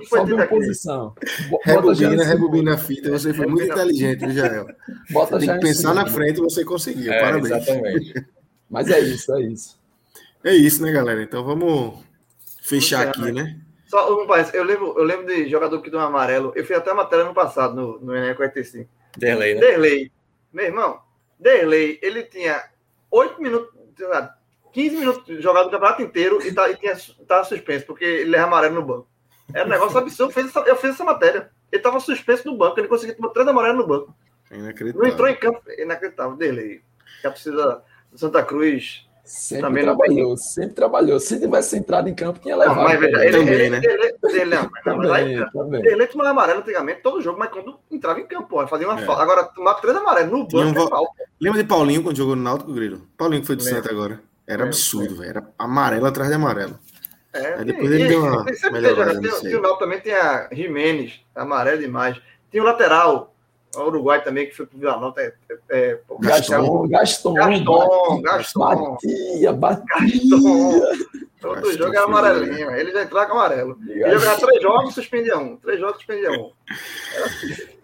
que 0.00 0.06
foi 0.06 0.24
dito. 0.24 1.14
Rebobina, 1.66 2.24
rebobina 2.24 2.74
a 2.76 2.78
fita, 2.78 3.10
você 3.10 3.34
foi 3.34 3.46
muito 3.46 3.70
inteligente, 3.70 4.32
Jael. 4.32 4.66
Bota 5.10 5.38
tem 5.38 5.52
que 5.52 5.60
pensar 5.60 5.92
na 5.92 6.06
frente 6.06 6.38
e 6.38 6.42
você 6.42 6.64
conseguiu, 6.64 7.12
parabéns. 7.12 7.50
Exatamente. 7.50 8.26
Mas 8.70 8.88
é 8.88 9.00
isso, 9.00 9.34
é 9.34 9.42
isso. 9.42 9.78
É 10.42 10.54
isso, 10.54 10.82
né, 10.82 10.92
galera? 10.92 11.22
Então 11.22 11.44
vamos 11.44 12.02
fechar 12.62 13.08
aqui, 13.08 13.30
né? 13.32 13.60
Só 13.86 14.18
um 14.18 14.26
parece, 14.26 14.56
eu 14.56 14.64
lembro, 14.64 14.94
eu 14.96 15.04
lembro 15.04 15.26
de 15.26 15.46
jogador 15.46 15.82
que 15.82 15.90
deu 15.90 16.00
um 16.00 16.04
amarelo. 16.04 16.54
Eu 16.56 16.64
fiz 16.64 16.78
até 16.78 16.90
uma 16.90 17.02
matéria 17.02 17.26
no 17.26 17.34
passado, 17.34 17.74
no, 17.74 18.00
no 18.00 18.16
Enem 18.16 18.34
45. 18.34 18.88
Derlei, 19.16 19.54
né? 19.54 19.60
Derlei. 19.60 20.12
Meu 20.52 20.64
irmão, 20.66 21.00
Derlei, 21.38 21.98
ele 22.02 22.24
tinha 22.24 22.62
8 23.10 23.40
minutos, 23.40 23.72
15 24.72 24.96
minutos 24.96 25.42
jogado 25.42 25.66
o 25.66 25.70
campeonato 25.70 26.02
inteiro 26.02 26.44
e, 26.46 26.52
tá, 26.52 26.68
e 26.70 26.76
tinha, 26.76 26.96
tava 27.26 27.44
suspenso, 27.44 27.86
porque 27.86 28.04
ele 28.04 28.30
leva 28.30 28.46
amarelo 28.46 28.74
no 28.76 28.82
banco. 28.82 29.08
Era 29.52 29.66
um 29.66 29.70
negócio 29.70 29.98
absurdo. 29.98 30.30
Eu 30.30 30.34
fiz 30.34 30.46
essa, 30.46 30.60
eu 30.60 30.76
fiz 30.76 30.90
essa 30.90 31.04
matéria. 31.04 31.50
Ele 31.70 31.82
tava 31.82 32.00
suspenso 32.00 32.46
no 32.46 32.56
banco, 32.56 32.78
ele 32.78 32.88
conseguiu 32.88 33.16
tomar 33.16 33.30
três 33.30 33.46
amarelos 33.48 33.78
no 33.78 33.86
banco. 33.86 34.14
Não 34.50 35.06
entrou 35.06 35.28
em 35.28 35.36
campo, 35.36 35.62
inacreditável. 35.78 36.36
Derlei. 36.36 36.82
Que 37.20 37.26
a 37.26 37.30
precisa 37.30 37.82
Santa 38.14 38.42
Cruz 38.42 39.08
Sempre 39.30 39.62
também 39.62 39.84
trabalhou, 39.84 40.36
sempre 40.36 40.74
trabalhou. 40.74 41.20
Se 41.20 41.38
tivesse 41.38 41.76
entrado 41.76 42.08
em 42.08 42.14
campo, 42.16 42.40
tinha 42.40 42.56
levado. 42.56 42.76
Não, 42.78 42.82
mas, 42.82 43.00
ele, 43.00 43.06
ele, 43.06 43.38
também, 43.38 43.54
ele, 43.54 43.70
né? 43.70 43.80
Ele, 43.80 43.92
ele, 43.92 44.12
também, 44.82 45.86
ele, 45.86 46.06
tomou 46.08 46.26
amarelo 46.26 46.58
antigamente, 46.58 47.00
todo 47.00 47.22
jogo, 47.22 47.38
mas 47.38 47.48
quando 47.48 47.78
entrava 47.92 48.18
em 48.18 48.26
campo, 48.26 48.66
fazia 48.66 48.88
uma 48.88 49.00
é. 49.00 49.04
falta. 49.06 49.22
Agora, 49.22 49.44
tomar 49.44 49.74
três 49.74 49.96
amarelos 49.96 50.32
no 50.32 50.48
banco 50.48 50.80
um... 50.80 50.84
é 50.84 50.88
falta. 50.88 51.12
Lembra 51.40 51.62
de 51.62 51.68
Paulinho 51.68 52.02
quando 52.02 52.16
jogou 52.16 52.34
no 52.34 52.42
Náutico, 52.42 52.72
Grilo? 52.72 53.02
Paulinho 53.16 53.42
que 53.42 53.46
foi 53.46 53.54
do 53.54 53.62
Santa 53.62 53.88
agora. 53.88 54.20
Era 54.48 54.64
absurdo, 54.64 55.14
velho. 55.14 55.30
Era 55.30 55.48
amarelo 55.56 56.06
atrás 56.06 56.28
de 56.28 56.34
amarelo. 56.34 56.76
É, 57.32 57.54
Aí 57.54 57.64
depois 57.64 57.88
e, 57.88 57.94
ele 57.94 58.04
e, 58.06 58.08
deu 58.08 58.24
uma. 58.24 58.44
Melhorada, 58.72 59.20
tem, 59.20 59.30
tem, 59.30 59.54
o 59.54 59.62
Náutico 59.62 59.84
também 59.84 60.00
tem 60.00 60.12
a 60.12 60.48
Jimenez, 60.50 61.20
amarelo 61.36 61.78
demais. 61.78 62.20
Tem 62.50 62.60
o 62.60 62.64
lateral, 62.64 63.32
o 63.76 63.80
Uruguai 63.82 64.22
também, 64.22 64.48
que 64.48 64.56
foi 64.56 64.66
pro 64.66 64.78
Vila 64.78 64.96
Nova. 64.96 65.20
É, 65.20 65.32
é, 65.48 65.90
é 65.90 65.98
Gaston, 66.20 66.88
Gaston, 66.88 67.34
Gaston, 67.34 68.22
Gaston. 68.22 68.58
Batia, 68.58 69.52
batia. 69.52 69.84
Gaston. 69.86 70.80
Todo 71.40 71.54
Gaston 71.54 71.72
jogo 71.72 71.94
é 71.94 71.98
amarelinho. 71.98 72.70
Ele 72.72 72.92
já 72.92 73.02
entrava 73.02 73.26
com 73.26 73.32
amarelo. 73.32 73.78
Ele 73.88 74.18
jogava 74.18 74.40
três 74.40 74.62
jogos, 74.62 74.94
suspendia 74.94 75.38
um. 75.38 75.56
Três 75.56 75.80
jogos, 75.80 75.96
suspendia 75.96 76.30
um. 76.32 76.52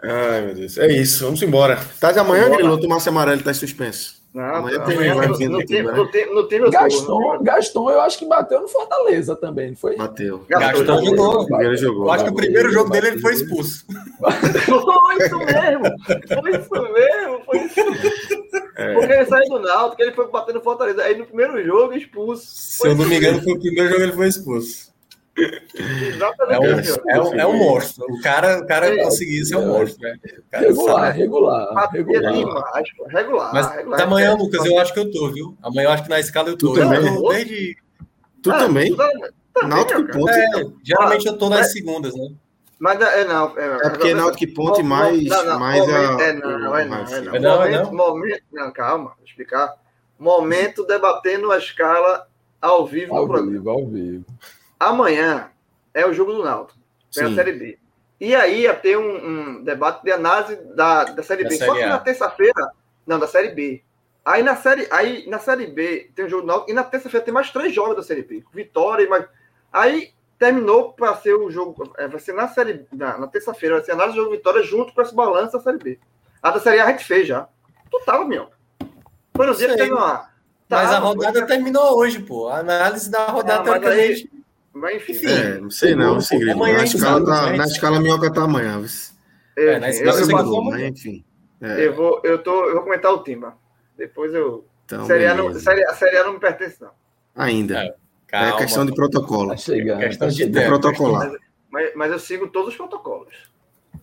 Ai, 0.03 0.41
meu 0.43 0.55
Deus. 0.55 0.77
É 0.77 0.89
isso, 0.89 1.25
vamos 1.25 1.43
embora. 1.43 1.81
Tá 1.99 2.13
de 2.13 2.19
amanhã, 2.19 2.51
Grilo, 2.51 2.77
o 2.77 2.89
Márcio 2.89 3.11
Amarelo 3.11 3.43
tá 3.43 3.55
suspenso. 3.55 4.16
Não, 4.37 4.57
amanhã 4.57 4.85
tem 4.85 5.49
no, 5.49 5.65
time, 5.65 6.71
Gaston, 6.71 7.39
Gaston, 7.43 7.91
eu 7.91 8.03
acho 8.03 8.19
que 8.19 8.27
bateu 8.27 8.61
no 8.61 8.69
Fortaleza 8.69 9.35
também, 9.35 9.71
não 9.71 9.77
foi? 9.79 9.97
Bateu. 9.97 10.45
Gaston, 10.47 10.85
Gaston 10.85 11.05
jogou. 11.07 11.47
Primeiro 11.47 11.77
jogou. 11.79 12.05
Eu 12.05 12.11
acho 12.13 12.25
que 12.25 12.31
o 12.31 12.35
primeiro 12.35 12.71
jogo 12.71 12.91
dele 12.91 13.07
ele 13.07 13.19
foi 13.19 13.33
expulso. 13.33 13.87
foi 13.89 15.25
isso 15.25 15.39
mesmo. 15.39 15.85
Foi 16.43 16.51
isso 16.51 16.93
mesmo. 16.93 17.41
Foi 17.47 17.59
isso 17.65 17.91
mesmo. 17.91 18.67
É. 18.77 18.93
Porque 18.93 19.13
ele 19.15 19.25
saiu 19.25 19.49
do 19.49 19.59
Náutico, 19.61 20.03
ele 20.03 20.13
foi 20.13 20.31
bater 20.31 20.55
no 20.55 20.61
Fortaleza. 20.61 21.03
Aí 21.03 21.17
no 21.17 21.25
primeiro 21.25 21.65
jogo, 21.65 21.95
expulso. 21.95 22.45
Se 22.47 22.87
eu 22.87 22.95
não 22.95 23.07
me 23.07 23.17
engano, 23.17 23.43
foi 23.43 23.55
o 23.55 23.59
primeiro 23.59 23.89
jogo 23.89 24.03
ele 24.03 24.13
foi 24.13 24.29
expulso. 24.29 24.95
Exatamente. 25.37 26.91
É 26.91 27.03
um, 27.03 27.09
é, 27.09 27.21
um, 27.21 27.35
é 27.41 27.47
um 27.47 27.59
monstro. 27.59 28.05
O 28.09 28.21
cara, 28.23 28.61
o 28.61 28.67
cara 28.67 28.89
é, 28.89 29.03
conseguiu 29.03 29.45
ser 29.45 29.57
um 29.57 29.67
monstro. 29.67 30.01
Né? 30.03 30.19
Regular, 30.53 31.13
regular, 31.13 31.91
regular. 31.93 32.73
regular. 33.09 33.53
Mas 33.53 33.71
regular, 33.71 34.01
amanhã, 34.01 34.35
Lucas, 34.35 34.65
eu 34.65 34.79
acho 34.79 34.95
que 34.95 34.99
eu 34.99 35.11
tô, 35.11 35.31
viu? 35.31 35.57
Amanhã 35.63 35.89
eu 35.89 35.91
acho 35.91 36.05
que 36.05 36.09
na 36.09 36.21
escala 36.21 36.49
eu 36.49 36.57
tô. 36.57 36.73
Tu 36.73 36.81
também? 36.81 37.07
Eu 37.07 37.23
tô 37.23 37.29
desde... 37.29 37.77
Tu 38.43 38.51
ah, 38.51 38.59
também? 38.59 38.97
Náutico 39.65 40.01
e 40.01 40.13
Ponte. 40.13 40.33
É, 40.33 40.67
geralmente 40.83 41.27
eu 41.27 41.37
tô 41.37 41.49
nas 41.49 41.73
segundas, 41.73 42.15
né? 42.15 42.29
Mas 42.79 43.01
é 43.01 43.25
não. 43.25 43.59
É, 43.59 43.87
é 43.87 43.91
porque 43.91 44.09
é 44.09 44.15
Náutico 44.15 44.45
e 44.45 44.55
Ponte 44.55 44.83
mais, 44.83 45.25
não, 45.25 45.45
não, 45.45 45.59
mais 45.59 45.89
a... 45.89 46.23
É 46.23 46.33
não, 46.33 46.51
é 46.51 46.59
não, 46.59 46.77
é 46.77 46.85
não. 46.85 47.35
É 47.35 47.39
não, 47.39 47.59
momento, 47.59 47.85
não. 47.85 47.93
Momento, 47.93 48.43
não, 48.53 48.73
calma, 48.73 49.15
vou 49.17 49.25
explicar. 49.25 49.75
Momento 50.19 50.87
debatendo 50.87 51.51
a 51.53 51.59
escala 51.59 52.27
ao 52.61 52.87
vivo 52.87 53.15
ao 53.15 53.23
no 53.23 53.29
programa. 53.29 53.53
Vivo, 53.53 53.71
ao 53.71 53.87
vivo. 53.87 54.25
Amanhã 54.79 55.51
é 55.95 56.07
o 56.07 56.13
jogo 56.13 56.33
do 56.33 56.45
Náutico, 56.45 56.79
pela 57.15 57.35
Série 57.35 57.53
B. 57.53 57.79
E 58.21 58.35
aí 58.35 58.63
ia 58.63 58.75
ter 58.75 58.97
um, 58.97 59.27
um, 59.59 59.65
debate 59.65 60.03
de 60.03 60.11
análise 60.11 60.57
da, 60.75 61.05
da 61.05 61.23
Série 61.23 61.43
da 61.43 61.51
B. 61.51 61.57
Série 61.57 61.71
Só 61.71 61.77
que 61.77 61.83
a. 61.83 61.89
na 61.89 61.99
terça-feira, 61.99 62.73
não, 63.07 63.19
da 63.19 63.27
Série 63.27 63.51
B. 63.51 63.83
Aí 64.25 64.43
na 64.43 64.57
série, 64.57 64.89
aí 64.91 65.29
na 65.29 65.39
série 65.39 65.67
B 65.67 66.11
tem 66.15 66.25
o 66.25 66.29
jogo 66.29 66.43
do 66.43 66.49
Náutico 66.49 66.71
e 66.71 66.75
na 66.75 66.83
terça-feira 66.83 67.25
tem 67.25 67.33
mais 67.33 67.51
três 67.51 67.75
jogos 67.75 67.97
da 67.97 68.03
Série 68.03 68.23
B. 68.23 68.43
Vitória 68.53 69.05
e 69.05 69.09
mais. 69.09 69.27
Aí 69.73 70.13
terminou 70.39 70.93
para 70.93 71.15
ser 71.17 71.35
o 71.35 71.51
jogo. 71.51 71.93
É, 71.97 72.09
vai 72.09 72.19
ser 72.19 72.33
na 72.33 72.49
série. 72.49 72.87
Na, 72.93 73.19
na 73.19 73.27
terça-feira, 73.27 73.77
vai 73.77 73.85
ser 73.85 73.93
análise 73.93 74.17
do 74.17 74.23
jogo 74.23 74.35
Vitória 74.35 74.63
junto 74.63 74.93
com 74.93 75.03
esse 75.03 75.15
balanço 75.15 75.53
da 75.53 75.61
Série 75.61 75.79
B. 75.79 75.99
A 76.43 76.51
da 76.51 76.61
Série 76.61 76.81
A 76.81 76.87
a 76.87 76.91
gente 76.91 77.05
fez 77.05 77.27
já. 77.29 77.49
Tu 77.91 78.01
tava, 78.05 78.25
meu. 78.25 78.49
Foi 79.37 79.47
no 79.47 79.55
dia 79.55 79.69
que 79.69 79.77
teve 79.77 79.93
uma. 79.93 80.29
Mas 80.69 80.91
a 80.91 80.99
rodada 80.99 81.47
terminou 81.47 81.97
hoje, 81.97 82.19
pô. 82.21 82.49
A 82.49 82.59
análise 82.59 83.11
da 83.11 83.27
rodada 83.27 83.61
ah, 83.61 83.65
teoricamente. 83.65 84.36
Mas 84.77 84.97
enfim. 85.09 85.27
É, 85.27 85.59
não 85.59 85.71
sei 85.71 85.95
não, 85.95 86.21
segredo. 86.21 86.53
Amanhã 86.53 86.77
na, 86.77 86.85
escala, 86.85 87.25
tá, 87.25 87.57
na 87.57 87.65
escala 87.65 87.99
minhoca 87.99 88.31
tá 88.31 88.43
amanhã. 88.43 88.85
É, 89.57 89.65
é, 89.65 89.79
na 89.79 89.89
escala 89.89 90.21
eu, 90.21 90.31
eu, 90.31 90.63
mas, 90.65 90.83
enfim. 90.83 91.25
É. 91.63 91.87
Eu, 91.87 91.95
vou, 91.95 92.21
eu, 92.23 92.43
tô, 92.43 92.67
eu 92.67 92.75
vou 92.75 92.83
comentar 92.83 93.11
o 93.11 93.23
Timba. 93.23 93.57
Depois 93.97 94.35
eu. 94.35 94.67
Então, 94.85 95.07
série 95.07 95.27
a, 95.27 95.35
não, 95.35 95.55
série, 95.55 95.83
a 95.85 95.95
Série 95.95 96.19
A 96.19 96.25
não 96.25 96.35
me 96.35 96.41
pertence, 96.41 96.77
não. 96.81 96.91
Ainda. 97.35 97.79
É, 97.79 97.95
calma, 98.27 98.49
é 98.49 98.57
questão 98.59 98.85
de 98.85 98.95
protocolo. 98.95 99.49
Tá 99.49 99.57
chegando, 99.57 100.01
questão 100.01 100.29
tá 100.29 100.35
de, 100.35 100.47
de 100.47 100.67
protocolar. 100.67 101.31
Mas, 101.31 101.41
mas, 101.71 101.93
mas, 101.97 102.13
eu 102.13 102.19
sigo 102.19 102.49
todos 102.49 102.71
os 102.71 102.77
protocolos. 102.77 103.35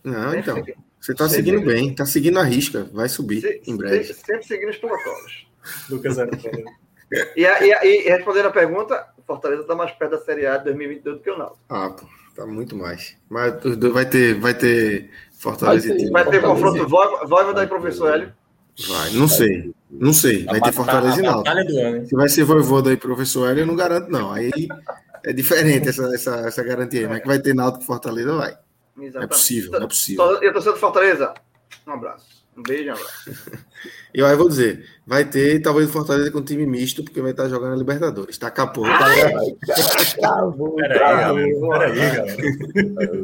Não, 0.02 0.34
então. 0.34 0.60
Você 1.00 1.12
está 1.12 1.28
seguindo 1.28 1.60
bem, 1.60 1.90
está 1.90 2.04
seguindo 2.04 2.38
a 2.40 2.42
risca, 2.42 2.90
vai 2.92 3.08
subir 3.08 3.40
se, 3.42 3.62
em 3.64 3.76
breve. 3.76 4.04
Sempre, 4.04 4.26
sempre 4.26 4.46
seguindo 4.46 4.70
os 4.70 4.78
protocolos. 4.78 5.46
Lucas 5.88 6.16
e, 7.36 7.42
e, 7.44 8.06
e 8.06 8.08
respondendo 8.08 8.46
a 8.46 8.50
pergunta, 8.50 9.13
Fortaleza 9.26 9.62
está 9.62 9.74
mais 9.74 9.90
perto 9.92 10.12
da 10.12 10.18
Série 10.18 10.46
A 10.46 10.58
de 10.58 10.64
2022 10.64 11.16
do 11.16 11.22
que 11.22 11.30
o 11.30 11.38
Náutico. 11.38 11.60
Ah, 11.68 11.90
pô, 11.90 12.06
tá 12.34 12.46
muito 12.46 12.76
mais. 12.76 13.16
Mas 13.28 13.54
vai 13.92 14.06
ter, 14.06 14.34
vai 14.34 14.54
ter 14.54 15.10
Fortaleza 15.32 15.88
vai 15.88 15.96
ter, 15.96 16.06
e 16.06 16.10
Vai 16.10 16.30
ter 16.30 16.42
confronto 16.42 16.88
Voivoda 16.88 17.62
e 17.62 17.66
Professor 17.66 18.14
Hélio? 18.14 18.32
Vai, 18.88 19.10
não 19.12 19.28
sei. 19.28 19.72
Não 19.90 20.12
sei. 20.12 20.44
Vai 20.44 20.60
ter 20.60 20.72
Fortaleza 20.72 21.20
e 21.20 21.22
Náutico. 21.22 22.06
Se 22.06 22.16
vai 22.16 22.28
ser 22.28 22.44
Voivoda 22.44 22.92
e 22.92 22.96
Professor 22.96 23.48
Hélio, 23.48 23.62
eu 23.62 23.66
não 23.66 23.76
garanto, 23.76 24.10
não. 24.10 24.32
Aí 24.32 24.50
é 25.22 25.32
diferente 25.32 25.88
essa, 25.88 26.12
essa, 26.14 26.36
essa 26.46 26.62
garantia 26.62 27.00
aí. 27.00 27.08
Mas 27.08 27.20
que 27.20 27.26
vai 27.26 27.38
ter 27.38 27.54
Náutico 27.54 27.84
e 27.84 27.86
Fortaleza, 27.86 28.34
vai. 28.34 28.56
Exatamente. 28.98 29.24
É 29.24 29.26
possível, 29.26 29.74
é 29.74 29.86
possível. 29.86 30.42
E 30.42 30.48
a 30.48 30.52
torcida 30.52 30.72
do 30.72 30.78
Fortaleza? 30.78 31.34
Um 31.86 31.92
abraço. 31.92 32.33
Um 32.56 32.62
beijo, 32.62 32.90
abraço. 32.90 33.30
E 34.14 34.22
aí 34.22 34.36
vou 34.36 34.48
dizer, 34.48 34.86
vai 35.04 35.24
ter 35.24 35.60
talvez 35.60 35.88
o 35.88 35.92
Fortaleza 35.92 36.30
com 36.30 36.40
time 36.40 36.64
misto, 36.64 37.02
porque 37.02 37.20
vai 37.20 37.32
estar 37.32 37.48
jogando 37.48 37.72
a 37.72 37.76
Libertadores. 37.76 38.38
Tá 38.38 38.48
capô. 38.48 38.82
Tá 38.82 39.08
Peraí, 40.76 41.60
galera. 41.60 42.26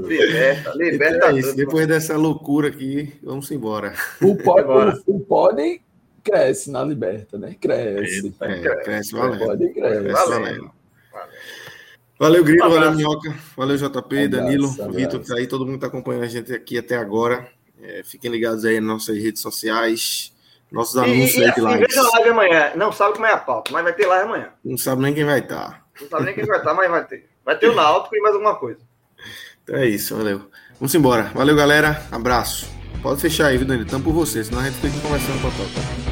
Liberta, 0.08 0.72
liberta. 0.74 1.16
Então 1.16 1.28
é 1.28 1.38
isso. 1.38 1.54
Depois 1.54 1.86
dessa 1.86 2.16
loucura 2.16 2.66
aqui, 2.66 3.12
vamos 3.22 3.48
embora. 3.52 3.94
O 4.20 4.34
pode, 4.34 5.00
o 5.06 5.20
pode 5.20 5.80
cresce 6.24 6.72
na 6.72 6.82
Liberta, 6.82 7.38
né? 7.38 7.54
Cresce. 7.60 8.34
É, 8.40 8.58
cresce, 8.58 8.82
cresce 8.82 9.12
valendo. 9.12 9.44
Pode 9.44 9.68
cresce. 9.72 10.12
Valeu. 10.12 10.40
valendo. 10.40 10.70
Valeu, 12.18 12.44
Grilo, 12.44 12.68
valeu, 12.68 12.92
Minhoca, 12.92 13.34
valeu, 13.56 13.76
JP, 13.78 14.28
Danilo, 14.28 14.68
Vitor, 14.92 15.20
que 15.20 15.28
tá 15.28 15.36
aí, 15.36 15.46
todo 15.46 15.64
mundo 15.64 15.76
está 15.76 15.86
acompanhando 15.86 16.24
a 16.24 16.28
gente 16.28 16.52
aqui 16.52 16.76
até 16.76 16.96
agora. 16.96 17.48
É, 17.82 18.02
fiquem 18.04 18.30
ligados 18.30 18.64
aí 18.64 18.80
nas 18.80 18.88
nossas 18.88 19.16
redes 19.16 19.40
sociais, 19.40 20.32
nossos 20.70 20.96
anúncios 20.96 21.34
e, 21.34 21.44
aí 21.44 21.54
de 21.54 21.60
live. 21.60 21.86
Veja 21.86 22.02
live 22.02 22.28
amanhã. 22.30 22.72
Não 22.76 22.92
sabe 22.92 23.14
como 23.14 23.26
é 23.26 23.32
a 23.32 23.38
pauta, 23.38 23.72
mas 23.72 23.82
vai 23.82 23.92
ter 23.92 24.06
live 24.06 24.24
amanhã. 24.24 24.48
Não 24.64 24.78
sabe 24.78 25.02
nem 25.02 25.14
quem 25.14 25.24
vai 25.24 25.40
estar. 25.40 25.70
Tá. 25.70 25.84
Não 26.00 26.08
sabe 26.08 26.24
nem 26.24 26.34
quem 26.34 26.44
vai 26.44 26.58
estar, 26.58 26.70
tá, 26.70 26.76
mas 26.76 26.90
vai 26.90 27.04
ter. 27.04 27.28
Vai 27.44 27.58
ter 27.58 27.68
o 27.68 27.74
Náutico 27.74 28.14
e 28.14 28.20
mais 28.20 28.34
alguma 28.34 28.54
coisa. 28.54 28.80
Então 29.62 29.76
é 29.76 29.86
isso, 29.86 30.16
valeu. 30.16 30.50
Vamos 30.74 30.94
embora. 30.94 31.24
Valeu, 31.34 31.56
galera. 31.56 32.06
Abraço. 32.10 32.68
Pode 33.02 33.20
fechar 33.20 33.46
aí, 33.46 33.56
viu, 33.56 33.66
Danilo? 33.66 33.88
Tamo 33.88 34.04
por 34.04 34.12
você, 34.12 34.44
senão 34.44 34.60
a 34.60 34.64
gente 34.64 34.78
fica 34.78 35.00
conversando 35.00 35.40
com 35.40 35.48
a 35.48 35.50
toca. 35.50 36.09